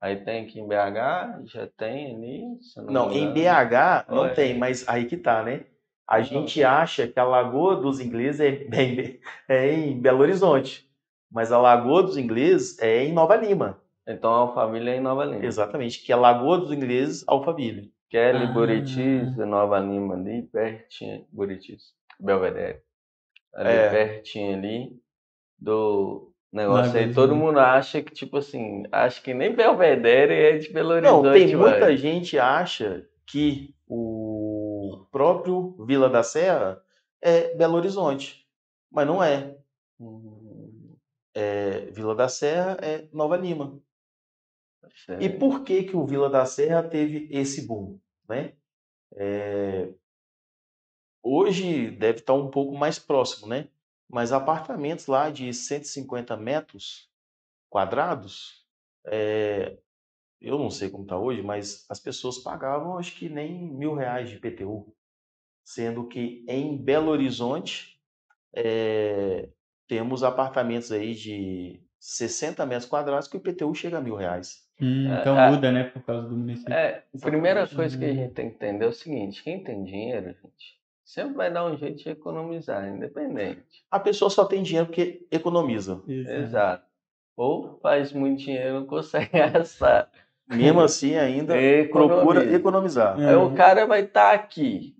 Aí 0.00 0.14
tem 0.24 0.44
aqui 0.44 0.60
em 0.60 0.68
BH, 0.68 1.46
já 1.46 1.66
tem 1.76 2.14
ali. 2.14 2.44
Não, 2.88 3.08
me 3.08 3.18
em. 3.18 3.32
BH 3.32 4.06
não 4.08 4.18
Olha. 4.18 4.34
tem, 4.34 4.56
mas 4.56 4.88
aí 4.88 5.06
que 5.06 5.16
tá, 5.16 5.42
né? 5.42 5.66
A 6.06 6.18
Não. 6.18 6.24
gente 6.24 6.62
acha 6.62 7.08
que 7.08 7.18
a 7.18 7.24
Lagoa 7.24 7.74
dos 7.74 7.98
Ingleses 7.98 8.40
é, 8.40 8.52
bem- 8.52 9.18
é 9.48 9.72
em 9.72 10.00
Belo 10.00 10.20
Horizonte, 10.20 10.88
mas 11.34 11.50
a 11.52 11.58
Lagoa 11.60 12.02
dos 12.04 12.16
Ingleses 12.16 12.78
é 12.80 13.04
em 13.04 13.12
Nova 13.12 13.34
Lima. 13.36 13.78
Então, 14.06 14.30
Alphaville 14.30 14.88
é 14.90 14.96
em 14.96 15.00
Nova 15.00 15.24
Lima. 15.24 15.44
Exatamente, 15.44 16.02
que 16.04 16.12
é 16.12 16.16
Lagoa 16.16 16.58
dos 16.58 16.70
Ingleses, 16.72 17.24
Alphaville. 17.26 17.92
Kelly, 18.08 18.44
Ah. 18.44 18.52
Buritis, 18.52 19.36
Nova 19.38 19.78
Lima 19.80 20.14
ali, 20.14 20.42
pertinho, 20.42 21.26
Buritis, 21.32 21.92
Belvedere. 22.20 22.78
Ali 23.54 23.70
É. 23.70 23.90
pertinho 23.90 24.56
ali 24.56 24.96
do 25.58 26.30
negócio 26.52 26.96
aí. 26.96 27.12
Todo 27.12 27.34
mundo 27.34 27.58
acha 27.58 28.00
que, 28.02 28.12
tipo 28.12 28.36
assim, 28.36 28.84
acho 28.92 29.20
que 29.22 29.34
nem 29.34 29.52
Belvedere 29.54 30.32
é 30.34 30.58
de 30.58 30.72
Belo 30.72 31.00
Não, 31.00 31.20
Horizonte. 31.20 31.46
tem 31.46 31.56
muita 31.56 31.80
vai. 31.80 31.96
gente 31.96 32.38
acha 32.38 33.04
que 33.26 33.74
o 33.88 35.06
próprio 35.10 35.74
Vila 35.86 36.08
da 36.08 36.22
Serra 36.22 36.80
é 37.22 37.54
Belo 37.56 37.76
Horizonte, 37.76 38.46
mas 38.92 39.06
não 39.06 39.22
é. 39.24 39.56
Hum, 39.98 40.43
É, 41.34 41.90
Vila 41.90 42.14
da 42.14 42.28
Serra 42.28 42.78
é 42.80 43.08
Nova 43.12 43.36
Lima. 43.36 43.80
E 45.20 45.28
por 45.28 45.64
que 45.64 45.84
que 45.84 45.96
o 45.96 46.06
Vila 46.06 46.30
da 46.30 46.46
Serra 46.46 46.82
teve 46.82 47.28
esse 47.30 47.66
boom, 47.66 47.98
né? 48.28 48.54
É, 49.16 49.92
hoje 51.22 51.90
deve 51.90 52.20
estar 52.20 52.34
um 52.34 52.50
pouco 52.50 52.76
mais 52.76 52.98
próximo, 52.98 53.48
né? 53.48 53.68
Mas 54.08 54.32
apartamentos 54.32 55.06
lá 55.06 55.30
de 55.30 55.52
150 55.52 56.36
metros 56.36 57.10
quadrados, 57.68 58.64
é, 59.06 59.78
eu 60.40 60.58
não 60.58 60.70
sei 60.70 60.90
como 60.90 61.04
está 61.04 61.18
hoje, 61.18 61.42
mas 61.42 61.84
as 61.90 61.98
pessoas 61.98 62.38
pagavam 62.38 62.98
acho 62.98 63.16
que 63.16 63.28
nem 63.28 63.66
mil 63.72 63.94
reais 63.94 64.28
de 64.28 64.36
IPTU, 64.36 64.94
sendo 65.64 66.06
que 66.06 66.44
em 66.46 66.76
Belo 66.76 67.10
Horizonte 67.10 68.00
é, 68.54 69.48
temos 69.86 70.22
apartamentos 70.22 70.90
aí 70.92 71.14
de 71.14 71.80
60 71.98 72.64
metros 72.66 72.88
quadrados 72.88 73.28
que 73.28 73.36
o 73.36 73.38
IPTU 73.38 73.74
chega 73.74 73.98
a 73.98 74.00
mil 74.00 74.14
reais. 74.14 74.62
Hum, 74.80 75.10
É, 75.12 75.20
então 75.20 75.38
é. 75.38 75.50
muda, 75.50 75.72
né? 75.72 75.84
Por 75.84 76.02
causa 76.02 76.28
do 76.28 76.36
município. 76.36 76.72
É, 76.72 77.04
a 77.14 77.18
primeira 77.20 77.66
coisa 77.66 77.96
que 77.96 78.04
a 78.04 78.12
gente 78.14 78.34
tem 78.34 78.50
que 78.50 78.56
entender 78.56 78.84
é 78.84 78.88
o 78.88 78.92
seguinte: 78.92 79.42
quem 79.42 79.62
tem 79.62 79.84
dinheiro, 79.84 80.26
gente, 80.26 80.80
sempre 81.04 81.34
vai 81.34 81.52
dar 81.52 81.64
um 81.64 81.76
jeito 81.76 82.02
de 82.02 82.10
economizar, 82.10 82.86
independente. 82.88 83.84
A 83.90 84.00
pessoa 84.00 84.28
só 84.30 84.44
tem 84.44 84.62
dinheiro 84.62 84.86
porque 84.86 85.26
economiza. 85.30 86.02
Exato. 86.08 86.84
Ou 87.36 87.78
faz 87.80 88.12
muito 88.12 88.40
dinheiro 88.42 88.68
e 88.68 88.72
não 88.80 88.86
consegue 88.86 89.30
gastar. 89.32 90.10
Mesmo 90.48 90.80
assim, 90.82 91.16
ainda 91.16 91.56
Economiza. 91.56 92.16
procura 92.16 92.54
economizar. 92.54 93.18
É. 93.20 93.30
Aí 93.30 93.34
o 93.36 93.54
cara 93.54 93.86
vai 93.86 94.02
estar 94.02 94.34
aqui, 94.34 94.94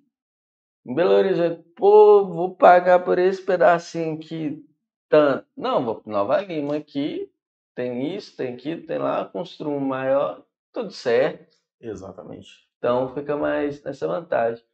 em 0.87 0.95
Belo 0.95 1.13
Horizonte, 1.13 1.63
pô, 1.77 2.25
vou 2.27 2.55
pagar 2.57 3.01
por 3.01 3.19
esse 3.19 3.43
pedacinho 3.43 4.15
aqui 4.15 4.65
tanto. 5.09 5.47
Não, 5.57 5.85
vou 5.85 5.97
para 5.97 6.13
Nova 6.13 6.41
Lima 6.41 6.77
aqui, 6.77 7.31
tem 7.75 8.15
isso, 8.15 8.37
tem 8.37 8.55
aquilo, 8.55 8.87
tem 8.87 8.99
lá, 8.99 9.25
construo 9.25 9.73
um 9.75 9.81
maior, 9.81 10.43
tudo 10.73 10.91
certo. 10.91 11.57
Exatamente. 11.81 12.69
Então 12.79 13.15
fica 13.15 13.37
mais 13.37 13.83
nessa 13.83 14.07
vantagem. 14.07 14.65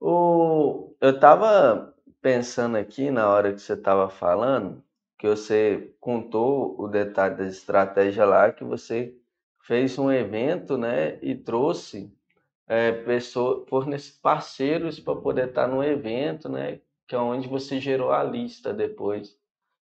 O, 0.00 0.94
eu 1.00 1.10
estava 1.10 1.94
pensando 2.20 2.76
aqui 2.76 3.10
na 3.10 3.28
hora 3.28 3.52
que 3.52 3.60
você 3.60 3.74
estava 3.74 4.08
falando, 4.08 4.82
que 5.18 5.28
você 5.28 5.94
contou 6.00 6.80
o 6.80 6.88
detalhe 6.88 7.36
da 7.36 7.46
estratégia 7.46 8.24
lá, 8.24 8.52
que 8.52 8.64
você 8.64 9.14
fez 9.64 9.98
um 9.98 10.10
evento, 10.10 10.78
né, 10.78 11.18
e 11.20 11.34
trouxe 11.34 12.12
é, 12.66 13.04
fornece 13.68 14.18
parceiros 14.22 15.00
para 15.00 15.20
poder 15.20 15.48
estar 15.48 15.66
no 15.66 15.82
evento, 15.82 16.48
né, 16.48 16.80
que 17.06 17.14
é 17.14 17.18
onde 17.18 17.48
você 17.48 17.80
gerou 17.80 18.12
a 18.12 18.22
lista 18.22 18.72
depois 18.72 19.36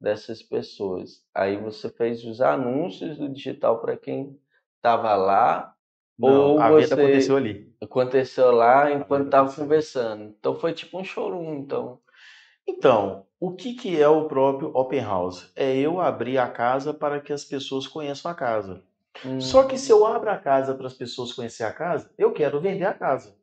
dessas 0.06 0.40
pessoas. 0.42 1.24
Aí 1.34 1.56
você 1.56 1.90
fez 1.90 2.24
os 2.24 2.40
anúncios 2.40 3.18
do 3.18 3.28
digital 3.28 3.80
para 3.80 3.96
quem 3.96 4.38
estava 4.76 5.14
lá 5.16 5.74
Não, 6.18 6.28
Ou 6.54 6.60
a 6.60 6.70
você- 6.70 6.94
venda 6.94 7.02
aconteceu 7.02 7.36
ali. 7.36 7.74
aconteceu 7.82 8.50
lá 8.52 8.90
enquanto 8.92 9.26
estava 9.26 9.52
conversando. 9.52 10.34
Então 10.38 10.54
foi 10.54 10.72
tipo 10.72 10.98
um 10.98 11.04
showroom, 11.04 11.54
então. 11.56 12.00
Então, 12.66 13.26
o 13.38 13.52
que, 13.54 13.74
que 13.74 14.00
é 14.00 14.08
o 14.08 14.26
próprio 14.26 14.70
Open 14.74 15.00
House? 15.00 15.52
É 15.56 15.76
eu 15.76 16.00
abrir 16.00 16.38
a 16.38 16.48
casa 16.50 16.94
para 16.94 17.20
que 17.20 17.32
as 17.32 17.44
pessoas 17.44 17.86
conheçam 17.86 18.30
a 18.30 18.34
casa. 18.34 18.82
Hum, 19.24 19.40
Só 19.40 19.64
que 19.64 19.76
se 19.76 19.90
eu 19.92 20.06
abro 20.06 20.30
a 20.30 20.38
casa 20.38 20.74
para 20.74 20.86
as 20.86 20.94
pessoas 20.94 21.32
conhecerem 21.32 21.72
a 21.72 21.76
casa, 21.76 22.12
eu 22.16 22.32
quero 22.32 22.60
vender 22.60 22.84
a 22.86 22.94
casa. 22.94 23.36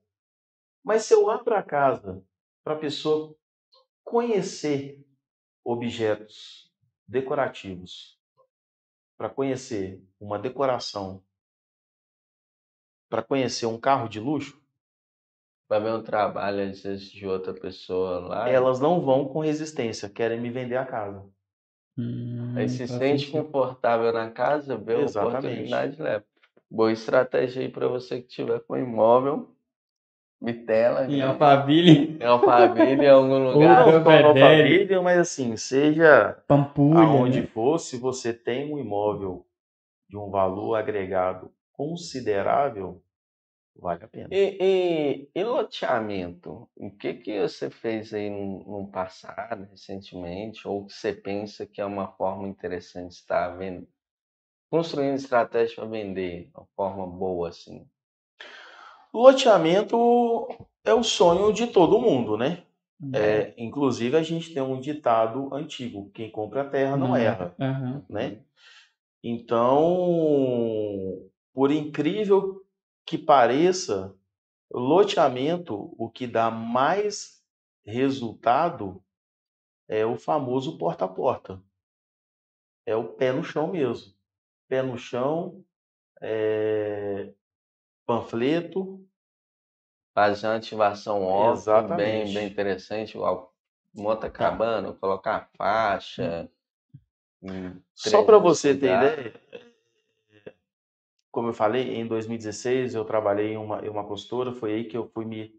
Mas 0.83 1.03
se 1.03 1.13
eu 1.13 1.29
abro 1.29 1.55
a 1.55 1.61
casa 1.63 2.23
para 2.63 2.73
a 2.73 2.79
pessoa 2.79 3.35
conhecer 4.03 4.99
objetos 5.63 6.71
decorativos, 7.07 8.19
para 9.17 9.29
conhecer 9.29 10.01
uma 10.19 10.39
decoração, 10.39 11.23
para 13.09 13.23
conhecer 13.23 13.65
um 13.65 13.79
carro 13.79 14.07
de 14.09 14.19
luxo, 14.19 14.61
Vai 15.67 15.79
ver 15.81 15.93
um 15.93 16.03
trabalho 16.03 16.69
às 16.69 16.83
vezes 16.83 17.09
de 17.09 17.25
outra 17.25 17.53
pessoa 17.53 18.19
lá. 18.19 18.49
elas 18.49 18.79
não 18.79 19.01
vão 19.01 19.27
com 19.27 19.39
resistência, 19.39 20.09
querem 20.09 20.39
me 20.39 20.49
vender 20.49 20.75
a 20.75 20.85
casa. 20.85 21.27
Hum, 21.97 22.53
Aí 22.55 22.67
se 22.69 22.87
sente 22.87 23.31
confortável 23.31 24.11
na 24.11 24.29
casa, 24.29 24.77
vê 24.77 24.95
a 24.95 25.05
oportunidade 25.05 26.01
leva. 26.01 26.25
Boa 26.69 26.91
estratégia 26.91 27.61
aí 27.61 27.69
para 27.69 27.87
você 27.87 28.21
que 28.21 28.27
tiver 28.27 28.59
com 28.61 28.75
imóvel, 28.75 29.52
Bitela, 30.43 31.05
Em 31.05 31.19
né? 31.19 31.25
Alphaville, 31.25 32.17
em 32.19 32.25
Alphaville, 32.25 33.05
em 33.05 33.09
algum 33.09 33.45
Ou 33.45 33.53
lugar. 33.53 33.85
Só 33.85 33.99
na 33.99 34.35
família, 34.35 35.01
mas 35.01 35.17
assim, 35.17 35.55
seja 35.55 36.37
Pampulha, 36.47 36.99
aonde 36.99 37.41
né? 37.41 37.47
for, 37.47 37.79
se 37.79 37.97
você 37.97 38.33
tem 38.33 38.73
um 38.73 38.77
imóvel 38.77 39.45
de 40.09 40.17
um 40.17 40.29
valor 40.29 40.75
agregado 40.75 41.49
considerável, 41.71 43.01
vale 43.73 44.03
a 44.03 44.07
pena. 44.07 44.27
E, 44.31 44.57
e, 44.59 45.29
e 45.33 45.43
loteamento? 45.45 46.69
O 46.75 46.91
que 46.91 47.13
que 47.13 47.39
você 47.39 47.69
fez 47.69 48.13
aí 48.13 48.29
no, 48.29 48.81
no 48.81 48.91
passado, 48.91 49.65
recentemente, 49.71 50.67
ou 50.67 50.85
que 50.85 50.93
você 50.93 51.13
pensa 51.13 51.65
que 51.65 51.79
é 51.79 51.85
uma 51.85 52.11
forma 52.17 52.49
interessante 52.49 53.11
de 53.11 53.15
estar 53.15 53.47
vendo, 53.55 53.87
construindo 54.69 55.15
estratégia 55.15 55.77
para 55.77 55.85
vender, 55.85 56.51
uma 56.53 56.67
forma 56.75 57.07
boa 57.07 57.47
assim? 57.47 57.87
Loteamento 59.13 60.47
é 60.83 60.93
o 60.93 61.03
sonho 61.03 61.53
de 61.53 61.67
todo 61.67 62.01
mundo, 62.01 62.35
né? 62.35 62.63
Hum. 62.99 63.11
É, 63.13 63.53
inclusive, 63.57 64.17
a 64.17 64.23
gente 64.23 64.53
tem 64.53 64.63
um 64.63 64.79
ditado 64.79 65.53
antigo: 65.53 66.09
quem 66.11 66.31
compra 66.31 66.61
a 66.61 66.69
terra 66.69 66.97
não 66.97 67.09
Não 67.09 67.15
erra, 67.15 67.55
Aham. 67.59 68.05
né? 68.09 68.41
Então, 69.23 69.79
por 71.53 71.71
incrível 71.71 72.65
que 73.05 73.17
pareça, 73.17 74.15
loteamento, 74.71 75.93
o 75.97 76.09
que 76.09 76.25
dá 76.25 76.49
mais 76.49 77.41
resultado 77.85 79.03
é 79.87 80.05
o 80.05 80.17
famoso 80.17 80.77
porta 80.77 81.05
a 81.05 81.07
porta. 81.07 81.61
É 82.85 82.95
o 82.95 83.13
pé 83.13 83.31
no 83.31 83.43
chão 83.43 83.71
mesmo. 83.71 84.13
Pé 84.67 84.81
no 84.81 84.97
chão, 84.97 85.63
é, 86.21 87.33
panfleto, 88.05 89.05
Fazer 90.13 90.45
uma 90.45 90.55
ativação 90.57 91.19
bem, 91.21 91.51
Exatamente. 91.53 92.33
bem 92.35 92.47
interessante, 92.47 93.15
igual 93.15 93.51
monta 93.95 94.29
cabana, 94.29 94.93
colocar 94.93 95.49
faixa. 95.57 96.49
em 97.41 97.81
Só 97.95 98.23
300 98.23 98.25
para 98.25 98.37
você 98.37 98.75
ter 98.77 98.95
ideia, 98.95 99.33
como 101.31 101.49
eu 101.49 101.53
falei, 101.53 101.95
em 101.95 102.05
2016 102.05 102.93
eu 102.93 103.03
trabalhei 103.03 103.53
em 103.53 103.57
uma, 103.57 103.83
em 103.83 103.89
uma 103.89 104.05
consultora, 104.05 104.53
foi 104.53 104.73
aí 104.73 104.83
que 104.83 104.95
eu 104.95 105.07
fui 105.07 105.25
me 105.25 105.51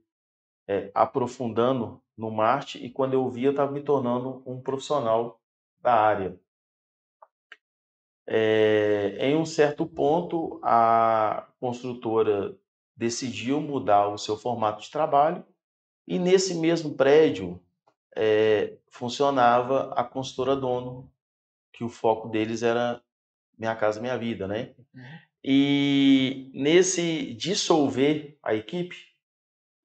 é, 0.69 0.89
aprofundando 0.95 2.01
no 2.17 2.31
marketing 2.31 2.85
e 2.85 2.91
quando 2.91 3.15
eu 3.15 3.29
vi 3.29 3.43
eu 3.43 3.51
estava 3.51 3.73
me 3.73 3.83
tornando 3.83 4.41
um 4.47 4.61
profissional 4.61 5.41
da 5.81 5.95
área. 5.95 6.41
É, 8.27 9.17
em 9.21 9.37
um 9.37 9.45
certo 9.45 9.87
ponto, 9.87 10.59
a 10.63 11.47
construtora 11.61 12.57
decidiu 12.97 13.61
mudar 13.61 14.09
o 14.09 14.19
seu 14.19 14.37
formato 14.37 14.83
de 14.83 14.91
trabalho 14.91 15.45
e 16.07 16.19
nesse 16.19 16.55
mesmo 16.55 16.95
prédio 16.95 17.61
é, 18.17 18.77
funcionava 18.89 19.93
a 19.95 20.05
consultora 20.05 20.55
dono, 20.55 21.11
que 21.73 21.83
o 21.83 21.89
foco 21.89 22.29
deles 22.29 22.63
era 22.63 23.03
Minha 23.59 23.75
Casa 23.75 24.01
Minha 24.01 24.17
Vida, 24.17 24.47
né? 24.47 24.75
E 25.43 26.51
nesse 26.55 27.35
dissolver 27.35 28.39
a 28.43 28.55
equipe, 28.55 28.97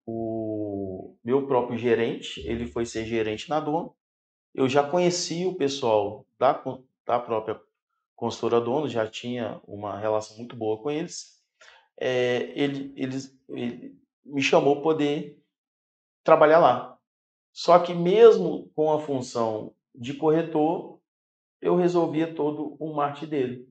o 0.05 1.17
meu 1.23 1.45
próprio 1.45 1.77
gerente, 1.77 2.39
ele 2.47 2.65
foi 2.65 2.85
ser 2.85 3.05
gerente 3.05 3.49
na 3.49 3.59
Dono. 3.59 3.93
Eu 4.55 4.69
já 4.69 4.83
conhecia 4.83 5.47
o 5.47 5.55
pessoal 5.55 6.25
da, 6.39 6.63
da 7.05 7.19
própria 7.19 7.59
consultora 8.19 8.59
Dono, 8.59 8.89
já 8.89 9.07
tinha 9.07 9.61
uma 9.65 9.97
relação 9.97 10.35
muito 10.35 10.53
boa 10.53 10.77
com 10.81 10.91
eles. 10.91 11.41
É, 11.97 12.51
ele, 12.53 12.93
eles, 12.97 13.33
ele 13.47 13.97
me 14.25 14.41
chamou 14.41 14.75
para 14.75 14.83
poder 14.83 15.41
trabalhar 16.21 16.59
lá. 16.59 16.99
Só 17.53 17.79
que 17.79 17.93
mesmo 17.93 18.69
com 18.75 18.91
a 18.91 18.99
função 18.99 19.73
de 19.95 20.13
corretor, 20.13 20.99
eu 21.61 21.77
resolvia 21.77 22.35
todo 22.35 22.75
o 22.77 22.93
marketing 22.93 23.29
dele. 23.29 23.69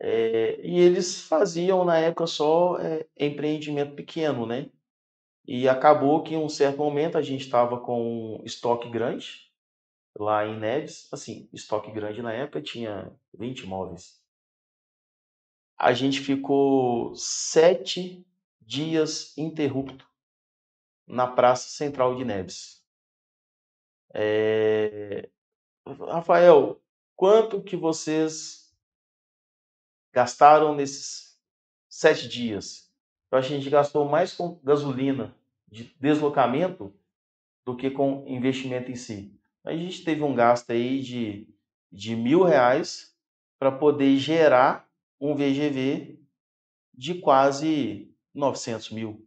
É, 0.00 0.60
e 0.66 0.80
eles 0.80 1.22
faziam 1.22 1.84
na 1.84 1.96
época 1.98 2.26
só 2.26 2.78
é, 2.80 3.06
empreendimento 3.16 3.94
pequeno, 3.94 4.44
né? 4.44 4.68
E 5.46 5.68
acabou 5.68 6.24
que 6.24 6.34
em 6.34 6.38
um 6.38 6.48
certo 6.48 6.78
momento 6.78 7.16
a 7.16 7.22
gente 7.22 7.42
estava 7.42 7.78
com 7.78 8.38
um 8.40 8.44
estoque 8.44 8.90
grande 8.90 9.53
lá 10.16 10.46
em 10.46 10.58
Neves, 10.58 11.08
assim, 11.12 11.48
estoque 11.52 11.90
grande 11.90 12.22
na 12.22 12.32
época 12.32 12.62
tinha 12.62 13.12
20 13.32 13.60
imóveis. 13.60 14.22
A 15.76 15.92
gente 15.92 16.20
ficou 16.20 17.14
sete 17.16 18.24
dias 18.60 19.36
interrupto 19.36 20.08
na 21.06 21.26
Praça 21.26 21.68
Central 21.68 22.16
de 22.16 22.24
Neves. 22.24 22.82
É... 24.14 25.28
Rafael, 26.08 26.80
quanto 27.16 27.62
que 27.62 27.76
vocês 27.76 28.72
gastaram 30.12 30.74
nesses 30.74 31.38
sete 31.88 32.28
dias? 32.28 32.90
Eu 33.30 33.38
acho 33.38 33.48
que 33.48 33.54
a 33.54 33.58
gente 33.58 33.70
gastou 33.70 34.08
mais 34.08 34.32
com 34.32 34.60
gasolina 34.62 35.36
de 35.66 35.92
deslocamento 35.98 36.94
do 37.66 37.76
que 37.76 37.90
com 37.90 38.24
investimento 38.28 38.90
em 38.90 38.94
si. 38.94 39.36
A 39.64 39.74
gente 39.74 40.04
teve 40.04 40.22
um 40.22 40.34
gasto 40.34 40.70
aí 40.70 41.00
de, 41.00 41.48
de 41.90 42.14
mil 42.14 42.42
reais 42.42 43.16
para 43.58 43.72
poder 43.72 44.16
gerar 44.18 44.88
um 45.20 45.34
VGV 45.34 46.20
de 46.92 47.14
quase 47.14 48.14
900 48.34 48.90
mil. 48.90 49.26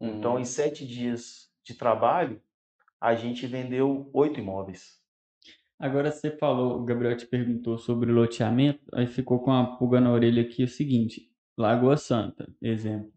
Uhum. 0.00 0.18
Então, 0.18 0.38
em 0.38 0.44
sete 0.44 0.86
dias 0.86 1.50
de 1.64 1.74
trabalho, 1.74 2.40
a 3.00 3.14
gente 3.14 3.46
vendeu 3.46 4.08
oito 4.12 4.38
imóveis. 4.38 5.00
Agora 5.78 6.12
você 6.12 6.30
falou, 6.30 6.80
o 6.80 6.84
Gabriel 6.84 7.16
te 7.16 7.26
perguntou 7.26 7.76
sobre 7.76 8.12
loteamento, 8.12 8.80
aí 8.94 9.08
ficou 9.08 9.40
com 9.40 9.50
a 9.50 9.76
pulga 9.76 10.00
na 10.00 10.12
orelha 10.12 10.42
aqui 10.42 10.62
o 10.62 10.68
seguinte: 10.68 11.28
Lagoa 11.58 11.96
Santa, 11.96 12.48
exemplo, 12.62 13.12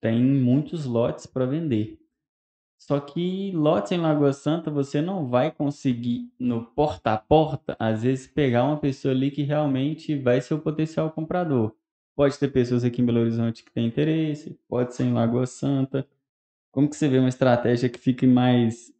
tem 0.00 0.20
muitos 0.20 0.84
lotes 0.84 1.26
para 1.26 1.46
vender. 1.46 1.96
Só 2.80 2.98
que 2.98 3.52
lotes 3.52 3.92
em 3.92 3.98
Lagoa 3.98 4.32
Santa 4.32 4.70
você 4.70 5.02
não 5.02 5.28
vai 5.28 5.50
conseguir 5.50 6.32
no 6.38 6.64
porta 6.64 7.12
a 7.12 7.18
porta, 7.18 7.76
às 7.78 8.02
vezes 8.02 8.26
pegar 8.26 8.64
uma 8.64 8.78
pessoa 8.78 9.12
ali 9.12 9.30
que 9.30 9.42
realmente 9.42 10.16
vai 10.16 10.40
ser 10.40 10.54
o 10.54 10.60
potencial 10.60 11.10
comprador. 11.10 11.76
Pode 12.16 12.38
ter 12.38 12.48
pessoas 12.48 12.82
aqui 12.82 13.02
em 13.02 13.04
Belo 13.04 13.20
Horizonte 13.20 13.62
que 13.62 13.70
têm 13.70 13.86
interesse, 13.86 14.58
pode 14.66 14.94
ser 14.94 15.04
em 15.04 15.12
Lagoa 15.12 15.46
Santa. 15.46 16.08
Como 16.72 16.88
que 16.88 16.96
você 16.96 17.06
vê 17.06 17.18
uma 17.18 17.28
estratégia 17.28 17.90
que 17.90 17.98
fique 17.98 18.26
mais 18.26 18.90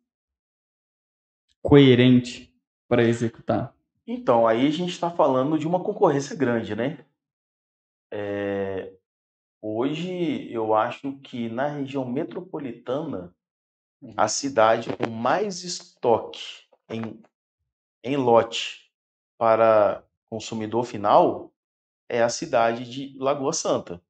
coerente 1.62 2.55
para 2.86 3.02
executar? 3.02 3.74
Então, 4.07 4.47
aí 4.47 4.66
a 4.66 4.70
gente 4.70 4.90
está 4.90 5.11
falando 5.11 5.59
de 5.59 5.66
uma 5.66 5.82
concorrência 5.82 6.36
grande, 6.36 6.77
né? 6.77 6.98
É... 8.12 8.93
Hoje 9.62 10.52
eu 10.52 10.74
acho 10.74 11.19
que 11.20 11.48
na 11.48 11.66
região 11.66 12.05
metropolitana 12.05 13.35
a 14.16 14.28
cidade 14.28 14.97
com 14.97 15.10
mais 15.10 15.62
estoque 15.62 16.64
em, 16.89 17.22
em 18.02 18.16
lote 18.16 18.90
para 19.39 20.05
consumidor 20.28 20.85
final 20.85 21.52
é 22.09 22.22
a 22.22 22.28
cidade 22.28 22.90
de 22.90 23.16
Lagoa 23.18 23.52
Santa. 23.52 24.02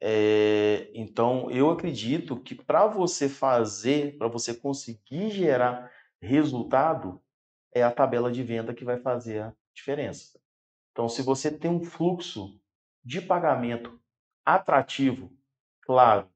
É, 0.00 0.90
então, 0.94 1.50
eu 1.50 1.70
acredito 1.70 2.38
que 2.38 2.54
para 2.54 2.86
você 2.86 3.28
fazer, 3.28 4.18
para 4.18 4.28
você 4.28 4.54
conseguir 4.54 5.30
gerar 5.30 5.90
resultado, 6.20 7.22
é 7.72 7.82
a 7.82 7.90
tabela 7.90 8.30
de 8.30 8.42
venda 8.42 8.74
que 8.74 8.84
vai 8.84 8.98
fazer 8.98 9.42
a 9.42 9.54
diferença. 9.74 10.38
Então, 10.92 11.08
se 11.08 11.22
você 11.22 11.50
tem 11.50 11.70
um 11.70 11.82
fluxo 11.82 12.60
de 13.04 13.20
pagamento 13.20 14.00
atrativo, 14.44 15.30
claro, 15.82 16.28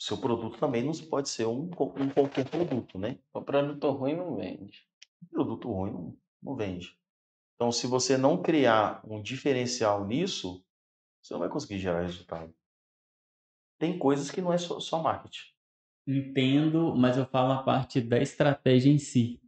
seu 0.00 0.16
produto 0.16 0.58
também 0.58 0.82
não 0.82 0.92
pode 1.10 1.28
ser 1.28 1.46
um, 1.46 1.64
um 1.64 2.08
qualquer 2.08 2.48
produto, 2.48 2.98
né? 2.98 3.18
O 3.34 3.42
produto 3.42 3.90
ruim 3.90 4.16
não 4.16 4.34
vende. 4.34 4.82
O 5.22 5.26
produto 5.26 5.70
ruim 5.70 5.92
não, 5.92 6.16
não 6.42 6.56
vende. 6.56 6.96
Então, 7.54 7.70
se 7.70 7.86
você 7.86 8.16
não 8.16 8.40
criar 8.40 9.02
um 9.06 9.20
diferencial 9.20 10.06
nisso, 10.06 10.64
você 11.20 11.34
não 11.34 11.40
vai 11.40 11.50
conseguir 11.50 11.78
gerar 11.78 12.00
resultado. 12.00 12.50
Tem 13.78 13.98
coisas 13.98 14.30
que 14.30 14.40
não 14.40 14.50
é 14.50 14.56
só, 14.56 14.80
só 14.80 15.02
marketing. 15.02 15.52
Entendo, 16.06 16.96
mas 16.96 17.18
eu 17.18 17.26
falo 17.26 17.52
a 17.52 17.62
parte 17.62 18.00
da 18.00 18.18
estratégia 18.18 18.90
em 18.90 18.98
si. 18.98 19.38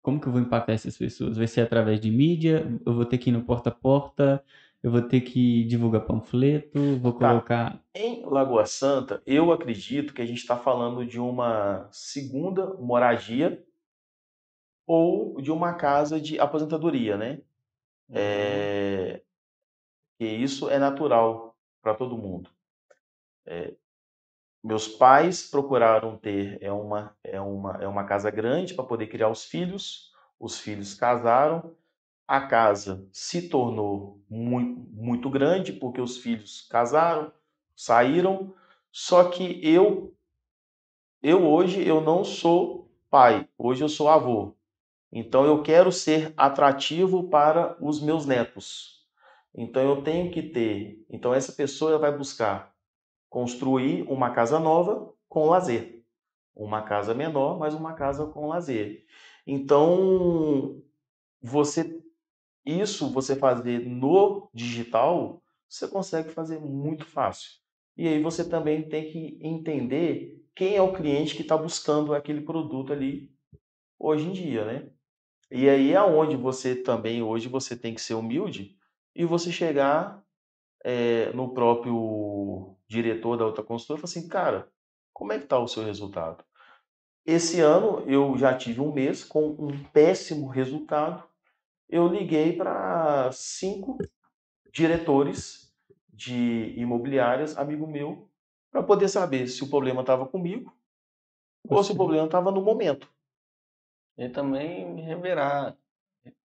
Como 0.00 0.20
que 0.20 0.28
eu 0.28 0.32
vou 0.32 0.40
impactar 0.40 0.74
essas 0.74 0.96
pessoas? 0.96 1.36
Vai 1.36 1.48
ser 1.48 1.62
através 1.62 2.00
de 2.00 2.08
mídia? 2.08 2.64
Eu 2.86 2.94
vou 2.94 3.04
ter 3.04 3.18
que 3.18 3.30
ir 3.30 3.32
no 3.32 3.44
porta 3.44 3.70
a 3.70 3.74
porta? 3.74 4.44
Eu 4.82 4.90
vou 4.90 5.02
ter 5.02 5.20
que 5.20 5.64
divulgar 5.64 6.04
panfleto, 6.04 6.98
vou 6.98 7.12
tá. 7.12 7.28
colocar. 7.28 7.84
Em 7.94 8.24
Lagoa 8.26 8.66
Santa, 8.66 9.22
eu 9.24 9.52
acredito 9.52 10.12
que 10.12 10.20
a 10.20 10.26
gente 10.26 10.38
está 10.38 10.56
falando 10.56 11.06
de 11.06 11.20
uma 11.20 11.88
segunda 11.92 12.74
moradia 12.74 13.64
ou 14.84 15.40
de 15.40 15.52
uma 15.52 15.74
casa 15.74 16.20
de 16.20 16.40
aposentadoria, 16.40 17.16
né? 17.16 17.40
Uhum. 18.08 18.16
É... 18.16 19.22
E 20.18 20.42
isso 20.42 20.68
é 20.68 20.78
natural 20.78 21.56
para 21.80 21.94
todo 21.94 22.18
mundo. 22.18 22.50
É... 23.46 23.74
Meus 24.64 24.88
pais 24.88 25.48
procuraram 25.48 26.16
ter 26.16 26.58
é 26.60 26.72
uma, 26.72 27.16
é 27.22 27.40
uma, 27.40 27.82
é 27.82 27.86
uma 27.86 28.04
casa 28.04 28.30
grande 28.30 28.74
para 28.74 28.84
poder 28.84 29.06
criar 29.06 29.28
os 29.28 29.44
filhos. 29.44 30.12
Os 30.40 30.58
filhos 30.58 30.94
casaram 30.94 31.76
a 32.32 32.40
casa 32.40 33.06
se 33.12 33.50
tornou 33.50 34.18
muito, 34.26 34.80
muito 34.90 35.28
grande 35.28 35.70
porque 35.70 36.00
os 36.00 36.16
filhos 36.16 36.62
casaram, 36.62 37.30
saíram. 37.76 38.54
Só 38.90 39.24
que 39.24 39.60
eu, 39.62 40.16
eu 41.22 41.46
hoje 41.46 41.86
eu 41.86 42.00
não 42.00 42.24
sou 42.24 42.90
pai, 43.10 43.46
hoje 43.58 43.84
eu 43.84 43.88
sou 43.88 44.08
avô. 44.08 44.54
Então 45.12 45.44
eu 45.44 45.62
quero 45.62 45.92
ser 45.92 46.32
atrativo 46.34 47.28
para 47.28 47.76
os 47.78 48.00
meus 48.00 48.24
netos. 48.24 49.06
Então 49.54 49.82
eu 49.82 50.00
tenho 50.02 50.32
que 50.32 50.42
ter. 50.42 51.04
Então 51.10 51.34
essa 51.34 51.52
pessoa 51.52 51.98
vai 51.98 52.16
buscar 52.16 52.74
construir 53.28 54.04
uma 54.08 54.30
casa 54.30 54.58
nova 54.58 55.12
com 55.28 55.50
lazer. 55.50 56.02
Uma 56.56 56.80
casa 56.80 57.12
menor, 57.12 57.58
mas 57.58 57.74
uma 57.74 57.92
casa 57.92 58.24
com 58.24 58.48
lazer. 58.48 59.04
Então 59.46 60.80
você 61.42 62.01
isso 62.64 63.10
você 63.10 63.36
fazer 63.36 63.80
no 63.86 64.48
digital, 64.52 65.42
você 65.68 65.88
consegue 65.88 66.30
fazer 66.30 66.60
muito 66.60 67.04
fácil. 67.04 67.50
E 67.96 68.08
aí 68.08 68.22
você 68.22 68.48
também 68.48 68.88
tem 68.88 69.10
que 69.10 69.38
entender 69.40 70.42
quem 70.54 70.76
é 70.76 70.82
o 70.82 70.92
cliente 70.92 71.34
que 71.34 71.42
está 71.42 71.56
buscando 71.56 72.14
aquele 72.14 72.42
produto 72.42 72.92
ali 72.92 73.30
hoje 73.98 74.26
em 74.26 74.32
dia, 74.32 74.64
né? 74.64 74.90
E 75.50 75.68
aí 75.68 75.92
é 75.92 76.02
onde 76.02 76.36
você 76.36 76.74
também 76.74 77.22
hoje 77.22 77.48
você 77.48 77.76
tem 77.76 77.94
que 77.94 78.00
ser 78.00 78.14
humilde 78.14 78.76
e 79.14 79.24
você 79.24 79.52
chegar 79.52 80.24
é, 80.84 81.30
no 81.32 81.52
próprio 81.52 82.76
diretor 82.88 83.36
da 83.36 83.44
outra 83.44 83.62
consultora 83.62 83.98
e 83.98 84.00
falar 84.00 84.10
assim, 84.10 84.28
cara, 84.28 84.68
como 85.12 85.32
é 85.32 85.38
que 85.38 85.44
está 85.44 85.58
o 85.58 85.68
seu 85.68 85.84
resultado? 85.84 86.44
Esse 87.24 87.60
ano 87.60 88.02
eu 88.06 88.36
já 88.36 88.56
tive 88.56 88.80
um 88.80 88.92
mês 88.92 89.22
com 89.24 89.50
um 89.50 89.84
péssimo 89.92 90.48
resultado 90.48 91.22
eu 91.92 92.08
liguei 92.08 92.54
para 92.54 93.30
cinco 93.32 93.98
diretores 94.72 95.70
de 96.08 96.72
imobiliárias, 96.78 97.58
amigo 97.58 97.86
meu, 97.86 98.30
para 98.70 98.82
poder 98.82 99.08
saber 99.08 99.46
se 99.46 99.62
o 99.62 99.68
problema 99.68 100.00
estava 100.00 100.24
comigo 100.24 100.74
ou 101.68 101.84
se 101.84 101.92
o 101.92 101.94
problema 101.94 102.24
estava 102.24 102.50
no 102.50 102.62
momento. 102.62 103.06
E 104.16 104.26
também 104.30 105.02
reverar, 105.02 105.76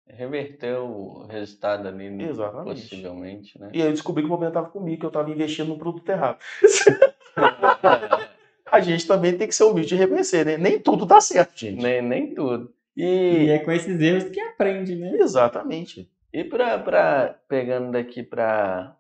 reverter 0.07 0.77
o 0.77 1.25
resultado 1.25 1.89
ali, 1.89 2.09
né, 2.09 2.29
Exatamente. 2.29 2.81
possivelmente, 2.81 3.59
né? 3.59 3.69
E 3.73 3.81
aí 3.81 3.87
eu 3.87 3.91
descobri 3.91 4.23
que 4.23 4.27
o 4.27 4.29
problema 4.29 4.51
estava 4.51 4.69
comigo, 4.69 5.01
que 5.01 5.05
eu 5.05 5.09
estava 5.09 5.29
investindo 5.29 5.67
no 5.67 5.77
produto 5.77 6.09
errado. 6.09 6.39
a 8.71 8.79
gente 8.79 9.05
também 9.05 9.37
tem 9.37 9.47
que 9.47 9.55
ser 9.55 9.65
humilde 9.65 9.93
e 9.93 9.97
reconhecer, 9.97 10.45
né? 10.45 10.57
Nem 10.57 10.79
tudo 10.79 11.05
dá 11.05 11.19
certo, 11.19 11.57
gente. 11.57 11.81
Nem, 11.81 12.01
nem 12.01 12.33
tudo. 12.33 12.73
E... 12.95 13.03
e 13.03 13.49
é 13.49 13.59
com 13.59 13.71
esses 13.71 13.99
erros 13.99 14.25
que 14.25 14.39
aprende, 14.39 14.95
né? 14.95 15.15
Exatamente. 15.15 16.09
E 16.31 16.43
para 16.43 17.39
pegando 17.47 17.91
daqui 17.91 18.23
para 18.23 18.97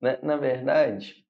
na, 0.00 0.12
né, 0.12 0.18
na, 0.22 0.36
verdade, 0.36 1.24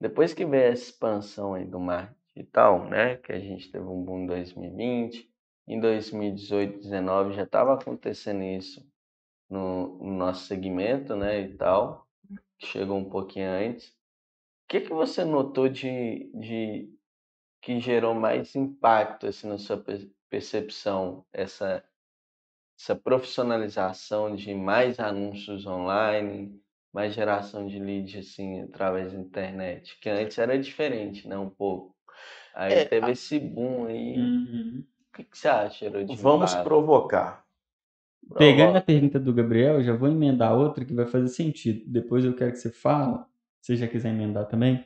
depois 0.00 0.32
que 0.32 0.46
veio 0.46 0.70
a 0.70 0.74
expansão 0.74 1.54
aí 1.54 1.66
do 1.66 1.80
marketing 1.80 2.14
digital, 2.36 2.88
né, 2.88 3.16
que 3.16 3.32
a 3.32 3.38
gente 3.38 3.70
teve 3.70 3.84
um 3.84 4.02
boom 4.02 4.20
em 4.20 4.26
2020, 4.26 5.30
em 5.66 5.80
2018, 5.80 6.72
2019 6.72 7.34
já 7.34 7.42
estava 7.42 7.74
acontecendo 7.74 8.42
isso 8.42 8.86
no, 9.48 9.98
no, 9.98 10.12
nosso 10.12 10.46
segmento, 10.46 11.16
né, 11.16 11.40
e 11.40 11.56
tal, 11.56 12.08
que 12.58 12.66
chegou 12.66 12.96
um 12.96 13.08
pouquinho 13.08 13.48
antes. 13.50 13.88
O 13.88 14.68
que 14.68 14.80
que 14.80 14.92
você 14.92 15.24
notou 15.24 15.68
de, 15.68 16.30
de 16.34 16.92
que 17.60 17.80
gerou 17.80 18.14
mais 18.14 18.54
impacto 18.54 19.26
assim 19.26 19.48
na 19.48 19.58
sua 19.58 19.76
percepção 20.34 21.24
essa 21.32 21.82
essa 22.76 22.96
profissionalização 22.96 24.34
de 24.34 24.52
mais 24.52 24.98
anúncios 24.98 25.64
online, 25.64 26.60
mais 26.92 27.14
geração 27.14 27.68
de 27.68 27.78
leads 27.78 28.16
assim 28.16 28.62
através 28.62 29.12
da 29.12 29.18
internet, 29.20 29.96
que 30.00 30.10
antes 30.10 30.36
era 30.38 30.58
diferente, 30.58 31.28
né, 31.28 31.38
um 31.38 31.48
pouco. 31.48 31.94
Aí 32.52 32.72
É, 32.72 32.84
teve 32.84 33.12
esse 33.12 33.38
boom 33.38 33.86
aí. 33.86 34.18
Uhum. 34.18 34.84
O 35.12 35.16
que, 35.16 35.24
que 35.24 35.38
você 35.38 35.46
acha, 35.46 35.84
Herodinho? 35.84 36.18
Vamos 36.18 36.52
provocar. 36.56 37.44
Pegando 38.36 38.76
a 38.76 38.80
pergunta 38.80 39.20
do 39.20 39.32
Gabriel, 39.32 39.80
já 39.82 39.94
vou 39.94 40.08
emendar 40.08 40.58
outra 40.58 40.84
que 40.84 40.92
vai 40.92 41.06
fazer 41.06 41.28
sentido. 41.28 41.84
Depois 41.86 42.24
eu 42.24 42.34
quero 42.34 42.50
que 42.50 42.58
você 42.58 42.72
fale, 42.72 43.18
se 43.60 43.72
você 43.72 43.76
já 43.76 43.86
quiser 43.86 44.10
emendar 44.10 44.48
também, 44.48 44.84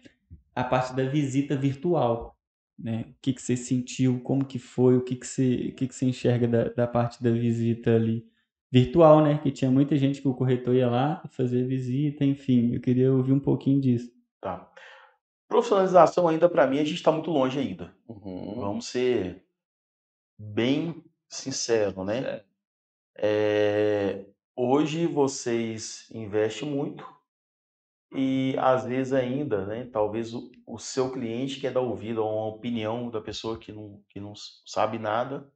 a 0.54 0.62
parte 0.62 0.94
da 0.94 1.04
visita 1.04 1.56
virtual. 1.56 2.37
Né? 2.78 3.06
O 3.08 3.14
que, 3.20 3.32
que 3.32 3.42
você 3.42 3.56
sentiu, 3.56 4.20
como 4.20 4.44
que 4.44 4.58
foi, 4.58 4.96
o 4.96 5.02
que, 5.02 5.16
que, 5.16 5.26
você, 5.26 5.70
o 5.70 5.74
que, 5.74 5.88
que 5.88 5.94
você 5.94 6.06
enxerga 6.06 6.46
da, 6.46 6.64
da 6.68 6.86
parte 6.86 7.22
da 7.22 7.30
visita 7.30 7.94
ali 7.94 8.24
virtual, 8.70 9.22
né? 9.22 9.38
Que 9.38 9.50
tinha 9.50 9.70
muita 9.70 9.96
gente 9.96 10.22
que 10.22 10.28
o 10.28 10.34
corretor 10.34 10.74
ia 10.74 10.88
lá 10.88 11.22
fazer 11.30 11.66
visita, 11.66 12.24
enfim. 12.24 12.74
Eu 12.74 12.80
queria 12.80 13.12
ouvir 13.12 13.32
um 13.32 13.40
pouquinho 13.40 13.80
disso. 13.80 14.12
Tá. 14.40 14.70
Profissionalização 15.48 16.28
ainda 16.28 16.48
para 16.48 16.66
mim 16.66 16.78
a 16.78 16.84
gente 16.84 16.96
está 16.96 17.10
muito 17.10 17.30
longe 17.30 17.58
ainda. 17.58 17.92
Uhum. 18.06 18.54
Vamos 18.56 18.86
ser 18.86 19.44
bem 20.38 21.02
sinceros, 21.28 22.06
né? 22.06 22.22
Certo. 22.22 22.48
É, 23.20 24.24
hoje 24.54 25.06
vocês 25.06 26.08
investem 26.12 26.70
muito 26.70 27.04
e 28.12 28.54
às 28.58 28.84
vezes 28.84 29.12
ainda, 29.12 29.66
né? 29.66 29.84
Talvez 29.92 30.32
o, 30.34 30.50
o 30.66 30.78
seu 30.78 31.12
cliente 31.12 31.60
quer 31.60 31.72
dar 31.72 31.80
ouvido 31.80 32.22
a 32.22 32.24
uma 32.24 32.46
opinião 32.46 33.10
da 33.10 33.20
pessoa 33.20 33.58
que 33.58 33.72
não, 33.72 34.02
que 34.08 34.18
não 34.20 34.32
sabe 34.64 34.98
nada, 34.98 35.50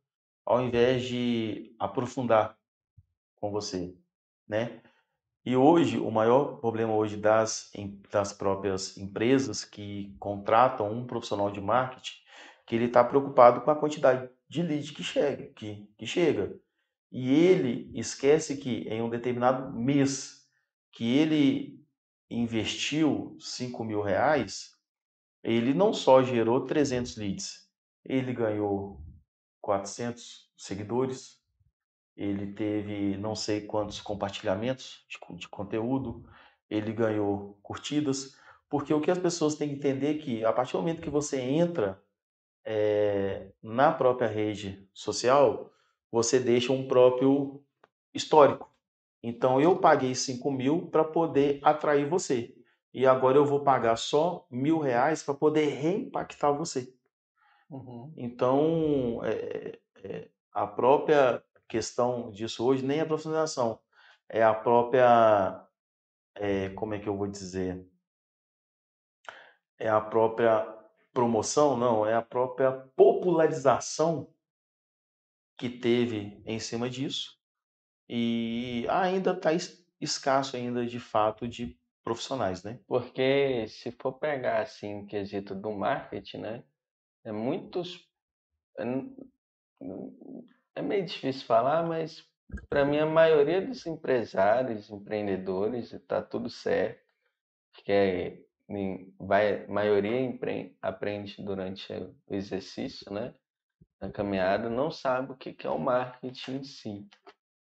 ao 0.45 0.61
invés 0.61 1.05
de 1.05 1.74
aprofundar 1.79 2.57
com 3.37 3.51
você, 3.51 3.95
né? 4.47 4.83
E 5.45 5.57
hoje, 5.57 5.99
o 5.99 6.11
maior 6.11 6.59
problema 6.61 6.95
hoje 6.95 7.16
das, 7.16 7.73
das 8.11 8.33
próprias 8.33 8.97
empresas 8.97 9.65
que 9.65 10.15
contratam 10.20 10.93
um 10.93 11.05
profissional 11.05 11.51
de 11.51 11.61
marketing, 11.61 12.15
que 12.65 12.77
ele 12.77 12.85
está 12.85 13.03
preocupado 13.03 13.61
com 13.62 13.70
a 13.70 13.77
quantidade 13.77 14.31
de 14.49 14.62
lead 14.62 14.93
que 14.93 15.03
chega, 15.03 15.47
que, 15.55 15.89
que 15.99 16.07
chega. 16.07 16.57
E 17.11 17.33
ele 17.35 17.91
esquece 17.95 18.57
que 18.57 18.89
em 18.89 19.03
um 19.03 19.11
determinado 19.11 19.77
mês 19.77 20.47
que 20.93 21.16
ele 21.16 21.82
investiu 22.33 23.37
5 23.39 23.85
mil 23.85 24.01
reais, 24.01 24.77
ele 25.43 25.75
não 25.75 25.93
só 25.93 26.23
gerou 26.23 26.65
300 26.67 27.17
leads, 27.17 27.69
ele 28.05 28.33
ganhou 28.33 29.01
400 29.61 30.51
seguidores, 30.57 31.41
ele 32.17 32.53
teve 32.53 33.17
não 33.17 33.35
sei 33.35 33.63
quantos 33.63 34.01
compartilhamentos 34.01 35.05
de, 35.09 35.19
de 35.37 35.49
conteúdo, 35.49 36.25
ele 36.69 36.93
ganhou 36.93 37.59
curtidas, 37.63 38.37
porque 38.69 38.95
o 38.95 39.01
que 39.01 39.11
as 39.11 39.19
pessoas 39.19 39.55
têm 39.55 39.69
que 39.69 39.75
entender 39.75 40.17
é 40.17 40.19
que 40.19 40.45
a 40.45 40.53
partir 40.53 40.73
do 40.73 40.79
momento 40.79 41.03
que 41.03 41.11
você 41.11 41.41
entra 41.41 42.03
eh, 42.65 43.53
na 43.63 43.93
própria 43.93 44.29
rede 44.29 44.89
social, 44.95 45.71
você 46.11 46.39
deixa 46.39 46.73
um 46.73 46.89
próprio 46.89 47.63
histórico. 48.15 48.72
Então 49.23 49.61
eu 49.61 49.78
paguei 49.78 50.15
5 50.15 50.51
mil 50.51 50.89
para 50.89 51.05
poder 51.05 51.61
atrair 51.62 52.09
você. 52.09 52.55
E 52.93 53.07
agora 53.07 53.39
eu 53.39 53.47
vou 53.47 53.62
pagar 53.62 53.97
só 53.97 54.47
mil 54.51 54.78
reais 54.78 55.23
para 55.23 55.32
poder 55.32 55.66
reimpactar 55.66 56.53
você. 56.53 56.93
Uhum. 57.70 58.12
Então, 58.16 59.20
é, 59.24 59.78
é, 60.05 60.28
a 60.53 60.66
própria 60.66 61.43
questão 61.69 62.31
disso 62.31 62.66
hoje 62.66 62.85
nem 62.85 62.99
é 62.99 63.03
a 63.03 63.07
profissionalização, 63.07 63.81
é 64.28 64.43
a 64.43 64.53
própria, 64.53 65.66
é, 66.35 66.69
como 66.70 66.93
é 66.93 66.99
que 66.99 67.09
eu 67.09 67.16
vou 67.16 67.27
dizer? 67.27 67.89
É 69.78 69.89
a 69.89 70.01
própria 70.01 70.66
promoção, 71.15 71.77
não, 71.77 72.05
é 72.05 72.15
a 72.15 72.20
própria 72.20 72.73
popularização 72.94 74.28
que 75.57 75.70
teve 75.70 76.43
em 76.44 76.59
cima 76.59 76.90
disso 76.90 77.41
e 78.15 78.87
ainda 78.91 79.33
está 79.33 79.51
escasso 80.01 80.57
ainda 80.57 80.87
de 80.87 81.01
fato 81.01 81.49
de 81.49 81.79
profissionais, 82.05 82.63
né? 82.63 82.81
Porque 82.87 83.67
se 83.69 83.91
for 83.93 84.15
pegar 84.19 84.63
assim 84.63 85.01
o 85.03 85.07
quesito 85.07 85.55
do 85.55 85.71
marketing, 85.73 86.39
né? 86.39 86.65
É 87.25 87.33
muitos. 87.33 88.09
é 88.79 88.85
É 90.75 90.83
meio 90.83 91.05
difícil 91.05 91.47
falar, 91.47 91.83
mas 91.87 92.27
para 92.69 92.85
mim 92.85 92.99
a 92.99 93.07
maioria 93.07 93.67
dos 93.67 93.85
empresários, 93.87 94.91
empreendedores, 94.91 95.93
está 95.93 96.23
tudo 96.23 96.49
certo. 96.51 97.01
Que 97.85 97.93
é, 97.93 98.45
vai, 99.19 99.65
a 99.65 99.69
maioria 99.69 100.21
empre- 100.21 100.77
aprende 100.83 101.43
durante 101.45 101.93
o 101.93 102.35
exercício, 102.35 103.13
né? 103.13 103.35
Na 104.01 104.11
caminhada, 104.13 104.71
não 104.71 104.91
sabe 104.91 105.33
o 105.33 105.37
que 105.37 105.57
é 105.67 105.71
o 105.71 105.79
marketing 105.79 106.57
em 106.59 106.65
si. 106.65 107.09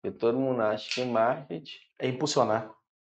Porque 0.05 0.19
todo 0.19 0.39
mundo 0.39 0.61
acha 0.61 0.91
que 0.97 1.03
marketing 1.07 1.79
É 1.99 2.09
impulsionar. 2.09 2.71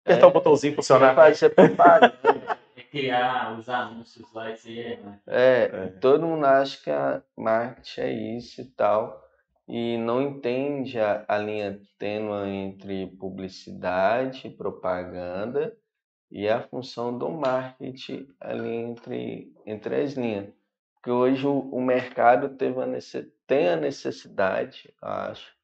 é 0.04 0.12
Apertar 0.12 0.26
o 0.28 0.30
botãozinho 0.30 0.70
é 0.70 0.72
impulsionar. 0.74 1.18
É 1.18 2.82
criar 2.82 3.58
os 3.58 3.68
anúncios 3.68 4.32
lá 4.32 4.52
e 4.52 4.56
ser, 4.56 5.00
né? 5.02 5.20
É, 5.26 5.64
É. 5.64 5.86
todo 6.00 6.24
mundo 6.24 6.44
acha 6.46 6.80
que 6.80 6.88
a 6.88 7.20
marketing 7.36 8.00
é 8.02 8.12
isso 8.36 8.60
e 8.60 8.66
tal, 8.66 9.20
e 9.66 9.98
não 9.98 10.22
entende 10.22 11.00
a, 11.00 11.24
a 11.26 11.38
linha 11.38 11.80
tênue 11.98 12.48
entre 12.50 13.08
publicidade, 13.18 14.48
propaganda 14.50 15.76
e 16.30 16.48
a 16.48 16.62
função 16.62 17.18
do 17.18 17.28
marketing 17.30 18.28
ali 18.40 18.72
entre, 18.76 19.52
entre 19.66 20.02
as 20.02 20.12
linhas. 20.12 20.54
Porque 20.94 21.10
hoje 21.10 21.44
o, 21.44 21.58
o 21.70 21.82
mercado 21.82 22.50
teve 22.50 22.80
a 22.80 22.86
tem 23.44 23.68
a 23.68 23.76
necessidade, 23.76 24.94
eu 25.02 25.08
acho, 25.08 25.55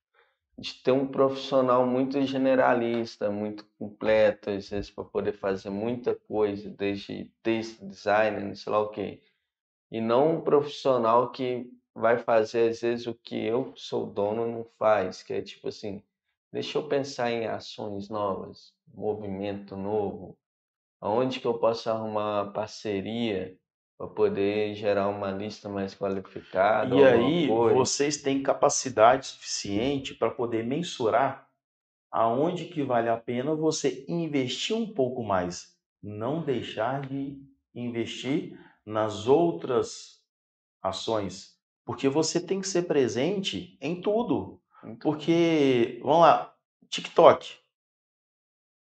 de 0.63 0.75
ter 0.75 0.93
um 0.93 1.09
profissional 1.09 1.85
muito 1.85 2.23
generalista, 2.25 3.29
muito 3.31 3.67
completo, 3.77 4.49
às 4.49 4.71
vezes, 4.71 4.91
para 4.93 5.03
poder 5.05 5.33
fazer 5.33 5.71
muita 5.71 6.15
coisa, 6.15 6.71
desde 6.71 7.29
texto, 7.43 7.85
design, 7.85 8.55
sei 8.55 8.73
lá 8.73 8.79
o 8.79 8.91
quê. 8.91 9.21
E 9.91 10.01
não 10.01 10.37
um 10.37 10.41
profissional 10.41 11.33
que 11.33 11.69
vai 11.93 12.17
fazer, 12.17 12.71
às 12.71 12.81
vezes, 12.81 13.09
o 13.09 13.15
que 13.15 13.45
eu, 13.45 13.73
sou 13.77 14.07
dono, 14.07 14.47
não 14.47 14.65
faz, 14.79 15.21
que 15.25 15.33
é 15.33 15.43
tipo 15.43 15.67
assim, 15.67 16.01
deixa 16.53 16.79
eu 16.79 16.89
pensar 16.89 17.33
em 17.33 17.47
ações 17.47 18.09
novas, 18.09 18.73
movimento 18.95 19.77
novo, 19.77 20.39
aonde 21.01 21.41
que 21.41 21.47
eu 21.47 21.59
posso 21.59 21.91
arrumar 21.91 22.45
uma 22.45 22.53
parceria 22.53 23.59
para 23.97 24.09
poder 24.09 24.75
gerar 24.75 25.09
uma 25.09 25.31
lista 25.31 25.69
mais 25.69 25.95
qualificada, 25.95 26.95
E 26.95 27.05
aí, 27.05 27.49
coisa. 27.49 27.75
vocês 27.75 28.17
têm 28.21 28.43
capacidade 28.43 29.27
suficiente 29.27 30.15
para 30.15 30.31
poder 30.31 30.65
mensurar 30.65 31.49
aonde 32.11 32.67
que 32.67 32.83
vale 32.83 33.09
a 33.09 33.17
pena 33.17 33.55
você 33.55 34.05
investir 34.09 34.77
um 34.77 34.93
pouco 34.93 35.23
mais, 35.23 35.77
não 36.03 36.43
deixar 36.43 37.07
de 37.07 37.41
investir 37.75 38.59
nas 38.85 39.27
outras 39.29 40.21
ações, 40.83 41.57
porque 41.85 42.09
você 42.09 42.41
tem 42.41 42.61
que 42.61 42.69
ser 42.69 42.83
presente 42.83 43.79
em 43.81 44.01
tudo. 44.01 44.61
Porque, 45.01 46.01
vamos 46.03 46.21
lá, 46.23 46.55
TikTok. 46.91 47.57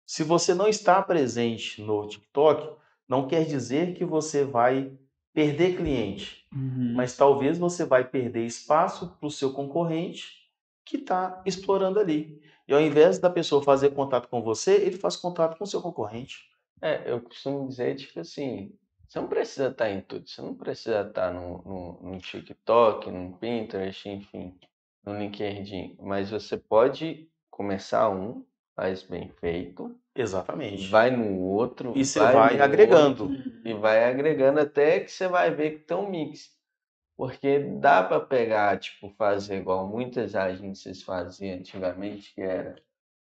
Se 0.06 0.24
você 0.24 0.54
não 0.54 0.66
está 0.66 1.00
presente 1.02 1.82
no 1.82 2.08
TikTok, 2.08 2.76
não 3.08 3.26
quer 3.26 3.44
dizer 3.44 3.94
que 3.94 4.04
você 4.04 4.44
vai 4.44 4.92
perder 5.32 5.76
cliente 5.76 6.42
Uhum. 6.54 6.92
mas 6.94 7.16
talvez 7.16 7.56
você 7.58 7.84
vai 7.84 8.04
perder 8.04 8.44
espaço 8.44 9.16
para 9.18 9.26
o 9.26 9.30
seu 9.30 9.52
concorrente 9.52 10.42
que 10.84 10.98
está 10.98 11.42
explorando 11.46 11.98
ali. 11.98 12.42
E 12.68 12.74
ao 12.74 12.80
invés 12.80 13.18
da 13.18 13.30
pessoa 13.30 13.62
fazer 13.62 13.90
contato 13.90 14.28
com 14.28 14.42
você, 14.42 14.74
ele 14.74 14.96
faz 14.98 15.16
contato 15.16 15.56
com 15.56 15.64
o 15.64 15.66
seu 15.66 15.80
concorrente. 15.80 16.42
É, 16.80 17.10
eu 17.10 17.20
costumo 17.20 17.66
dizer, 17.68 17.94
tipo 17.96 18.20
assim, 18.20 18.72
você 19.08 19.20
não 19.20 19.28
precisa 19.28 19.68
estar 19.68 19.90
em 19.90 20.00
tudo, 20.00 20.28
você 20.28 20.42
não 20.42 20.54
precisa 20.54 21.02
estar 21.02 21.32
no, 21.32 21.62
no, 21.62 22.10
no 22.10 22.18
TikTok, 22.18 23.10
no 23.10 23.36
Pinterest, 23.38 24.08
enfim, 24.08 24.58
no 25.04 25.18
LinkedIn, 25.18 25.96
mas 26.00 26.30
você 26.30 26.56
pode 26.56 27.28
começar 27.50 28.10
um, 28.10 28.44
faz 28.74 29.02
bem 29.02 29.28
feito, 29.40 29.94
Exatamente. 30.14 30.88
vai 30.88 31.10
no 31.10 31.38
outro, 31.40 31.92
E 31.96 32.04
você 32.04 32.18
vai 32.18 32.32
vai 32.34 32.60
agregando. 32.60 33.24
outro, 33.24 33.42
e 33.64 33.72
vai 33.74 34.04
agregando 34.04 34.60
até 34.60 35.00
que 35.00 35.10
você 35.10 35.26
vai 35.28 35.50
ver 35.50 35.78
que 35.78 35.84
tem 35.84 35.96
um 35.96 36.08
mix. 36.10 36.50
Porque 37.16 37.58
dá 37.58 38.02
para 38.02 38.20
pegar, 38.20 38.78
tipo, 38.78 39.10
fazer 39.10 39.58
igual 39.58 39.86
muitas 39.86 40.34
agências 40.34 41.02
faziam 41.02 41.56
antigamente, 41.58 42.34
que 42.34 42.40
era 42.42 42.74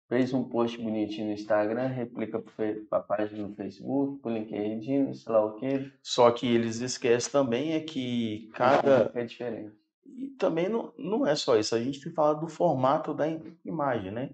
fez 0.09 0.33
um 0.33 0.43
post 0.43 0.77
bonitinho 0.77 1.27
no 1.27 1.33
Instagram, 1.33 1.87
replica 1.87 2.39
para 2.39 2.99
a 2.99 2.99
página 3.01 3.47
no 3.47 3.55
Facebook, 3.55 4.21
pro 4.21 4.31
LinkedIn, 4.31 5.11
sei 5.13 5.31
lá 5.33 5.43
o 5.45 5.53
que, 5.55 5.91
Só 6.03 6.29
que 6.31 6.45
eles 6.47 6.81
esquecem 6.81 7.31
também 7.31 7.73
é 7.73 7.79
que 7.79 8.49
cada 8.53 9.11
é 9.15 9.23
diferente. 9.25 9.73
e 10.05 10.27
também 10.37 10.69
não, 10.69 10.93
não 10.99 11.25
é 11.25 11.35
só 11.35 11.57
isso, 11.57 11.73
a 11.73 11.79
gente 11.81 11.99
tem 11.99 12.09
que 12.09 12.15
falar 12.15 12.33
do 12.35 12.47
formato 12.47 13.11
da 13.13 13.25
imagem, 13.65 14.11
né? 14.11 14.29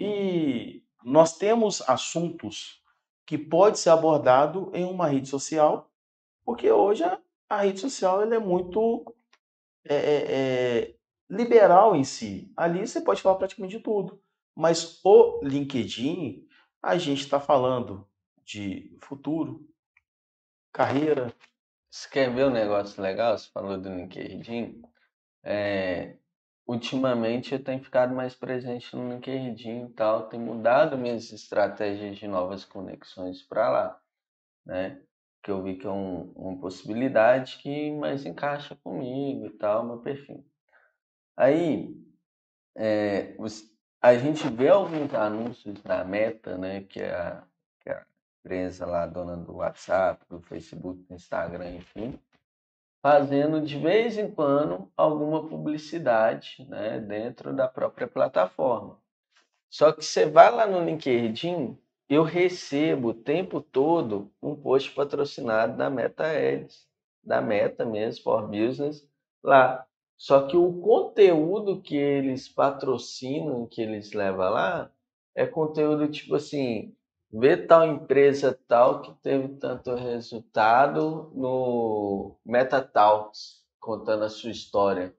E 0.00 0.81
nós 1.04 1.36
temos 1.36 1.82
assuntos 1.88 2.82
que 3.26 3.38
pode 3.38 3.78
ser 3.78 3.90
abordado 3.90 4.70
em 4.74 4.84
uma 4.84 5.06
rede 5.06 5.28
social, 5.28 5.90
porque 6.44 6.70
hoje 6.70 7.04
a, 7.04 7.18
a 7.48 7.62
rede 7.62 7.80
social 7.80 8.22
ela 8.22 8.34
é 8.34 8.38
muito 8.38 9.04
é, 9.84 9.94
é, 9.94 10.26
é, 10.28 10.94
liberal 11.28 11.96
em 11.96 12.04
si. 12.04 12.52
Ali 12.56 12.86
você 12.86 13.00
pode 13.00 13.22
falar 13.22 13.36
praticamente 13.36 13.76
de 13.76 13.82
tudo. 13.82 14.20
Mas 14.54 15.00
o 15.04 15.40
LinkedIn, 15.42 16.46
a 16.82 16.98
gente 16.98 17.22
está 17.22 17.40
falando 17.40 18.06
de 18.44 18.96
futuro, 19.00 19.66
carreira. 20.72 21.32
Você 21.90 22.08
quer 22.08 22.34
ver 22.34 22.46
um 22.46 22.50
negócio 22.50 23.02
legal? 23.02 23.36
Você 23.36 23.48
falou 23.50 23.78
do 23.78 23.88
LinkedIn. 23.88 24.82
É, 25.42 26.16
ultimamente 26.66 27.52
eu 27.52 27.62
tenho 27.62 27.82
ficado 27.82 28.14
mais 28.14 28.34
presente 28.34 28.94
no 28.96 29.08
LinkedIn 29.08 29.86
e 29.86 29.92
tal, 29.92 30.28
tenho 30.28 30.44
mudado 30.44 30.96
minhas 30.96 31.32
estratégias 31.32 32.16
de 32.16 32.26
novas 32.28 32.64
conexões 32.64 33.42
para 33.42 33.68
lá, 33.70 34.00
né? 34.64 35.00
Que 35.42 35.50
eu 35.50 35.62
vi 35.62 35.76
que 35.76 35.86
é 35.86 35.90
um, 35.90 36.32
uma 36.36 36.60
possibilidade 36.60 37.58
que 37.58 37.90
mais 37.92 38.24
encaixa 38.24 38.76
comigo 38.76 39.46
e 39.46 39.50
tal, 39.50 39.84
meu 39.84 39.98
perfil. 39.98 40.44
Aí, 41.36 41.94
é, 42.76 43.36
a 44.00 44.14
gente 44.16 44.48
vê 44.48 44.68
alguns 44.68 45.12
anúncios 45.14 45.82
na 45.82 46.04
Meta, 46.04 46.56
né? 46.56 46.82
Que 46.82 47.00
é 47.00 47.14
a, 47.14 47.44
que 47.80 47.90
é 47.90 47.94
a 47.94 48.06
empresa 48.40 48.86
lá, 48.86 49.06
dona 49.06 49.36
do 49.36 49.56
WhatsApp, 49.56 50.24
do 50.28 50.40
Facebook, 50.42 51.02
do 51.08 51.14
Instagram, 51.14 51.70
enfim 51.76 52.18
fazendo 53.02 53.60
de 53.60 53.76
vez 53.76 54.16
em 54.16 54.30
quando 54.30 54.88
alguma 54.96 55.48
publicidade 55.48 56.64
né, 56.68 57.00
dentro 57.00 57.52
da 57.52 57.66
própria 57.66 58.06
plataforma. 58.06 58.96
Só 59.68 59.90
que 59.90 60.04
você 60.04 60.24
vai 60.24 60.50
lá 60.50 60.66
no 60.66 60.84
LinkedIn, 60.84 61.76
eu 62.08 62.22
recebo 62.22 63.08
o 63.08 63.14
tempo 63.14 63.60
todo 63.60 64.30
um 64.40 64.54
post 64.54 64.90
patrocinado 64.92 65.76
da 65.76 65.90
Meta 65.90 66.24
Ads, 66.24 66.86
da 67.24 67.40
Meta 67.40 67.84
mesmo, 67.84 68.22
for 68.22 68.46
Business, 68.46 69.08
lá. 69.42 69.84
Só 70.16 70.46
que 70.46 70.56
o 70.56 70.80
conteúdo 70.80 71.80
que 71.80 71.96
eles 71.96 72.48
patrocinam, 72.48 73.66
que 73.66 73.82
eles 73.82 74.12
levam 74.12 74.50
lá, 74.50 74.92
é 75.34 75.46
conteúdo 75.46 76.06
tipo 76.08 76.36
assim, 76.36 76.94
ver 77.32 77.66
tal 77.66 77.86
empresa 77.86 78.58
tal 78.68 79.00
que 79.00 79.12
teve 79.22 79.48
tanto 79.56 79.94
resultado 79.94 81.32
no 81.34 82.36
MetaTalks, 82.44 83.64
contando 83.80 84.24
a 84.24 84.28
sua 84.28 84.50
história. 84.50 85.14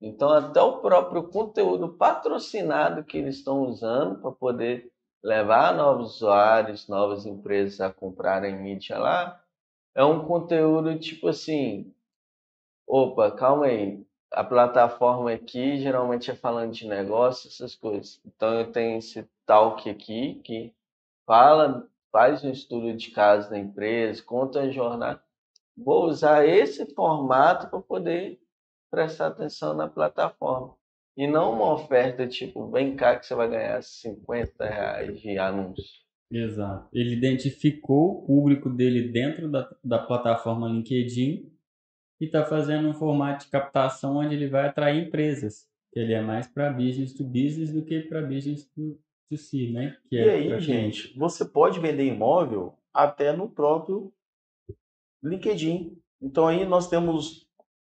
Então, 0.00 0.28
até 0.30 0.60
o 0.60 0.78
próprio 0.78 1.24
conteúdo 1.24 1.88
patrocinado 1.88 3.02
que 3.02 3.18
eles 3.18 3.36
estão 3.36 3.62
usando 3.62 4.20
para 4.20 4.30
poder 4.30 4.92
levar 5.22 5.74
novos 5.74 6.16
usuários, 6.16 6.86
novas 6.86 7.26
empresas 7.26 7.80
a 7.80 7.92
comprarem 7.92 8.56
mídia 8.56 8.98
lá, 8.98 9.42
é 9.94 10.04
um 10.04 10.24
conteúdo 10.24 10.98
tipo 10.98 11.28
assim: 11.28 11.92
opa, 12.86 13.30
calma 13.32 13.66
aí, 13.66 14.06
a 14.30 14.44
plataforma 14.44 15.32
aqui 15.32 15.78
geralmente 15.78 16.30
é 16.30 16.34
falando 16.34 16.72
de 16.72 16.86
negócio, 16.86 17.48
essas 17.48 17.74
coisas. 17.74 18.20
Então, 18.24 18.54
eu 18.54 18.70
tenho 18.70 18.98
esse 18.98 19.28
talk 19.46 19.88
aqui 19.88 20.40
que 20.44 20.75
fala, 21.26 21.86
faz 22.12 22.44
um 22.44 22.50
estudo 22.50 22.96
de 22.96 23.10
caso 23.10 23.50
da 23.50 23.58
empresa, 23.58 24.22
conta 24.22 24.60
a 24.60 24.70
jornada. 24.70 25.22
Vou 25.76 26.06
usar 26.06 26.46
esse 26.46 26.86
formato 26.94 27.68
para 27.68 27.80
poder 27.80 28.38
prestar 28.90 29.26
atenção 29.26 29.74
na 29.74 29.88
plataforma. 29.88 30.74
E 31.16 31.26
não 31.26 31.52
uma 31.52 31.74
oferta 31.74 32.26
tipo, 32.26 32.70
vem 32.70 32.94
cá 32.94 33.18
que 33.18 33.26
você 33.26 33.34
vai 33.34 33.48
ganhar 33.48 33.82
50 33.82 34.64
reais 34.64 35.20
de 35.20 35.38
anúncio. 35.38 35.84
Exato. 36.30 36.88
Ele 36.92 37.14
identificou 37.14 38.18
o 38.18 38.26
público 38.26 38.68
dele 38.68 39.12
dentro 39.12 39.50
da, 39.50 39.68
da 39.82 39.98
plataforma 39.98 40.68
LinkedIn 40.68 41.50
e 42.20 42.24
está 42.24 42.44
fazendo 42.44 42.88
um 42.88 42.94
formato 42.94 43.44
de 43.44 43.50
captação 43.50 44.16
onde 44.16 44.34
ele 44.34 44.48
vai 44.48 44.66
atrair 44.66 45.06
empresas. 45.06 45.68
Ele 45.94 46.12
é 46.12 46.20
mais 46.20 46.46
para 46.46 46.72
business 46.72 47.14
to 47.14 47.24
business 47.24 47.72
do 47.72 47.84
que 47.84 48.00
para 48.02 48.22
business 48.22 48.66
to, 48.70 48.98
to 49.28 49.36
si, 49.36 49.72
né? 49.72 49.96
Que 50.08 50.16
é 50.16 50.26
e 50.26 50.52
aí, 50.52 50.60
gente, 50.60 51.16
você 51.18 51.44
pode 51.44 51.80
vender 51.80 52.04
imóvel 52.04 52.74
até 52.92 53.32
no 53.32 53.48
próprio 53.48 54.12
LinkedIn. 55.22 55.96
Então 56.20 56.46
aí 56.46 56.64
nós 56.64 56.88
temos 56.88 57.46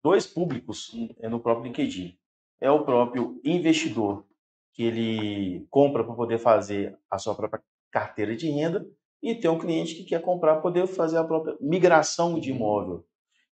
dois 0.02 0.26
públicos 0.26 0.92
é, 1.20 1.28
no 1.28 1.40
próprio 1.40 1.66
LinkedIn. 1.66 2.16
É 2.60 2.70
o 2.70 2.84
próprio 2.84 3.40
investidor, 3.44 4.26
que 4.74 4.82
ele 4.82 5.66
compra 5.70 6.04
para 6.04 6.14
poder 6.14 6.38
fazer 6.38 6.98
a 7.10 7.18
sua 7.18 7.34
própria 7.34 7.62
carteira 7.90 8.36
de 8.36 8.48
renda, 8.50 8.86
e 9.22 9.34
tem 9.34 9.50
um 9.50 9.58
cliente 9.58 9.94
que 9.94 10.04
quer 10.04 10.22
comprar 10.22 10.54
para 10.54 10.62
poder 10.62 10.86
fazer 10.86 11.18
a 11.18 11.24
própria 11.24 11.56
migração 11.60 12.38
de 12.38 12.50
imóvel. 12.50 13.04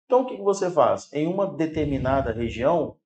Então 0.05 0.23
o 0.23 0.27
que 0.27 0.37
você 0.37 0.71
faz? 0.71 1.13
Em 1.13 1.27
uma 1.27 1.47
determinada 1.47 2.33
região, 2.33 2.97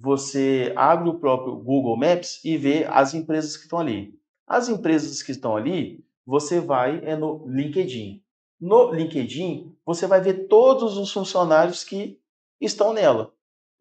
você 0.00 0.72
abre 0.76 1.10
o 1.10 1.18
próprio 1.18 1.56
Google 1.56 1.94
Maps 1.94 2.42
e 2.42 2.56
vê 2.56 2.86
as 2.88 3.12
empresas 3.12 3.54
que 3.54 3.64
estão 3.64 3.78
ali. 3.78 4.18
As 4.46 4.66
empresas 4.66 5.22
que 5.22 5.30
estão 5.30 5.54
ali, 5.54 6.02
você 6.24 6.58
vai 6.58 7.04
é 7.04 7.14
no 7.14 7.46
LinkedIn. 7.46 8.22
No 8.58 8.90
LinkedIn, 8.92 9.76
você 9.84 10.06
vai 10.06 10.22
ver 10.22 10.48
todos 10.48 10.96
os 10.96 11.12
funcionários 11.12 11.84
que 11.84 12.18
estão 12.58 12.94
nela. 12.94 13.34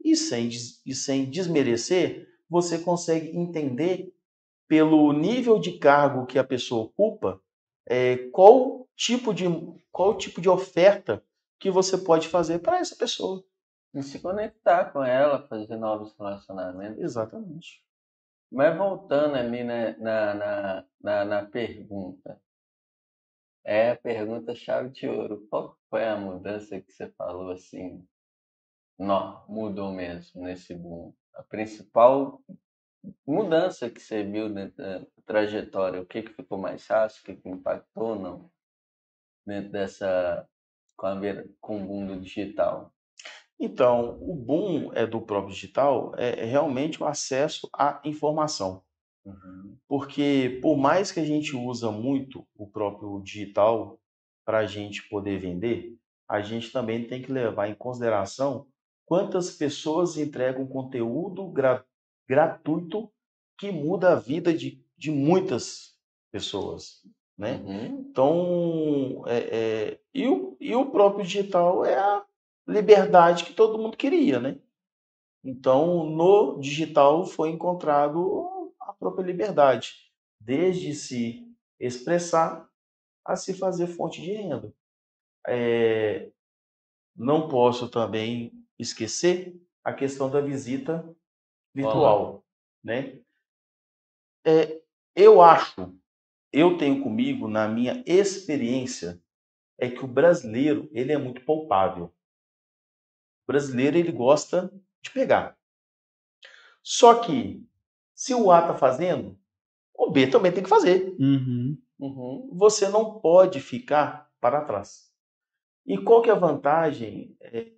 E 0.04 0.14
sem, 0.16 0.50
e 0.86 0.94
sem 0.94 1.26
desmerecer, 1.30 2.28
você 2.50 2.78
consegue 2.78 3.36
entender 3.38 4.14
pelo 4.68 5.14
nível 5.14 5.58
de 5.58 5.78
cargo 5.78 6.26
que 6.26 6.38
a 6.38 6.44
pessoa 6.44 6.84
ocupa, 6.84 7.42
é, 7.88 8.18
qual 8.32 8.88
tipo 8.96 9.34
de 9.34 9.46
qual 9.92 10.18
tipo 10.18 10.42
de 10.42 10.50
oferta 10.50 11.24
que 11.58 11.72
você 11.72 11.98
pode 11.98 12.28
fazer 12.28 12.60
para 12.60 12.80
essa 12.80 12.96
pessoa. 12.96 13.44
E 13.94 14.04
se 14.04 14.20
conectar 14.20 14.92
com 14.92 15.04
ela, 15.04 15.48
fazer 15.48 15.76
novos 15.76 16.16
relacionamentos. 16.18 17.00
Exatamente. 17.00 17.84
Mas 18.52 18.78
voltando 18.78 19.36
ali 19.36 19.64
né, 19.64 19.96
na, 19.98 20.34
na, 20.34 20.86
na, 21.02 21.26
na 21.26 21.46
pergunta. 21.46 22.40
É 23.66 23.92
a 23.92 23.98
pergunta 23.98 24.56
chave 24.56 24.90
de 24.90 25.08
ouro. 25.08 25.46
Qual 25.50 25.78
foi 25.90 26.06
a 26.06 26.16
mudança 26.16 26.80
que 26.82 26.92
você 26.92 27.10
falou 27.12 27.52
assim? 27.52 28.08
Não, 28.98 29.46
mudou 29.48 29.92
mesmo 29.92 30.44
nesse 30.44 30.76
boom. 30.76 31.14
A 31.36 31.44
principal 31.44 32.42
mudança 33.26 33.90
que 33.90 34.00
você 34.00 34.24
viu 34.24 34.54
dentro 34.54 34.78
da 34.78 35.06
trajetória, 35.26 36.02
o 36.02 36.06
que, 36.06 36.24
que 36.24 36.34
ficou 36.34 36.58
mais 36.58 36.86
fácil, 36.86 37.22
o 37.22 37.26
que, 37.26 37.36
que 37.42 37.50
impactou 37.50 38.16
não 38.16 38.52
dentro 39.46 39.72
dessa 39.72 40.48
com, 40.98 41.08
a, 41.08 41.16
com 41.62 41.82
o 41.82 41.86
boom 41.86 42.08
do 42.08 42.20
digital? 42.20 42.94
Então, 43.60 44.18
o 44.22 44.34
boom 44.34 44.94
é 44.94 45.06
do 45.06 45.20
próprio 45.20 45.54
digital 45.54 46.14
é, 46.18 46.42
é 46.42 46.46
realmente 46.46 47.04
o 47.04 47.06
acesso 47.06 47.70
à 47.74 48.02
informação. 48.06 48.84
Uhum. 49.26 49.76
Porque 49.88 50.60
por 50.62 50.78
mais 50.78 51.12
que 51.12 51.20
a 51.20 51.26
gente 51.26 51.56
usa 51.56 51.92
muito 51.92 52.48
o 52.56 52.66
próprio 52.66 53.22
digital 53.22 54.00
para 54.46 54.60
a 54.60 54.66
gente 54.66 55.08
poder 55.10 55.40
vender, 55.40 55.98
a 56.28 56.42
gente 56.42 56.72
também 56.72 57.06
tem 57.06 57.22
que 57.22 57.32
levar 57.32 57.68
em 57.68 57.76
consideração 57.76 58.66
quantas 59.06 59.52
pessoas 59.52 60.18
entregam 60.18 60.66
conteúdo 60.68 61.48
gra 61.50 61.84
gratuito 62.28 63.12
que 63.58 63.72
muda 63.72 64.14
a 64.14 64.16
vida 64.16 64.54
de, 64.54 64.82
de 64.96 65.10
muitas 65.10 65.98
pessoas. 66.32 67.02
Né? 67.36 67.56
Uhum. 67.56 67.86
Então, 67.86 69.24
é, 69.26 69.38
é, 69.38 70.00
e, 70.14 70.28
o, 70.28 70.56
e 70.60 70.76
o 70.76 70.92
próprio 70.92 71.26
digital 71.26 71.84
é 71.84 71.98
a 71.98 72.24
liberdade 72.70 73.44
que 73.44 73.54
todo 73.54 73.78
mundo 73.78 73.98
queria, 73.98 74.40
né? 74.40 74.60
Então, 75.44 76.06
no 76.06 76.60
digital 76.60 77.26
foi 77.26 77.50
encontrado 77.50 78.74
a 78.80 78.94
própria 78.94 79.24
liberdade, 79.24 79.94
desde 80.40 80.94
se 80.94 81.48
expressar 81.80 82.70
a 83.26 83.36
se 83.36 83.54
fazer 83.54 83.88
fonte 83.88 84.22
de 84.22 84.32
renda. 84.32 84.74
É, 85.48 86.30
não 87.16 87.48
posso 87.48 87.90
também 87.90 88.52
esquecer 88.78 89.56
a 89.84 89.94
questão 89.94 90.30
da 90.30 90.42
visita 90.42 91.08
virtual, 91.74 92.30
Olá. 92.30 92.42
né? 92.84 93.20
É, 94.46 94.82
eu 95.16 95.42
acho, 95.42 95.94
eu 96.52 96.78
tenho 96.78 97.04
comigo 97.04 97.48
na 97.48 97.68
minha 97.68 98.04
experiência 98.06 99.22
é 99.78 99.90
que 99.90 100.04
o 100.04 100.08
brasileiro 100.08 100.90
ele 100.92 101.12
é 101.12 101.18
muito 101.18 101.44
brasileiro 103.50 103.98
ele 103.98 104.12
gosta 104.12 104.72
de 105.02 105.10
pegar. 105.10 105.58
Só 106.84 107.16
que, 107.16 107.68
se 108.14 108.32
o 108.36 108.52
A 108.52 108.60
está 108.62 108.76
fazendo, 108.76 109.36
o 109.92 110.12
B 110.12 110.28
também 110.28 110.52
tem 110.52 110.62
que 110.62 110.70
fazer. 110.70 111.16
Uhum. 111.20 111.76
Uhum. 111.98 112.50
Você 112.54 112.88
não 112.90 113.20
pode 113.20 113.60
ficar 113.60 114.32
para 114.40 114.64
trás. 114.64 115.12
E 115.84 115.98
qual 115.98 116.22
que 116.22 116.30
é 116.30 116.34
a 116.34 116.38
vantagem 116.38 117.36
é, 117.42 117.72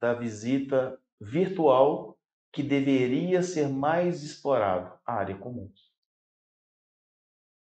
da 0.00 0.12
visita 0.12 1.00
virtual 1.20 2.18
que 2.52 2.64
deveria 2.64 3.44
ser 3.44 3.68
mais 3.68 4.24
explorado? 4.24 4.98
A 5.06 5.14
área 5.14 5.36
comum. 5.36 5.72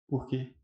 Por 0.09 0.27
quê? 0.27 0.55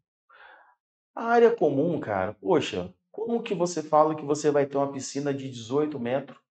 A 1.13 1.25
área 1.25 1.55
comum, 1.55 1.99
cara, 1.99 2.33
poxa, 2.33 2.91
como 3.11 3.43
que 3.43 3.53
você 3.53 3.83
fala 3.83 4.15
que 4.15 4.25
você 4.25 4.49
vai 4.49 4.65
ter 4.65 4.77
uma 4.77 4.91
piscina 4.91 5.31
de 5.31 5.49
18 5.49 5.99
metros 5.99 6.48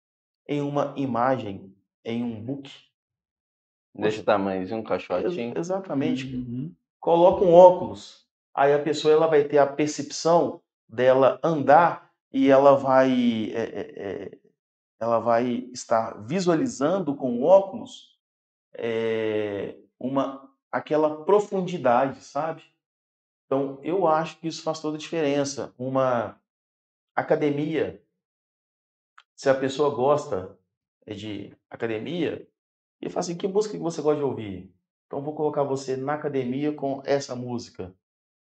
em 0.48 0.62
uma 0.62 0.94
imagem, 0.98 1.74
em 2.04 2.24
um 2.24 2.42
book? 2.42 2.72
Desse 3.94 4.24
tamanhozinho, 4.24 4.80
um 4.80 4.84
caixotinho. 4.84 5.58
Exatamente. 5.58 6.34
Uhum. 6.34 6.74
Coloca 7.00 7.44
um 7.44 7.54
óculos, 7.54 8.28
aí 8.54 8.74
a 8.74 8.82
pessoa 8.82 9.14
ela 9.14 9.28
vai 9.28 9.44
ter 9.44 9.58
a 9.58 9.68
percepção 9.68 10.62
dela 10.88 11.40
andar 11.44 12.12
e 12.32 12.50
ela 12.50 12.78
vai, 12.78 13.52
é, 13.54 13.62
é, 13.62 14.38
ela 15.00 15.20
vai 15.20 15.70
estar 15.74 16.24
visualizando 16.26 17.16
com 17.16 17.40
o 17.40 17.44
óculos 17.44 18.18
é, 18.74 19.76
uma 20.00 20.50
aquela 20.72 21.26
profundidade, 21.26 22.24
sabe? 22.24 22.64
Então 23.46 23.80
eu 23.84 24.08
acho 24.08 24.40
que 24.40 24.48
isso 24.48 24.64
faz 24.64 24.80
toda 24.80 24.96
a 24.96 25.00
diferença. 25.00 25.74
Uma 25.78 26.40
academia, 27.16 28.01
se 29.42 29.50
a 29.50 29.56
pessoa 29.56 29.90
gosta 29.90 30.56
de 31.08 31.52
academia, 31.68 32.48
e 33.02 33.10
fala 33.10 33.22
assim, 33.22 33.36
que 33.36 33.48
música 33.48 33.76
que 33.76 33.82
você 33.82 34.00
gosta 34.00 34.20
de 34.20 34.24
ouvir? 34.24 34.72
Então 35.08 35.20
vou 35.20 35.34
colocar 35.34 35.64
você 35.64 35.98
na 35.98 36.14
academia 36.14 36.72
com 36.72 37.02
essa 37.04 37.36
música. 37.36 37.92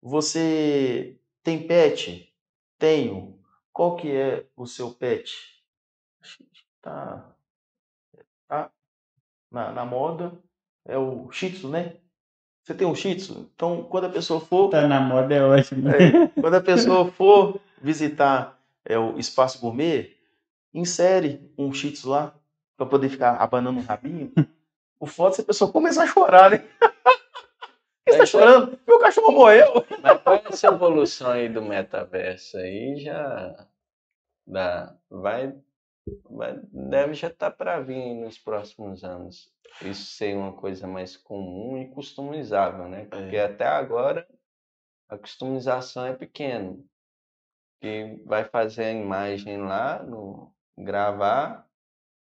Você 0.02 1.18
tem 1.42 1.66
pet? 1.66 2.30
Tenho. 2.78 3.38
Qual 3.72 3.96
que 3.96 4.14
é 4.14 4.44
o 4.54 4.66
seu 4.66 4.90
pet? 4.90 5.32
Acho 6.20 6.36
que 6.36 6.66
Tá, 6.82 7.34
tá 8.46 8.70
na, 9.50 9.72
na 9.72 9.86
moda. 9.86 10.38
É 10.84 10.98
o 10.98 11.30
Shih 11.32 11.50
Tzu, 11.50 11.70
né? 11.70 11.96
Você 12.62 12.74
tem 12.74 12.86
um 12.86 12.94
Shih 12.94 13.16
Tzu? 13.16 13.50
Então, 13.54 13.84
quando 13.84 14.04
a 14.04 14.10
pessoa 14.10 14.38
for, 14.38 14.68
Tá 14.68 14.86
na 14.86 15.00
moda 15.00 15.34
é 15.34 15.42
ótimo. 15.42 15.88
é, 15.88 16.28
quando 16.38 16.54
a 16.56 16.62
pessoa 16.62 17.10
for 17.10 17.58
visitar 17.80 18.62
é, 18.84 18.98
o 18.98 19.18
espaço 19.18 19.58
gourmet, 19.62 20.13
insere 20.74 21.50
um 21.56 21.72
Shih 21.72 21.92
Tzu 21.92 22.10
lá 22.10 22.34
para 22.76 22.86
poder 22.86 23.08
ficar 23.08 23.36
abanando 23.36 23.80
o 23.80 23.82
rabinho. 23.82 24.32
O 24.98 25.06
foda 25.06 25.36
é 25.38 25.40
a 25.42 25.44
pessoa 25.44 25.70
começar 25.70 26.02
a 26.04 26.06
chorar, 26.06 26.50
né? 26.50 26.58
Por 28.04 28.12
que 28.12 28.12
você 28.12 28.18
tá 28.18 28.22
é- 28.22 28.26
chorando? 28.26 28.78
Meu 28.86 28.98
cachorro 28.98 29.32
morreu. 29.32 29.84
Mas 30.02 30.20
com 30.22 30.32
essa 30.32 30.66
evolução 30.66 31.30
aí 31.30 31.48
do 31.48 31.62
metaverso 31.62 32.56
aí 32.58 32.98
já 33.00 33.66
dá, 34.46 34.94
vai, 35.08 35.54
vai 36.30 36.60
deve 36.70 37.14
já 37.14 37.28
estar 37.28 37.50
para 37.50 37.80
vir 37.80 38.14
nos 38.14 38.38
próximos 38.38 39.04
anos. 39.04 39.52
Isso 39.82 40.16
ser 40.16 40.36
uma 40.36 40.52
coisa 40.52 40.86
mais 40.86 41.16
comum 41.16 41.78
e 41.78 41.88
customizável, 41.88 42.88
né? 42.88 43.06
Porque 43.06 43.36
até 43.36 43.66
agora 43.66 44.26
a 45.08 45.18
customização 45.18 46.06
é 46.06 46.14
pequena. 46.14 46.76
Que 47.80 48.22
vai 48.24 48.44
fazer 48.44 48.84
a 48.84 48.92
imagem 48.92 49.58
lá, 49.58 50.02
no, 50.02 50.53
gravar, 50.76 51.68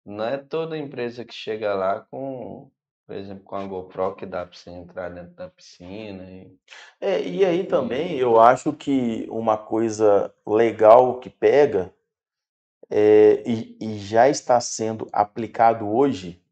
não 0.05 0.25
é 0.25 0.37
toda 0.39 0.79
empresa 0.79 1.25
que 1.25 1.35
chega 1.35 1.75
lá 1.75 2.01
com, 2.01 2.71
por 3.07 3.17
exemplo, 3.17 3.45
com 3.45 3.57
a 3.57 3.67
GoPro 3.67 4.17
que 4.17 4.27
dá 4.27 4.45
para 4.45 4.57
você 4.57 4.71
entrar 4.71 5.11
dentro 5.11 5.35
da 5.35 5.49
piscina 5.49 6.25
e 6.31 6.59
É, 7.01 7.23
e 7.23 7.45
aí 7.45 7.65
também 7.65 8.19
eu 8.19 8.41
acho 8.41 8.73
que 8.73 9.27
uma 9.31 9.57
coisa 9.57 10.35
legal 10.47 11.21
que 11.21 11.31
pega 11.31 11.95
é, 12.91 13.43
e, 13.47 13.77
e 13.81 13.99
já 13.99 14.29
está 14.29 14.61
sendo 14.61 15.09
aplicado 15.13 15.89
hoje 15.89 16.43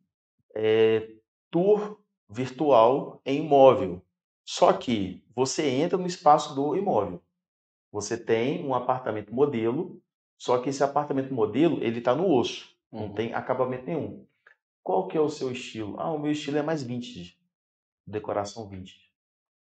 é 0.54 1.08
tour 1.50 2.00
virtual 2.28 3.20
em 3.26 3.44
imóvel. 3.44 4.00
Só 4.44 4.72
que 4.72 5.24
você 5.34 5.68
entra 5.68 5.98
no 5.98 6.06
espaço 6.06 6.54
do 6.54 6.76
imóvel. 6.76 7.22
Você 7.92 8.16
tem 8.16 8.64
um 8.64 8.74
apartamento 8.74 9.34
modelo, 9.34 10.00
só 10.40 10.58
que 10.58 10.70
esse 10.70 10.82
apartamento 10.82 11.34
modelo 11.34 11.82
ele 11.84 11.98
está 12.00 12.14
no 12.16 12.28
osso, 12.34 12.74
não 12.90 13.02
Uhum. 13.08 13.14
tem 13.14 13.34
acabamento 13.34 13.86
nenhum. 13.86 14.26
Qual 14.82 15.06
que 15.08 15.16
é 15.18 15.20
o 15.20 15.28
seu 15.28 15.52
estilo? 15.52 16.00
Ah, 16.00 16.10
o 16.12 16.18
meu 16.18 16.32
estilo 16.32 16.58
é 16.58 16.62
mais 16.62 16.82
vintage, 16.82 17.36
decoração 18.06 18.68
vintage. 18.68 19.10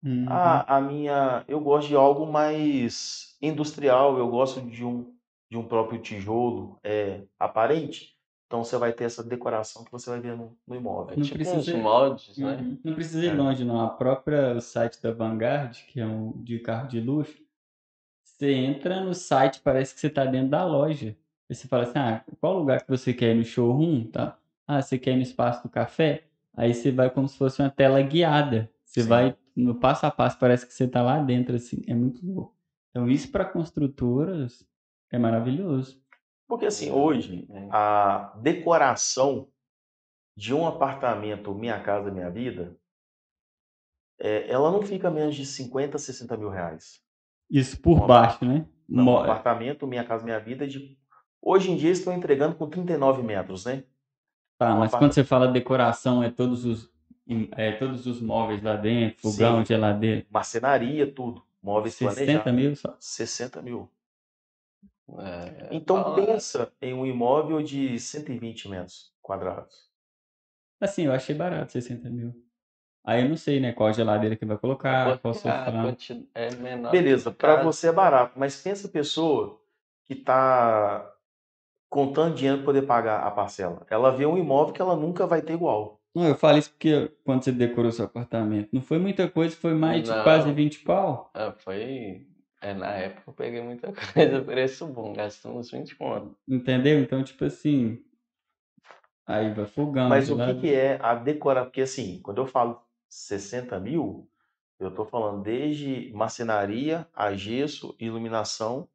Uhum. 0.03 0.25
Ah, 0.29 0.77
a 0.77 0.81
minha, 0.81 1.45
eu 1.47 1.59
gosto 1.59 1.89
de 1.89 1.95
algo 1.95 2.25
mais 2.25 3.37
industrial, 3.41 4.17
eu 4.17 4.29
gosto 4.29 4.61
de 4.61 4.85
um 4.85 5.13
de 5.49 5.57
um 5.57 5.67
próprio 5.67 6.01
tijolo 6.01 6.79
é 6.81 7.23
aparente. 7.37 8.15
Então 8.47 8.63
você 8.63 8.77
vai 8.77 8.93
ter 8.93 9.03
essa 9.03 9.21
decoração 9.21 9.83
que 9.83 9.91
você 9.91 10.09
vai 10.09 10.21
ver 10.21 10.37
no, 10.37 10.57
no 10.65 10.75
É 10.75 10.77
imóvel. 10.77 11.17
Não 11.17 11.23
tipo 11.23 11.35
precisa 11.35 11.61
ser- 11.61 11.77
moldes, 11.83 12.37
né? 12.37 12.55
Uhum. 12.55 12.79
Não 12.85 12.93
precisa 12.95 13.25
ir 13.25 13.29
É. 13.29 13.33
longe, 13.33 13.65
não. 13.65 13.81
A 13.81 13.89
própria 13.89 14.61
site 14.61 15.01
da 15.01 15.11
Vanguard, 15.11 15.75
que 15.87 15.99
é 15.99 16.05
um 16.07 16.31
de 16.41 16.59
carro 16.59 16.87
de 16.87 17.01
luxo, 17.01 17.37
você 18.41 18.53
entra 18.53 18.99
no 18.99 19.13
site, 19.13 19.61
parece 19.61 19.93
que 19.93 19.99
você 19.99 20.07
está 20.07 20.25
dentro 20.25 20.49
da 20.49 20.65
loja. 20.65 21.15
Aí 21.47 21.55
você 21.55 21.67
fala 21.67 21.83
assim, 21.83 21.99
ah, 21.99 22.25
qual 22.39 22.57
lugar 22.57 22.81
que 22.81 22.89
você 22.89 23.13
quer 23.13 23.35
ir 23.35 23.35
no 23.35 23.43
showroom, 23.45 24.05
tá? 24.05 24.35
Ah, 24.67 24.81
você 24.81 24.97
quer 24.97 25.11
ir 25.11 25.17
no 25.17 25.21
espaço 25.21 25.61
do 25.61 25.69
café? 25.69 26.23
Aí 26.57 26.73
você 26.73 26.91
vai 26.91 27.11
como 27.11 27.27
se 27.27 27.37
fosse 27.37 27.61
uma 27.61 27.69
tela 27.69 28.01
guiada. 28.01 28.67
Você 28.83 29.03
Sim. 29.03 29.09
vai 29.09 29.37
no 29.55 29.75
passo 29.75 30.07
a 30.07 30.11
passo, 30.11 30.39
parece 30.39 30.65
que 30.65 30.73
você 30.73 30.85
está 30.85 31.03
lá 31.03 31.19
dentro, 31.19 31.55
assim. 31.55 31.83
É 31.85 31.93
muito 31.93 32.25
louco. 32.25 32.57
Então 32.89 33.07
isso 33.07 33.31
para 33.31 33.45
construtoras 33.45 34.67
é 35.11 35.19
maravilhoso. 35.19 36.01
Porque 36.47 36.65
assim, 36.65 36.89
hoje 36.89 37.47
a 37.69 38.33
decoração 38.41 39.47
de 40.35 40.51
um 40.51 40.65
apartamento 40.65 41.53
Minha 41.53 41.79
Casa 41.79 42.09
Minha 42.09 42.29
Vida, 42.31 42.75
é, 44.19 44.49
ela 44.49 44.71
não 44.71 44.81
fica 44.81 45.11
menos 45.11 45.35
de 45.35 45.45
50, 45.45 45.97
60 45.99 46.35
mil 46.37 46.49
reais. 46.49 47.01
Isso 47.51 47.79
por 47.81 47.97
Uma- 47.97 48.07
baixo, 48.07 48.45
né? 48.45 48.65
Não, 48.87 49.03
Mo- 49.03 49.11
um 49.13 49.23
apartamento 49.23 49.85
Minha 49.85 50.03
Casa 50.05 50.23
Minha 50.23 50.39
Vida 50.39 50.65
de 50.67 50.97
hoje 51.41 51.69
em 51.71 51.75
dia 51.75 51.89
eles 51.89 51.99
estão 51.99 52.13
entregando 52.13 52.55
com 52.55 52.67
39 52.69 53.21
metros, 53.21 53.65
né? 53.65 53.83
Tá, 54.57 54.75
mas 54.75 54.91
quando 54.91 55.11
você 55.13 55.23
fala 55.23 55.47
decoração, 55.47 56.23
é 56.23 56.29
todos 56.29 56.65
os, 56.65 56.89
é 57.57 57.71
todos 57.73 58.05
os 58.05 58.21
móveis 58.21 58.61
lá 58.61 58.75
dentro, 58.75 59.21
fogão, 59.21 59.59
Sim. 59.59 59.65
geladeira. 59.65 60.25
Marcenaria, 60.29 61.11
tudo, 61.11 61.43
móveis 61.61 61.95
60 61.95 62.15
planejados, 62.43 62.53
mil 62.53 62.75
só. 62.75 62.95
60 62.99 63.61
mil. 63.61 63.89
É, 65.17 65.69
Então 65.71 66.01
fala- 66.03 66.15
pensa 66.15 66.71
em 66.81 66.93
um 66.93 67.05
imóvel 67.05 67.61
de 67.61 67.99
120 67.99 68.69
metros 68.69 69.13
quadrados. 69.21 69.89
Assim, 70.79 71.03
eu 71.05 71.11
achei 71.11 71.35
barato 71.35 71.71
60 71.71 72.09
mil. 72.09 72.33
Aí 73.03 73.23
eu 73.23 73.29
não 73.29 73.37
sei, 73.37 73.59
né, 73.59 73.73
qual 73.73 73.91
geladeira 73.91 74.35
que 74.35 74.45
vai 74.45 74.57
colocar, 74.57 75.17
qual 75.19 75.33
sofá. 75.33 75.83
quanti- 75.83 76.29
é 76.35 76.53
menor 76.55 76.91
Beleza, 76.91 77.31
para 77.31 77.63
você 77.63 77.87
é 77.87 77.91
barato, 77.91 78.37
mas 78.37 78.61
pensa 78.61 78.87
a 78.87 78.91
pessoa 78.91 79.59
que 80.07 80.13
está 80.13 81.11
contando 81.89 82.35
dinheiro 82.35 82.59
para 82.59 82.65
poder 82.65 82.81
pagar 82.83 83.21
a 83.23 83.31
parcela. 83.31 83.85
Ela 83.89 84.11
vê 84.11 84.25
um 84.25 84.37
imóvel 84.37 84.73
que 84.73 84.81
ela 84.81 84.95
nunca 84.95 85.25
vai 85.25 85.41
ter 85.41 85.53
igual. 85.53 85.99
Não, 86.13 86.27
eu 86.27 86.35
falo 86.35 86.57
isso 86.57 86.71
porque 86.71 87.09
quando 87.23 87.43
você 87.43 87.51
decorou 87.51 87.91
seu 87.91 88.05
apartamento, 88.05 88.69
não 88.73 88.81
foi 88.81 88.99
muita 88.99 89.29
coisa, 89.29 89.55
foi 89.55 89.73
mais 89.73 90.03
de 90.03 90.09
Não. 90.11 90.23
quase 90.23 90.51
20 90.51 90.79
pau. 90.79 91.31
Ah, 91.33 91.53
foi. 91.53 92.27
É, 92.61 92.73
na 92.73 92.91
época 92.91 93.23
eu 93.27 93.33
peguei 93.33 93.61
muita 93.61 93.91
coisa, 94.13 94.41
preço 94.41 94.85
bom, 94.85 95.13
gastamos 95.13 95.71
20 95.71 95.95
conto. 95.95 96.35
Entendeu? 96.47 96.99
Então, 96.99 97.23
tipo 97.23 97.45
assim. 97.45 97.99
Aí 99.25 99.53
vai 99.53 99.65
fogão, 99.65 100.09
Mas 100.09 100.29
o 100.29 100.35
que, 100.35 100.53
que 100.55 100.73
é 100.73 100.99
a 101.01 101.15
decoração? 101.15 101.65
Porque 101.69 101.81
assim, 101.81 102.19
quando 102.21 102.39
eu 102.39 102.45
falo 102.47 102.81
60 103.11 103.79
mil, 103.79 104.29
eu 104.79 104.89
estou 104.89 105.05
falando 105.05 105.43
desde 105.43 106.11
marcenaria, 106.13 107.07
a 107.13 107.33
gesso, 107.35 107.95
iluminação 107.99 108.89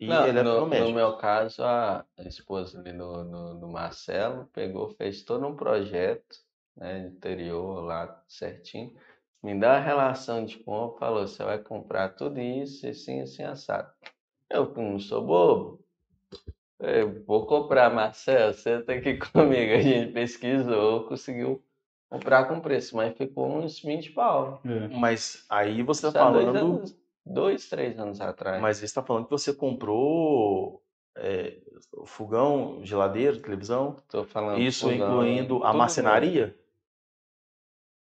e 0.00 0.06
Não, 0.08 0.16
no, 0.16 0.26
no 0.26 0.28
eletrodoméstico. 0.28 0.92
meu 0.92 1.16
caso, 1.16 1.62
a 1.64 2.04
esposa 2.26 2.80
ali 2.80 2.92
do, 2.92 3.24
do, 3.24 3.54
do 3.60 3.68
Marcelo 3.68 4.46
pegou, 4.52 4.88
fez 4.90 5.22
todo 5.22 5.46
um 5.46 5.56
projeto, 5.56 6.38
né, 6.76 7.06
interior 7.08 7.82
lá 7.82 8.22
certinho. 8.28 8.92
Me 9.42 9.58
dá 9.58 9.76
a 9.76 9.80
relação 9.80 10.44
de 10.44 10.58
compra, 10.58 10.98
falou, 11.00 11.26
você 11.28 11.44
vai 11.44 11.58
comprar 11.58 12.10
tudo 12.10 12.40
isso, 12.40 12.86
assim, 12.86 13.20
assim, 13.20 13.42
assado. 13.44 13.92
Eu, 14.50 14.72
como 14.74 14.92
não 14.92 15.00
sou 15.00 15.24
bobo, 15.26 15.84
eu 16.80 17.24
vou 17.24 17.46
comprar, 17.46 17.90
Marcelo, 17.94 18.54
senta 18.54 18.92
aqui 18.94 19.16
comigo. 19.32 19.72
A 19.74 19.80
gente 19.80 20.12
pesquisou, 20.12 21.06
conseguiu 21.08 21.64
comprar 22.14 22.44
com 22.46 22.60
preço, 22.60 22.96
mas 22.96 23.16
ficou 23.16 23.58
uns 23.58 23.80
20 23.80 24.12
pau. 24.12 24.60
É. 24.64 24.88
Mas 24.88 25.44
aí 25.48 25.82
você 25.82 26.06
está 26.08 26.30
dois 26.30 26.44
falando, 26.44 26.56
anos, 26.76 26.96
dois, 27.24 27.68
três 27.68 27.98
anos 27.98 28.20
atrás. 28.20 28.60
mas 28.62 28.78
você 28.78 28.84
está 28.84 29.02
falando 29.02 29.24
que 29.24 29.30
você 29.30 29.52
comprou 29.52 30.82
é, 31.16 31.58
fogão, 32.06 32.80
geladeira, 32.84 33.38
televisão, 33.38 33.96
Tô 34.08 34.24
falando 34.24 34.60
isso 34.60 34.88
fogão, 34.88 35.22
incluindo 35.22 35.62
a 35.64 35.72
marcenaria, 35.72 36.56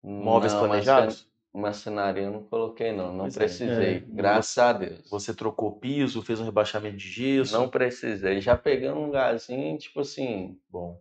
móveis 0.02 0.52
Não, 0.52 0.60
planejados. 0.60 1.28
Marcenaria 1.52 2.24
eu 2.24 2.30
não 2.30 2.42
coloquei, 2.44 2.92
não. 2.92 3.10
Não 3.12 3.24
Pois 3.24 3.36
é. 3.36 3.38
precisei. 3.40 3.96
É, 3.96 4.00
graças 4.00 4.58
a 4.58 4.72
Deus. 4.72 5.10
Você 5.10 5.34
trocou 5.34 5.72
piso, 5.72 6.22
fez 6.22 6.38
um 6.40 6.44
rebaixamento 6.44 6.96
de 6.96 7.08
gesso. 7.08 7.52
Não 7.58 7.68
precisei. 7.68 8.40
Já 8.40 8.56
peguei 8.56 8.90
um 8.90 9.06
lugarzinho, 9.06 9.76
tipo 9.78 10.00
assim, 10.00 10.58
Bom. 10.68 11.00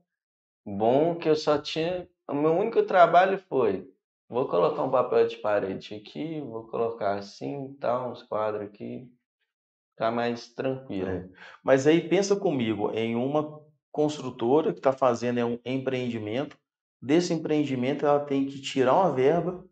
Bom 0.65 1.15
que 1.15 1.29
eu 1.29 1.35
só 1.35 1.57
tinha. 1.57 2.07
O 2.27 2.33
meu 2.33 2.51
único 2.51 2.83
trabalho 2.83 3.37
foi. 3.47 3.89
Vou 4.29 4.47
colocar 4.47 4.83
um 4.83 4.91
papel 4.91 5.25
de 5.27 5.37
parede 5.37 5.95
aqui, 5.95 6.41
vou 6.41 6.67
colocar 6.67 7.15
assim, 7.17 7.73
tal, 7.79 8.11
uns 8.11 8.23
quadros 8.23 8.63
aqui, 8.63 9.09
ficar 9.91 10.11
mais 10.11 10.49
tranquilo. 10.49 11.09
É. 11.09 11.29
Mas 11.63 11.87
aí 11.87 12.07
pensa 12.09 12.35
comigo 12.35 12.91
em 12.93 13.15
uma 13.15 13.61
construtora 13.91 14.73
que 14.73 14.79
está 14.79 14.91
fazendo 14.91 15.39
é 15.39 15.45
um 15.45 15.57
empreendimento. 15.65 16.57
Desse 17.01 17.33
empreendimento 17.33 18.05
ela 18.05 18.19
tem 18.19 18.45
que 18.45 18.59
tirar 18.61 18.93
uma 18.93 19.13
verba 19.13 19.63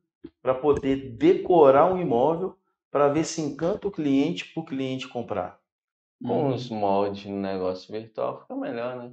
para 0.41 0.55
poder 0.55 1.11
decorar 1.17 1.91
um 1.91 1.99
imóvel 1.99 2.57
para 2.89 3.09
ver 3.09 3.25
se 3.25 3.41
encanta 3.41 3.87
o 3.87 3.91
cliente 3.91 4.53
para 4.53 4.63
o 4.63 4.65
cliente 4.65 5.07
comprar. 5.07 5.59
Com 6.23 6.47
os 6.47 6.69
moldes 6.69 7.25
no 7.25 7.39
negócio 7.39 7.91
virtual 7.91 8.41
fica 8.41 8.55
melhor, 8.55 8.95
né? 8.95 9.11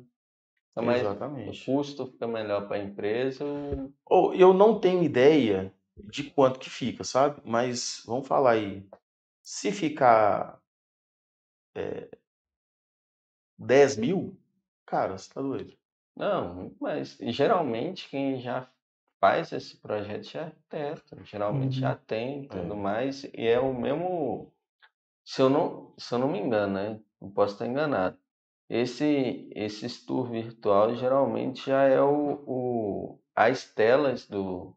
Mais- 0.76 1.02
Exatamente. 1.02 1.62
o 1.70 1.74
custo 1.76 2.06
fica 2.06 2.26
melhor 2.26 2.66
para 2.66 2.76
a 2.76 2.82
empresa. 2.82 3.44
Ou 4.06 4.34
eu 4.34 4.54
não 4.54 4.80
tenho 4.80 5.02
ideia 5.02 5.72
de 5.96 6.24
quanto 6.30 6.58
que 6.58 6.70
fica, 6.70 7.04
sabe? 7.04 7.40
Mas 7.44 8.02
vamos 8.06 8.26
falar 8.26 8.52
aí. 8.52 8.86
Se 9.42 9.70
ficar 9.70 10.60
é, 11.74 12.08
10 13.58 13.96
mil, 13.96 14.36
cara, 14.86 15.16
você 15.18 15.32
tá 15.32 15.40
doido. 15.40 15.74
Não. 16.16 16.74
E 17.20 17.32
geralmente 17.32 18.08
quem 18.08 18.40
já 18.40 18.68
faz 19.20 19.52
esse 19.52 19.76
projeto 19.76 20.24
já 20.24 20.40
é 20.40 20.44
arquiteto, 20.44 21.24
geralmente 21.24 21.76
Uhum. 21.76 21.80
já 21.80 21.94
tem 21.94 22.44
É. 22.44 22.46
tudo 22.48 22.76
mais, 22.76 23.24
e 23.24 23.46
é 23.46 23.58
o 23.60 23.72
mesmo. 23.72 24.52
Se 25.24 25.40
eu 25.40 25.48
não, 25.48 25.94
se 25.98 26.12
eu 26.14 26.18
não 26.18 26.28
me 26.28 26.38
engano, 26.40 26.74
né? 26.74 27.00
Não 27.20 27.30
posso 27.30 27.54
estar 27.54 27.66
enganado. 27.66 28.18
Esse, 28.74 29.50
esse 29.54 30.06
tour 30.06 30.30
virtual 30.30 30.94
geralmente 30.94 31.66
já 31.66 31.82
é 31.82 32.00
o, 32.00 32.42
o, 32.46 33.18
as 33.36 33.66
telas 33.66 34.26
do, 34.26 34.74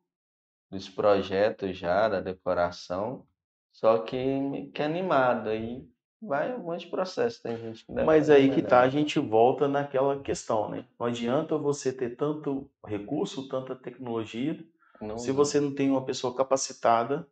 dos 0.70 0.90
projetos 0.90 1.78
já, 1.78 2.10
da 2.10 2.20
decoração, 2.20 3.26
só 3.72 4.00
que, 4.00 4.70
que 4.74 4.82
animado. 4.84 5.48
Aí 5.48 5.88
vai 6.22 6.54
um 6.54 6.64
monte 6.64 6.82
de 6.82 6.88
processo, 6.88 7.42
tem 7.42 7.56
gente 7.56 7.86
que 7.86 7.94
deve 7.94 8.06
Mas 8.06 8.30
aí 8.30 8.54
que 8.54 8.62
tá, 8.62 8.82
a 8.82 8.90
gente 8.90 9.18
volta 9.18 9.66
naquela 9.66 10.22
questão, 10.22 10.68
né? 10.68 10.84
Não 11.00 11.08
adianta 11.08 11.58
você 11.58 11.94
ter 11.94 12.18
tanto 12.18 12.70
recurso, 12.86 13.48
tanta 13.48 13.78
tecnologia, 13.78 14.62
Não 15.00 15.18
se 15.18 15.32
usa. 15.32 15.38
você 15.38 15.62
não 15.62 15.74
tem 15.74 15.90
uma 15.90 16.04
pessoa 16.04 16.36
capacitada 16.36 17.26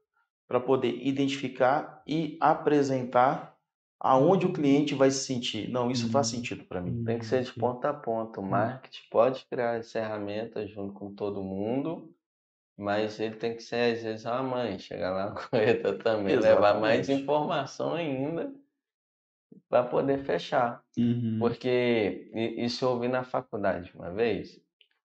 para 0.48 0.62
poder 0.62 1.06
identificar 1.06 2.02
e 2.08 2.38
apresentar 2.40 3.53
aonde 4.04 4.46
o 4.46 4.54
cliente 4.54 4.94
vai 4.94 5.10
se 5.10 5.26
sentir. 5.26 5.70
Não, 5.70 5.90
isso 5.90 6.10
faz 6.12 6.28
Hum. 6.28 6.32
sentido 6.32 6.66
para 6.66 6.82
mim. 6.82 7.04
Tem 7.06 7.18
que 7.18 7.26
ser 7.26 7.44
de 7.44 7.54
ponta 7.54 7.90
a 7.90 7.94
ponta. 7.94 8.40
O 8.42 8.44
marketing 8.44 9.10
pode 9.10 9.46
criar 9.46 9.78
as 9.78 9.92
ferramentas 9.92 10.70
junto 10.70 10.94
com 10.94 11.16
todo 11.16 11.42
mundo, 11.42 12.14
mas 12.78 13.20
ele 13.20 13.36
tem 13.36 13.56
que 13.56 13.64
ser, 13.64 13.94
às 13.96 14.04
vezes, 14.04 14.26
uma 14.26 14.44
mãe, 14.44 14.78
chegar 14.80 15.12
lá 15.12 15.30
no 15.32 15.36
corretor 15.50 15.98
também, 16.00 16.36
levar 16.36 16.80
mais 16.80 17.10
Exatamente. 17.10 17.24
informação 17.24 17.94
ainda 17.96 18.54
para 19.70 19.88
poder 19.88 20.20
fechar. 20.20 20.84
Uhum. 20.98 21.40
Porque 21.40 22.32
isso 22.58 22.86
eu 22.86 22.90
ouvi 22.92 23.08
na 23.08 23.24
faculdade 23.24 23.92
uma 23.96 24.12
vez, 24.12 24.62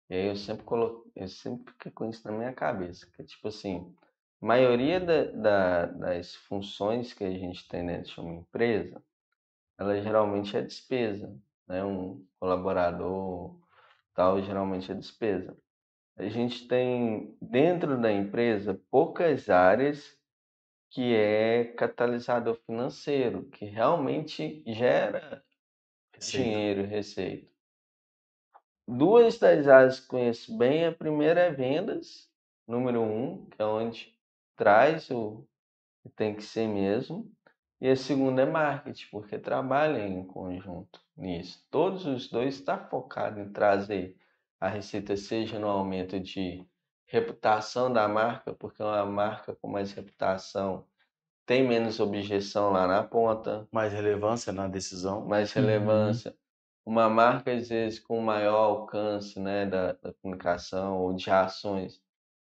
e 0.10 0.16
aí 0.16 0.28
eu 0.28 0.36
sempre 0.36 0.64
coloquei, 0.66 1.12
eu 1.16 1.28
sempre 1.28 1.74
fiquei 1.74 1.92
com 1.92 2.10
isso 2.10 2.28
na 2.28 2.34
minha 2.38 2.54
cabeça, 2.54 3.08
que 3.16 3.24
tipo 3.24 3.48
assim, 3.50 3.96
a 4.02 4.03
maioria 4.44 5.00
da- 5.00 5.26
da- 5.32 5.86
das 5.88 6.36
funções 6.36 7.14
que 7.14 7.24
a 7.24 7.32
gente 7.32 7.68
tem 7.68 7.86
dentro 7.86 8.14
de 8.14 8.20
uma 8.22 8.36
empresa, 8.36 9.04
ela 9.78 10.02
geralmente 10.02 10.56
é 10.58 10.62
despesa, 10.62 11.36
né? 11.68 11.84
Um 11.84 12.26
colaborador, 12.40 13.60
tal, 14.16 14.42
geralmente 14.44 14.92
é 14.92 14.96
despesa. 14.96 15.58
A 16.18 16.28
gente 16.30 16.68
tem 16.68 17.38
dentro 17.42 18.00
da 18.00 18.12
empresa 18.12 18.80
poucas 18.92 19.50
áreas 19.50 20.18
que 20.92 21.16
é 21.16 21.66
catalisador 21.66 22.56
financeiro, 22.66 23.46
que 23.50 23.66
realmente 23.66 24.64
gera 24.68 25.44
Receita. 26.14 26.42
dinheiro 26.44 26.82
e 26.82 26.86
receita. 26.86 27.52
Duas 28.88 29.38
das 29.40 29.68
áreas 29.68 30.00
que 30.00 30.08
conheço 30.08 30.58
bem, 30.58 30.86
a 30.86 30.92
primeira 30.92 31.42
é 31.42 31.52
vendas, 31.52 32.30
número 32.68 33.02
um, 33.02 33.46
que 33.50 33.62
é 33.62 33.66
onde 33.66 34.13
traz 34.56 35.10
o 35.12 35.48
que 36.04 36.10
tem 36.10 36.36
que 36.36 36.44
ser 36.44 36.68
mesmo, 36.68 37.32
e 37.82 37.90
a 37.90 37.96
segunda 37.96 38.42
é 38.44 38.46
marketing, 38.46 39.08
porque 39.12 39.38
trabalha 39.40 40.00
em 40.08 40.26
conjunto 40.26 41.02
nisso. 41.16 41.66
Todos 41.70 42.06
os 42.06 42.30
dois 42.30 42.56
estão 42.56 42.78
focados 42.90 43.40
em 43.40 43.52
trazer 43.52 44.18
a 44.60 44.70
receita, 44.70 45.18
seja 45.18 45.60
no 45.60 45.68
aumento 45.68 46.20
de 46.20 46.66
reputação 47.06 47.92
da 47.92 48.08
marca, 48.08 48.54
porque 48.54 48.82
uma 48.82 49.06
marca 49.06 49.56
com 49.56 49.68
mais 49.68 49.92
reputação 49.92 50.88
tem 51.46 51.68
menos 51.68 52.00
objeção 52.00 52.72
lá 52.72 52.88
na 52.88 53.04
ponta, 53.04 53.68
Mais 53.72 53.92
relevância 53.94 54.54
na 54.54 54.68
decisão. 54.68 55.26
mais 55.26 55.54
Uhum. 55.54 55.62
relevância. 55.64 56.36
Uma 56.86 57.10
marca, 57.10 57.54
às 57.54 57.70
vezes, 57.70 58.00
com 58.00 58.20
maior 58.22 58.56
alcance 58.56 59.40
né, 59.40 59.66
da, 59.66 59.94
da 59.94 60.14
comunicação 60.14 61.00
ou 61.02 61.14
de 61.14 61.30
ações, 61.30 62.02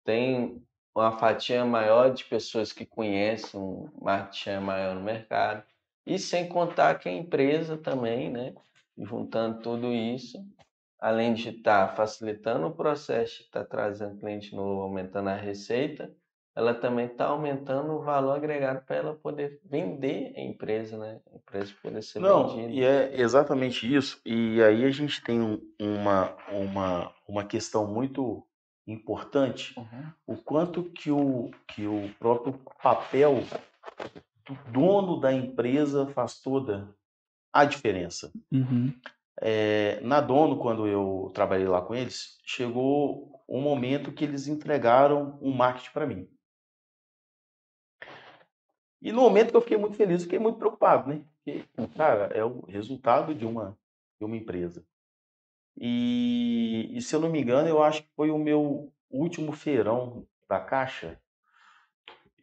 tem 0.04 0.67
uma 1.02 1.18
fatia 1.18 1.64
maior 1.66 2.12
de 2.14 2.24
pessoas 2.26 2.72
que 2.74 2.86
conhecem, 2.86 3.60
um 3.60 3.90
market 4.02 4.36
share 4.36 4.64
maior 4.64 4.96
no 4.96 5.02
mercado. 5.02 5.64
E 6.06 6.18
sem 6.18 6.48
contar 6.48 6.96
que 7.00 7.10
a 7.10 7.12
empresa 7.14 7.78
também, 7.78 8.32
né, 8.32 8.54
juntando 8.98 9.62
tudo 9.62 9.92
isso, 9.94 10.44
além 11.00 11.34
de 11.34 11.50
estar 11.50 11.96
facilitando 11.96 12.68
o 12.68 12.74
processo, 12.76 13.38
de 13.40 13.44
estar 13.44 13.66
trazendo 13.66 14.18
cliente 14.18 14.56
novo, 14.56 14.82
aumentando 14.82 15.30
a 15.30 15.36
receita, 15.36 16.12
ela 16.56 16.74
também 16.74 17.06
está 17.06 17.26
aumentando 17.26 17.94
o 17.94 18.02
valor 18.02 18.36
agregado 18.36 18.84
para 18.84 18.96
ela 18.96 19.14
poder 19.14 19.62
vender 19.64 20.34
a 20.36 20.42
empresa, 20.42 20.98
né? 20.98 21.20
A 21.32 21.36
empresa 21.36 21.72
poder 21.84 22.02
ser 22.02 22.20
Não, 22.20 22.48
vendida. 22.48 22.74
e 22.74 22.84
é 22.84 23.22
exatamente 23.22 23.94
isso. 23.94 24.20
E 24.26 24.60
aí 24.64 24.84
a 24.84 24.90
gente 24.90 25.22
tem 25.22 25.40
um- 25.40 25.62
uma, 25.80 26.36
uma, 26.52 27.14
uma 27.28 27.44
questão 27.46 27.86
muito 27.86 28.47
importante, 28.88 29.78
Uhum. 29.78 30.12
o 30.26 30.38
quanto 30.38 30.84
que 30.84 31.12
o, 31.12 31.52
que 31.68 31.86
o 31.86 32.10
próprio 32.18 32.54
papel 32.82 33.44
do 34.46 34.72
dono 34.72 35.20
da 35.20 35.34
empresa 35.34 36.08
faz 36.08 36.40
toda 36.40 36.96
a 37.52 37.66
diferença. 37.66 38.32
Uhum. 38.52 38.94
É, 39.40 40.00
na 40.02 40.20
Dono, 40.20 40.58
quando 40.58 40.88
eu 40.88 41.30
trabalhei 41.34 41.68
lá 41.68 41.82
com 41.82 41.94
eles, 41.94 42.38
chegou 42.44 43.44
um 43.48 43.62
momento 43.62 44.12
que 44.12 44.24
eles 44.24 44.48
entregaram 44.48 45.38
um 45.42 45.52
marketing 45.54 45.92
para 45.92 46.08
mim. 46.08 46.28
E 49.02 49.12
no 49.12 49.22
momento 49.22 49.52
que 49.52 49.58
eu 49.58 49.62
fiquei 49.62 49.78
muito 49.78 49.96
feliz, 49.96 50.22
eu 50.22 50.24
fiquei 50.26 50.40
muito 50.40 50.58
preocupado, 50.58 51.08
né? 51.08 51.24
Porque, 51.36 51.64
cara, 51.96 52.26
é 52.34 52.44
o 52.44 52.62
resultado 52.62 53.34
de 53.36 53.46
uma, 53.46 53.78
de 54.20 54.26
uma 54.26 54.36
empresa. 54.36 54.84
E, 55.80 56.90
e 56.92 57.02
se 57.02 57.16
eu 57.16 57.20
não 57.20 57.30
me 57.30 57.40
engano, 57.40 57.70
eu 57.70 57.84
acho 57.84 58.02
que 58.02 58.10
foi 58.16 58.32
o 58.32 58.38
meu 58.38 58.92
último 59.10 59.52
feirão 59.52 60.26
da 60.50 60.60
Caixa. 60.60 61.20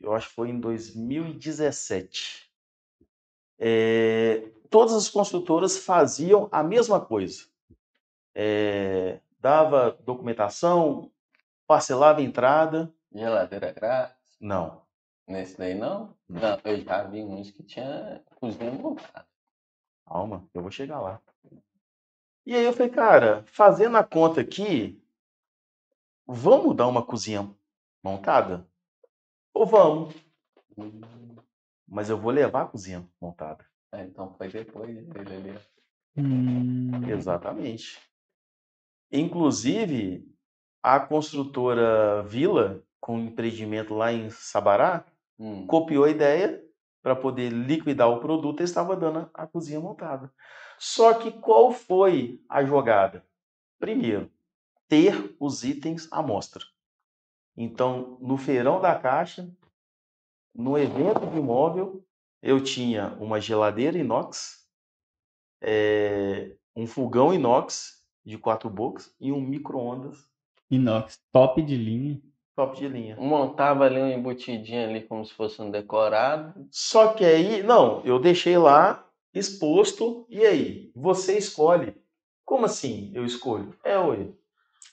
Eu 0.01 0.15
acho 0.15 0.29
que 0.29 0.35
foi 0.35 0.51
em 0.51 0.61
2017. 0.61 2.51
É, 3.59 4.49
todas 4.71 4.95
as 4.95 5.09
construtoras 5.09 5.79
faziam 5.79 6.49
a 6.53 6.63
mesma 6.63 7.01
coisa. 7.01 7.47
É, 8.35 9.21
dava 9.41 9.97
documentação, 10.05 11.11
parcelava 11.67 12.23
entrada. 12.23 12.93
Geladeira 13.13 13.73
grátis? 13.73 14.37
Não. 14.41 14.83
Nesse 15.27 15.57
daí 15.57 15.75
não? 15.75 16.15
Não, 16.29 16.61
eu 16.65 16.85
já 16.85 17.03
vi 17.05 17.23
uns 17.23 17.51
que 17.51 17.63
tinha 17.63 18.23
cozinha 18.37 18.71
montada. 18.73 19.27
Calma, 20.07 20.47
eu 20.53 20.61
vou 20.61 20.71
chegar 20.71 21.01
lá. 21.01 21.21
E 22.47 22.55
aí 22.55 22.65
eu 22.65 22.73
falei, 22.73 22.91
cara, 22.91 23.43
fazendo 23.47 23.97
a 23.97 24.05
conta 24.05 24.43
aqui, 24.43 25.03
vamos 26.27 26.77
dar 26.77 26.87
uma 26.87 27.05
cozinha 27.05 27.51
montada? 28.03 28.69
Ou 29.55 29.65
vamos? 29.65 30.15
Mas 31.89 32.11
eu 32.11 32.19
vou 32.19 32.31
levar 32.31 32.63
a 32.63 32.67
cozinha 32.67 33.09
montada. 33.21 33.65
Ah, 33.93 34.03
então 34.03 34.35
foi 34.35 34.49
depois 34.49 35.07
dele 35.07 35.35
ali. 35.35 35.59
Hum. 36.17 37.09
Exatamente. 37.09 37.99
Inclusive, 39.11 40.27
a 40.83 41.01
construtora 41.01 42.23
Vila, 42.25 42.83
com 43.01 43.17
um 43.17 43.27
empreendimento 43.27 43.95
lá 43.95 44.13
em 44.13 44.29
Sabará, 44.31 45.05
Hum. 45.39 45.67
copiou 45.67 46.05
a 46.05 46.11
ideia 46.11 46.63
para 47.05 47.15
poder 47.15 47.51
liquidar 47.51 48.09
o 48.09 48.19
produto 48.19 48.63
estava 48.63 48.97
dando 48.97 49.29
a 49.35 49.47
cozinha 49.47 49.79
montada. 49.79 50.33
Só 50.79 51.13
que 51.13 51.31
qual 51.31 51.71
foi 51.71 52.43
a 52.49 52.65
jogada? 52.65 53.23
Primeiro, 53.79 54.31
ter 54.89 55.37
os 55.39 55.65
itens 55.65 56.11
à 56.11 56.23
mostra. 56.23 56.65
Então, 57.55 58.17
no 58.23 58.39
feirão 58.39 58.81
da 58.81 58.99
caixa, 58.99 59.55
no 60.55 60.79
evento 60.79 61.27
do 61.27 61.37
imóvel, 61.37 62.03
eu 62.43 62.65
tinha 62.65 63.15
uma 63.21 63.39
geladeira 63.39 63.99
inox, 63.99 64.67
eh, 65.61 66.57
um 66.75 66.87
fogão 66.87 67.35
inox 67.35 68.03
de 68.25 68.39
quatro 68.39 68.71
bocas 68.71 69.15
e 69.21 69.31
um 69.31 69.43
micro-ondas 69.43 70.27
Inox, 70.71 71.23
top 71.31 71.61
de 71.61 71.77
linha. 71.77 72.19
Top 72.55 72.77
de 72.79 72.89
linha. 72.89 73.17
Montava 73.17 73.85
ali 73.85 74.01
um 74.01 74.11
embutidinho 74.11 74.89
ali 74.89 75.03
como 75.03 75.25
se 75.25 75.33
fosse 75.35 75.61
um 75.61 75.71
decorado. 75.71 76.67
Só 76.71 77.13
que 77.13 77.25
aí, 77.25 77.63
não, 77.63 78.03
eu 78.05 78.19
deixei 78.19 78.57
lá 78.57 79.07
exposto, 79.33 80.27
e 80.29 80.45
aí? 80.45 80.93
Você 80.95 81.37
escolhe. 81.37 81.95
Como 82.45 82.67
assim 82.67 83.11
eu 83.15 83.25
escolho? 83.25 83.75
É, 83.83 83.99
ué. 83.99 84.29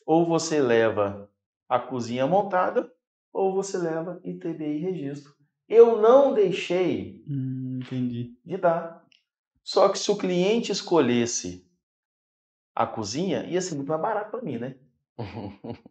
Ou 0.05 0.25
você 0.25 0.61
leva 0.61 1.29
a 1.69 1.79
cozinha 1.79 2.25
montada, 2.25 2.91
ou 3.31 3.53
você 3.53 3.77
leva 3.77 4.19
ITBI 4.23 4.77
registro. 4.79 5.33
Eu 5.69 6.01
não 6.01 6.33
deixei 6.33 7.23
Hum, 7.27 7.79
entendi. 7.81 8.35
de 8.43 8.57
dar. 8.57 9.05
Só 9.63 9.87
que 9.87 9.99
se 9.99 10.09
o 10.11 10.17
cliente 10.17 10.71
escolhesse 10.71 11.65
a 12.75 12.85
cozinha, 12.87 13.45
ia 13.45 13.61
ser 13.61 13.75
muito 13.75 13.87
mais 13.87 14.01
barato 14.01 14.31
para 14.31 14.41
mim, 14.41 14.57
né? 14.57 14.75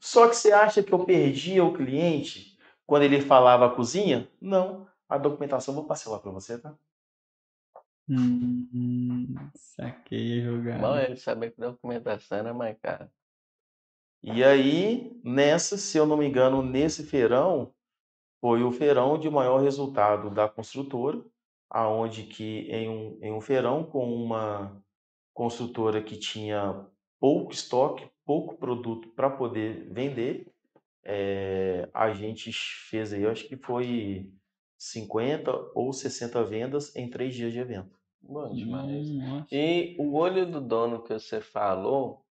Só 0.01 0.29
que 0.29 0.37
você 0.37 0.53
acha 0.53 0.83
que 0.83 0.93
eu 0.93 1.05
perdia 1.05 1.65
o 1.65 1.73
cliente 1.73 2.59
quando 2.87 3.03
ele 3.03 3.21
falava 3.21 3.67
a 3.67 3.71
cozinha? 3.71 4.29
Não. 4.41 4.87
A 5.09 5.19
documentação 5.19 5.73
eu 5.73 5.77
vou 5.77 5.87
parcelar 5.87 6.21
para 6.21 6.31
você, 6.31 6.59
tá? 6.59 6.75
Hum, 8.09 9.35
saquei 9.55 10.41
a 10.41 10.45
jogada. 10.45 10.79
Mal 10.79 10.99
ele 10.99 11.17
saber 11.17 11.53
que 11.53 11.61
documentação 11.61 12.39
era 12.39 12.53
mais 12.53 12.77
cara. 12.81 13.11
E 14.23 14.45
aí, 14.45 15.19
nessa, 15.25 15.79
se 15.79 15.97
eu 15.97 16.05
não 16.05 16.17
me 16.17 16.27
engano, 16.27 16.63
nesse 16.63 17.05
feirão, 17.05 17.73
foi 18.41 18.63
o 18.63 18.73
feirão 18.73 19.19
de 19.19 19.31
maior 19.31 19.61
resultado 19.61 20.31
da 20.31 20.49
construtora, 20.49 21.25
aonde 21.71 22.25
que 22.25 22.69
em 22.71 22.89
um, 22.89 23.19
em 23.23 23.33
um 23.33 23.41
feirão 23.41 23.85
com 23.85 24.13
uma 24.13 24.83
construtora 25.33 26.03
que 26.03 26.17
tinha 26.17 26.87
pouco 27.19 27.53
estoque, 27.53 28.11
pouco 28.31 28.57
produto 28.57 29.09
para 29.09 29.29
poder 29.29 29.93
vender, 29.93 30.47
eh, 31.03 31.89
a 31.93 32.13
gente 32.13 32.53
fez 32.53 33.13
aí, 33.13 33.23
eu 33.23 33.31
acho 33.33 33.49
que 33.49 33.57
foi 33.57 34.33
50 34.79 35.51
ou 35.75 35.93
60 35.93 36.45
vendas 36.45 36.95
em 36.95 37.11
três 37.11 37.35
dias 37.35 37.53
de 37.53 37.59
evento. 37.59 37.99
Bom 38.23 38.55
demais. 38.55 39.11
Hum. 39.11 39.45
E 39.51 39.97
o 39.99 40.15
olho 40.15 40.49
do 40.49 40.61
dono 40.61 41.03
que 41.03 41.13
você 41.13 41.41
falou, 41.41 42.25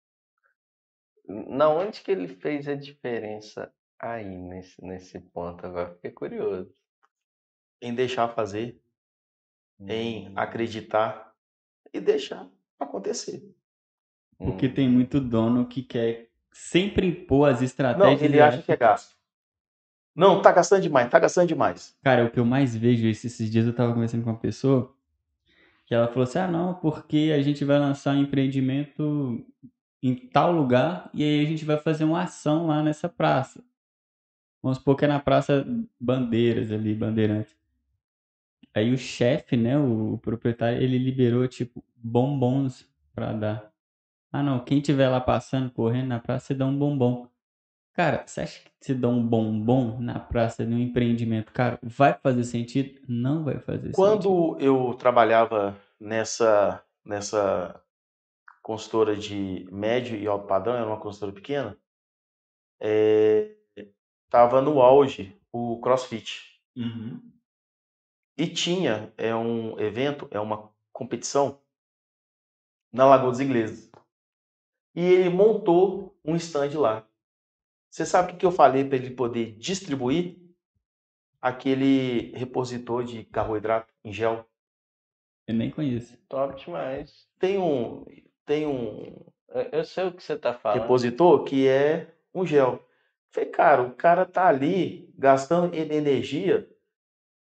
na 1.26 1.68
onde 1.68 2.00
que 2.00 2.12
ele 2.12 2.28
fez 2.28 2.68
a 2.68 2.76
diferença 2.76 3.74
aí 3.98 4.24
nesse, 4.24 4.80
nesse 4.80 5.18
ponto? 5.18 5.66
Agora 5.66 5.96
fiquei 5.96 6.12
curioso. 6.12 6.72
Em 7.82 7.92
deixar 7.92 8.28
fazer, 8.28 8.80
em 9.88 10.28
Hum, 10.28 10.34
acreditar 10.36 11.34
e 11.92 12.00
deixar 12.00 12.48
acontecer. 12.78 13.57
Porque 14.39 14.66
hum. 14.66 14.73
tem 14.73 14.89
muito 14.89 15.20
dono 15.20 15.66
que 15.66 15.82
quer 15.82 16.28
sempre 16.52 17.06
impor 17.06 17.51
as 17.51 17.59
Não, 17.59 17.66
estratégias. 17.66 18.23
ele 18.23 18.36
e 18.36 18.40
acha 18.40 18.62
que 18.62 18.73
é 18.73 18.77
gasto. 18.77 19.16
Não, 20.15 20.43
tá 20.43 20.51
gastando 20.51 20.82
demais, 20.82 21.09
tá 21.09 21.19
gastando 21.19 21.47
demais. 21.47 21.97
Cara, 22.02 22.24
o 22.24 22.31
que 22.31 22.40
eu 22.40 22.44
mais 22.44 22.77
vejo 22.77 23.06
é 23.06 23.10
esses, 23.10 23.51
dias 23.51 23.66
eu 23.66 23.73
tava 23.73 23.94
conversando 23.94 24.24
com 24.24 24.31
uma 24.31 24.39
pessoa 24.39 24.93
que 25.86 25.94
ela 25.94 26.09
falou 26.09 26.24
assim: 26.24 26.39
ah, 26.39 26.48
não, 26.48 26.74
porque 26.74 27.32
a 27.32 27.40
gente 27.40 27.65
vai 27.65 27.78
lançar 27.78 28.16
um 28.16 28.23
empreendimento 28.23 29.47
em 30.02 30.15
tal 30.15 30.52
lugar 30.52 31.09
e 31.15 31.23
aí 31.23 31.40
a 31.40 31.48
gente 31.48 31.65
vai 31.65 31.78
fazer 31.78 32.05
uma 32.05 32.23
ação 32.23 32.66
lá 32.66 32.82
nessa 32.82 33.09
praça. 33.09 33.62
Vamos 34.62 34.78
supor 34.78 34.97
que 34.97 35.05
é 35.05 35.09
na 35.09 35.20
Praça 35.20 35.65
Bandeiras 36.01 36.73
ali, 36.73 36.94
Bandeirantes. 36.94 37.56
Aí 38.74 38.93
o 38.93 38.98
chefe, 38.98 39.56
né, 39.56 39.78
o, 39.78 40.15
o 40.15 40.19
proprietário, 40.19 40.82
ele 40.82 40.98
liberou, 40.98 41.47
tipo, 41.47 41.85
bombons 41.97 42.86
pra 43.15 43.32
dar. 43.32 43.73
Ah, 44.32 44.42
não, 44.42 44.62
quem 44.64 44.80
tiver 44.80 45.09
lá 45.09 45.20
passando, 45.20 45.70
correndo 45.70 46.09
na 46.09 46.18
praça, 46.18 46.46
você 46.46 46.55
dá 46.55 46.66
um 46.66 46.78
bombom. 46.78 47.28
Cara, 47.94 48.24
você 48.26 48.42
acha 48.42 48.60
que 48.60 48.70
você 48.80 48.94
dá 48.94 49.09
um 49.09 49.26
bombom 49.26 49.98
na 50.00 50.20
praça 50.20 50.64
de 50.64 50.72
um 50.72 50.78
empreendimento, 50.78 51.52
cara, 51.52 51.78
vai 51.82 52.14
fazer 52.14 52.44
sentido? 52.44 53.00
Não 53.09 53.42
vai 53.42 53.59
fazer 53.59 53.86
sentido. 53.86 53.96
Quando 53.96 54.56
eu 54.60 54.94
trabalhava 54.94 55.76
nessa, 55.98 56.84
nessa 57.05 57.82
consultora 58.62 59.16
de 59.16 59.66
médio 59.72 60.16
e 60.16 60.28
alto 60.28 60.46
padrão, 60.46 60.74
era 60.74 60.86
uma 60.86 61.00
consultora 61.00 61.32
pequena, 61.32 61.76
estava 64.26 64.62
no 64.62 64.80
auge 64.80 65.36
o 65.52 65.80
CrossFit. 65.80 66.60
Uhum. 66.76 67.20
E 68.36 68.46
tinha 68.46 69.12
é 69.16 69.34
um 69.34 69.78
evento, 69.80 70.28
é 70.30 70.38
uma 70.38 70.70
competição 70.92 71.60
na 72.92 73.05
Lagoa 73.05 73.30
dos 73.30 73.40
Ingleses. 73.40 73.90
E 74.98 75.00
ele 75.00 75.30
montou 75.30 76.18
um 76.24 76.34
stand 76.34 76.76
lá. 76.76 77.06
Você 77.88 78.04
sabe 78.04 78.32
o 78.32 78.36
que 78.36 78.44
eu 78.44 78.50
falei 78.50 78.84
para 78.84 78.96
ele 78.96 79.12
poder 79.12 79.52
distribuir? 79.56 80.36
Aquele 81.40 82.32
repositor 82.36 83.04
de 83.04 83.22
carboidrato 83.22 83.94
em 84.04 84.12
gel. 84.12 84.44
Eu 85.46 85.54
nem 85.54 85.70
conheço. 85.70 86.18
Top 86.28 86.60
demais. 86.60 87.28
Tem 87.38 87.56
um, 87.58 88.04
tem 88.44 88.66
um 88.66 89.24
Eu- 89.70 89.84
sei 89.84 90.08
o 90.08 90.12
que 90.12 90.20
você 90.20 90.36
tá 90.36 90.52
falando. 90.52 90.80
repositor 90.82 91.44
que 91.44 91.68
é 91.68 92.12
um 92.34 92.44
gel. 92.44 92.84
Falei, 93.30 93.50
cara, 93.50 93.82
o 93.82 93.94
cara 93.94 94.26
tá 94.26 94.48
ali 94.48 95.08
gastando 95.16 95.72
en- 95.76 95.92
energia. 95.94 96.68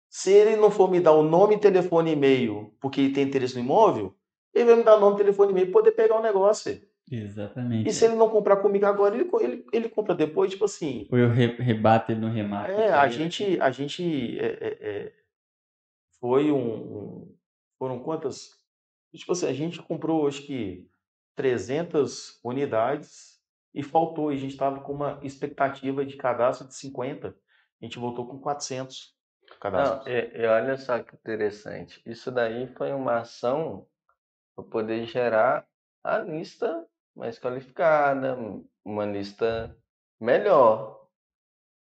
Se 0.08 0.30
ele 0.30 0.54
não 0.54 0.70
for 0.70 0.88
me 0.88 1.00
dar 1.00 1.10
o 1.12 1.24
nome, 1.24 1.58
telefone 1.58 2.10
e 2.10 2.12
e-mail, 2.12 2.72
porque 2.80 3.00
ele 3.00 3.12
tem 3.12 3.26
interesse 3.26 3.56
no 3.56 3.64
imóvel, 3.64 4.16
ele 4.54 4.64
vai 4.66 4.76
me 4.76 4.84
dar 4.84 4.96
nome, 5.00 5.16
telefone 5.16 5.48
e 5.48 5.52
e-mail 5.54 5.66
para 5.66 5.80
poder 5.80 5.90
pegar 5.90 6.20
o 6.20 6.22
negócio. 6.22 6.80
Exatamente. 7.10 7.88
E 7.88 7.92
se 7.92 8.04
ele 8.04 8.14
não 8.14 8.28
comprar 8.28 8.56
comigo 8.58 8.84
agora, 8.86 9.14
ele, 9.16 9.28
ele, 9.40 9.66
ele 9.72 9.88
compra 9.88 10.14
depois, 10.14 10.50
tipo 10.50 10.64
assim. 10.64 11.08
Ou 11.10 11.18
eu 11.18 11.28
re- 11.30 11.56
rebato 11.56 12.12
ele 12.12 12.20
no 12.20 12.30
remate. 12.30 12.72
É, 12.72 12.92
a 12.92 13.08
gente, 13.08 13.60
a 13.60 13.70
gente 13.70 14.38
é, 14.38 14.46
é, 14.46 14.78
é, 15.06 15.12
foi 16.20 16.50
um, 16.50 16.58
um- 16.74 17.36
foram 17.78 17.98
quantas? 18.00 18.50
Tipo 19.14 19.32
assim, 19.32 19.46
a 19.46 19.52
gente 19.52 19.80
comprou 19.82 20.26
acho 20.26 20.42
que 20.42 20.86
300 21.36 22.38
unidades 22.44 23.38
e 23.74 23.82
faltou, 23.82 24.32
e 24.32 24.36
a 24.36 24.38
gente 24.38 24.52
estava 24.52 24.80
com 24.80 24.92
uma 24.92 25.20
expectativa 25.22 26.04
de 26.04 26.16
cadastro 26.16 26.66
de 26.66 26.74
50. 26.74 27.28
A 27.28 27.84
gente 27.84 27.98
voltou 27.98 28.26
com 28.26 28.38
400 28.38 29.14
Não, 29.50 29.58
cadastros. 29.60 30.06
e, 30.06 30.38
e 30.42 30.46
olha 30.46 30.76
só 30.76 30.98
que 31.02 31.14
interessante. 31.14 32.02
Isso 32.04 32.30
daí 32.30 32.66
foi 32.74 32.92
uma 32.92 33.20
ação 33.20 33.86
para 34.56 34.64
poder 34.64 35.06
gerar 35.06 35.66
a 36.02 36.18
lista 36.18 36.84
mais 37.18 37.38
qualificada, 37.38 38.38
uma 38.84 39.04
lista 39.04 39.76
melhor. 40.20 40.96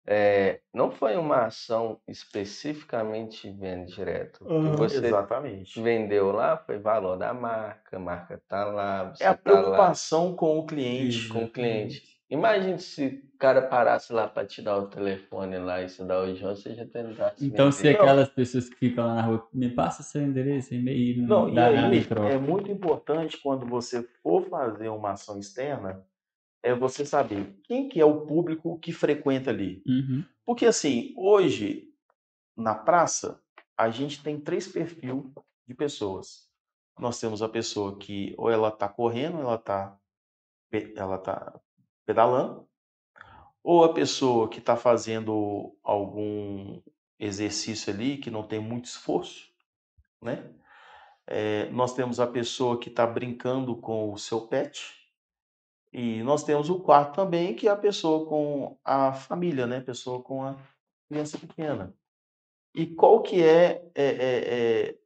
É, 0.08 0.60
não 0.72 0.90
foi 0.90 1.16
uma 1.16 1.46
ação 1.46 2.00
especificamente 2.06 3.50
venda 3.50 3.86
direto. 3.86 4.44
Que 4.44 4.76
você 4.76 5.04
Exatamente. 5.04 5.80
vendeu 5.82 6.30
lá 6.30 6.56
foi 6.56 6.78
valor 6.78 7.18
da 7.18 7.34
marca, 7.34 7.96
a 7.96 8.00
marca 8.00 8.40
tá 8.48 8.64
lá, 8.64 9.12
É 9.20 9.26
a 9.26 9.34
tá 9.36 9.50
lá 9.50 9.60
preocupação 9.60 10.34
com 10.34 10.58
o 10.58 10.66
cliente. 10.66 11.28
com 11.28 11.44
o 11.44 11.50
cliente. 11.50 12.15
Imagine 12.28 12.78
se 12.80 13.22
o 13.34 13.38
cara 13.38 13.62
parasse 13.62 14.12
lá 14.12 14.26
para 14.26 14.46
te 14.46 14.60
dar 14.60 14.78
o 14.78 14.88
telefone 14.88 15.58
lá 15.58 15.82
e 15.82 15.88
se 15.88 16.04
dar 16.04 16.24
o 16.24 16.34
João, 16.34 16.56
você 16.56 16.74
já 16.74 16.84
tentasse 16.84 17.46
Então, 17.46 17.70
se 17.70 17.88
aquelas 17.88 18.28
pessoas 18.28 18.68
que 18.68 18.76
ficam 18.76 19.06
lá 19.06 19.14
na 19.14 19.22
rua, 19.22 19.48
me 19.52 19.70
passa 19.70 20.02
seu 20.02 20.22
endereço, 20.22 20.74
e-mail, 20.74 21.22
Não, 21.22 21.42
não 21.42 21.48
e 21.50 21.54
dá 21.54 21.70
nada 21.70 21.86
aí 21.88 21.98
em 21.98 22.04
troca. 22.04 22.28
é 22.28 22.38
muito 22.38 22.70
importante 22.70 23.38
quando 23.40 23.64
você 23.64 24.02
for 24.22 24.42
fazer 24.48 24.88
uma 24.88 25.12
ação 25.12 25.38
externa, 25.38 26.04
é 26.64 26.74
você 26.74 27.06
saber 27.06 27.54
quem 27.62 27.88
que 27.88 28.00
é 28.00 28.04
o 28.04 28.26
público 28.26 28.76
que 28.80 28.92
frequenta 28.92 29.50
ali. 29.50 29.82
Uhum. 29.86 30.24
Porque 30.44 30.66
assim, 30.66 31.14
hoje 31.16 31.86
na 32.56 32.74
praça, 32.74 33.40
a 33.76 33.90
gente 33.90 34.22
tem 34.22 34.40
três 34.40 34.66
perfis 34.66 35.14
de 35.66 35.74
pessoas. 35.74 36.48
Nós 36.98 37.20
temos 37.20 37.42
a 37.42 37.48
pessoa 37.48 37.98
que 37.98 38.34
ou 38.38 38.50
ela 38.50 38.68
está 38.68 38.88
correndo, 38.88 39.36
ou 39.36 39.42
ela 39.42 39.56
está 39.56 39.98
ela 40.96 41.18
tá 41.18 41.60
pedalando, 42.06 42.66
ou 43.62 43.84
a 43.84 43.92
pessoa 43.92 44.48
que 44.48 44.60
está 44.60 44.76
fazendo 44.76 45.76
algum 45.82 46.80
exercício 47.18 47.92
ali 47.92 48.16
que 48.16 48.30
não 48.30 48.42
tem 48.42 48.60
muito 48.60 48.84
esforço, 48.84 49.50
né? 50.22 50.48
É, 51.26 51.68
nós 51.70 51.92
temos 51.92 52.20
a 52.20 52.26
pessoa 52.26 52.78
que 52.78 52.88
está 52.88 53.04
brincando 53.04 53.76
com 53.76 54.12
o 54.12 54.18
seu 54.18 54.46
pet. 54.46 54.94
E 55.92 56.22
nós 56.22 56.44
temos 56.44 56.70
o 56.70 56.78
quarto 56.78 57.16
também, 57.16 57.54
que 57.54 57.66
é 57.66 57.70
a 57.70 57.76
pessoa 57.76 58.26
com 58.28 58.78
a 58.84 59.12
família, 59.12 59.66
né? 59.66 59.80
Pessoa 59.80 60.22
com 60.22 60.44
a 60.44 60.56
criança 61.08 61.36
pequena. 61.36 61.92
E 62.74 62.86
qual 62.86 63.22
que 63.22 63.42
é, 63.42 63.90
é, 63.94 64.04
é, 64.04 64.88
é, 64.88 64.98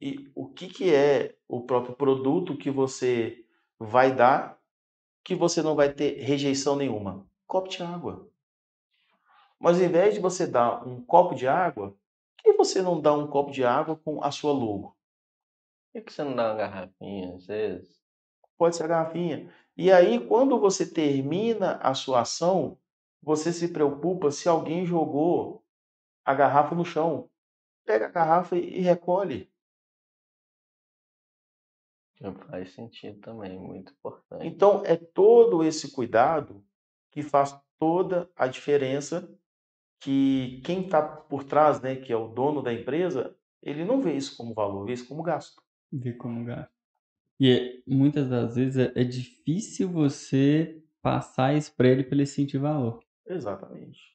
e 0.00 0.30
o 0.34 0.48
que 0.48 0.66
que 0.66 0.92
é 0.92 1.34
o 1.48 1.62
próprio 1.62 1.94
produto 1.94 2.56
que 2.58 2.70
você 2.70 3.46
vai 3.78 4.14
dar 4.14 4.58
que 5.24 5.34
você 5.34 5.62
não 5.62 5.74
vai 5.74 5.90
ter 5.92 6.20
rejeição 6.20 6.76
nenhuma? 6.76 7.26
Copo 7.46 7.68
de 7.68 7.82
água. 7.82 8.28
Mas 9.58 9.78
ao 9.78 9.86
invés 9.86 10.14
de 10.14 10.20
você 10.20 10.46
dar 10.46 10.86
um 10.86 11.02
copo 11.02 11.34
de 11.34 11.48
água, 11.48 11.96
por 12.36 12.42
que 12.42 12.52
você 12.52 12.82
não 12.82 13.00
dá 13.00 13.14
um 13.14 13.26
copo 13.26 13.50
de 13.50 13.64
água 13.64 13.96
com 13.96 14.22
a 14.22 14.30
sua 14.30 14.52
logo? 14.52 14.88
Por 15.86 15.92
que 15.92 16.02
que 16.02 16.12
você 16.12 16.22
não 16.22 16.36
dá 16.36 16.48
uma 16.48 16.54
garrafinha, 16.54 17.34
às 17.34 17.46
vezes? 17.46 18.04
Pode 18.58 18.76
ser 18.76 18.84
a 18.84 18.88
garrafinha. 18.88 19.50
E 19.76 19.90
aí, 19.90 20.20
quando 20.20 20.60
você 20.60 20.86
termina 20.86 21.76
a 21.76 21.94
sua 21.94 22.20
ação, 22.20 22.78
você 23.22 23.52
se 23.52 23.68
preocupa 23.68 24.30
se 24.30 24.48
alguém 24.48 24.84
jogou 24.84 25.64
a 26.24 26.34
garrafa 26.34 26.74
no 26.74 26.84
chão. 26.84 27.30
Pega 27.86 28.06
a 28.06 28.10
garrafa 28.10 28.56
e 28.56 28.80
recolhe. 28.80 29.50
Faz 32.32 32.72
sentido 32.72 33.18
também, 33.20 33.58
muito 33.58 33.92
importante. 33.92 34.46
Então, 34.46 34.82
é 34.84 34.96
todo 34.96 35.62
esse 35.62 35.92
cuidado 35.92 36.64
que 37.10 37.22
faz 37.22 37.58
toda 37.78 38.30
a 38.36 38.46
diferença 38.46 39.28
que 40.00 40.60
quem 40.64 40.84
está 40.84 41.02
por 41.02 41.44
trás, 41.44 41.80
né, 41.80 41.96
que 41.96 42.12
é 42.12 42.16
o 42.16 42.28
dono 42.28 42.62
da 42.62 42.72
empresa, 42.72 43.34
ele 43.62 43.84
não 43.84 44.00
vê 44.00 44.14
isso 44.14 44.36
como 44.36 44.52
valor, 44.52 44.84
vê 44.84 44.92
isso 44.92 45.08
como 45.08 45.22
gasto. 45.22 45.62
Vê 45.90 46.12
como 46.12 46.44
gasto. 46.44 46.72
E 47.40 47.50
é, 47.50 47.82
muitas 47.86 48.28
das 48.28 48.54
vezes 48.54 48.76
é, 48.76 49.00
é 49.00 49.04
difícil 49.04 49.88
você 49.88 50.82
passar 51.00 51.54
isso 51.54 51.74
para 51.74 51.88
ele 51.88 52.04
para 52.04 52.16
ele 52.16 52.26
sentir 52.26 52.58
valor. 52.58 53.02
Exatamente. 53.26 54.14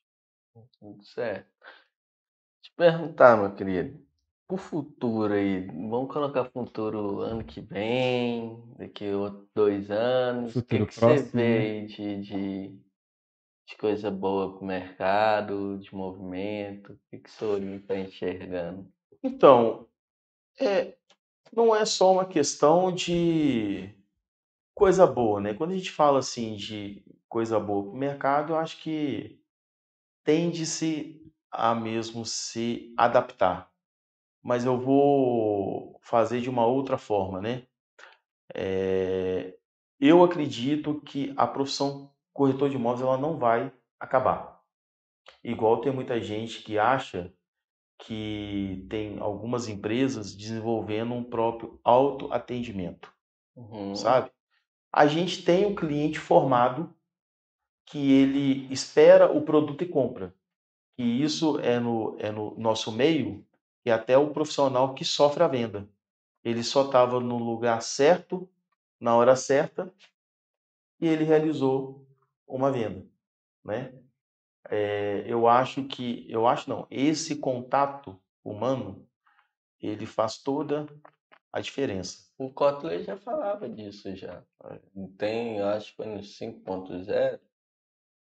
Tudo 0.80 1.04
certo. 1.04 1.50
Te 2.62 2.72
perguntar, 2.76 3.38
meu 3.38 3.54
querido, 3.56 4.04
o 4.50 4.58
futuro 4.58 5.34
aí, 5.34 5.68
vamos 5.68 6.12
colocar 6.12 6.44
futuro 6.46 7.20
ano 7.22 7.44
que 7.44 7.62
vem, 7.62 8.60
daqui 8.78 9.06
a 9.06 9.46
dois 9.54 9.92
anos, 9.92 10.56
o 10.56 10.64
que, 10.64 10.86
que 10.88 10.94
você 10.94 11.00
próximo, 11.00 11.32
vê 11.34 11.38
né? 11.38 11.60
aí 11.60 11.86
de, 11.86 12.22
de, 12.22 12.80
de 13.68 13.78
coisa 13.78 14.10
boa 14.10 14.58
pro 14.58 14.66
mercado, 14.66 15.78
de 15.78 15.94
movimento, 15.94 16.94
o 16.94 17.00
que, 17.12 17.20
que 17.20 17.30
o 17.30 17.32
senhor 17.32 17.62
está 17.62 17.96
enxergando? 17.96 18.92
Então, 19.22 19.88
é, 20.60 20.98
não 21.54 21.76
é 21.76 21.86
só 21.86 22.12
uma 22.12 22.26
questão 22.26 22.92
de 22.92 23.94
coisa 24.74 25.06
boa, 25.06 25.40
né? 25.40 25.54
Quando 25.54 25.74
a 25.74 25.78
gente 25.78 25.92
fala 25.92 26.20
assim 26.20 26.56
de 26.56 27.06
coisa 27.28 27.60
boa 27.60 27.84
para 27.84 27.92
o 27.92 27.98
mercado, 27.98 28.54
eu 28.54 28.58
acho 28.58 28.82
que 28.82 29.40
tende-se 30.24 31.22
a 31.52 31.76
mesmo 31.76 32.26
se 32.26 32.94
adaptar. 32.98 33.69
Mas 34.42 34.66
eu 34.66 34.80
vou 34.80 36.00
fazer 36.02 36.42
de 36.42 36.50
uma 36.50 36.66
outra 36.66 36.98
forma, 36.98 37.42
né? 37.42 37.64
É, 38.54 39.56
eu 40.00 40.24
acredito 40.24 41.02
que 41.02 41.34
a 41.38 41.46
profissão 41.46 42.12
corretor 42.34 42.70
de 42.70 42.76
imóveis 42.76 43.02
ela 43.02 43.18
não 43.18 43.38
vai 43.38 43.72
acabar. 44.00 44.64
Igual 45.44 45.82
tem 45.82 45.92
muita 45.92 46.20
gente 46.22 46.64
que 46.64 46.80
acha 46.80 47.34
que 48.00 48.86
tem 48.90 49.20
algumas 49.20 49.68
empresas 49.68 50.34
desenvolvendo 50.36 51.14
um 51.14 51.24
próprio 51.24 51.80
autoatendimento, 51.84 53.14
Uhum. 53.56 53.94
sabe? 53.94 54.32
A 54.92 55.06
gente 55.06 55.44
tem 55.44 55.66
um 55.66 55.76
cliente 55.76 56.18
formado 56.18 56.96
que 57.86 58.12
ele 58.12 58.72
espera 58.74 59.32
o 59.32 59.42
produto 59.42 59.84
e 59.84 59.88
compra. 59.88 60.34
E 60.98 61.22
isso 61.22 61.60
é 61.60 61.80
no, 61.80 62.16
é 62.20 62.32
no 62.32 62.58
nosso 62.58 62.92
meio, 62.92 63.46
e 63.90 63.92
até 63.92 64.16
o 64.16 64.30
profissional 64.30 64.94
que 64.94 65.04
sofre 65.04 65.44
a 65.44 65.48
venda. 65.48 65.90
Ele 66.44 66.64
só 66.64 66.86
estava 66.86 67.20
no 67.20 67.40
lugar 67.40 67.82
certo, 67.82 68.48
na 69.00 69.16
hora 69.16 69.36
certa, 69.36 69.92
e 71.02 71.08
ele 71.08 71.24
realizou 71.24 72.08
uma 72.48 72.72
venda, 72.72 73.04
né? 73.66 73.92
É, 74.70 75.24
eu 75.26 75.48
acho 75.48 75.86
que, 75.86 76.24
eu 76.30 76.46
acho 76.46 76.70
não, 76.70 76.86
esse 76.92 77.38
contato 77.38 78.22
humano, 78.44 79.08
ele 79.82 80.06
faz 80.06 80.38
toda 80.38 80.86
a 81.52 81.60
diferença. 81.60 82.30
O 82.38 82.54
Kotler 82.54 83.04
já 83.04 83.18
falava 83.18 83.68
disso 83.68 84.16
já. 84.16 84.44
Tem, 85.18 85.58
eu 85.58 85.68
acho 85.68 85.90
que 85.92 85.96
foi 85.96 86.06
no 86.06 86.20
5.0, 86.20 87.40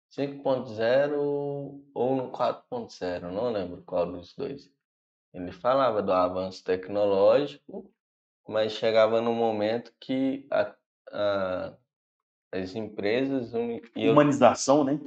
5.0 0.08 1.82
ou 1.92 2.16
no 2.16 2.30
4.0, 2.30 3.22
não 3.32 3.50
lembro 3.50 3.82
qual 3.82 4.06
dos 4.06 4.32
dois. 4.36 4.77
Ele 5.32 5.52
falava 5.52 6.02
do 6.02 6.12
avanço 6.12 6.64
tecnológico, 6.64 7.90
mas 8.46 8.72
chegava 8.72 9.20
no 9.20 9.32
momento 9.32 9.92
que 10.00 10.46
a- 10.50 10.74
a- 11.12 11.74
as 12.52 12.74
empresas 12.74 13.52
Humanização, 14.12 14.84
né? 14.84 14.98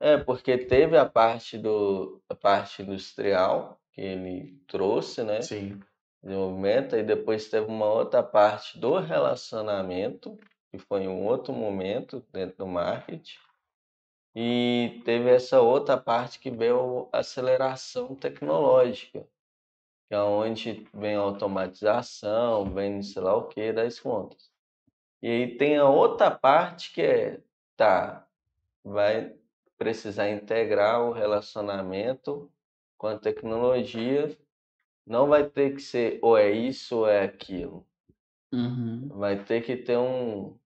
É, 0.00 0.16
porque 0.16 0.58
teve 0.58 0.96
a 0.96 1.06
parte 1.06 1.56
do 1.56 2.22
a 2.28 2.34
parte 2.34 2.82
industrial 2.82 3.80
que 3.92 4.00
ele 4.00 4.58
trouxe, 4.66 5.22
né? 5.22 5.40
Sim. 5.42 5.80
Desenvolvimento, 6.22 6.96
e 6.96 7.02
depois 7.02 7.48
teve 7.48 7.66
uma 7.66 7.86
outra 7.86 8.22
parte 8.22 8.78
do 8.78 8.98
relacionamento, 8.98 10.38
que 10.70 10.78
foi 10.78 11.06
um 11.06 11.22
outro 11.24 11.52
momento 11.52 12.24
dentro 12.32 12.58
do 12.58 12.66
marketing. 12.66 13.38
E 14.34 15.00
teve 15.04 15.30
essa 15.30 15.60
outra 15.60 15.96
parte 15.96 16.40
que 16.40 16.50
veio 16.50 17.08
a 17.12 17.18
aceleração 17.18 18.16
tecnológica, 18.16 19.26
que 20.08 20.14
é 20.14 20.18
onde 20.18 20.86
vem 20.92 21.16
a 21.16 21.20
automatização, 21.20 22.72
vem 22.72 23.02
sei 23.02 23.22
lá 23.22 23.36
o 23.36 23.48
que 23.48 23.72
das 23.72 23.98
contas. 23.98 24.50
E 25.22 25.28
aí 25.28 25.56
tem 25.56 25.76
a 25.76 25.88
outra 25.88 26.30
parte 26.30 26.92
que 26.92 27.00
é, 27.00 27.40
tá, 27.76 28.26
vai 28.84 29.34
precisar 29.78 30.30
integrar 30.30 31.02
o 31.02 31.12
relacionamento 31.12 32.50
com 32.98 33.06
a 33.06 33.18
tecnologia. 33.18 34.36
Não 35.06 35.26
vai 35.26 35.48
ter 35.48 35.74
que 35.74 35.80
ser 35.80 36.18
ou 36.22 36.36
é 36.36 36.50
isso 36.50 36.98
ou 36.98 37.08
é 37.08 37.24
aquilo. 37.24 37.86
Uhum. 38.52 39.08
Vai 39.08 39.42
ter 39.42 39.62
que 39.62 39.76
ter 39.76 39.96
um, 39.96 40.56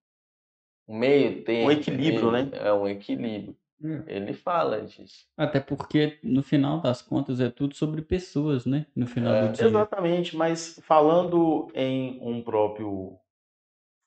um 0.87 0.97
meio 0.97 1.43
termo. 1.43 1.71
equilíbrio, 1.71 2.29
ali. 2.29 2.49
né? 2.49 2.57
É 2.59 2.73
um 2.73 2.87
equilíbrio. 2.87 3.55
É. 3.83 4.15
Ele 4.17 4.33
fala 4.33 4.81
disso. 4.81 5.25
Até 5.37 5.59
porque, 5.59 6.19
no 6.21 6.43
final 6.43 6.81
das 6.81 7.01
contas, 7.01 7.39
é 7.39 7.49
tudo 7.49 7.75
sobre 7.75 8.01
pessoas, 8.01 8.65
né? 8.65 8.85
No 8.95 9.07
final 9.07 9.33
É, 9.33 9.47
do 9.47 9.53
dia. 9.53 9.65
Exatamente, 9.65 10.35
mas 10.35 10.79
falando 10.83 11.71
em 11.73 12.19
um 12.21 12.41
próprio 12.41 13.17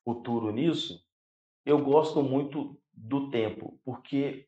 futuro 0.05 0.51
nisso, 0.51 1.03
eu 1.65 1.83
gosto 1.83 2.23
muito 2.23 2.79
do 2.93 3.31
tempo, 3.31 3.81
porque 3.85 4.47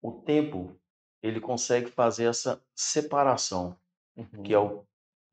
o 0.00 0.12
tempo 0.12 0.76
ele 1.22 1.40
consegue 1.40 1.90
fazer 1.90 2.24
essa 2.24 2.62
separação, 2.74 3.76
que 4.44 4.54
é 4.54 4.58
o 4.58 4.84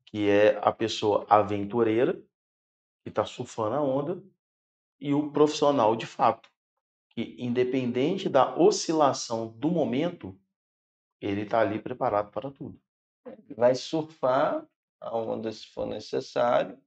que 0.04 0.28
é 0.28 0.58
a 0.62 0.72
pessoa 0.72 1.26
aventureira 1.28 2.14
que 3.02 3.10
está 3.10 3.26
surfando 3.26 3.76
a 3.76 3.82
onda 3.82 4.22
e 4.98 5.12
o 5.12 5.30
profissional 5.30 5.94
de 5.94 6.06
fato, 6.06 6.50
que 7.18 7.34
independente 7.36 8.28
da 8.28 8.56
oscilação 8.56 9.48
do 9.48 9.68
momento, 9.68 10.38
ele 11.20 11.40
está 11.40 11.58
ali 11.58 11.80
preparado 11.80 12.30
para 12.30 12.48
tudo. 12.48 12.80
Vai 13.56 13.74
surfar 13.74 14.64
a 15.00 15.18
onda 15.18 15.50
se 15.50 15.66
for 15.66 15.84
necessário, 15.84 16.78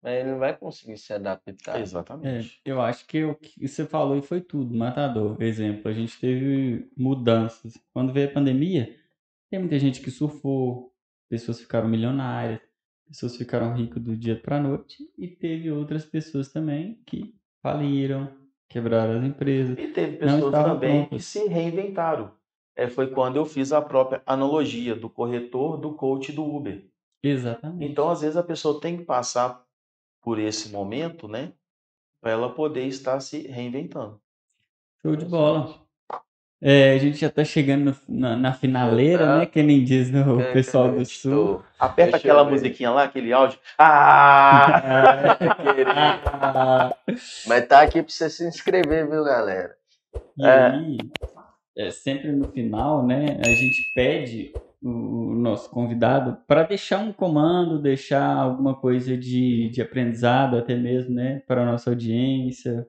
mas 0.00 0.20
ele 0.20 0.30
não 0.30 0.38
vai 0.38 0.56
conseguir 0.56 0.96
se 0.98 1.12
adaptar. 1.12 1.80
É, 1.80 1.82
Exatamente. 1.82 2.60
eu 2.64 2.80
acho 2.80 3.04
que 3.08 3.24
o 3.24 3.34
que 3.34 3.66
você 3.66 3.84
falou 3.84 4.16
e 4.16 4.22
foi 4.22 4.40
tudo, 4.40 4.72
matador. 4.72 5.36
Exemplo, 5.42 5.90
a 5.90 5.92
gente 5.92 6.16
teve 6.20 6.88
mudanças. 6.96 7.76
Quando 7.92 8.12
veio 8.12 8.28
a 8.28 8.32
pandemia, 8.32 8.96
tem 9.50 9.58
muita 9.58 9.80
gente 9.80 10.00
que 10.00 10.12
surfou, 10.12 10.94
pessoas 11.28 11.60
ficaram 11.60 11.88
milionárias, 11.88 12.60
pessoas 13.08 13.36
ficaram 13.36 13.74
ricas 13.74 14.00
do 14.00 14.16
dia 14.16 14.40
para 14.40 14.60
noite, 14.60 15.12
e 15.18 15.26
teve 15.26 15.72
outras 15.72 16.04
pessoas 16.04 16.52
também 16.52 17.02
que 17.04 17.34
faliram, 17.60 18.41
quebraram 18.72 19.18
as 19.18 19.24
empresas. 19.24 19.78
E 19.78 19.88
teve 19.88 20.16
pessoas 20.16 20.52
também 20.52 21.02
que 21.02 21.08
prontas. 21.08 21.24
se 21.26 21.46
reinventaram. 21.46 22.32
É, 22.74 22.88
foi 22.88 23.08
quando 23.08 23.36
eu 23.36 23.44
fiz 23.44 23.72
a 23.72 23.82
própria 23.82 24.22
analogia 24.24 24.96
do 24.96 25.10
corretor, 25.10 25.76
do 25.76 25.92
coach 25.94 26.32
do 26.32 26.44
Uber. 26.44 26.84
Exatamente. 27.22 27.84
Então, 27.84 28.08
às 28.08 28.22
vezes, 28.22 28.36
a 28.36 28.42
pessoa 28.42 28.80
tem 28.80 28.96
que 28.96 29.04
passar 29.04 29.62
por 30.22 30.38
esse 30.38 30.70
momento, 30.70 31.28
né? 31.28 31.52
Para 32.20 32.32
ela 32.32 32.54
poder 32.54 32.86
estar 32.86 33.20
se 33.20 33.46
reinventando. 33.46 34.20
Show 35.02 35.16
de 35.16 35.24
bola. 35.26 35.81
É, 36.64 36.92
a 36.92 36.98
gente 36.98 37.18
já 37.18 37.28
tá 37.28 37.44
chegando 37.44 37.86
no- 38.08 38.20
na, 38.20 38.36
na 38.36 38.52
finaleira, 38.52 39.38
né? 39.38 39.46
Que 39.46 39.62
nem 39.64 39.82
diz 39.82 40.12
no 40.12 40.40
É, 40.40 40.52
pessoal 40.52 40.92
do 40.92 41.04
sul. 41.04 41.32
estou- 41.32 41.64
Aperta 41.80 42.12
Deixa 42.12 42.16
aquela 42.18 42.44
musiquinha 42.44 42.90
lá, 42.90 43.02
aquele 43.02 43.32
áudio. 43.32 43.58
Ah! 43.76 45.36
Ah, 46.24 46.94
Mas 47.46 47.66
tá 47.66 47.82
aqui 47.82 48.02
pra 48.02 48.12
você 48.12 48.30
se 48.30 48.46
inscrever, 48.46 49.08
viu, 49.08 49.24
galera? 49.24 49.74
e 50.38 50.44
aí, 50.46 50.98
é, 51.76 51.90
sempre 51.90 52.30
no 52.32 52.48
final, 52.52 53.04
né? 53.06 53.36
A 53.40 53.54
gente 53.54 53.90
pede 53.94 54.52
o, 54.82 54.88
o 55.30 55.34
nosso 55.34 55.68
convidado 55.70 56.38
para 56.46 56.62
deixar 56.62 56.98
um 57.00 57.12
comando, 57.12 57.80
deixar 57.80 58.24
alguma 58.36 58.74
coisa 58.74 59.16
de, 59.16 59.68
de 59.70 59.82
aprendizado, 59.82 60.56
até 60.56 60.74
mesmo, 60.76 61.14
né? 61.14 61.42
Para 61.46 61.62
a 61.62 61.66
nossa 61.66 61.90
audiência. 61.90 62.86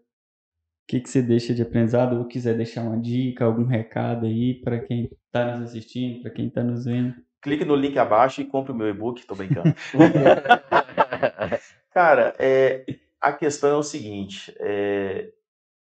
O 0.83 0.87
que, 0.87 0.99
que 0.99 1.09
você 1.09 1.21
deixa 1.21 1.53
de 1.53 1.61
aprendizado? 1.61 2.17
Ou 2.17 2.25
quiser 2.25 2.57
deixar 2.57 2.83
uma 2.83 2.99
dica, 2.99 3.45
algum 3.45 3.65
recado 3.65 4.25
aí 4.25 4.55
para 4.55 4.79
quem 4.79 5.09
está 5.25 5.57
nos 5.57 5.69
assistindo, 5.69 6.21
para 6.21 6.31
quem 6.31 6.47
está 6.47 6.61
nos 6.61 6.85
vendo. 6.85 7.15
Clique 7.41 7.65
no 7.65 7.75
link 7.75 7.97
abaixo 7.97 8.41
e 8.41 8.45
compre 8.45 8.71
o 8.71 8.75
meu 8.75 8.89
e-book. 8.89 9.25
Tô 9.25 9.35
brincando. 9.35 9.73
Cara, 11.91 12.35
é, 12.37 12.85
a 13.19 13.31
questão 13.31 13.69
é 13.69 13.75
o 13.75 13.83
seguinte: 13.83 14.53
é, 14.59 15.31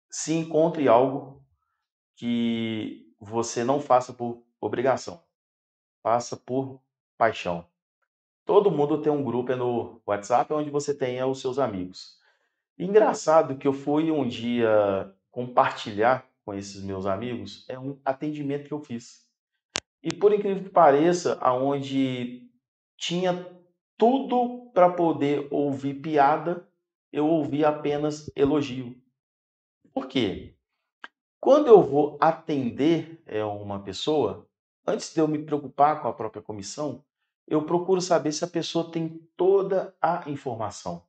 se 0.09 0.33
encontre 0.33 0.87
algo 0.87 1.43
que 2.15 3.13
você 3.19 3.63
não 3.63 3.79
faça 3.79 4.13
por 4.13 4.43
obrigação, 4.59 5.21
faça 6.01 6.35
por 6.35 6.81
paixão. 7.17 7.65
Todo 8.45 8.71
mundo 8.71 9.01
tem 9.01 9.11
um 9.11 9.23
grupo 9.23 9.55
no 9.55 10.01
WhatsApp 10.07 10.51
onde 10.53 10.69
você 10.69 10.93
tenha 10.93 11.27
os 11.27 11.41
seus 11.41 11.59
amigos. 11.59 12.16
Engraçado 12.77 13.57
que 13.57 13.67
eu 13.67 13.73
fui 13.73 14.11
um 14.11 14.27
dia 14.27 15.13
compartilhar 15.31 16.29
com 16.45 16.53
esses 16.53 16.83
meus 16.83 17.05
amigos 17.05 17.65
é 17.67 17.77
um 17.77 17.99
atendimento 18.05 18.67
que 18.67 18.73
eu 18.73 18.79
fiz. 18.79 19.27
E 20.03 20.13
por 20.13 20.31
incrível 20.31 20.63
que 20.63 20.69
pareça, 20.69 21.37
aonde 21.41 22.49
tinha 22.95 23.45
tudo 23.97 24.69
para 24.73 24.91
poder 24.91 25.47
ouvir 25.49 25.95
piada, 25.95 26.67
eu 27.11 27.27
ouvi 27.27 27.65
apenas 27.65 28.31
elogio. 28.35 28.95
Por 29.91 30.07
quê? 30.07 30.55
Quando 31.39 31.67
eu 31.67 31.81
vou 31.81 32.17
atender 32.21 33.23
é, 33.25 33.43
uma 33.43 33.81
pessoa, 33.81 34.47
antes 34.85 35.13
de 35.13 35.19
eu 35.19 35.27
me 35.27 35.39
preocupar 35.39 36.01
com 36.01 36.07
a 36.07 36.13
própria 36.13 36.41
comissão, 36.41 37.03
eu 37.47 37.65
procuro 37.65 38.01
saber 38.01 38.31
se 38.33 38.43
a 38.43 38.47
pessoa 38.47 38.91
tem 38.91 39.27
toda 39.35 39.95
a 40.01 40.29
informação. 40.29 41.06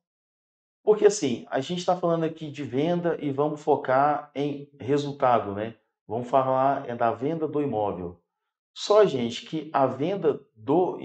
Porque 0.83 1.05
assim, 1.05 1.45
a 1.49 1.59
gente 1.59 1.79
está 1.79 1.95
falando 1.95 2.23
aqui 2.23 2.49
de 2.49 2.63
venda 2.63 3.17
e 3.21 3.31
vamos 3.31 3.61
focar 3.61 4.31
em 4.33 4.69
resultado, 4.79 5.53
né? 5.53 5.75
Vamos 6.07 6.29
falar 6.29 6.89
é 6.89 6.95
da 6.95 7.11
venda 7.11 7.47
do 7.47 7.61
imóvel. 7.61 8.19
Só, 8.73 9.05
gente, 9.05 9.45
que 9.45 9.69
a 9.73 9.85
venda 9.85 10.39
do, 10.55 10.97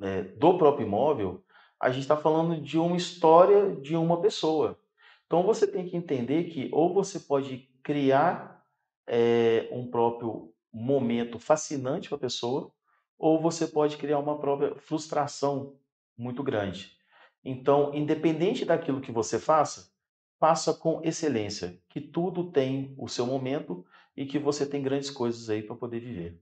é, 0.00 0.22
do 0.22 0.56
próprio 0.56 0.86
imóvel, 0.86 1.44
a 1.78 1.90
gente 1.90 2.02
está 2.02 2.16
falando 2.16 2.60
de 2.60 2.78
uma 2.78 2.96
história 2.96 3.74
de 3.76 3.96
uma 3.96 4.20
pessoa. 4.20 4.78
Então 5.26 5.42
você 5.42 5.66
tem 5.66 5.86
que 5.86 5.96
entender 5.96 6.44
que 6.44 6.70
ou 6.72 6.94
você 6.94 7.18
pode 7.18 7.68
criar 7.82 8.64
é, 9.06 9.68
um 9.72 9.90
próprio 9.90 10.52
momento 10.72 11.38
fascinante 11.38 12.08
para 12.08 12.16
a 12.16 12.20
pessoa, 12.20 12.72
ou 13.18 13.40
você 13.40 13.66
pode 13.66 13.96
criar 13.96 14.18
uma 14.18 14.38
própria 14.38 14.74
frustração 14.76 15.76
muito 16.16 16.42
grande. 16.42 16.96
Então, 17.44 17.94
independente 17.94 18.64
daquilo 18.64 19.00
que 19.00 19.12
você 19.12 19.38
faça, 19.38 19.92
faça 20.38 20.74
com 20.74 21.00
excelência, 21.04 21.78
que 21.88 22.00
tudo 22.00 22.50
tem 22.50 22.94
o 22.98 23.08
seu 23.08 23.26
momento 23.26 23.84
e 24.16 24.26
que 24.26 24.38
você 24.38 24.66
tem 24.66 24.82
grandes 24.82 25.10
coisas 25.10 25.48
aí 25.50 25.62
para 25.62 25.76
poder 25.76 26.00
viver. 26.00 26.40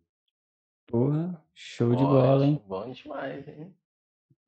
Porra, 0.87 1.43
show 1.55 1.95
de 1.95 2.05
bola, 2.05 2.45
hein? 2.47 2.63
Bom 2.67 2.91
demais, 2.91 3.47
hein? 3.49 3.75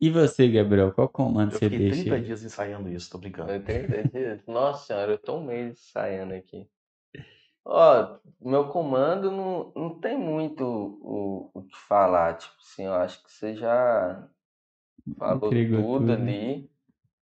E 0.01 0.11
você, 0.11 0.49
Gabriel, 0.49 0.93
qual 0.93 1.09
comando 1.09 1.53
Eu 1.53 1.59
você 1.59 1.69
fiquei 1.71 1.79
deixa? 1.79 2.03
30 2.03 2.15
aí? 2.17 2.23
dias 2.25 2.43
ensaiando 2.45 2.89
isso, 2.89 3.11
tô 3.11 3.19
brincando. 3.19 3.53
Eu 3.53 3.65
tenho 3.65 3.87
certeza. 3.89 4.43
Nossa 4.47 4.87
senhora, 4.87 5.13
eu 5.13 5.19
tô 5.19 5.37
um 5.37 5.45
mês 5.45 5.79
ensaiando 5.79 6.35
aqui. 6.35 6.69
Ó, 7.65 8.19
meu 8.41 8.69
comando 8.69 9.31
não, 9.31 9.73
não 9.75 10.01
tem 10.01 10.19
muito 10.19 10.65
o, 10.65 11.51
o 11.55 11.63
que 11.63 11.77
falar. 11.77 12.37
Tipo 12.39 12.55
assim, 12.61 12.85
eu 12.85 12.95
acho 12.95 13.23
que 13.23 13.31
você 13.33 13.55
já 13.55 14.29
falou 15.19 15.55
Entregou 15.55 15.83
tudo 15.83 16.13
tudo. 16.13 16.13
ali. 16.13 16.71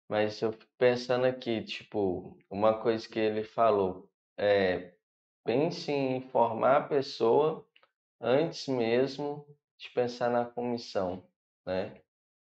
Mas 0.08 0.40
eu 0.42 0.52
fico 0.52 0.72
pensando 0.78 1.26
aqui, 1.26 1.62
tipo, 1.64 2.38
uma 2.50 2.80
coisa 2.82 3.08
que 3.08 3.18
ele 3.18 3.44
falou 3.44 4.10
é 4.38 4.94
pense 5.44 5.90
em 5.92 6.16
informar 6.18 6.76
a 6.78 6.88
pessoa 6.88 7.66
antes 8.20 8.68
mesmo 8.68 9.46
de 9.78 9.90
pensar 9.90 10.30
na 10.30 10.44
comissão, 10.46 11.28
né? 11.66 12.02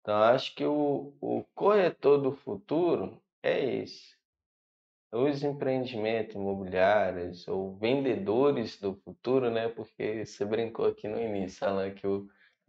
Então, 0.00 0.16
acho 0.22 0.54
que 0.54 0.64
o, 0.64 1.16
o 1.20 1.44
corretor 1.54 2.20
do 2.22 2.32
futuro 2.32 3.22
é 3.42 3.64
esse. 3.76 4.16
Os 5.12 5.42
empreendimentos 5.44 6.34
imobiliários 6.36 7.46
ou 7.48 7.76
vendedores 7.76 8.80
do 8.80 8.94
futuro, 9.04 9.50
né? 9.50 9.68
Porque 9.68 10.24
você 10.24 10.44
brincou 10.44 10.86
aqui 10.86 11.08
no 11.08 11.20
início, 11.20 11.58
falando 11.60 11.94
que 11.94 12.06
o 12.06 12.28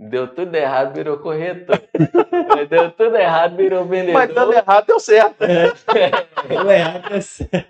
deu 0.09 0.27
tudo 0.27 0.55
errado, 0.55 0.93
virou 0.93 1.17
corretor. 1.17 1.81
Deu 2.69 2.91
tudo 2.91 3.15
errado, 3.15 3.55
virou 3.55 3.85
vendedor. 3.85 4.13
Mas 4.13 4.33
dando 4.33 4.53
errado, 4.53 4.85
deu 4.85 4.99
certo. 4.99 5.43
O 5.43 6.71
errado 6.71 7.13
é 7.13 7.21
certo. 7.21 7.67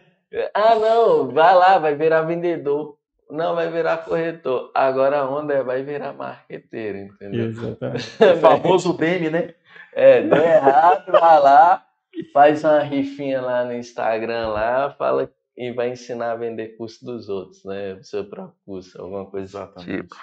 Ah, 0.53 0.75
não, 0.75 1.29
vai 1.29 1.55
lá, 1.55 1.77
vai 1.77 1.95
virar 1.95 2.21
vendedor. 2.23 2.97
Não, 3.29 3.55
vai 3.55 3.69
virar 3.69 3.97
corretor. 3.97 4.71
Agora 4.73 5.19
a 5.19 5.29
onda 5.29 5.53
é 5.53 5.63
vai 5.63 5.83
virar 5.83 6.13
marqueteiro, 6.13 6.97
entendeu? 6.97 7.47
Exatamente. 7.47 8.23
O 8.23 8.37
famoso 8.37 8.93
Demi, 8.93 9.29
né? 9.29 9.53
É, 9.93 10.21
deu 10.21 10.41
errado, 10.41 11.11
vai 11.11 11.39
lá, 11.39 11.85
faz 12.33 12.63
uma 12.63 12.79
rifinha 12.79 13.41
lá 13.41 13.63
no 13.63 13.73
Instagram 13.73 14.49
lá, 14.49 14.91
fala 14.91 15.29
e 15.57 15.71
vai 15.71 15.89
ensinar 15.89 16.31
a 16.31 16.35
vender 16.35 16.77
curso 16.77 17.03
dos 17.05 17.29
outros, 17.29 17.63
né? 17.65 17.93
O 17.93 18.03
seu 18.03 18.25
próprio 18.25 18.55
curso, 18.65 19.01
alguma 19.01 19.25
coisa 19.25 19.51
do 19.51 19.63
Exatamente. 19.63 20.01
tipo. 20.03 20.15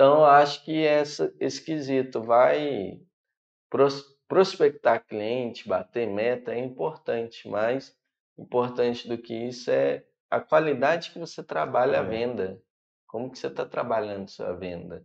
Então, 0.00 0.24
acho 0.24 0.64
que 0.64 0.82
essa, 0.82 1.30
esse 1.38 1.62
quesito 1.62 2.22
vai 2.22 3.02
pros- 3.68 4.18
prospectar 4.26 5.06
cliente, 5.06 5.68
bater 5.68 6.08
meta 6.08 6.54
é 6.54 6.58
importante, 6.58 7.46
mas 7.46 7.94
importante 8.38 9.06
do 9.06 9.18
que 9.18 9.34
isso 9.34 9.70
é 9.70 10.06
a 10.30 10.40
qualidade 10.40 11.10
que 11.10 11.18
você 11.18 11.42
trabalha 11.44 12.00
a 12.00 12.02
É. 12.02 12.08
venda. 12.08 12.62
Como 13.06 13.30
que 13.30 13.38
você 13.38 13.48
está 13.48 13.66
trabalhando 13.66 14.30
sua 14.30 14.54
venda? 14.54 15.04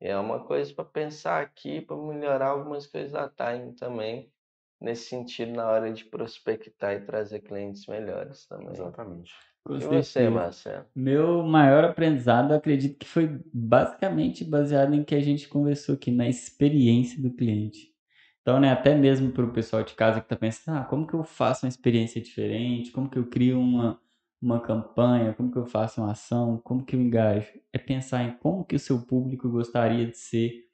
É 0.00 0.18
uma 0.18 0.44
coisa 0.44 0.74
para 0.74 0.84
pensar 0.84 1.40
aqui, 1.40 1.80
para 1.80 1.96
melhorar 1.96 2.48
algumas 2.48 2.88
coisas 2.88 3.12
da 3.12 3.28
Time 3.28 3.72
também, 3.76 4.32
nesse 4.80 5.10
sentido, 5.10 5.52
na 5.52 5.70
hora 5.70 5.92
de 5.92 6.06
prospectar 6.06 6.94
e 6.94 7.06
trazer 7.06 7.38
clientes 7.38 7.86
melhores 7.86 8.46
também. 8.46 8.72
Exatamente. 8.72 9.32
Com 9.64 9.76
E 9.76 9.80
você. 9.80 10.28
Marcelo? 10.28 10.84
Meu 10.94 11.42
maior 11.42 11.84
aprendizado, 11.84 12.52
acredito 12.52 12.98
que 12.98 13.06
foi 13.06 13.40
basicamente 13.52 14.44
baseado 14.44 14.94
em 14.94 15.02
que 15.02 15.14
a 15.14 15.20
gente 15.20 15.48
conversou 15.48 15.94
aqui, 15.94 16.10
na 16.10 16.28
experiência 16.28 17.20
do 17.20 17.32
cliente. 17.32 17.94
Então, 18.42 18.60
né, 18.60 18.70
até 18.70 18.94
mesmo 18.94 19.32
para 19.32 19.44
o 19.44 19.52
pessoal 19.52 19.82
de 19.82 19.94
casa 19.94 20.20
que 20.20 20.26
está 20.26 20.36
pensando, 20.36 20.76
ah, 20.76 20.84
como 20.84 21.06
que 21.06 21.14
eu 21.14 21.24
faço 21.24 21.64
uma 21.64 21.70
experiência 21.70 22.20
diferente? 22.20 22.90
Como 22.90 23.08
que 23.08 23.18
eu 23.18 23.26
crio 23.26 23.58
uma, 23.58 23.98
uma 24.40 24.60
campanha? 24.60 25.32
Como 25.32 25.50
que 25.50 25.56
eu 25.56 25.64
faço 25.64 26.02
uma 26.02 26.12
ação? 26.12 26.58
Como 26.62 26.84
que 26.84 26.94
eu 26.94 27.00
engajo? 27.00 27.48
É 27.72 27.78
pensar 27.78 28.22
em 28.22 28.36
como 28.36 28.64
que 28.66 28.76
o 28.76 28.78
seu 28.78 29.00
público 29.06 29.48
gostaria 29.48 30.06
de 30.06 30.18
ser 30.18 30.64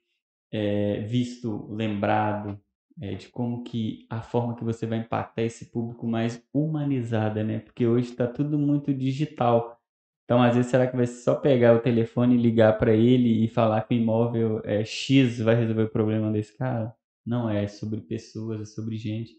é, 0.51 1.03
visto, 1.03 1.73
lembrado, 1.73 2.61
é, 3.01 3.15
de 3.15 3.29
como 3.29 3.63
que 3.63 4.07
a 4.09 4.23
forma 4.23 4.57
que 4.57 4.65
você 4.65 4.87
vai 4.87 4.99
impactar 4.99 5.43
esse 5.43 5.71
público 5.71 6.07
mais 6.07 6.43
humanizada, 6.53 7.45
né? 7.45 7.59
Porque 7.61 7.87
hoje 7.87 8.11
está 8.11 8.27
tudo 8.27 8.59
muito 8.59 8.93
digital. 8.93 9.79
Então, 10.25 10.43
às 10.43 10.55
vezes, 10.55 10.71
será 10.71 10.87
que 10.87 10.97
vai 10.97 11.07
só 11.07 11.35
pegar 11.35 11.75
o 11.75 11.81
telefone 11.81 12.37
e 12.37 12.41
ligar 12.41 12.79
para 12.79 12.93
ele 12.95 13.45
e 13.45 13.49
falar 13.49 13.83
que 13.83 13.95
o 13.95 13.99
imóvel 13.99 14.61
é 14.65 14.85
X 14.85 15.41
vai 15.41 15.57
resolver 15.57 15.85
o 15.85 15.91
problema 15.91 16.31
desse 16.31 16.57
cara? 16.57 16.95
Não 17.27 17.51
é, 17.51 17.65
é 17.65 17.69
sobre 17.69 18.01
pessoas, 18.01 18.61
é 18.61 18.65
sobre 18.65 18.97
gente. 18.97 19.33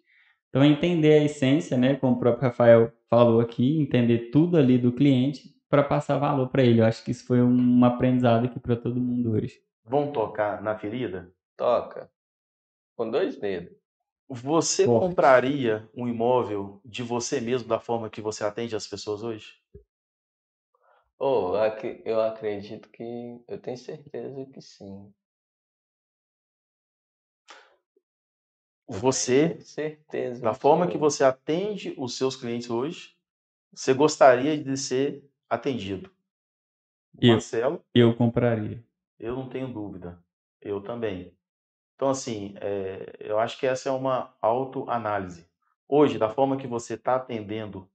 Então, 0.50 0.66
entender 0.66 1.14
a 1.14 1.24
essência, 1.24 1.78
né? 1.78 1.96
Como 1.96 2.16
o 2.16 2.20
próprio 2.20 2.50
Rafael 2.50 2.92
falou 3.10 3.40
aqui, 3.40 3.80
entender 3.80 4.32
tudo 4.32 4.58
ali 4.58 4.78
do 4.78 4.92
cliente 4.92 5.50
para 5.70 5.84
passar 5.84 6.18
valor 6.18 6.50
para 6.50 6.64
ele. 6.64 6.82
Eu 6.82 6.86
acho 6.86 7.04
que 7.04 7.12
isso 7.12 7.26
foi 7.26 7.42
um 7.42 7.86
aprendizado 7.86 8.46
aqui 8.46 8.60
para 8.60 8.76
todo 8.76 9.00
mundo 9.00 9.32
hoje. 9.32 9.60
Vão 9.86 10.12
tocar 10.12 10.62
na 10.62 10.78
ferida? 10.78 11.32
Toca. 11.56 12.10
Com 13.02 13.10
dois 13.10 13.36
dedos. 13.40 13.76
Você 14.30 14.86
Forte. 14.86 15.08
compraria 15.10 15.90
um 15.98 16.08
imóvel 16.08 16.80
de 16.86 17.02
você 17.02 17.42
mesmo 17.42 17.68
da 17.68 17.80
forma 17.80 18.12
que 18.12 18.22
você 18.22 18.44
atende 18.44 18.76
as 18.76 18.86
pessoas 18.86 19.24
hoje? 19.24 19.56
Oh, 21.18 21.56
eu 21.56 21.62
ac- 21.62 22.02
eu 22.06 22.20
acredito 22.22 22.90
que. 22.90 23.42
Eu 23.48 23.58
tenho 23.60 23.78
certeza 23.78 24.46
que 24.48 24.62
sim. 24.62 25.14
Você, 28.88 29.60
certeza 29.62 30.42
da 30.44 30.54
forma 30.54 30.88
que 30.88 30.98
você 30.98 31.24
atende 31.24 31.96
os 31.98 32.16
seus 32.16 32.36
clientes 32.36 32.70
hoje, 32.70 33.16
você 33.74 33.94
gostaria 33.94 34.62
de 34.62 34.78
ser 34.78 35.24
atendido? 35.50 36.12
Eu. 37.22 37.34
Marcelo, 37.34 37.84
Eu 37.96 38.16
compraria. 38.16 38.84
eu 39.20 39.36
não 39.36 39.48
tenho 39.48 39.72
dúvida. 39.72 40.22
Eu 40.62 40.82
também. 40.82 41.34
Então, 42.02 42.10
assim, 42.10 42.56
é, 42.60 43.14
eu 43.20 43.38
acho 43.38 43.60
que 43.60 43.68
essa 43.68 43.90
é 43.90 43.92
uma 43.92 44.34
autoanálise. 44.42 45.46
Hoje, 45.88 46.18
da 46.18 46.28
forma 46.28 46.58
que 46.58 46.66
você 46.66 46.96
está 46.96 47.14
atendendo 47.14 47.88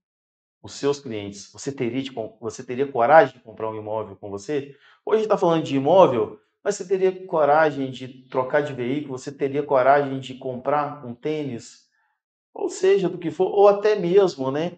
os 0.63 0.75
seus 0.75 0.97
clientes, 0.97 1.51
você 1.51 1.73
teria, 1.73 2.01
de 2.01 2.11
você 2.39 2.63
teria 2.63 2.89
coragem 2.89 3.35
de 3.35 3.43
comprar 3.43 3.69
um 3.69 3.75
imóvel 3.75 4.15
com 4.15 4.29
você? 4.29 4.77
Hoje 5.05 5.23
está 5.23 5.37
falando 5.37 5.63
de 5.63 5.75
imóvel, 5.75 6.39
mas 6.63 6.75
você 6.75 6.87
teria 6.87 7.27
coragem 7.27 7.91
de 7.91 8.07
trocar 8.29 8.61
de 8.61 8.71
veículo, 8.71 9.17
você 9.17 9.29
teria 9.29 9.61
coragem 9.61 10.21
de 10.21 10.35
comprar 10.35 11.05
um 11.05 11.13
tênis, 11.13 11.89
ou 12.53 12.69
seja, 12.69 13.09
do 13.09 13.17
que 13.17 13.29
for, 13.29 13.47
ou 13.47 13.67
até 13.67 13.93
mesmo, 13.97 14.49
né? 14.49 14.77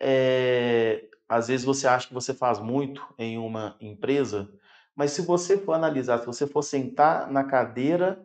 é, 0.00 1.04
às 1.28 1.48
vezes 1.48 1.66
você 1.66 1.88
acha 1.88 2.06
que 2.08 2.14
você 2.14 2.32
faz 2.32 2.60
muito 2.60 3.02
em 3.18 3.38
uma 3.38 3.76
empresa, 3.80 4.48
mas 4.94 5.12
se 5.12 5.22
você 5.22 5.58
for 5.58 5.72
analisar, 5.72 6.18
se 6.18 6.26
você 6.26 6.46
for 6.46 6.62
sentar 6.62 7.30
na 7.30 7.44
cadeira 7.44 8.24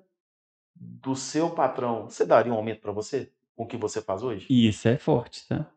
do 1.01 1.15
seu 1.15 1.49
patrão, 1.49 2.09
você 2.09 2.25
daria 2.25 2.51
um 2.51 2.55
aumento 2.55 2.81
para 2.81 2.91
você? 2.91 3.31
com 3.55 3.65
o 3.65 3.67
que 3.67 3.77
você 3.77 4.01
faz 4.01 4.23
hoje? 4.23 4.47
Isso 4.49 4.87
é 4.87 4.97
forte, 4.97 5.47
tá? 5.47 5.69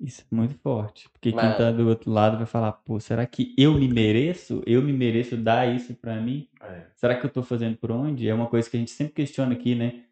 Isso 0.00 0.22
é 0.22 0.34
muito 0.34 0.54
forte. 0.58 1.08
Porque 1.10 1.30
quem 1.30 1.40
Mas- 1.40 1.56
tá 1.56 1.70
do 1.70 1.88
outro 1.88 2.10
lado 2.10 2.36
vai 2.36 2.46
falar, 2.46 2.72
pô, 2.72 2.98
será 2.98 3.24
que 3.24 3.54
eu 3.56 3.74
me 3.74 3.86
mereço? 3.88 4.62
Eu 4.66 4.82
me 4.82 4.92
mereço 4.92 5.36
dar 5.36 5.72
isso 5.72 5.94
pra 5.94 6.20
mim? 6.20 6.48
É. 6.60 6.86
Será 6.96 7.14
que 7.14 7.24
eu 7.24 7.30
tô 7.30 7.42
fazendo 7.42 7.76
por 7.76 7.92
onde? 7.92 8.28
É 8.28 8.34
uma 8.34 8.48
coisa 8.48 8.68
que 8.68 8.76
a 8.76 8.80
gente 8.80 8.90
sempre 8.90 9.14
questiona 9.14 9.52
aqui, 9.54 9.74
né? 9.76 10.02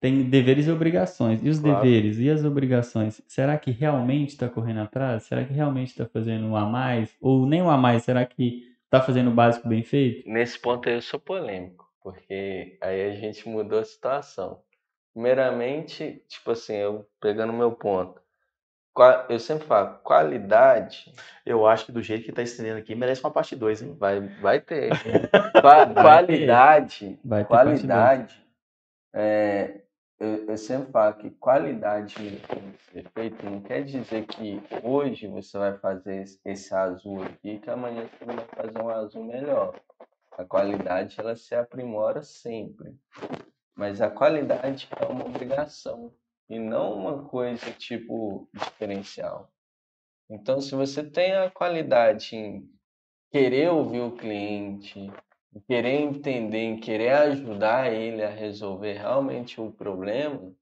Tem 0.00 0.22
deveres 0.22 0.68
e 0.68 0.70
obrigações. 0.70 1.44
E 1.44 1.48
os 1.48 1.58
Claro. 1.58 1.82
deveres 1.82 2.18
e 2.20 2.30
as 2.30 2.44
obrigações? 2.44 3.20
Será 3.26 3.58
que 3.58 3.72
realmente 3.72 4.36
tá 4.36 4.48
correndo 4.48 4.78
atrás? 4.80 5.24
Será 5.24 5.44
que 5.44 5.52
realmente 5.52 5.96
tá 5.96 6.06
fazendo 6.06 6.46
um 6.46 6.54
a 6.56 6.64
mais? 6.64 7.16
Ou 7.20 7.44
nem 7.46 7.60
um 7.60 7.68
a 7.70 7.76
mais? 7.76 8.04
Será 8.04 8.24
que 8.24 8.62
tá 8.88 9.02
fazendo 9.02 9.30
o 9.30 9.34
básico 9.34 9.68
bem 9.68 9.82
feito? 9.82 10.28
Nesse 10.30 10.56
ponto 10.56 10.88
aí 10.88 10.94
eu 10.94 11.02
sou 11.02 11.18
polêmico, 11.18 11.87
porque 12.12 12.78
aí 12.80 13.10
a 13.10 13.14
gente 13.14 13.46
mudou 13.48 13.78
a 13.78 13.84
situação. 13.84 14.62
Primeiramente, 15.12 16.22
tipo 16.28 16.52
assim, 16.52 16.74
eu 16.76 17.06
pegando 17.20 17.52
meu 17.52 17.72
ponto, 17.72 18.20
eu 19.28 19.38
sempre 19.38 19.66
falo, 19.66 19.98
qualidade 19.98 21.12
Eu 21.46 21.66
acho 21.66 21.86
que 21.86 21.92
do 21.92 22.02
jeito 22.02 22.24
que 22.24 22.32
tá 22.32 22.42
estendendo 22.42 22.78
aqui, 22.78 22.94
merece 22.94 23.22
uma 23.22 23.30
parte 23.30 23.54
2, 23.54 23.82
hein? 23.82 23.94
vai, 23.98 24.20
vai 24.40 24.60
ter. 24.60 24.90
Qua- 25.60 25.86
qualidade, 25.94 27.18
Vai 27.24 27.42
ter 27.44 27.48
qualidade, 27.48 28.44
é, 29.14 29.82
eu, 30.18 30.46
eu 30.48 30.56
sempre 30.56 30.90
falo 30.92 31.14
que 31.14 31.30
qualidade 31.30 32.40
ser 32.92 33.04
feito 33.14 33.44
não 33.44 33.60
quer 33.60 33.84
dizer 33.84 34.26
que 34.26 34.60
hoje 34.82 35.26
você 35.28 35.58
vai 35.58 35.78
fazer 35.78 36.22
esse- 36.22 36.40
esse 36.44 36.74
azul 36.74 37.22
aqui, 37.22 37.58
que 37.58 37.70
amanhã 37.70 38.08
você 38.18 38.24
vai 38.24 38.44
fazer 38.56 38.82
um 38.82 38.88
azul 38.88 39.24
melhor. 39.24 39.74
A 40.38 40.44
qualidade 40.44 41.18
ela 41.18 41.34
se 41.34 41.52
aprimora 41.52 42.22
sempre, 42.22 42.96
mas 43.74 44.00
a 44.00 44.08
qualidade 44.08 44.88
é 44.96 45.04
uma 45.06 45.26
obrigação 45.26 46.14
e 46.48 46.60
não 46.60 46.94
uma 46.94 47.24
coisa 47.24 47.72
tipo 47.72 48.48
diferencial. 48.54 49.52
Então, 50.30 50.60
se 50.60 50.76
você 50.76 51.02
tem 51.02 51.34
a 51.34 51.50
qualidade 51.50 52.36
em 52.36 52.70
querer 53.32 53.70
ouvir 53.70 54.00
o 54.00 54.14
cliente, 54.14 55.10
em 55.52 55.60
querer 55.66 56.02
entender, 56.02 56.58
em 56.58 56.78
querer 56.78 57.14
ajudar 57.14 57.92
ele 57.92 58.22
a 58.22 58.30
resolver 58.30 58.92
realmente 58.92 59.60
o 59.60 59.72
problema 59.72 60.54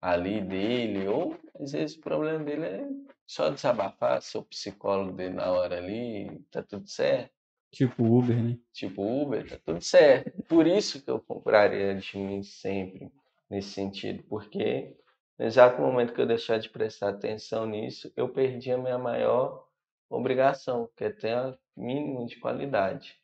ali 0.00 0.40
dele, 0.40 1.08
ou 1.08 1.36
às 1.58 1.72
vezes 1.72 1.96
o 1.96 2.00
problema 2.00 2.44
dele 2.44 2.66
é 2.66 2.88
só 3.26 3.50
desabafar, 3.50 4.22
ser 4.22 4.38
o 4.38 4.44
psicólogo 4.44 5.10
dele 5.12 5.34
na 5.34 5.50
hora 5.50 5.78
ali, 5.78 6.38
tá 6.52 6.62
tudo 6.62 6.86
certo. 6.86 7.35
Tipo 7.76 8.04
Uber, 8.04 8.42
né? 8.42 8.58
Tipo 8.72 9.02
Uber, 9.02 9.46
tá 9.46 9.58
tudo 9.62 9.82
certo. 9.82 10.42
Por 10.44 10.66
isso 10.66 11.04
que 11.04 11.10
eu 11.10 11.20
compraria 11.20 11.94
de 11.94 12.16
mim 12.16 12.42
sempre 12.42 13.12
nesse 13.50 13.68
sentido, 13.68 14.22
porque 14.30 14.96
no 15.38 15.44
exato 15.44 15.82
momento 15.82 16.14
que 16.14 16.20
eu 16.22 16.26
deixar 16.26 16.58
de 16.58 16.70
prestar 16.70 17.10
atenção 17.10 17.66
nisso, 17.66 18.10
eu 18.16 18.30
perdi 18.30 18.72
a 18.72 18.78
minha 18.78 18.96
maior 18.96 19.68
obrigação, 20.08 20.88
que 20.96 21.04
é 21.04 21.10
ter 21.10 21.36
um 21.36 21.54
mínimo 21.76 22.24
de 22.24 22.36
qualidade. 22.36 23.20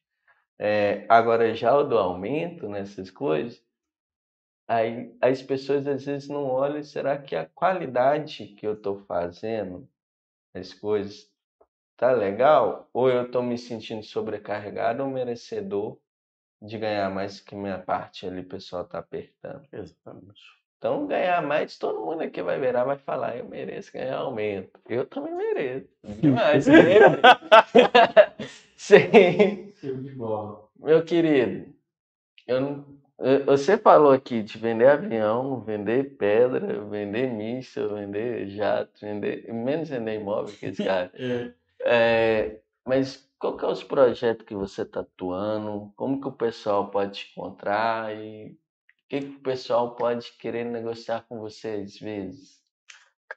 É, 0.59 1.07
agora, 1.09 1.55
já 1.55 1.75
o 1.75 1.83
do 1.83 1.97
aumento 1.97 2.69
nessas 2.69 3.11
coisas, 3.11 3.65
aí 4.69 5.17
as 5.23 5.41
pessoas 5.41 5.87
às 5.87 6.05
vezes 6.05 6.29
não 6.29 6.45
olham, 6.45 6.83
será 6.83 7.17
que 7.17 7.35
a 7.35 7.47
qualidade 7.47 8.49
que 8.49 8.67
eu 8.67 8.75
estou 8.75 8.99
fazendo 9.07 9.89
as 10.53 10.75
coisas 10.75 11.32
tá 11.97 12.13
legal? 12.13 12.89
Ou 12.93 13.09
eu 13.11 13.25
estou 13.27 13.43
me 13.43 13.57
sentindo 13.59 14.03
sobrecarregado 14.03 15.03
ou 15.03 15.11
merecedor 15.11 15.99
de 16.61 16.79
ganhar 16.79 17.11
mais 17.11 17.41
que 17.41 17.55
minha 17.55 17.79
parte 17.79 18.27
ali, 18.27 18.43
pessoal 18.43 18.85
tá 18.85 18.99
apertando. 18.99 19.67
Exatamente. 19.73 20.41
Então, 20.79 21.07
ganhar 21.07 21.41
mais, 21.43 21.79
todo 21.79 22.05
mundo 22.05 22.23
aqui 22.23 22.43
vai 22.43 22.59
virar, 22.59 22.85
vai 22.85 22.99
falar, 22.99 23.37
eu 23.37 23.45
mereço 23.49 23.93
ganhar 23.93 24.17
aumento. 24.19 24.81
Eu 24.89 25.07
também 25.07 25.35
mereço. 25.35 25.89
Demais. 26.05 26.65
sempre. 26.65 27.21
Sim. 28.77 29.73
Meu 30.77 31.05
querido, 31.05 31.73
eu 32.49 32.61
não- 32.61 33.03
você 33.47 33.79
falou 33.79 34.11
aqui 34.11 34.43
de 34.43 34.59
vender 34.59 34.89
avião, 34.89 35.61
vender 35.61 36.17
pedra, 36.17 36.85
vender 36.85 37.29
míssil, 37.29 37.95
vender 37.95 38.49
jato, 38.49 38.91
vender, 39.01 39.53
menos 39.53 39.89
vender 39.89 40.17
imóvel 40.21 40.57
que 40.57 40.67
esse 40.67 40.83
cara. 40.85 41.13
É. 41.15 41.53
É, 41.85 42.61
mas 42.87 43.29
qual 43.39 43.57
que 43.57 43.65
é 43.65 43.69
os 43.69 43.83
projetos 43.83 44.47
que 44.47 44.55
você 44.55 44.83
está 44.83 45.01
atuando? 45.01 45.93
Como 45.97 46.21
que 46.21 46.29
o 46.29 46.33
pessoal 46.33 46.91
pode 46.91 47.21
te 47.21 47.33
encontrar? 47.33 48.17
E 48.17 48.53
o 48.53 48.57
que, 49.09 49.21
que 49.21 49.37
o 49.37 49.43
pessoal 49.43 49.97
pode 49.97 50.33
querer 50.39 50.65
negociar 50.65 51.25
com 51.29 51.41
você 51.41 51.83
às 51.85 51.99
vezes? 51.99 52.63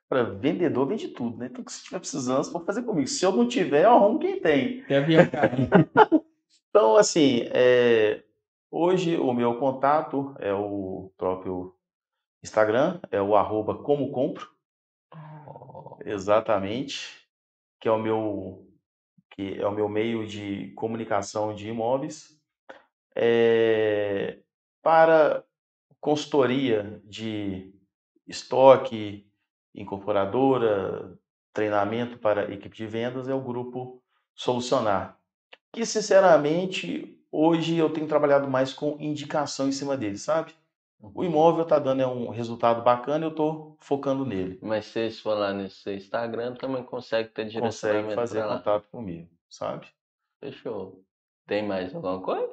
Cara, 0.10 0.24
vendedor 0.24 0.88
vende 0.88 1.08
tudo, 1.08 1.38
né? 1.38 1.48
Então, 1.48 1.64
se 1.68 1.84
tiver 1.84 2.00
precisando, 2.00 2.44
você 2.44 2.52
pode 2.52 2.66
fazer 2.66 2.84
comigo. 2.84 3.08
Se 3.08 3.26
eu 3.26 3.32
não 3.32 3.48
tiver, 3.48 3.86
eu 3.86 3.92
arrumo 3.92 4.20
quem 4.20 4.40
tem. 4.40 4.84
Tem 4.84 4.98
avião 4.98 5.26
caindo. 5.30 5.70
Então, 6.70 6.98
assim, 6.98 7.48
é, 7.54 8.22
hoje 8.70 9.16
o 9.16 9.32
meu 9.32 9.58
contato 9.58 10.36
é 10.40 10.54
o 10.54 11.10
próprio 11.16 11.74
Instagram, 12.44 13.00
é 13.10 13.22
o 13.22 13.34
arroba 13.34 13.82
como 13.82 14.12
compro, 14.12 14.50
exatamente, 16.04 17.25
que 17.80 17.88
é 17.88 17.92
o 17.92 18.00
meu, 18.00 18.68
que 19.32 19.60
é 19.60 19.68
o 19.68 19.72
meu 19.72 19.90
meio 19.90 20.26
de 20.26 20.72
comunicação 20.76 21.54
de 21.54 21.70
imóveis. 21.70 22.40
É, 23.16 24.40
para 24.82 25.44
consultoria 26.00 27.02
de 27.04 27.74
estoque, 28.28 29.28
incorporadora, 29.74 31.18
treinamento 31.54 32.18
para 32.18 32.52
equipe 32.52 32.76
de 32.76 32.86
vendas, 32.86 33.28
é 33.28 33.34
o 33.34 33.42
grupo 33.42 34.02
Solucionar 34.36 35.18
que 35.76 35.86
sinceramente 35.86 37.22
hoje 37.30 37.76
eu 37.76 37.90
tenho 37.90 38.08
trabalhado 38.08 38.48
mais 38.48 38.74
com 38.74 38.96
indicação 38.98 39.68
em 39.68 39.74
cima 39.74 39.98
dele, 39.98 40.18
sabe? 40.18 40.56
O 41.00 41.24
imóvel 41.24 41.64
está 41.64 41.78
dando 41.78 42.02
é 42.02 42.08
um 42.08 42.30
resultado 42.30 42.82
bacana 42.82 43.26
e 43.26 43.28
eu 43.28 43.32
estou 43.32 43.78
focando 43.80 44.26
nele. 44.26 44.58
Mas 44.62 44.86
se 44.86 45.00
eles 45.00 45.20
for 45.20 45.36
lá 45.38 45.54
no 45.54 45.70
seu 45.70 45.94
Instagram, 45.94 46.56
também 46.56 46.84
consegue 46.84 47.30
ter 47.30 47.44
Consegue 47.44 47.60
direcionamento 47.60 48.16
fazer 48.16 48.40
pra 48.40 48.48
lá. 48.48 48.58
contato 48.58 48.88
comigo, 48.90 49.30
sabe? 49.50 49.86
Fechou. 50.44 51.04
Tem 51.48 51.64
mais 51.66 51.94
alguma 51.94 52.20
coisa? 52.22 52.52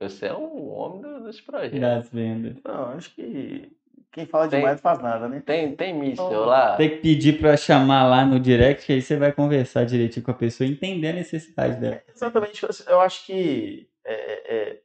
Você 0.00 0.26
é 0.26 0.34
um 0.34 0.68
homem 0.70 1.02
do- 1.02 1.20
dos 1.24 1.40
projetos. 1.40 1.78
das 1.78 2.08
vendas. 2.10 2.56
Não, 2.64 2.84
acho 2.90 3.14
que 3.14 3.70
quem 4.10 4.26
fala 4.26 4.48
Tem- 4.48 4.58
demais 4.58 4.76
não 4.78 4.82
faz 4.82 4.98
nada, 5.00 5.28
né? 5.28 5.40
Tem, 5.44 5.76
tem 5.76 5.94
míssil 5.94 6.26
Então, 6.26 6.44
lá? 6.46 6.76
Tem 6.76 6.88
que 6.90 6.96
pedir 6.96 7.38
pra 7.38 7.56
chamar 7.56 8.08
lá 8.08 8.24
no 8.24 8.40
direct, 8.40 8.84
que 8.86 8.94
aí 8.94 9.02
você 9.02 9.16
vai 9.16 9.32
conversar 9.32 9.84
direitinho 9.84 10.24
com 10.24 10.32
a 10.32 10.34
pessoa 10.34 10.66
e 10.66 10.72
entender 10.72 11.08
a 11.10 11.12
necessidade 11.12 11.78
dela. 11.78 12.02
Exatamente, 12.12 12.66
eu 12.88 13.00
acho 13.00 13.26
que 13.26 13.88
é, 14.04 14.14
é, 14.14 14.56
é, 14.72 14.80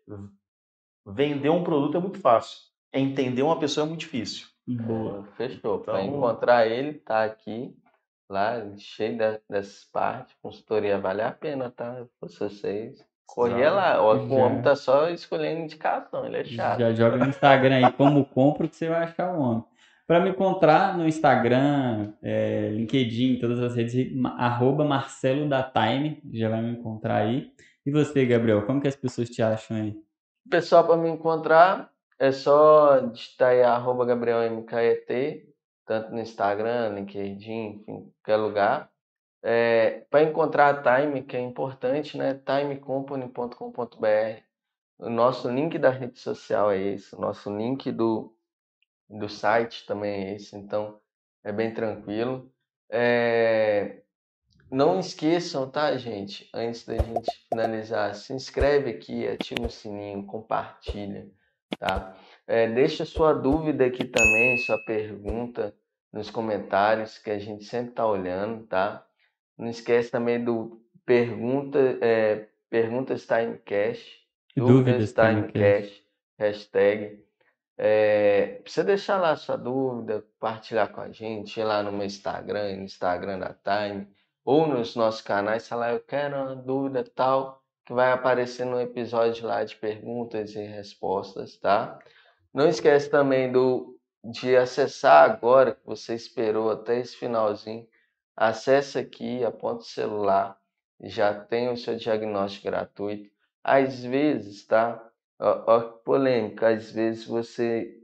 vender 1.05 1.49
um 1.49 1.63
produto 1.63 1.97
é 1.97 1.99
muito 1.99 2.19
fácil. 2.19 2.57
Entender 2.93 3.41
uma 3.41 3.59
pessoa 3.59 3.85
é 3.85 3.87
muito 3.89 4.01
difícil. 4.01 4.47
Boa. 4.67 5.23
Fechou. 5.37 5.79
Para 5.79 6.01
Então- 6.03 6.17
encontrar 6.17 6.65
ele, 6.67 6.93
tá 6.93 7.23
aqui, 7.23 7.75
lá, 8.29 8.61
cheio 8.77 9.17
de- 9.17 9.39
dessas 9.49 9.85
partes. 9.91 10.33
Consultoria 10.41 10.97
vale 10.99 11.21
a 11.21 11.31
pena, 11.31 11.69
tá? 11.69 12.05
Vocês. 12.21 13.03
Corria 13.27 13.71
lá. 13.71 14.01
O 14.03 14.27
Já. 14.27 14.35
homem 14.35 14.61
tá 14.61 14.75
só 14.75 15.09
escolhendo 15.09 15.61
indicação, 15.61 16.25
ele 16.25 16.37
é 16.37 16.43
chato. 16.45 16.79
Já 16.79 16.93
joga 16.93 17.17
no 17.17 17.25
Instagram 17.27 17.75
aí 17.85 17.91
como 17.93 18.23
compro 18.25 18.69
que 18.69 18.75
você 18.75 18.87
vai 18.87 19.03
achar 19.03 19.33
o 19.35 19.39
homem. 19.41 19.63
Para 20.07 20.19
me 20.19 20.29
encontrar 20.29 20.95
no 20.95 21.07
Instagram, 21.07 22.13
é, 22.21 22.69
LinkedIn, 22.69 23.39
todas 23.39 23.59
as 23.59 23.75
redes, 23.75 23.95
arroba 24.37 24.85
Marcelo 24.85 25.49
da 25.49 25.63
Time, 25.63 26.21
já 26.31 26.47
vai 26.49 26.61
me 26.61 26.71
encontrar 26.73 27.17
aí. 27.17 27.51
E 27.83 27.89
você, 27.91 28.23
Gabriel, 28.25 28.63
como 28.67 28.79
que 28.79 28.87
as 28.87 28.95
pessoas 28.95 29.27
te 29.29 29.41
acham 29.41 29.77
aí? 29.77 29.95
Pessoal, 30.49 30.85
para 30.85 30.95
me 30.97 31.09
encontrar, 31.09 31.91
é 32.19 32.31
só 32.31 32.99
digitar 32.99 33.49
aí 33.49 33.61
GabrielMKET, 34.05 35.51
tanto 35.85 36.11
no 36.11 36.19
Instagram, 36.19 36.89
LinkedIn, 36.89 37.81
enfim, 37.81 38.13
qualquer 38.23 38.37
lugar. 38.37 38.91
para 40.09 40.23
encontrar 40.23 40.69
a 40.69 41.01
Time, 41.01 41.23
que 41.23 41.35
é 41.35 41.39
importante, 41.39 42.15
né? 42.17 42.35
timecompany.com.br. 42.45 44.43
O 44.99 45.09
nosso 45.09 45.49
link 45.49 45.77
da 45.79 45.89
rede 45.89 46.19
social 46.19 46.71
é 46.71 46.79
esse, 46.79 47.15
o 47.15 47.19
nosso 47.19 47.55
link 47.55 47.91
do, 47.91 48.35
do 49.09 49.27
site 49.27 49.85
também 49.87 50.27
é 50.27 50.35
esse, 50.35 50.55
então 50.55 51.01
é 51.43 51.51
bem 51.51 51.73
tranquilo. 51.73 52.51
É, 52.89 54.03
não 54.75 54.99
esqueçam, 54.99 55.69
tá, 55.69 55.95
gente? 55.95 56.49
Antes 56.53 56.85
da 56.85 56.97
gente 56.97 57.31
finalizar, 57.49 58.13
se 58.13 58.33
inscreve 58.33 58.89
aqui, 58.89 59.25
ativa 59.25 59.65
o 59.65 59.69
sininho, 59.69 60.25
compartilha, 60.25 61.31
tá? 61.79 62.13
É, 62.45 62.67
deixa 62.67 63.05
sua 63.05 63.31
dúvida 63.31 63.85
aqui 63.85 64.03
também, 64.03 64.57
sua 64.57 64.77
pergunta 64.85 65.73
nos 66.11 66.29
comentários, 66.29 67.17
que 67.17 67.31
a 67.31 67.39
gente 67.39 67.63
sempre 67.63 67.93
tá 67.93 68.05
olhando, 68.05 68.67
tá? 68.67 69.05
Não 69.57 69.69
esquece 69.69 70.11
também 70.11 70.43
do 70.43 70.81
pergunta, 71.05 71.79
é, 72.01 72.49
perguntas 72.69 73.25
timecast, 73.25 74.25
Dúvidas 74.57 75.13
timecast, 75.13 76.03
hashtag. 76.37 77.23
É, 77.77 78.61
você 78.65 78.83
deixar 78.83 79.17
lá 79.21 79.35
sua 79.37 79.57
dúvida, 79.57 80.25
compartilhar 80.33 80.87
com 80.89 80.99
a 80.99 81.11
gente, 81.11 81.59
ir 81.59 81.63
lá 81.63 81.81
no 81.81 81.93
meu 81.93 82.05
Instagram, 82.05 82.75
no 82.75 82.83
Instagram 82.83 83.39
da 83.39 83.53
Time, 83.53 84.07
ou 84.45 84.67
nos 84.67 84.95
nossos 84.95 85.21
canais, 85.21 85.67
falar, 85.67 85.93
eu 85.93 85.99
quero 85.99 86.37
uma 86.37 86.55
dúvida 86.55 87.03
tal, 87.03 87.61
que 87.85 87.93
vai 87.93 88.11
aparecer 88.11 88.65
no 88.65 88.79
episódio 88.79 89.45
lá 89.45 89.63
de 89.63 89.75
perguntas 89.75 90.55
e 90.55 90.61
respostas, 90.61 91.57
tá? 91.57 91.99
Não 92.53 92.69
esquece 92.69 93.09
também 93.09 93.51
do, 93.51 93.99
de 94.23 94.55
acessar 94.55 95.29
agora, 95.29 95.73
que 95.75 95.85
você 95.85 96.13
esperou 96.13 96.71
até 96.71 96.99
esse 96.99 97.15
finalzinho, 97.17 97.87
acesse 98.35 98.97
aqui, 98.97 99.43
aponta 99.43 99.81
o 99.81 99.85
celular, 99.85 100.57
já 101.01 101.33
tem 101.33 101.69
o 101.69 101.77
seu 101.77 101.95
diagnóstico 101.95 102.65
gratuito. 102.65 103.29
Às 103.63 104.03
vezes, 104.03 104.65
tá? 104.65 105.03
Ó, 105.39 105.63
ó 105.67 105.81
polêmica, 105.81 106.69
às 106.69 106.91
vezes 106.91 107.25
você. 107.25 107.99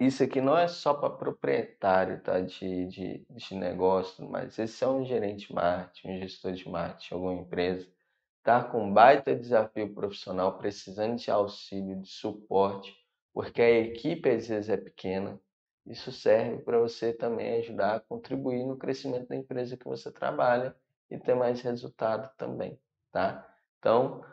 Isso 0.00 0.22
aqui 0.22 0.40
não 0.40 0.56
é 0.56 0.66
só 0.66 0.94
para 0.94 1.10
proprietário 1.10 2.20
tá? 2.22 2.40
de, 2.40 2.86
de, 2.86 3.26
de 3.28 3.54
negócio, 3.54 4.28
mas 4.28 4.58
esse 4.58 4.82
é 4.82 4.88
um 4.88 5.04
gerente 5.04 5.48
de 5.48 5.54
marketing, 5.54 6.08
um 6.08 6.18
gestor 6.18 6.52
de 6.52 6.68
marketing, 6.68 7.14
alguma 7.14 7.34
empresa, 7.34 7.86
tá 8.42 8.64
com 8.64 8.84
um 8.84 8.92
baita 8.92 9.36
desafio 9.36 9.92
profissional, 9.92 10.56
precisando 10.56 11.16
de 11.16 11.30
auxílio, 11.30 12.00
de 12.00 12.08
suporte, 12.08 12.96
porque 13.34 13.60
a 13.60 13.70
equipe 13.70 14.30
às 14.30 14.48
vezes 14.48 14.70
é 14.70 14.76
pequena. 14.76 15.38
Isso 15.84 16.10
serve 16.12 16.62
para 16.62 16.78
você 16.78 17.12
também 17.12 17.58
ajudar 17.58 17.96
a 17.96 18.00
contribuir 18.00 18.64
no 18.64 18.76
crescimento 18.76 19.28
da 19.28 19.36
empresa 19.36 19.76
que 19.76 19.86
você 19.86 20.10
trabalha 20.10 20.74
e 21.10 21.18
ter 21.18 21.34
mais 21.34 21.60
resultado 21.60 22.30
também, 22.36 22.78
tá? 23.12 23.46
Então, 23.78 24.24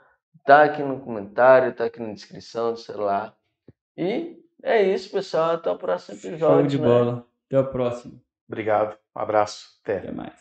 tá 0.45 0.63
aqui 0.63 0.81
no 0.81 1.01
comentário, 1.01 1.75
tá 1.75 1.85
aqui 1.85 1.99
na 2.01 2.13
descrição 2.13 2.73
do 2.73 2.79
celular. 2.79 3.37
E 3.97 4.44
é 4.65 4.83
isso, 4.83 5.11
pessoal. 5.11 5.51
Até 5.51 5.69
o 5.69 5.77
próximo 5.77 6.17
episódio. 6.17 6.39
Show 6.39 6.63
de 6.67 6.79
né? 6.79 6.87
bola. 6.87 7.27
Até 7.47 7.59
o 7.59 7.65
próximo. 7.71 8.21
Obrigado. 8.47 8.97
Um 9.15 9.21
abraço. 9.21 9.79
Até. 9.83 9.99
Até 9.99 10.11
mais. 10.11 10.35